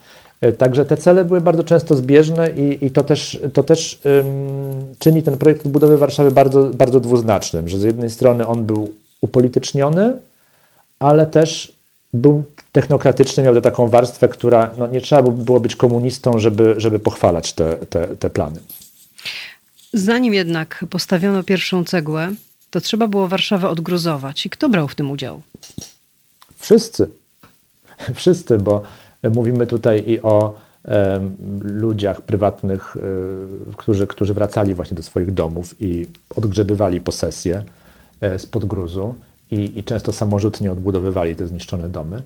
Także 0.57 0.85
te 0.85 0.97
cele 0.97 1.25
były 1.25 1.41
bardzo 1.41 1.63
często 1.63 1.95
zbieżne 1.95 2.49
i, 2.49 2.85
i 2.85 2.91
to 2.91 3.03
też, 3.03 3.39
to 3.53 3.63
też 3.63 3.99
um, 4.05 4.95
czyni 4.99 5.23
ten 5.23 5.37
projekt 5.37 5.67
budowy 5.67 5.97
Warszawy 5.97 6.31
bardzo, 6.31 6.63
bardzo 6.63 6.99
dwuznacznym, 6.99 7.69
że 7.69 7.79
z 7.79 7.83
jednej 7.83 8.09
strony 8.09 8.47
on 8.47 8.65
był 8.65 8.93
upolityczniony, 9.21 10.13
ale 10.99 11.25
też 11.27 11.71
był 12.13 12.43
technokratyczny, 12.71 13.43
miał 13.43 13.61
taką 13.61 13.87
warstwę, 13.87 14.27
która 14.27 14.71
no, 14.77 14.87
nie 14.87 15.01
trzeba 15.01 15.21
było 15.21 15.59
być 15.59 15.75
komunistą, 15.75 16.39
żeby, 16.39 16.73
żeby 16.77 16.99
pochwalać 16.99 17.53
te, 17.53 17.77
te, 17.77 18.07
te 18.07 18.29
plany. 18.29 18.59
Zanim 19.93 20.33
jednak 20.33 20.85
postawiono 20.89 21.43
pierwszą 21.43 21.83
cegłę, 21.83 22.31
to 22.69 22.81
trzeba 22.81 23.07
było 23.07 23.27
Warszawę 23.27 23.69
odgruzować. 23.69 24.45
I 24.45 24.49
kto 24.49 24.69
brał 24.69 24.87
w 24.87 24.95
tym 24.95 25.11
udział? 25.11 25.41
Wszyscy. 26.57 27.09
Wszyscy, 28.15 28.57
bo 28.57 28.83
mówimy 29.23 29.67
tutaj 29.67 30.03
i 30.07 30.21
o 30.21 30.53
ludziach 31.61 32.21
prywatnych, 32.21 32.97
e, 32.97 32.99
którzy, 33.77 34.07
którzy 34.07 34.33
wracali 34.33 34.75
właśnie 34.75 34.97
do 34.97 35.03
swoich 35.03 35.33
domów 35.33 35.75
i 35.79 36.07
odgrzebywali 36.35 37.01
posesję 37.01 37.63
e, 38.21 38.39
spod 38.39 38.65
gruzu 38.65 39.15
i, 39.51 39.79
i 39.79 39.83
często 39.83 40.13
samorzutnie 40.13 40.71
odbudowywali 40.71 41.35
te 41.35 41.47
zniszczone 41.47 41.89
domy. 41.89 42.21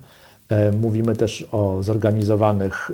E, 0.48 0.72
mówimy 0.72 1.16
też 1.16 1.48
o 1.52 1.82
zorganizowanych 1.82 2.90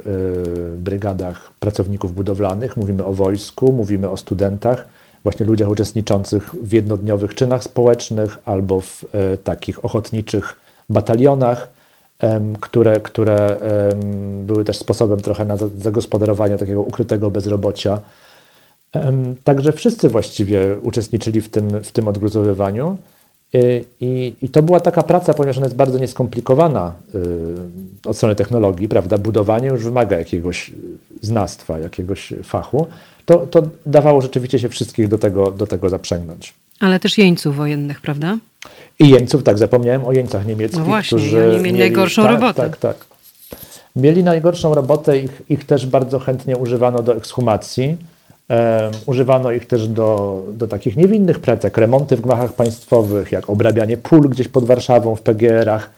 brygadach 0.77 1.53
pracowników 1.61 2.15
budowlanych, 2.15 2.77
mówimy 2.77 3.05
o 3.05 3.13
wojsku, 3.13 3.73
mówimy 3.73 4.11
o 4.11 4.17
studentach, 4.17 4.89
właśnie 5.23 5.47
ludziach 5.47 5.69
uczestniczących 5.69 6.55
w 6.63 6.73
jednodniowych 6.73 7.35
czynach 7.35 7.65
społecznych 7.65 8.39
albo 8.45 8.81
w 8.81 9.05
takich 9.45 9.85
ochotniczych 9.85 10.57
batalionach, 10.91 11.69
które, 12.61 13.01
które 13.01 13.57
były 14.43 14.65
też 14.65 14.77
sposobem 14.79 15.21
trochę 15.21 15.45
na 15.45 15.57
zagospodarowanie 15.57 16.59
takiego 16.59 16.83
ukrytego 16.83 17.31
bezrobocia. 17.31 18.01
Także 19.45 19.73
wszyscy 19.73 20.09
właściwie 20.09 20.79
uczestniczyli 20.83 21.41
w 21.41 21.49
tym, 21.49 21.83
w 21.83 21.93
tym 21.93 22.09
odgruzowywaniu. 22.09 22.97
Y, 23.55 23.85
I, 24.01 24.35
I, 24.43 24.49
to 24.49 24.63
była 24.63 24.81
taka 24.81 25.03
praca, 25.03 25.35
ponieważ 25.35 25.57
ona 25.57 25.67
jest 25.67 25.77
bardzo 25.77 25.99
nieskomplikowana 25.99 26.93
y, 27.15 28.09
od 28.09 28.17
strony 28.17 28.35
technologii, 28.35 28.89
prawda? 28.89 29.19
Budowanie 29.19 29.69
już 29.69 29.85
wymaga 29.85 30.19
jakiegoś 30.19 30.71
znastwa, 31.21 31.79
jakiegoś 31.79 32.33
fachu. 32.43 32.87
To, 33.25 33.47
to 33.47 33.63
dawało 33.87 34.21
rzeczywiście 34.21 34.59
się 34.59 34.69
wszystkich 34.69 35.09
do 35.09 35.19
tego, 35.19 35.51
do 35.51 35.67
tego 35.67 35.89
zaprzęgnąć. 35.89 36.55
Ale 36.81 37.01
też 37.01 37.19
jeńców 37.19 37.57
wojennych, 37.57 38.01
prawda? 38.01 38.39
I 39.01 39.09
jeńców, 39.09 39.43
tak, 39.43 39.59
zapomniałem 39.59 40.05
o 40.05 40.13
jeńcach 40.13 40.47
niemieckich, 40.47 40.81
no 40.81 40.85
właśnie, 40.85 41.19
którzy 41.19 41.51
oni 41.51 41.63
mieli 41.63 41.79
najgorszą 41.79 42.23
tak, 42.23 42.31
robotę. 42.31 42.63
Tak, 42.63 42.77
tak. 42.77 42.97
Mieli 43.97 44.25
najgorszą 44.25 44.75
robotę, 44.75 45.19
ich, 45.19 45.43
ich 45.49 45.67
też 45.67 45.87
bardzo 45.87 46.19
chętnie 46.19 46.57
używano 46.57 47.03
do 47.03 47.17
ekshumacji. 47.17 47.97
Używano 49.07 49.53
ich 49.53 49.67
też 49.67 49.89
do, 49.89 50.43
do 50.53 50.69
takich 50.69 50.97
niewinnych 50.97 51.39
prac, 51.39 51.65
jak 51.65 51.79
remonty 51.79 52.17
w 52.17 52.21
gmachach 52.21 52.53
państwowych, 52.53 53.33
jak 53.33 53.51
obrabianie 53.51 53.97
pól 53.97 54.29
gdzieś 54.29 54.49
pod 54.49 54.65
Warszawą 54.65 55.17
w 55.17 55.23
PGR-ach, 55.23 55.91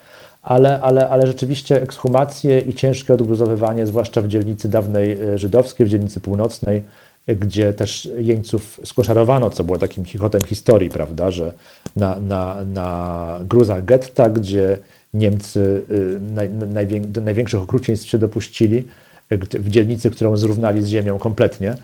ale, 0.42 0.80
ale, 0.80 1.08
ale 1.08 1.26
rzeczywiście 1.26 1.82
ekshumacje 1.82 2.60
i 2.60 2.74
ciężkie 2.74 3.14
odgruzowywanie, 3.14 3.86
zwłaszcza 3.86 4.22
w 4.22 4.28
dzielnicy 4.28 4.68
dawnej 4.68 5.12
e, 5.12 5.38
żydowskiej, 5.38 5.86
w 5.86 5.88
dzielnicy 5.88 6.20
północnej, 6.20 6.82
gdzie 7.26 7.72
też 7.72 8.08
jeńców 8.18 8.80
skoszarowano, 8.84 9.50
co 9.50 9.64
było 9.64 9.78
takim 9.78 10.04
chichotem 10.04 10.40
historii, 10.40 10.90
prawda, 10.90 11.30
że 11.30 11.52
na, 11.96 12.20
na, 12.20 12.64
na 12.64 13.38
gruzach 13.48 13.84
getta, 13.84 14.30
gdzie 14.30 14.78
Niemcy 15.14 15.82
y, 15.90 16.20
naj, 16.20 16.50
najwię, 16.50 17.00
największych 17.24 17.60
okrucieństw 17.60 18.08
się 18.08 18.18
dopuścili, 18.18 18.84
w 19.38 19.68
dzielnicy, 19.68 20.10
którą 20.10 20.36
zrównali 20.36 20.82
z 20.82 20.86
ziemią 20.86 21.18
kompletnie. 21.18 21.74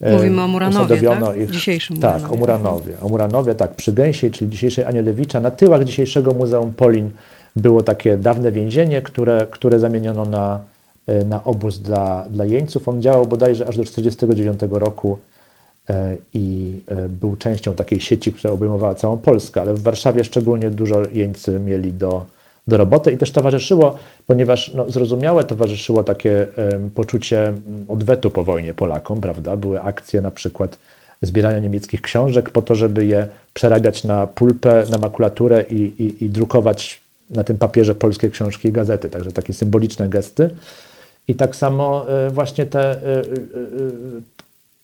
Mówimy 0.00 0.42
o 0.42 0.48
Muranowie, 0.48 1.00
tak? 1.02 1.36
Ich, 1.36 1.50
dzisiejszym 1.50 1.96
Tak, 1.96 2.22
Muranowie. 2.22 2.34
o 2.34 2.36
Muranowie. 2.36 2.92
O 3.00 3.08
Muranowie, 3.08 3.54
tak, 3.54 3.74
przy 3.74 3.92
Gęsiej, 3.92 4.30
czyli 4.30 4.50
dzisiejszej 4.50 4.84
Anielewicza. 4.84 5.40
Na 5.40 5.50
tyłach 5.50 5.84
dzisiejszego 5.84 6.34
Muzeum 6.34 6.72
Polin 6.72 7.10
było 7.56 7.82
takie 7.82 8.16
dawne 8.16 8.52
więzienie, 8.52 9.02
które, 9.02 9.46
które 9.50 9.78
zamieniono 9.78 10.24
na, 10.24 10.60
na 11.24 11.44
obóz 11.44 11.78
dla, 11.78 12.26
dla 12.30 12.44
jeńców. 12.44 12.88
On 12.88 13.02
działał 13.02 13.26
bodajże 13.26 13.66
aż 13.68 13.76
do 13.76 13.84
1949 13.84 14.72
roku 14.82 15.18
e, 15.90 16.16
i 16.34 16.76
e, 16.88 17.08
był 17.08 17.36
częścią 17.36 17.74
takiej 17.74 18.00
sieci, 18.00 18.32
która 18.32 18.54
obejmowała 18.54 18.94
całą 18.94 19.18
Polskę, 19.18 19.60
ale 19.60 19.74
w 19.74 19.82
Warszawie 19.82 20.24
szczególnie 20.24 20.70
dużo 20.70 21.02
jeńcy 21.12 21.60
mieli 21.60 21.92
do, 21.92 22.26
do 22.68 22.76
roboty 22.76 23.12
i 23.12 23.18
też 23.18 23.32
towarzyszyło, 23.32 23.98
ponieważ 24.26 24.74
no, 24.74 24.90
zrozumiałe 24.90 25.44
towarzyszyło 25.44 26.04
takie 26.04 26.46
poczucie 26.94 27.52
odwetu 27.88 28.30
po 28.30 28.44
wojnie 28.44 28.74
Polakom, 28.74 29.20
prawda? 29.20 29.56
Były 29.56 29.80
akcje 29.82 30.20
na 30.20 30.30
przykład 30.30 30.78
zbierania 31.22 31.58
niemieckich 31.58 32.02
książek 32.02 32.50
po 32.50 32.62
to, 32.62 32.74
żeby 32.74 33.06
je 33.06 33.28
przerabiać 33.54 34.04
na 34.04 34.26
pulpę, 34.26 34.84
na 34.90 34.98
makulaturę 34.98 35.64
i, 35.70 35.74
i, 35.74 36.24
i 36.24 36.30
drukować 36.30 37.00
na 37.30 37.44
tym 37.44 37.58
papierze 37.58 37.94
polskie 37.94 38.30
książki 38.30 38.68
i 38.68 38.72
gazety, 38.72 39.10
także 39.10 39.32
takie 39.32 39.52
symboliczne 39.52 40.08
gesty. 40.08 40.50
I 41.28 41.34
tak 41.34 41.56
samo 41.56 42.06
y, 42.28 42.30
właśnie 42.30 42.66
te 42.66 42.96
y, 42.96 43.20
y, 43.20 44.22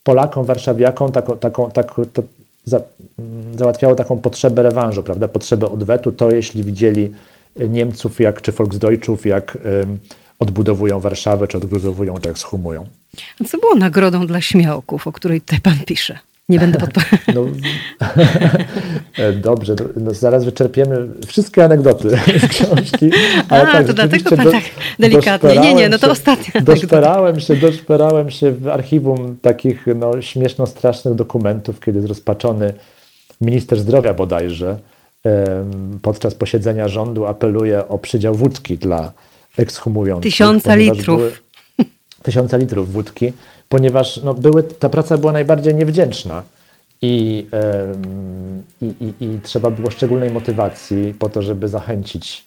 Polakom, 0.04 0.44
warszawiakom 0.44 1.12
taką, 1.12 1.36
taką, 1.36 1.70
taką, 1.70 2.04
to 2.12 2.22
za, 2.64 2.80
załatwiało 3.58 3.94
taką 3.94 4.18
potrzebę 4.18 4.62
rewanżu, 4.62 5.02
prawda? 5.02 5.28
Potrzebę 5.28 5.70
odwetu. 5.70 6.12
To 6.12 6.30
jeśli 6.30 6.64
widzieli 6.64 7.12
Niemców, 7.56 8.20
jak, 8.20 8.42
czy 8.42 8.52
Volksdeutschów, 8.52 9.26
jak 9.26 9.58
odbudowują 10.38 11.00
Warszawę, 11.00 11.48
czy 11.48 11.56
odgruzowują, 11.56 12.18
czy 12.18 12.28
jak 12.28 12.38
schumują. 12.38 12.86
A 13.40 13.44
co 13.44 13.58
było 13.58 13.74
nagrodą 13.74 14.26
dla 14.26 14.40
śmiałków, 14.40 15.06
o 15.06 15.12
której 15.12 15.40
tutaj 15.40 15.60
pan 15.60 15.78
pisze? 15.86 16.18
Nie 16.50 16.58
będę 16.58 16.78
podpowiadał. 16.78 17.46
No, 19.18 19.32
dobrze, 19.50 19.74
no, 19.96 20.14
zaraz 20.14 20.44
wyczerpiemy 20.44 21.08
wszystkie 21.26 21.64
anegdoty 21.64 22.10
z 22.10 22.48
książki. 22.48 23.10
Ale 23.48 23.62
A, 23.62 23.72
tak, 23.72 23.86
to 23.86 23.92
dlatego 23.92 24.36
pan 24.36 24.50
tak 24.50 24.64
delikatnie. 24.98 25.58
Nie, 25.58 25.74
nie, 25.74 25.88
no 25.88 25.98
to 25.98 26.10
ostatnia 26.10 26.60
doszperałem 26.60 27.40
się, 27.40 27.56
doszperałem 27.56 28.30
się 28.30 28.52
w 28.52 28.68
archiwum 28.68 29.36
takich 29.42 29.86
no, 29.96 30.22
śmieszno-strasznych 30.22 31.14
dokumentów, 31.14 31.80
kiedy 31.80 32.02
zrozpaczony 32.02 32.74
minister 33.40 33.80
zdrowia 33.80 34.14
bodajże 34.14 34.76
podczas 36.02 36.34
posiedzenia 36.34 36.88
rządu 36.88 37.26
apeluje 37.26 37.88
o 37.88 37.98
przydział 37.98 38.34
wódki 38.34 38.78
dla 38.78 39.12
ekshumujących. 39.56 40.32
Tysiąca 40.32 40.74
litrów. 40.74 41.20
Były, 41.20 41.32
tysiąca 42.22 42.56
litrów 42.56 42.92
wódki, 42.92 43.32
ponieważ 43.70 44.20
no, 44.22 44.34
były, 44.34 44.62
ta 44.62 44.88
praca 44.88 45.18
była 45.18 45.32
najbardziej 45.32 45.74
niewdzięczna. 45.74 46.42
I, 47.02 47.46
i, 48.82 48.86
i, 49.00 49.24
I, 49.24 49.40
trzeba 49.42 49.70
było 49.70 49.90
szczególnej 49.90 50.30
motywacji 50.30 51.14
po 51.18 51.28
to, 51.28 51.42
żeby 51.42 51.68
zachęcić 51.68 52.44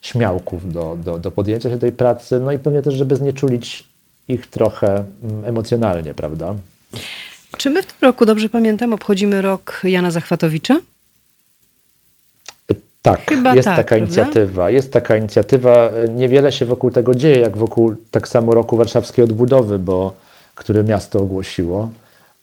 śmiałków 0.00 0.72
do, 0.72 0.96
do, 1.04 1.18
do 1.18 1.30
podjęcia 1.30 1.70
się 1.70 1.78
tej 1.78 1.92
pracy, 1.92 2.40
no 2.40 2.52
i 2.52 2.58
pewnie 2.58 2.82
też, 2.82 2.94
żeby 2.94 3.16
znieczulić 3.16 3.84
ich 4.28 4.46
trochę 4.46 5.04
mm, 5.22 5.44
emocjonalnie, 5.44 6.14
prawda? 6.14 6.54
Czy 7.56 7.70
my 7.70 7.82
w 7.82 7.86
tym 7.86 8.08
roku, 8.08 8.26
dobrze 8.26 8.48
pamiętam, 8.48 8.92
obchodzimy 8.92 9.42
rok 9.42 9.80
Jana 9.84 10.10
Zachwatowicza? 10.10 10.80
Tak, 13.02 13.20
Chyba 13.28 13.54
jest 13.54 13.66
tak, 13.66 13.76
taka 13.76 13.88
prawda? 13.88 14.04
inicjatywa. 14.06 14.70
Jest 14.70 14.92
taka 14.92 15.16
inicjatywa. 15.16 15.90
Niewiele 16.16 16.52
się 16.52 16.66
wokół 16.66 16.90
tego 16.90 17.14
dzieje, 17.14 17.38
jak 17.38 17.56
wokół 17.56 17.94
tak 18.10 18.28
samo 18.28 18.54
roku 18.54 18.76
warszawskiej 18.76 19.24
odbudowy, 19.24 19.78
bo, 19.78 20.14
który 20.60 20.84
miasto 20.84 21.18
ogłosiło. 21.20 21.90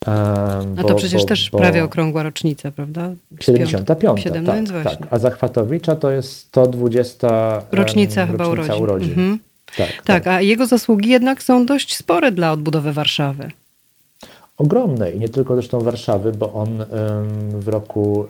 A 0.06 0.84
to 0.88 0.96
przecież 0.96 1.22
bo, 1.22 1.28
też 1.28 1.50
bo 1.50 1.58
prawie 1.58 1.84
okrągła 1.84 2.24
rocznica, 2.24 2.72
prawda? 2.72 3.10
75. 3.40 4.22
7, 4.22 4.46
tak, 4.46 4.84
tak. 4.84 5.08
A 5.10 5.20
Zachwatowicza 5.20 5.96
to 5.96 6.12
jest 6.12 6.32
120 6.38 7.62
rocznica, 7.72 8.26
chyba 8.28 8.48
urodzin. 8.48 8.84
urodzin. 8.84 9.10
Mhm. 9.10 9.40
Tak, 9.78 10.02
Tak, 10.06 10.28
a 10.28 10.42
jego 10.42 10.66
zasługi 10.66 11.10
jednak 11.10 11.44
są 11.44 11.66
dość 11.66 11.96
spore 11.98 12.32
dla 12.32 12.52
odbudowy 12.52 12.94
Warszawy. 12.94 13.52
ogromne 14.58 15.12
i 15.12 15.20
nie 15.20 15.30
tylko 15.30 15.56
zresztą 15.56 15.80
Warszawy, 15.80 16.32
bo 16.32 16.54
on 16.54 16.86
w 17.60 17.68
roku, 17.68 18.26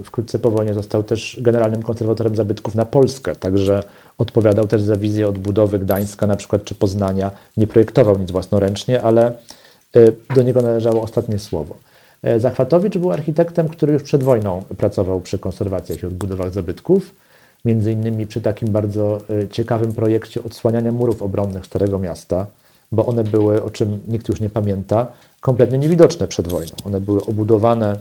y, 0.00 0.04
wkrótce 0.04 0.38
po 0.38 0.50
wojnie 0.50 0.74
został 0.74 1.02
też 1.02 1.36
generalnym 1.40 1.82
konserwatorem 1.82 2.36
zabytków 2.36 2.74
na 2.74 2.84
Polskę, 2.84 3.36
także 3.36 3.82
odpowiadał 4.22 4.66
też 4.66 4.82
za 4.82 4.96
wizję 4.96 5.28
odbudowy 5.28 5.78
Gdańska 5.78 6.26
na 6.26 6.36
przykład 6.36 6.64
czy 6.64 6.74
Poznania. 6.74 7.30
Nie 7.56 7.66
projektował 7.66 8.18
nic 8.18 8.30
własnoręcznie, 8.30 9.02
ale 9.02 9.32
y, 9.96 10.16
do 10.34 10.42
niego 10.42 10.62
należało 10.62 11.02
ostatnie 11.02 11.38
słowo. 11.38 11.74
E, 12.22 12.40
Zachwatowicz 12.40 12.98
był 12.98 13.12
architektem, 13.12 13.68
który 13.68 13.92
już 13.92 14.02
przed 14.02 14.22
wojną 14.22 14.62
pracował 14.78 15.20
przy 15.20 15.38
konserwacjach 15.38 16.02
i 16.02 16.06
odbudowach 16.06 16.52
zabytków, 16.52 17.14
między 17.64 17.92
innymi 17.92 18.26
przy 18.26 18.40
takim 18.40 18.68
bardzo 18.68 19.20
y, 19.30 19.48
ciekawym 19.48 19.92
projekcie 19.92 20.44
odsłaniania 20.44 20.92
murów 20.92 21.22
obronnych 21.22 21.66
Starego 21.66 21.98
Miasta, 21.98 22.46
bo 22.92 23.06
one 23.06 23.24
były, 23.24 23.62
o 23.62 23.70
czym 23.70 24.00
nikt 24.08 24.28
już 24.28 24.40
nie 24.40 24.50
pamięta, 24.50 25.06
kompletnie 25.40 25.78
niewidoczne 25.78 26.28
przed 26.28 26.48
wojną. 26.48 26.72
One 26.84 27.00
były 27.00 27.24
obudowane 27.24 27.96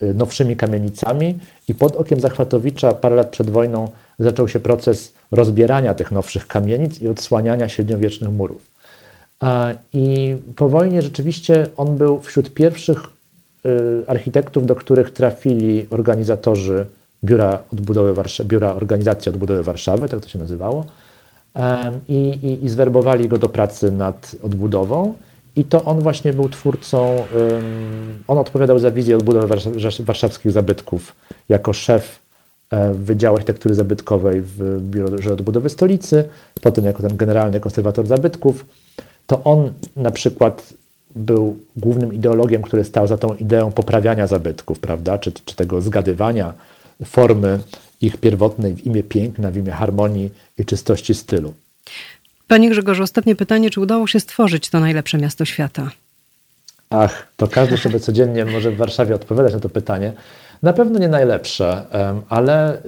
nowszymi 0.00 0.56
kamienicami 0.56 1.38
i 1.68 1.74
pod 1.74 1.96
okiem 1.96 2.20
Zachwatowicza 2.20 2.92
parę 2.92 3.16
lat 3.16 3.28
przed 3.28 3.50
wojną 3.50 3.90
zaczął 4.18 4.48
się 4.48 4.60
proces 4.60 5.12
rozbierania 5.30 5.94
tych 5.94 6.12
nowszych 6.12 6.46
kamienic 6.46 7.00
i 7.00 7.08
odsłaniania 7.08 7.68
średniowiecznych 7.68 8.30
murów. 8.30 8.70
I 9.92 10.36
po 10.56 10.68
wojnie 10.68 11.02
rzeczywiście 11.02 11.66
on 11.76 11.96
był 11.96 12.20
wśród 12.20 12.54
pierwszych 12.54 12.98
y, 13.66 14.04
architektów, 14.06 14.66
do 14.66 14.74
których 14.74 15.10
trafili 15.10 15.86
organizatorzy 15.90 16.86
Biura, 17.24 17.58
Odbudowy 17.72 18.22
Biura 18.44 18.74
Organizacji 18.74 19.30
Odbudowy 19.30 19.62
Warszawy, 19.62 20.08
tak 20.08 20.20
to 20.20 20.28
się 20.28 20.38
nazywało, 20.38 20.84
i, 22.08 22.14
i, 22.14 22.64
i 22.64 22.68
zwerbowali 22.68 23.28
go 23.28 23.38
do 23.38 23.48
pracy 23.48 23.92
nad 23.92 24.36
odbudową. 24.42 25.14
I 25.56 25.64
to 25.64 25.84
on 25.84 26.00
właśnie 26.00 26.32
był 26.32 26.48
twórcą, 26.48 27.24
on 28.28 28.38
odpowiadał 28.38 28.78
za 28.78 28.90
wizję 28.90 29.16
odbudowy 29.16 29.46
warsza- 29.46 30.02
warszawskich 30.02 30.52
zabytków 30.52 31.16
jako 31.48 31.72
szef 31.72 32.18
e, 32.70 32.94
Wydziału 32.94 33.36
Architektury 33.36 33.74
Zabytkowej 33.74 34.42
w 34.42 34.80
Biurze 34.80 35.32
Odbudowy 35.32 35.68
Stolicy, 35.68 36.28
potem 36.62 36.84
jako 36.84 37.02
ten 37.02 37.16
generalny 37.16 37.60
konserwator 37.60 38.06
zabytków. 38.06 38.66
To 39.26 39.44
on 39.44 39.72
na 39.96 40.10
przykład 40.10 40.72
był 41.16 41.56
głównym 41.76 42.14
ideologiem, 42.14 42.62
który 42.62 42.84
stał 42.84 43.06
za 43.06 43.18
tą 43.18 43.34
ideą 43.34 43.72
poprawiania 43.72 44.26
zabytków, 44.26 44.78
prawda, 44.78 45.18
czy, 45.18 45.32
czy 45.32 45.56
tego 45.56 45.80
zgadywania 45.80 46.54
formy 47.04 47.58
ich 48.00 48.16
pierwotnej 48.16 48.74
w 48.74 48.86
imię 48.86 49.02
piękna, 49.02 49.50
w 49.50 49.56
imię 49.56 49.72
harmonii 49.72 50.30
i 50.58 50.64
czystości 50.64 51.14
stylu. 51.14 51.54
Panie 52.48 52.70
Grzegorzu, 52.70 53.02
ostatnie 53.02 53.36
pytanie, 53.36 53.70
czy 53.70 53.80
udało 53.80 54.06
się 54.06 54.20
stworzyć 54.20 54.70
to 54.70 54.80
najlepsze 54.80 55.18
miasto 55.18 55.44
świata? 55.44 55.90
Ach, 56.90 57.26
to 57.36 57.48
każdy 57.48 57.76
sobie 57.76 58.00
codziennie 58.00 58.44
może 58.44 58.70
w 58.70 58.76
Warszawie 58.76 59.14
odpowiadać 59.14 59.52
na 59.52 59.60
to 59.60 59.68
pytanie. 59.68 60.12
Na 60.62 60.72
pewno 60.72 60.98
nie 60.98 61.08
najlepsze, 61.08 61.84
ale 62.28 62.76
y, 62.76 62.80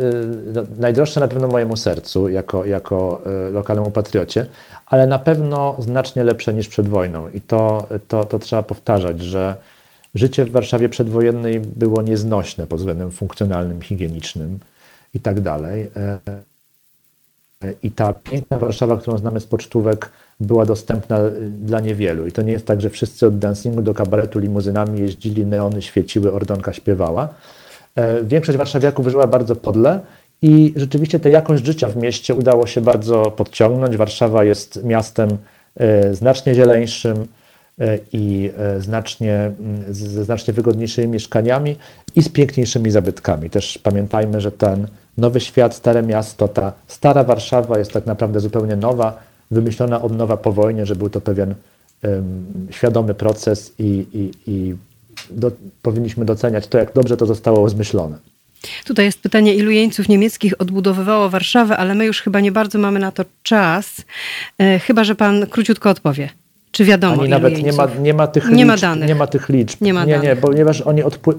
no, 0.54 0.62
najdroższe 0.78 1.20
na 1.20 1.28
pewno 1.28 1.48
mojemu 1.48 1.76
sercu, 1.76 2.28
jako, 2.28 2.64
jako 2.64 3.22
y, 3.48 3.52
lokalnemu 3.52 3.90
patriocie, 3.90 4.46
ale 4.86 5.06
na 5.06 5.18
pewno 5.18 5.76
znacznie 5.78 6.24
lepsze 6.24 6.54
niż 6.54 6.68
przed 6.68 6.88
wojną. 6.88 7.28
I 7.28 7.40
to, 7.40 7.86
to, 8.08 8.24
to 8.24 8.38
trzeba 8.38 8.62
powtarzać, 8.62 9.20
że 9.20 9.56
życie 10.14 10.44
w 10.44 10.50
Warszawie 10.50 10.88
przedwojennej 10.88 11.60
było 11.60 12.02
nieznośne 12.02 12.66
pod 12.66 12.78
względem 12.78 13.10
funkcjonalnym, 13.10 13.82
higienicznym 13.82 14.58
i 15.14 15.20
tak 15.20 15.40
dalej. 15.40 15.90
I 17.82 17.90
ta 17.90 18.12
piękna 18.12 18.58
Warszawa, 18.58 18.96
którą 18.96 19.18
znamy 19.18 19.40
z 19.40 19.46
pocztówek, 19.46 20.10
była 20.40 20.66
dostępna 20.66 21.20
y, 21.20 21.30
dla 21.50 21.80
niewielu. 21.80 22.26
I 22.26 22.32
to 22.32 22.42
nie 22.42 22.52
jest 22.52 22.66
tak, 22.66 22.80
że 22.80 22.90
wszyscy 22.90 23.26
od 23.26 23.38
dancingu 23.38 23.82
do 23.82 23.94
kabaretu 23.94 24.38
limuzynami 24.38 25.00
jeździli, 25.00 25.46
neony 25.46 25.82
świeciły, 25.82 26.32
ordonka 26.32 26.72
śpiewała. 26.72 27.28
E, 27.96 28.24
Większość 28.24 28.58
warszawiaków 28.58 29.08
żyła 29.08 29.26
bardzo 29.26 29.56
podle 29.56 30.00
i 30.42 30.72
rzeczywiście 30.76 31.20
tę 31.20 31.30
jakość 31.30 31.66
życia 31.66 31.88
w 31.88 31.96
mieście 31.96 32.34
udało 32.34 32.66
się 32.66 32.80
bardzo 32.80 33.30
podciągnąć. 33.30 33.96
Warszawa 33.96 34.44
jest 34.44 34.84
miastem 34.84 35.28
e, 35.76 36.14
znacznie 36.14 36.54
zieleńszym 36.54 37.26
e, 37.80 37.98
i 38.12 38.50
znacznie, 38.78 39.34
mm, 39.34 39.84
ze 39.94 40.24
znacznie 40.24 40.54
wygodniejszymi 40.54 41.08
mieszkaniami 41.08 41.76
i 42.16 42.22
z 42.22 42.28
piękniejszymi 42.28 42.90
zabytkami. 42.90 43.50
Też 43.50 43.78
pamiętajmy, 43.78 44.40
że 44.40 44.52
ten 44.52 44.86
nowy 45.18 45.40
świat, 45.40 45.74
stare 45.74 46.02
miasto, 46.02 46.48
ta 46.48 46.72
stara 46.86 47.24
Warszawa 47.24 47.78
jest 47.78 47.92
tak 47.92 48.06
naprawdę 48.06 48.40
zupełnie 48.40 48.76
nowa, 48.76 49.18
wymyślona 49.50 50.02
od 50.02 50.16
nowa 50.16 50.36
po 50.36 50.52
wojnie, 50.52 50.86
że 50.86 50.96
był 50.96 51.10
to 51.10 51.20
pewien 51.20 51.54
em, 52.02 52.46
świadomy 52.70 53.14
proces 53.14 53.72
i, 53.78 54.06
i, 54.14 54.30
i 54.52 54.74
do, 55.30 55.50
powinniśmy 55.82 56.24
doceniać 56.24 56.66
to, 56.66 56.78
jak 56.78 56.92
dobrze 56.92 57.16
to 57.16 57.26
zostało 57.26 57.68
zmyślone. 57.68 58.18
Tutaj 58.84 59.04
jest 59.04 59.20
pytanie, 59.20 59.54
ilu 59.54 59.70
jeńców 59.70 60.08
niemieckich 60.08 60.60
odbudowywało 60.60 61.28
Warszawę, 61.28 61.76
ale 61.76 61.94
my 61.94 62.06
już 62.06 62.22
chyba 62.22 62.40
nie 62.40 62.52
bardzo 62.52 62.78
mamy 62.78 62.98
na 63.00 63.12
to 63.12 63.24
czas. 63.42 63.96
E, 64.58 64.78
chyba, 64.78 65.04
że 65.04 65.14
pan 65.14 65.46
króciutko 65.46 65.90
odpowie. 65.90 66.28
Czy 66.70 66.84
wiadomo, 66.84 67.22
Ani 67.22 67.30
nawet 67.30 67.52
jeńców? 67.52 67.66
nie 67.66 67.76
ma, 67.76 67.94
nie 68.02 68.14
ma 68.14 68.26
tych 68.26 68.44
Nie 68.44 68.50
liczb. 68.50 68.66
ma 68.66 68.76
danych. 68.76 69.08
Nie 69.08 69.14
ma 69.14 69.26
tych 69.26 69.48
liczb. 69.48 69.80
Nie 69.80 69.94
ma 69.94 70.04
nie, 70.04 70.18
nie, 70.18 70.36
ponieważ 70.36 70.80
oni, 70.80 71.02
odpły, 71.02 71.34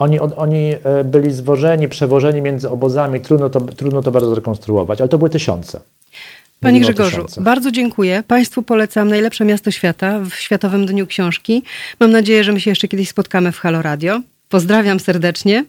oni, 0.00 0.20
oni 0.20 0.74
e, 0.84 1.04
byli 1.04 1.32
zwożeni, 1.32 1.88
przewożeni 1.88 2.42
między 2.42 2.70
obozami. 2.70 3.20
Trudno 3.20 3.50
to, 3.50 3.60
trudno 3.60 4.02
to 4.02 4.10
bardzo 4.10 4.30
zrekonstruować, 4.30 5.00
ale 5.00 5.08
to 5.08 5.18
były 5.18 5.30
tysiące. 5.30 5.80
Panie 6.60 6.80
Grzegorzu, 6.80 7.26
bardzo 7.40 7.70
dziękuję. 7.70 8.22
Państwu 8.28 8.62
polecam 8.62 9.08
najlepsze 9.08 9.44
miasto 9.44 9.70
świata 9.70 10.18
w 10.18 10.34
Światowym 10.34 10.86
Dniu 10.86 11.06
Książki. 11.06 11.62
Mam 12.00 12.10
nadzieję, 12.10 12.44
że 12.44 12.52
my 12.52 12.60
się 12.60 12.70
jeszcze 12.70 12.88
kiedyś 12.88 13.08
spotkamy 13.08 13.52
w 13.52 13.58
Halo 13.58 13.82
Radio. 13.82 14.20
Pozdrawiam 14.48 15.00
serdecznie. 15.00 15.64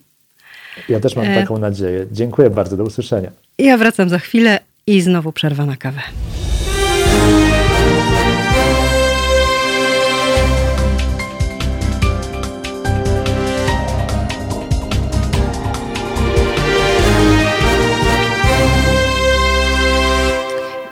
Ja 0.90 1.00
też 1.00 1.16
mam 1.16 1.26
E. 1.26 1.42
taką 1.42 1.58
nadzieję. 1.58 2.06
Dziękuję 2.12 2.50
bardzo. 2.50 2.78
Do 2.78 2.84
usłyszenia. 2.84 3.32
Ja 3.58 3.78
wracam 3.78 4.10
za 4.10 4.20
chwilę 4.20 4.60
i 4.88 5.02
znowu 5.02 5.32
przerwa 5.32 5.66
na 5.66 5.78
kawę. 5.78 6.02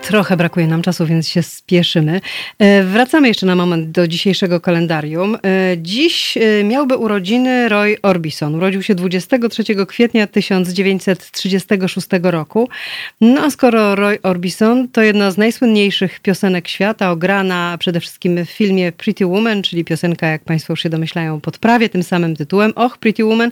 Trochę 0.09 0.37
brakuje 0.37 0.67
nam 0.67 0.81
czasu, 0.81 1.05
więc 1.05 1.29
się 1.29 1.43
spieszymy. 1.43 2.21
E, 2.59 2.83
Wracamy 2.83 3.27
jeszcze 3.27 3.45
na 3.45 3.55
moment 3.55 3.91
do 3.91 4.07
dzisiejszego 4.07 4.61
kalendarium. 4.61 5.35
E, 5.35 5.39
Dziś 5.77 6.37
e, 6.37 6.63
miałby 6.63 6.97
urodziny 6.97 7.69
Roy 7.69 7.97
Orbison. 8.01 8.55
Urodził 8.55 8.83
się 8.83 8.95
23 8.95 9.63
kwietnia 9.87 10.27
1936 10.27 12.07
roku. 12.23 12.69
No 13.21 13.41
a 13.41 13.51
skoro 13.51 13.95
Roy 13.95 14.21
Orbison 14.23 14.87
to 14.87 15.01
jedna 15.01 15.31
z 15.31 15.37
najsłynniejszych 15.37 16.19
piosenek 16.19 16.67
świata, 16.67 17.11
ograna 17.11 17.77
przede 17.79 17.99
wszystkim 17.99 18.45
w 18.45 18.49
filmie 18.49 18.91
Pretty 18.91 19.25
Woman, 19.25 19.61
czyli 19.61 19.85
piosenka, 19.85 20.27
jak 20.27 20.43
Państwo 20.43 20.73
już 20.73 20.83
się 20.83 20.89
domyślają, 20.89 21.41
pod 21.41 21.57
prawie 21.57 21.89
tym 21.89 22.03
samym 22.03 22.35
tytułem, 22.35 22.73
Och, 22.75 22.97
Pretty 22.97 23.25
Woman, 23.25 23.51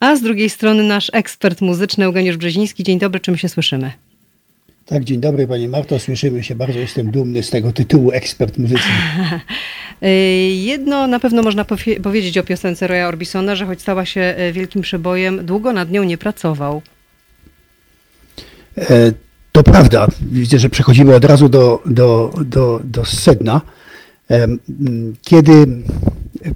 a 0.00 0.16
z 0.16 0.22
drugiej 0.22 0.50
strony 0.50 0.82
nasz 0.82 1.10
ekspert 1.12 1.60
muzyczny 1.60 2.04
Eugeniusz 2.04 2.36
Brzeziński. 2.36 2.84
Dzień 2.84 2.98
dobry, 2.98 3.20
czym 3.20 3.36
się 3.38 3.48
słyszymy? 3.48 4.09
Tak, 4.90 5.04
dzień 5.04 5.20
dobry 5.20 5.46
Pani 5.46 5.68
Marto, 5.68 5.98
słyszymy 5.98 6.42
się, 6.42 6.54
bardzo 6.54 6.78
jestem 6.78 7.10
dumny 7.10 7.42
z 7.42 7.50
tego 7.50 7.72
tytułu 7.72 8.10
ekspert 8.12 8.58
muzyczny. 8.58 8.90
Y, 10.02 10.06
Jedno 10.54 11.06
na 11.06 11.20
pewno 11.20 11.42
można 11.42 11.64
powie- 11.64 12.00
powiedzieć 12.00 12.38
o 12.38 12.42
piosence 12.42 12.86
Roya 12.86 13.02
Orbisona, 13.08 13.56
że 13.56 13.66
choć 13.66 13.80
stała 13.80 14.04
się 14.04 14.34
y, 14.48 14.52
wielkim 14.52 14.82
przebojem, 14.82 15.46
długo 15.46 15.72
nad 15.72 15.90
nią 15.90 16.04
nie 16.04 16.18
pracował. 16.18 16.82
E, 18.78 19.12
To 19.52 19.62
prawda, 19.62 20.06
widzę, 20.22 20.58
że 20.58 20.68
przechodzimy 20.70 21.14
od 21.14 21.24
razu 21.24 21.48
do, 21.48 21.82
do, 21.86 22.32
do, 22.46 22.80
do 22.84 23.04
sedna. 23.04 23.60
Kiedy 25.22 25.66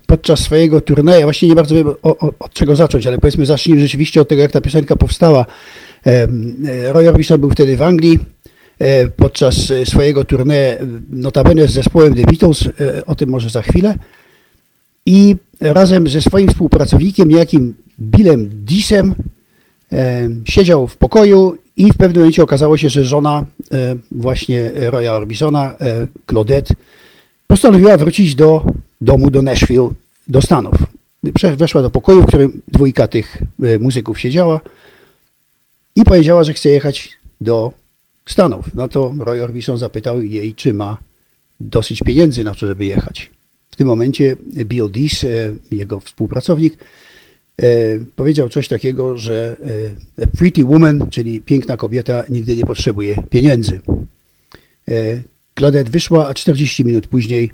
podczas 0.07 0.41
swojego 0.41 0.81
turnieju, 0.81 1.23
właściwie 1.23 1.51
nie 1.51 1.57
bardzo 1.57 1.75
wiem 1.75 1.89
o, 1.89 1.95
o, 2.03 2.33
od 2.39 2.53
czego 2.53 2.77
zacząć, 2.77 3.07
ale 3.07 3.19
powiedzmy 3.19 3.47
zacznijmy 3.47 3.81
rzeczywiście 3.81 4.21
od 4.21 4.29
tego, 4.29 4.43
jak 4.43 4.53
ta 4.53 4.61
piosenka 4.61 4.97
powstała. 4.97 5.47
E, 6.07 6.27
Roy 6.93 7.09
Orbison 7.09 7.41
był 7.41 7.51
wtedy 7.51 7.77
w 7.77 7.83
Anglii 7.83 8.19
e, 8.79 9.09
podczas 9.09 9.73
swojego 9.85 10.25
turnieju, 10.25 10.77
notabene 11.11 11.69
z 11.69 11.73
zespołem 11.73 12.15
The 12.15 12.23
Beatles, 12.23 12.67
e, 12.67 13.07
o 13.07 13.15
tym 13.15 13.31
może 13.31 13.51
za 13.51 13.63
chwilę. 13.63 13.95
I 15.07 15.37
razem 15.61 16.09
ze 16.09 16.21
swoim 16.21 16.49
współpracownikiem, 16.49 17.29
niejakim 17.29 17.75
Billem 18.01 18.51
Disem, 18.53 19.15
siedział 20.45 20.89
w 20.89 20.97
pokoju 20.97 21.57
i 21.77 21.93
w 21.93 21.97
pewnym 21.97 22.21
momencie 22.21 22.43
okazało 22.43 22.77
się, 22.77 22.89
że 22.89 23.05
żona 23.05 23.45
właśnie 24.11 24.71
Roya 24.75 25.09
Orbisona, 25.09 25.75
Claudette, 26.27 26.75
postanowiła 27.47 27.97
wrócić 27.97 28.35
do 28.35 28.65
domu, 29.05 29.31
do 29.31 29.43
Nashville, 29.43 29.91
do 30.29 30.43
Stanów. 30.43 30.75
Weszła 31.57 31.83
do 31.83 31.91
pokoju, 31.91 32.23
w 32.23 32.27
którym 32.27 32.63
dwójka 32.69 33.09
tych 33.09 33.43
e, 33.63 33.79
muzyków 33.79 34.21
siedziała 34.21 34.61
i 35.97 36.05
powiedziała, 36.05 36.45
że 36.45 36.53
chce 36.55 36.69
jechać 36.69 37.13
do 37.41 37.73
Stanów. 38.27 38.75
No 38.75 38.89
to 38.89 39.15
Roy 39.19 39.43
Orbison 39.43 39.79
zapytał 39.79 40.23
jej, 40.23 40.55
czy 40.55 40.75
ma 40.75 40.99
dosyć 41.61 42.01
pieniędzy 42.01 42.45
na 42.45 42.55
to, 42.55 42.67
żeby 42.67 42.85
jechać. 42.85 43.31
W 43.71 43.77
tym 43.77 43.87
momencie 43.87 44.37
Bill 44.65 44.91
Dees, 44.91 45.27
jego 45.71 46.01
współpracownik, 46.01 46.79
e, 47.63 47.67
powiedział 48.17 48.49
coś 48.49 48.69
takiego, 48.69 49.19
że 49.19 49.57
e, 50.19 50.25
a 50.25 50.27
pretty 50.27 50.65
woman, 50.65 51.11
czyli 51.11 51.41
piękna 51.41 51.77
kobieta, 51.77 52.25
nigdy 52.29 52.57
nie 52.57 52.65
potrzebuje 52.65 53.23
pieniędzy. 53.31 53.81
Claudette 55.59 55.91
wyszła, 55.91 56.29
a 56.29 56.35
40 56.35 56.85
minut 56.85 57.07
później 57.07 57.51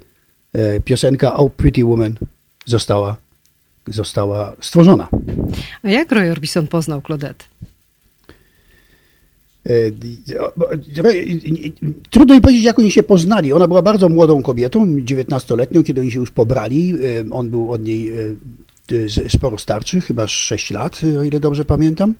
piosenka 0.85 1.35
Oh 1.36 1.52
Pretty 1.56 1.85
Woman 1.85 2.14
została, 2.66 3.16
została 3.86 4.56
stworzona. 4.60 5.09
A 5.82 5.90
jak 5.90 6.12
Roy 6.12 6.32
Orbison 6.32 6.66
poznał 6.66 7.02
Claudette? 7.02 7.44
Trudno 12.10 12.35
mi 12.35 12.40
powiedzieć, 12.40 12.64
jak 12.64 12.78
oni 12.78 12.90
się 12.90 13.02
poznali. 13.02 13.52
Ona 13.52 13.68
była 13.68 13.82
bardzo 13.82 14.09
młodą 14.09 14.43
kobietą, 14.43 14.86
19-letnią, 14.86 15.85
kiedy 15.85 16.01
oni 16.01 16.10
się 16.10 16.20
już 16.20 16.31
pobrali. 16.31 16.94
On 17.31 17.51
był 17.51 17.72
od 17.72 17.82
niej 17.82 18.12
sporo 19.28 19.59
starszy, 19.59 20.01
chyba 20.01 20.27
6 20.27 20.70
lat, 20.70 21.01
o 21.20 21.22
ile 21.22 21.40
dobrze 21.40 21.64
pamiętam. 21.64 22.14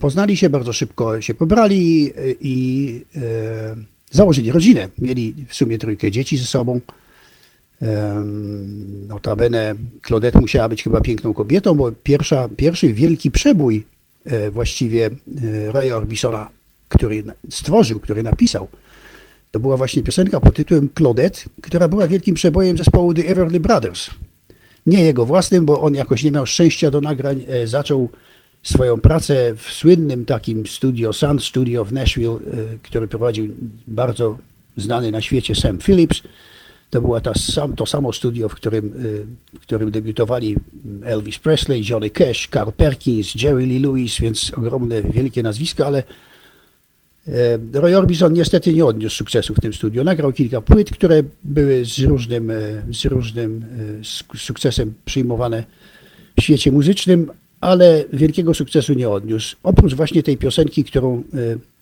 Poznali 0.00 0.36
się, 0.36 0.50
bardzo 0.50 0.72
szybko 0.72 1.20
się 1.20 1.34
pobrali 1.34 2.12
i 2.40 3.00
założyli 4.10 4.52
rodzinę. 4.52 4.88
Mieli 4.98 5.34
w 5.48 5.54
sumie 5.54 5.78
trójkę 5.78 6.10
dzieci 6.10 6.38
ze 6.38 6.44
sobą. 6.44 6.80
Notabene 9.08 9.74
Claudette 10.06 10.40
musiała 10.40 10.68
być 10.68 10.82
chyba 10.82 11.00
piękną 11.00 11.34
kobietą, 11.34 11.74
bo 11.74 11.92
pierwsza, 11.92 12.48
pierwszy 12.56 12.94
wielki 12.94 13.30
przebój 13.30 13.84
E, 14.30 14.50
właściwie 14.50 15.06
e, 15.06 15.72
Raya 15.72 15.92
Orbisona, 15.92 16.50
który 16.88 17.24
stworzył, 17.50 18.00
który 18.00 18.22
napisał, 18.22 18.68
to 19.50 19.60
była 19.60 19.76
właśnie 19.76 20.02
piosenka 20.02 20.40
pod 20.40 20.54
tytułem 20.54 20.88
Claudette, 20.98 21.40
która 21.62 21.88
była 21.88 22.08
wielkim 22.08 22.34
przebojem 22.34 22.78
zespołu 22.78 23.14
The 23.14 23.26
Everly 23.26 23.60
Brothers. 23.60 24.10
Nie 24.86 25.04
jego 25.04 25.26
własnym, 25.26 25.66
bo 25.66 25.80
on 25.80 25.94
jakoś 25.94 26.22
nie 26.22 26.30
miał 26.30 26.46
szczęścia 26.46 26.90
do 26.90 27.00
nagrań. 27.00 27.44
E, 27.48 27.66
zaczął 27.66 28.08
swoją 28.68 29.00
pracę 29.00 29.54
w 29.56 29.72
słynnym 29.72 30.24
takim 30.24 30.66
studio, 30.66 31.12
Sound 31.12 31.44
Studio 31.44 31.84
w 31.84 31.92
Nashville, 31.92 32.38
który 32.82 33.08
prowadził 33.08 33.54
bardzo 33.86 34.38
znany 34.76 35.10
na 35.10 35.20
świecie 35.20 35.54
Sam 35.54 35.78
Phillips. 35.78 36.22
To 36.90 37.00
było 37.00 37.20
to, 37.20 37.38
sam, 37.38 37.76
to 37.76 37.86
samo 37.86 38.12
studio, 38.12 38.48
w 38.48 38.54
którym, 38.54 38.86
y, 38.86 39.26
w 39.58 39.60
którym 39.60 39.90
debiutowali 39.90 40.56
Elvis 41.04 41.38
Presley, 41.38 41.82
Johnny 41.90 42.10
Cash, 42.10 42.48
Carl 42.48 42.70
Perkins, 42.70 43.34
Jerry 43.42 43.66
Lee 43.66 43.78
Lewis, 43.78 44.20
więc 44.20 44.52
ogromne, 44.56 45.02
wielkie 45.02 45.42
nazwiska, 45.42 45.86
ale 45.86 46.02
e, 47.28 47.58
Roy 47.72 47.96
Orbison 47.96 48.32
niestety 48.32 48.74
nie 48.74 48.84
odniósł 48.84 49.16
sukcesu 49.16 49.54
w 49.54 49.60
tym 49.60 49.72
studiu. 49.72 50.04
Nagrał 50.04 50.32
kilka 50.32 50.60
płyt, 50.60 50.90
które 50.90 51.22
były 51.44 51.84
z 51.84 51.98
różnym, 51.98 52.50
e, 52.50 52.54
z 52.92 53.04
różnym 53.04 53.64
e, 54.34 54.38
sukcesem 54.38 54.94
przyjmowane 55.04 55.64
w 56.38 56.42
świecie 56.42 56.72
muzycznym, 56.72 57.30
ale 57.60 58.04
wielkiego 58.12 58.54
sukcesu 58.54 58.94
nie 58.94 59.08
odniósł. 59.08 59.56
Oprócz 59.62 59.94
właśnie 59.94 60.22
tej 60.22 60.36
piosenki, 60.36 60.84
którą, 60.84 61.22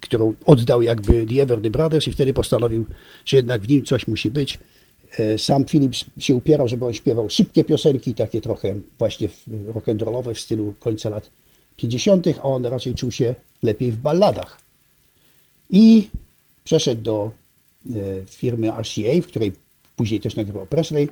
którą 0.01 0.35
oddał 0.47 0.83
jakby 0.83 1.27
The 1.27 1.43
Everly 1.43 1.71
Brothers 1.71 2.09
i 2.09 2.13
wtedy 2.13 2.35
postanowił, 2.35 2.85
że 3.25 3.37
jednak 3.37 3.63
w 3.63 3.69
nim 3.69 3.85
coś 3.85 4.07
musi 4.07 4.31
być. 4.31 4.59
E, 5.19 5.39
sam 5.39 5.65
Philips 5.65 6.05
się 6.19 6.35
upierał, 6.35 6.69
żeby 6.69 6.87
on 6.87 6.93
śpiewał 6.93 7.31
szybkie 7.31 7.65
piosenki, 7.65 8.15
takie 8.15 8.41
trochę 8.41 8.75
właśnie 8.99 9.29
rock'n'rollowe 9.49 10.35
w 10.35 10.41
stylu 10.41 10.75
końca 10.81 11.09
lat 11.09 11.31
50., 11.77 12.27
a 12.39 12.43
on 12.43 12.67
raczej 12.67 12.95
czuł 12.95 13.11
się 13.11 13.35
lepiej 13.63 13.93
w 13.93 13.97
balladach. 13.97 14.61
I 15.71 16.09
przeszedł 16.65 17.03
do 17.03 17.31
e, 17.91 17.93
firmy 18.27 18.71
RCA, 18.71 19.23
w 19.23 19.27
której 19.27 19.53
później 19.97 20.21
też 20.21 20.37
nagrywał 20.37 20.67
Presley, 20.67 21.09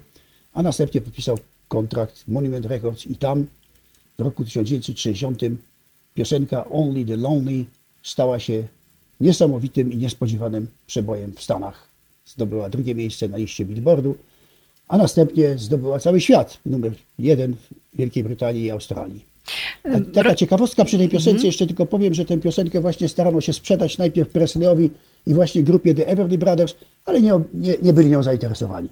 a 0.52 0.62
następnie 0.62 1.00
podpisał 1.00 1.38
kontrakt 1.68 2.28
Monument 2.28 2.66
Records 2.66 3.06
i 3.06 3.16
tam 3.16 3.46
w 4.18 4.20
roku 4.20 4.44
1960 4.44 5.40
piosenka 6.14 6.64
Only 6.70 7.04
the 7.04 7.16
Lonely 7.16 7.64
stała 8.02 8.38
się 8.38 8.68
niesamowitym 9.20 9.92
i 9.92 9.96
niespodziewanym 9.96 10.66
przebojem 10.86 11.32
w 11.32 11.42
Stanach 11.42 11.94
zdobyła 12.26 12.70
drugie 12.70 12.94
miejsce 12.94 13.28
na 13.28 13.36
liście 13.36 13.64
Billboardu, 13.64 14.16
a 14.88 14.96
następnie 14.96 15.58
zdobyła 15.58 15.98
cały 15.98 16.20
świat, 16.20 16.58
numer 16.66 16.92
jeden 17.18 17.54
w 17.54 17.96
Wielkiej 17.96 18.24
Brytanii 18.24 18.64
i 18.64 18.70
Australii. 18.70 19.33
A 19.84 20.12
taka 20.14 20.34
ciekawostka 20.34 20.84
przy 20.84 20.98
tej 20.98 21.08
piosence, 21.08 21.30
mhm. 21.30 21.46
jeszcze 21.46 21.66
tylko 21.66 21.86
powiem, 21.86 22.14
że 22.14 22.24
tę 22.24 22.38
piosenkę 22.38 22.80
właśnie 22.80 23.08
starano 23.08 23.40
się 23.40 23.52
sprzedać 23.52 23.98
najpierw 23.98 24.28
Presleyowi 24.28 24.90
i 25.26 25.34
właśnie 25.34 25.62
grupie 25.62 25.94
The 25.94 26.06
Everly 26.06 26.38
Brothers, 26.38 26.74
ale 27.04 27.22
nie, 27.22 27.32
nie, 27.54 27.74
nie 27.82 27.92
byli 27.92 28.10
nią 28.10 28.22
zainteresowani. 28.22 28.88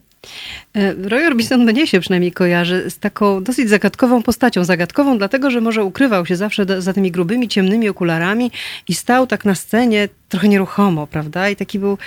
E, 0.74 0.94
Roy 0.94 1.26
Orbison 1.26 1.64
mnie 1.64 1.86
się 1.86 2.00
przynajmniej 2.00 2.32
kojarzy 2.32 2.90
z 2.90 2.98
taką 2.98 3.44
dosyć 3.44 3.68
zagadkową 3.68 4.22
postacią. 4.22 4.64
Zagadkową 4.64 5.18
dlatego, 5.18 5.50
że 5.50 5.60
może 5.60 5.84
ukrywał 5.84 6.26
się 6.26 6.36
zawsze 6.36 6.82
za 6.82 6.92
tymi 6.92 7.10
grubymi, 7.10 7.48
ciemnymi 7.48 7.88
okularami 7.88 8.50
i 8.88 8.94
stał 8.94 9.26
tak 9.26 9.44
na 9.44 9.54
scenie 9.54 10.08
trochę 10.28 10.48
nieruchomo, 10.48 11.06
prawda? 11.06 11.48
I 11.48 11.56
taki 11.56 11.78
był 11.78 11.98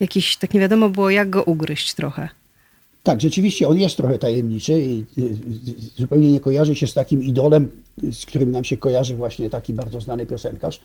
jakiś, 0.00 0.36
tak 0.36 0.54
nie 0.54 0.60
wiadomo 0.60 0.88
było 0.88 1.10
jak 1.10 1.30
go 1.30 1.44
ugryźć 1.44 1.94
trochę. 1.94 2.28
Tak, 3.02 3.20
rzeczywiście 3.20 3.68
on 3.68 3.78
jest 3.78 3.96
trochę 3.96 4.18
tajemniczy 4.18 4.80
i 4.80 5.04
zupełnie 5.96 6.32
nie 6.32 6.40
kojarzy 6.40 6.74
się 6.74 6.86
z 6.86 6.94
takim 6.94 7.22
idolem, 7.22 7.68
z 8.12 8.26
którym 8.26 8.50
nam 8.50 8.64
się 8.64 8.76
kojarzy 8.76 9.16
właśnie 9.16 9.50
taki 9.50 9.74
bardzo 9.74 10.00
znany 10.00 10.26
piosenkarz. 10.26 10.80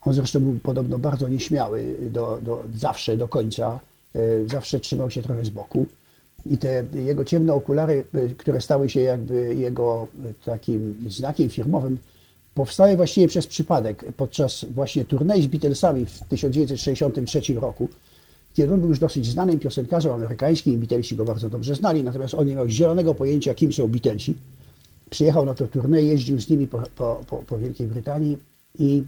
On 0.00 0.14
zresztą 0.14 0.40
był 0.40 0.58
podobno 0.62 0.98
bardzo 0.98 1.28
nieśmiały 1.28 1.96
do, 2.10 2.38
do, 2.42 2.62
zawsze, 2.76 3.16
do 3.16 3.28
końca. 3.28 3.80
E, 4.14 4.48
zawsze 4.48 4.80
trzymał 4.80 5.10
się 5.10 5.22
trochę 5.22 5.44
z 5.44 5.50
boku. 5.50 5.86
I 6.50 6.58
te 6.58 6.84
jego 6.94 7.24
ciemne 7.24 7.54
okulary, 7.54 8.04
e, 8.14 8.28
które 8.28 8.60
stały 8.60 8.88
się 8.88 9.00
jakby 9.00 9.54
jego 9.54 10.06
takim 10.44 10.94
znakiem 11.08 11.48
firmowym, 11.48 11.98
powstały 12.54 12.96
właściwie 12.96 13.28
przez 13.28 13.46
przypadek 13.46 14.04
podczas 14.16 14.64
właśnie 14.64 15.04
turniej 15.04 15.42
z 15.42 15.46
Beatlesami 15.46 16.06
w 16.06 16.20
1963 16.28 17.54
roku, 17.54 17.88
kiedy 18.54 18.74
on 18.74 18.80
był 18.80 18.88
już 18.88 18.98
dosyć 18.98 19.26
znanym 19.26 19.58
piosenkarzem 19.58 20.12
amerykańskim, 20.12 20.80
Beatlesi 20.80 21.16
go 21.16 21.24
bardzo 21.24 21.50
dobrze 21.50 21.74
znali, 21.74 22.04
natomiast 22.04 22.34
on 22.34 22.46
nie 22.46 22.54
miał 22.54 22.68
zielonego 22.68 23.14
pojęcia, 23.14 23.54
kim 23.54 23.72
są 23.72 23.88
Beatlesi. 23.88 24.34
Przyjechał 25.10 25.46
na 25.46 25.54
to 25.54 25.66
turniej, 25.66 26.08
jeździł 26.08 26.40
z 26.40 26.48
nimi 26.48 26.66
po, 26.66 26.82
po, 26.96 27.20
po, 27.26 27.36
po 27.36 27.58
Wielkiej 27.58 27.86
Brytanii 27.86 28.38
i 28.78 29.02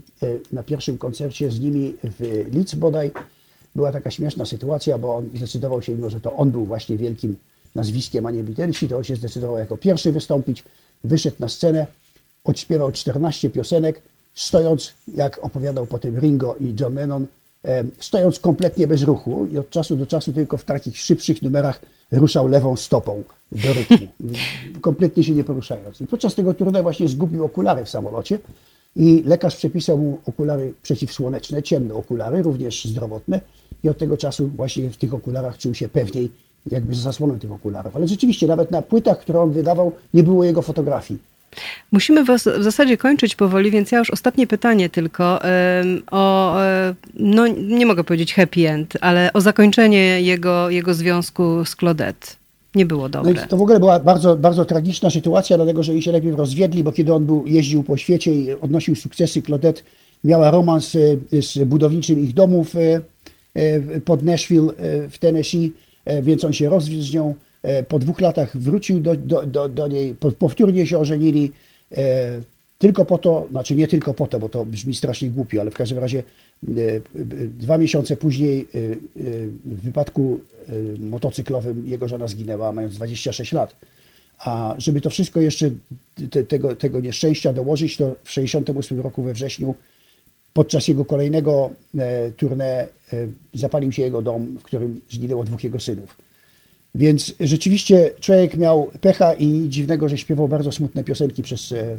na 0.51 0.63
pierwszym 0.63 0.97
koncercie 0.97 1.51
z 1.51 1.59
nimi 1.59 1.93
w 2.03 2.45
Leeds 2.53 2.75
bodaj 2.75 3.11
była 3.75 3.91
taka 3.91 4.11
śmieszna 4.11 4.45
sytuacja, 4.45 4.97
bo 4.97 5.15
on 5.15 5.29
zdecydował 5.35 5.81
się, 5.81 5.95
mimo 5.95 6.09
że 6.09 6.21
to 6.21 6.33
on 6.33 6.51
był 6.51 6.65
właśnie 6.65 6.97
wielkim 6.97 7.35
nazwiskiem, 7.75 8.25
a 8.25 8.31
nie 8.31 8.43
Beatlesi, 8.43 8.87
to 8.87 8.97
on 8.97 9.03
się 9.03 9.15
zdecydował 9.15 9.57
jako 9.57 9.77
pierwszy 9.77 10.11
wystąpić, 10.11 10.63
wyszedł 11.03 11.35
na 11.39 11.49
scenę, 11.49 11.87
odśpiewał 12.43 12.91
14 12.91 13.49
piosenek, 13.49 14.01
stojąc, 14.35 14.93
jak 15.15 15.39
opowiadał 15.45 15.85
potem 15.85 16.19
Ringo 16.19 16.55
i 16.59 16.75
John 16.79 16.95
Lennon, 16.95 17.27
stojąc 17.99 18.39
kompletnie 18.39 18.87
bez 18.87 19.03
ruchu 19.03 19.47
i 19.51 19.57
od 19.57 19.69
czasu 19.69 19.95
do 19.95 20.07
czasu 20.07 20.33
tylko 20.33 20.57
w 20.57 20.63
takich 20.63 20.97
szybszych 20.97 21.41
numerach 21.41 21.81
ruszał 22.11 22.47
lewą 22.47 22.75
stopą 22.75 23.23
do 23.51 23.73
rytmu, 23.73 24.07
kompletnie 24.81 25.23
się 25.23 25.31
nie 25.31 25.43
poruszając. 25.43 26.01
I 26.01 26.07
podczas 26.07 26.35
tego 26.35 26.53
turnieju 26.53 26.83
właśnie 26.83 27.07
zgubił 27.07 27.45
okulary 27.45 27.85
w 27.85 27.89
samolocie 27.89 28.39
i 28.95 29.23
lekarz 29.25 29.55
przepisał 29.55 29.97
mu 29.97 30.17
okulary 30.25 30.73
przeciwsłoneczne, 30.83 31.63
ciemne 31.63 31.93
okulary, 31.93 32.41
również 32.41 32.85
zdrowotne 32.85 33.41
i 33.83 33.89
od 33.89 33.97
tego 33.97 34.17
czasu 34.17 34.47
właśnie 34.47 34.89
w 34.89 34.97
tych 34.97 35.13
okularach 35.13 35.57
czuł 35.57 35.73
się 35.73 35.89
pewniej, 35.89 36.31
jakby 36.71 36.95
z 36.95 36.97
zasłoną 36.97 37.39
tych 37.39 37.51
okularów. 37.51 37.95
Ale 37.95 38.07
rzeczywiście 38.07 38.47
nawet 38.47 38.71
na 38.71 38.81
płytach, 38.81 39.19
które 39.19 39.41
on 39.41 39.51
wydawał, 39.51 39.91
nie 40.13 40.23
było 40.23 40.43
jego 40.43 40.61
fotografii. 40.61 41.19
Musimy 41.91 42.23
w 42.23 42.27
zasadzie 42.59 42.97
kończyć 42.97 43.35
powoli, 43.35 43.71
więc 43.71 43.91
ja 43.91 43.99
już 43.99 44.09
ostatnie 44.09 44.47
pytanie 44.47 44.89
tylko 44.89 45.39
o, 46.11 46.55
no 47.13 47.47
nie 47.47 47.85
mogę 47.85 48.03
powiedzieć 48.03 48.33
happy 48.33 48.69
end, 48.69 48.93
ale 49.01 49.33
o 49.33 49.41
zakończenie 49.41 50.21
jego, 50.21 50.69
jego 50.69 50.93
związku 50.93 51.65
z 51.65 51.75
Claudette. 51.75 52.27
Nie 52.75 52.85
było 52.85 53.09
dobre. 53.09 53.33
No 53.33 53.47
to 53.47 53.57
w 53.57 53.61
ogóle 53.61 53.79
była 53.79 53.99
bardzo, 53.99 54.35
bardzo 54.35 54.65
tragiczna 54.65 55.09
sytuacja, 55.09 55.57
dlatego 55.57 55.83
że 55.83 55.91
oni 55.91 56.01
się 56.01 56.11
lepiej 56.11 56.31
rozwiedli, 56.31 56.83
bo 56.83 56.91
kiedy 56.91 57.13
on 57.13 57.25
był, 57.25 57.43
jeździł 57.47 57.83
po 57.83 57.97
świecie 57.97 58.35
i 58.35 58.51
odnosił 58.51 58.95
sukcesy, 58.95 59.41
Claudette 59.41 59.81
miała 60.23 60.51
romans 60.51 60.95
e, 60.95 61.41
z 61.41 61.63
budowniczym 61.65 62.19
ich 62.19 62.33
domów 62.33 62.75
e, 62.75 63.01
e, 63.53 64.01
pod 64.01 64.23
Nashville 64.23 64.69
w 65.09 65.17
Tennessee, 65.19 65.73
więc 66.21 66.43
on 66.43 66.53
się 66.53 66.69
rozwiódł 66.69 67.03
z 67.03 67.13
nią. 67.13 67.35
Po 67.87 67.99
dwóch 67.99 68.21
latach 68.21 68.57
wrócił 68.57 68.99
do, 68.99 69.15
do, 69.15 69.45
do, 69.45 69.69
do 69.69 69.87
niej, 69.87 70.15
powtórnie 70.39 70.87
się 70.87 70.97
ożenili. 70.97 71.51
Tylko 72.77 73.05
po 73.05 73.17
to, 73.17 73.47
znaczy 73.51 73.75
nie 73.75 73.87
tylko 73.87 74.13
po 74.13 74.27
to, 74.27 74.39
bo 74.39 74.49
to 74.49 74.65
brzmi 74.65 74.95
strasznie 74.95 75.29
głupio, 75.29 75.61
ale 75.61 75.71
w 75.71 75.73
każdym 75.73 75.99
razie 75.99 76.23
dwa 77.59 77.77
miesiące 77.77 78.17
później 78.17 78.67
w 79.65 79.81
wypadku 79.83 80.39
motocyklowym 80.99 81.87
jego 81.87 82.07
żona 82.07 82.27
zginęła, 82.27 82.71
mając 82.71 82.95
26 82.95 83.51
lat. 83.51 83.75
A 84.39 84.75
żeby 84.77 85.01
to 85.01 85.09
wszystko 85.09 85.41
jeszcze, 85.41 85.69
te, 86.31 86.43
tego, 86.43 86.75
tego 86.75 86.99
nieszczęścia 86.99 87.53
dołożyć, 87.53 87.97
to 87.97 88.05
w 88.23 88.33
1968 88.33 88.99
roku 88.99 89.23
we 89.23 89.33
wrześniu 89.33 89.75
podczas 90.53 90.87
jego 90.87 91.05
kolejnego 91.05 91.69
e, 91.97 92.31
tournée 92.31 92.63
e, 92.63 92.87
zapalił 93.53 93.91
się 93.91 94.01
jego 94.01 94.21
dom, 94.21 94.57
w 94.57 94.63
którym 94.63 95.01
zginęło 95.09 95.43
dwóch 95.43 95.63
jego 95.63 95.79
synów. 95.79 96.17
Więc 96.95 97.33
rzeczywiście 97.39 98.11
człowiek 98.19 98.57
miał 98.57 98.91
pecha 99.01 99.33
i 99.33 99.69
dziwnego, 99.69 100.09
że 100.09 100.17
śpiewał 100.17 100.47
bardzo 100.47 100.71
smutne 100.71 101.03
piosenki 101.03 101.43
przez, 101.43 101.71
e, 101.71 101.97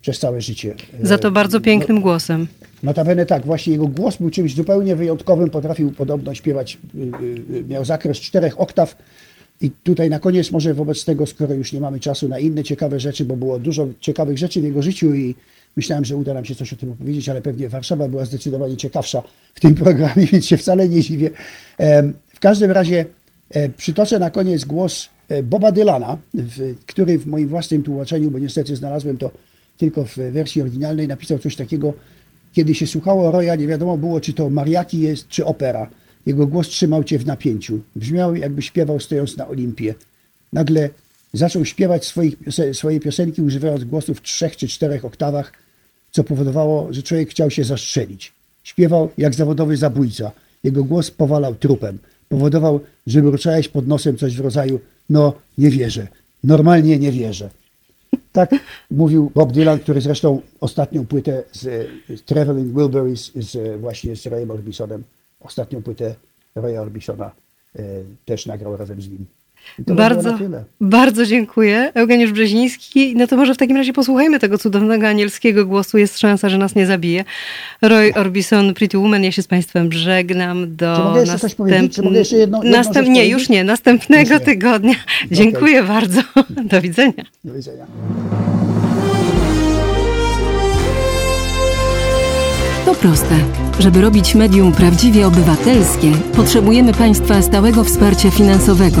przez 0.00 0.18
całe 0.18 0.40
życie. 0.40 0.74
E, 1.02 1.06
Za 1.06 1.18
to 1.18 1.30
bardzo 1.30 1.60
pięknym 1.60 2.00
głosem. 2.00 2.46
Notabene 2.82 3.26
tak, 3.26 3.46
właśnie 3.46 3.72
jego 3.72 3.86
głos 3.86 4.16
był 4.16 4.30
czymś 4.30 4.54
zupełnie 4.54 4.96
wyjątkowym, 4.96 5.50
potrafił 5.50 5.92
podobno 5.92 6.34
śpiewać, 6.34 6.78
y, 6.94 7.64
miał 7.68 7.84
zakres 7.84 8.16
czterech 8.20 8.60
oktaw. 8.60 8.96
I 9.60 9.70
tutaj 9.70 10.10
na 10.10 10.18
koniec 10.18 10.50
może 10.50 10.74
wobec 10.74 11.04
tego, 11.04 11.26
skoro 11.26 11.54
już 11.54 11.72
nie 11.72 11.80
mamy 11.80 12.00
czasu 12.00 12.28
na 12.28 12.38
inne 12.38 12.64
ciekawe 12.64 13.00
rzeczy, 13.00 13.24
bo 13.24 13.36
było 13.36 13.58
dużo 13.58 13.88
ciekawych 14.00 14.38
rzeczy 14.38 14.60
w 14.60 14.64
jego 14.64 14.82
życiu 14.82 15.14
i 15.14 15.34
myślałem, 15.76 16.04
że 16.04 16.16
uda 16.16 16.34
nam 16.34 16.44
się 16.44 16.54
coś 16.54 16.72
o 16.72 16.76
tym 16.76 16.92
opowiedzieć, 16.92 17.28
ale 17.28 17.42
pewnie 17.42 17.68
Warszawa 17.68 18.08
była 18.08 18.24
zdecydowanie 18.24 18.76
ciekawsza 18.76 19.22
w 19.54 19.60
tym 19.60 19.74
programie, 19.74 20.26
więc 20.32 20.46
się 20.46 20.56
wcale 20.56 20.88
nie 20.88 21.00
dziwię. 21.00 21.30
W 22.34 22.40
każdym 22.40 22.70
razie 22.70 23.00
e, 23.00 23.04
przytoczę 23.76 24.18
na 24.18 24.30
koniec 24.30 24.64
głos 24.64 25.08
e, 25.28 25.42
Boba 25.42 25.72
Dylana, 25.72 26.18
który 26.86 27.18
w 27.18 27.26
moim 27.26 27.48
własnym 27.48 27.82
tłumaczeniu, 27.82 28.30
bo 28.30 28.38
niestety 28.38 28.76
znalazłem 28.76 29.18
to 29.18 29.30
tylko 29.76 30.04
w 30.04 30.16
wersji 30.16 30.62
oryginalnej, 30.62 31.08
napisał 31.08 31.38
coś 31.38 31.56
takiego, 31.56 31.94
kiedy 32.52 32.74
się 32.74 32.86
słuchało 32.86 33.30
Roya, 33.30 33.56
nie 33.58 33.66
wiadomo 33.66 33.96
było, 33.96 34.20
czy 34.20 34.32
to 34.32 34.50
mariaki 34.50 35.00
jest, 35.00 35.28
czy 35.28 35.44
opera. 35.44 35.90
Jego 36.26 36.46
głos 36.46 36.68
trzymał 36.68 37.04
cię 37.04 37.18
w 37.18 37.26
napięciu. 37.26 37.80
Brzmiał, 37.96 38.34
jakby 38.36 38.62
śpiewał 38.62 39.00
stojąc 39.00 39.36
na 39.36 39.48
Olimpie. 39.48 39.94
Nagle 40.52 40.90
zaczął 41.32 41.64
śpiewać 41.64 42.06
swoich, 42.06 42.36
swoje 42.72 43.00
piosenki, 43.00 43.42
używając 43.42 43.84
głosu 43.84 44.14
w 44.14 44.22
trzech 44.22 44.56
czy 44.56 44.68
czterech 44.68 45.04
oktawach, 45.04 45.52
co 46.10 46.24
powodowało, 46.24 46.92
że 46.92 47.02
człowiek 47.02 47.30
chciał 47.30 47.50
się 47.50 47.64
zastrzelić. 47.64 48.32
Śpiewał 48.64 49.10
jak 49.18 49.34
zawodowy 49.34 49.76
zabójca. 49.76 50.32
Jego 50.64 50.84
głos 50.84 51.10
powalał 51.10 51.54
trupem. 51.54 51.98
Powodował, 52.28 52.80
że 53.06 53.22
mruczałeś 53.22 53.68
pod 53.68 53.88
nosem 53.88 54.16
coś 54.16 54.36
w 54.36 54.40
rodzaju 54.40 54.80
no, 55.10 55.32
nie 55.58 55.70
wierzę. 55.70 56.06
Normalnie 56.44 56.98
nie 56.98 57.12
wierzę. 57.12 57.50
Tak 58.32 58.50
mówił 58.90 59.32
Bob 59.34 59.52
Dylan, 59.52 59.78
który 59.78 60.00
zresztą 60.00 60.40
ostatnią 60.60 61.06
płytę 61.06 61.42
z, 61.52 61.88
z 62.20 62.22
Traveling 62.22 62.74
Wilburys, 62.74 63.32
z, 63.36 63.80
właśnie 63.80 64.16
z 64.16 64.26
Rayem 64.26 64.50
Orbisonem, 64.50 65.02
ostatnią 65.40 65.82
płytę 65.82 66.14
Raya 66.54 66.78
Orbisona 66.78 67.30
e, 67.76 67.82
też 68.24 68.46
nagrał 68.46 68.76
razem 68.76 69.02
z 69.02 69.08
nim. 69.08 69.26
Bardzo, 69.78 70.38
bardzo 70.80 71.26
dziękuję. 71.26 71.92
Eugeniusz 71.94 72.32
Brzeziński. 72.32 73.16
No 73.16 73.26
to 73.26 73.36
może 73.36 73.54
w 73.54 73.56
takim 73.56 73.76
razie 73.76 73.92
posłuchajmy 73.92 74.38
tego 74.38 74.58
cudownego 74.58 75.08
anielskiego 75.08 75.66
głosu. 75.66 75.98
Jest 75.98 76.18
szansa, 76.18 76.48
że 76.48 76.58
nas 76.58 76.74
nie 76.74 76.86
zabije. 76.86 77.24
Roy 77.82 78.14
Orbison, 78.14 78.74
Pretty 78.74 78.98
Woman. 78.98 79.24
Ja 79.24 79.32
się 79.32 79.42
z 79.42 79.46
Państwem 79.46 79.92
żegnam 79.92 80.76
do 80.76 80.96
Czy 80.96 81.02
mogę 81.02 81.20
jeszcze 81.20 81.38
coś 81.38 81.54
powiedzieć? 81.54 81.94
Czy 81.94 82.02
mogę 82.02 82.18
jeszcze 82.18 82.36
jedną- 82.36 82.62
jedną 82.62 82.78
Następ... 82.78 83.06
rzecz 83.06 83.14
Nie, 83.16 83.28
już 83.28 83.48
nie. 83.48 83.64
Następnego 83.64 84.34
nie. 84.34 84.40
tygodnia. 84.40 84.94
Dziękuję 85.30 85.82
bardzo. 85.82 86.20
Do 86.70 86.80
widzenia. 86.80 87.24
Do 87.44 87.54
widzenia. 87.54 87.86
To 92.84 92.94
proste. 92.94 93.34
Żeby 93.78 94.00
robić 94.00 94.34
medium 94.34 94.72
prawdziwie 94.72 95.26
obywatelskie, 95.26 96.12
potrzebujemy 96.36 96.92
Państwa 96.94 97.42
stałego 97.42 97.84
wsparcia 97.84 98.30
finansowego. 98.30 99.00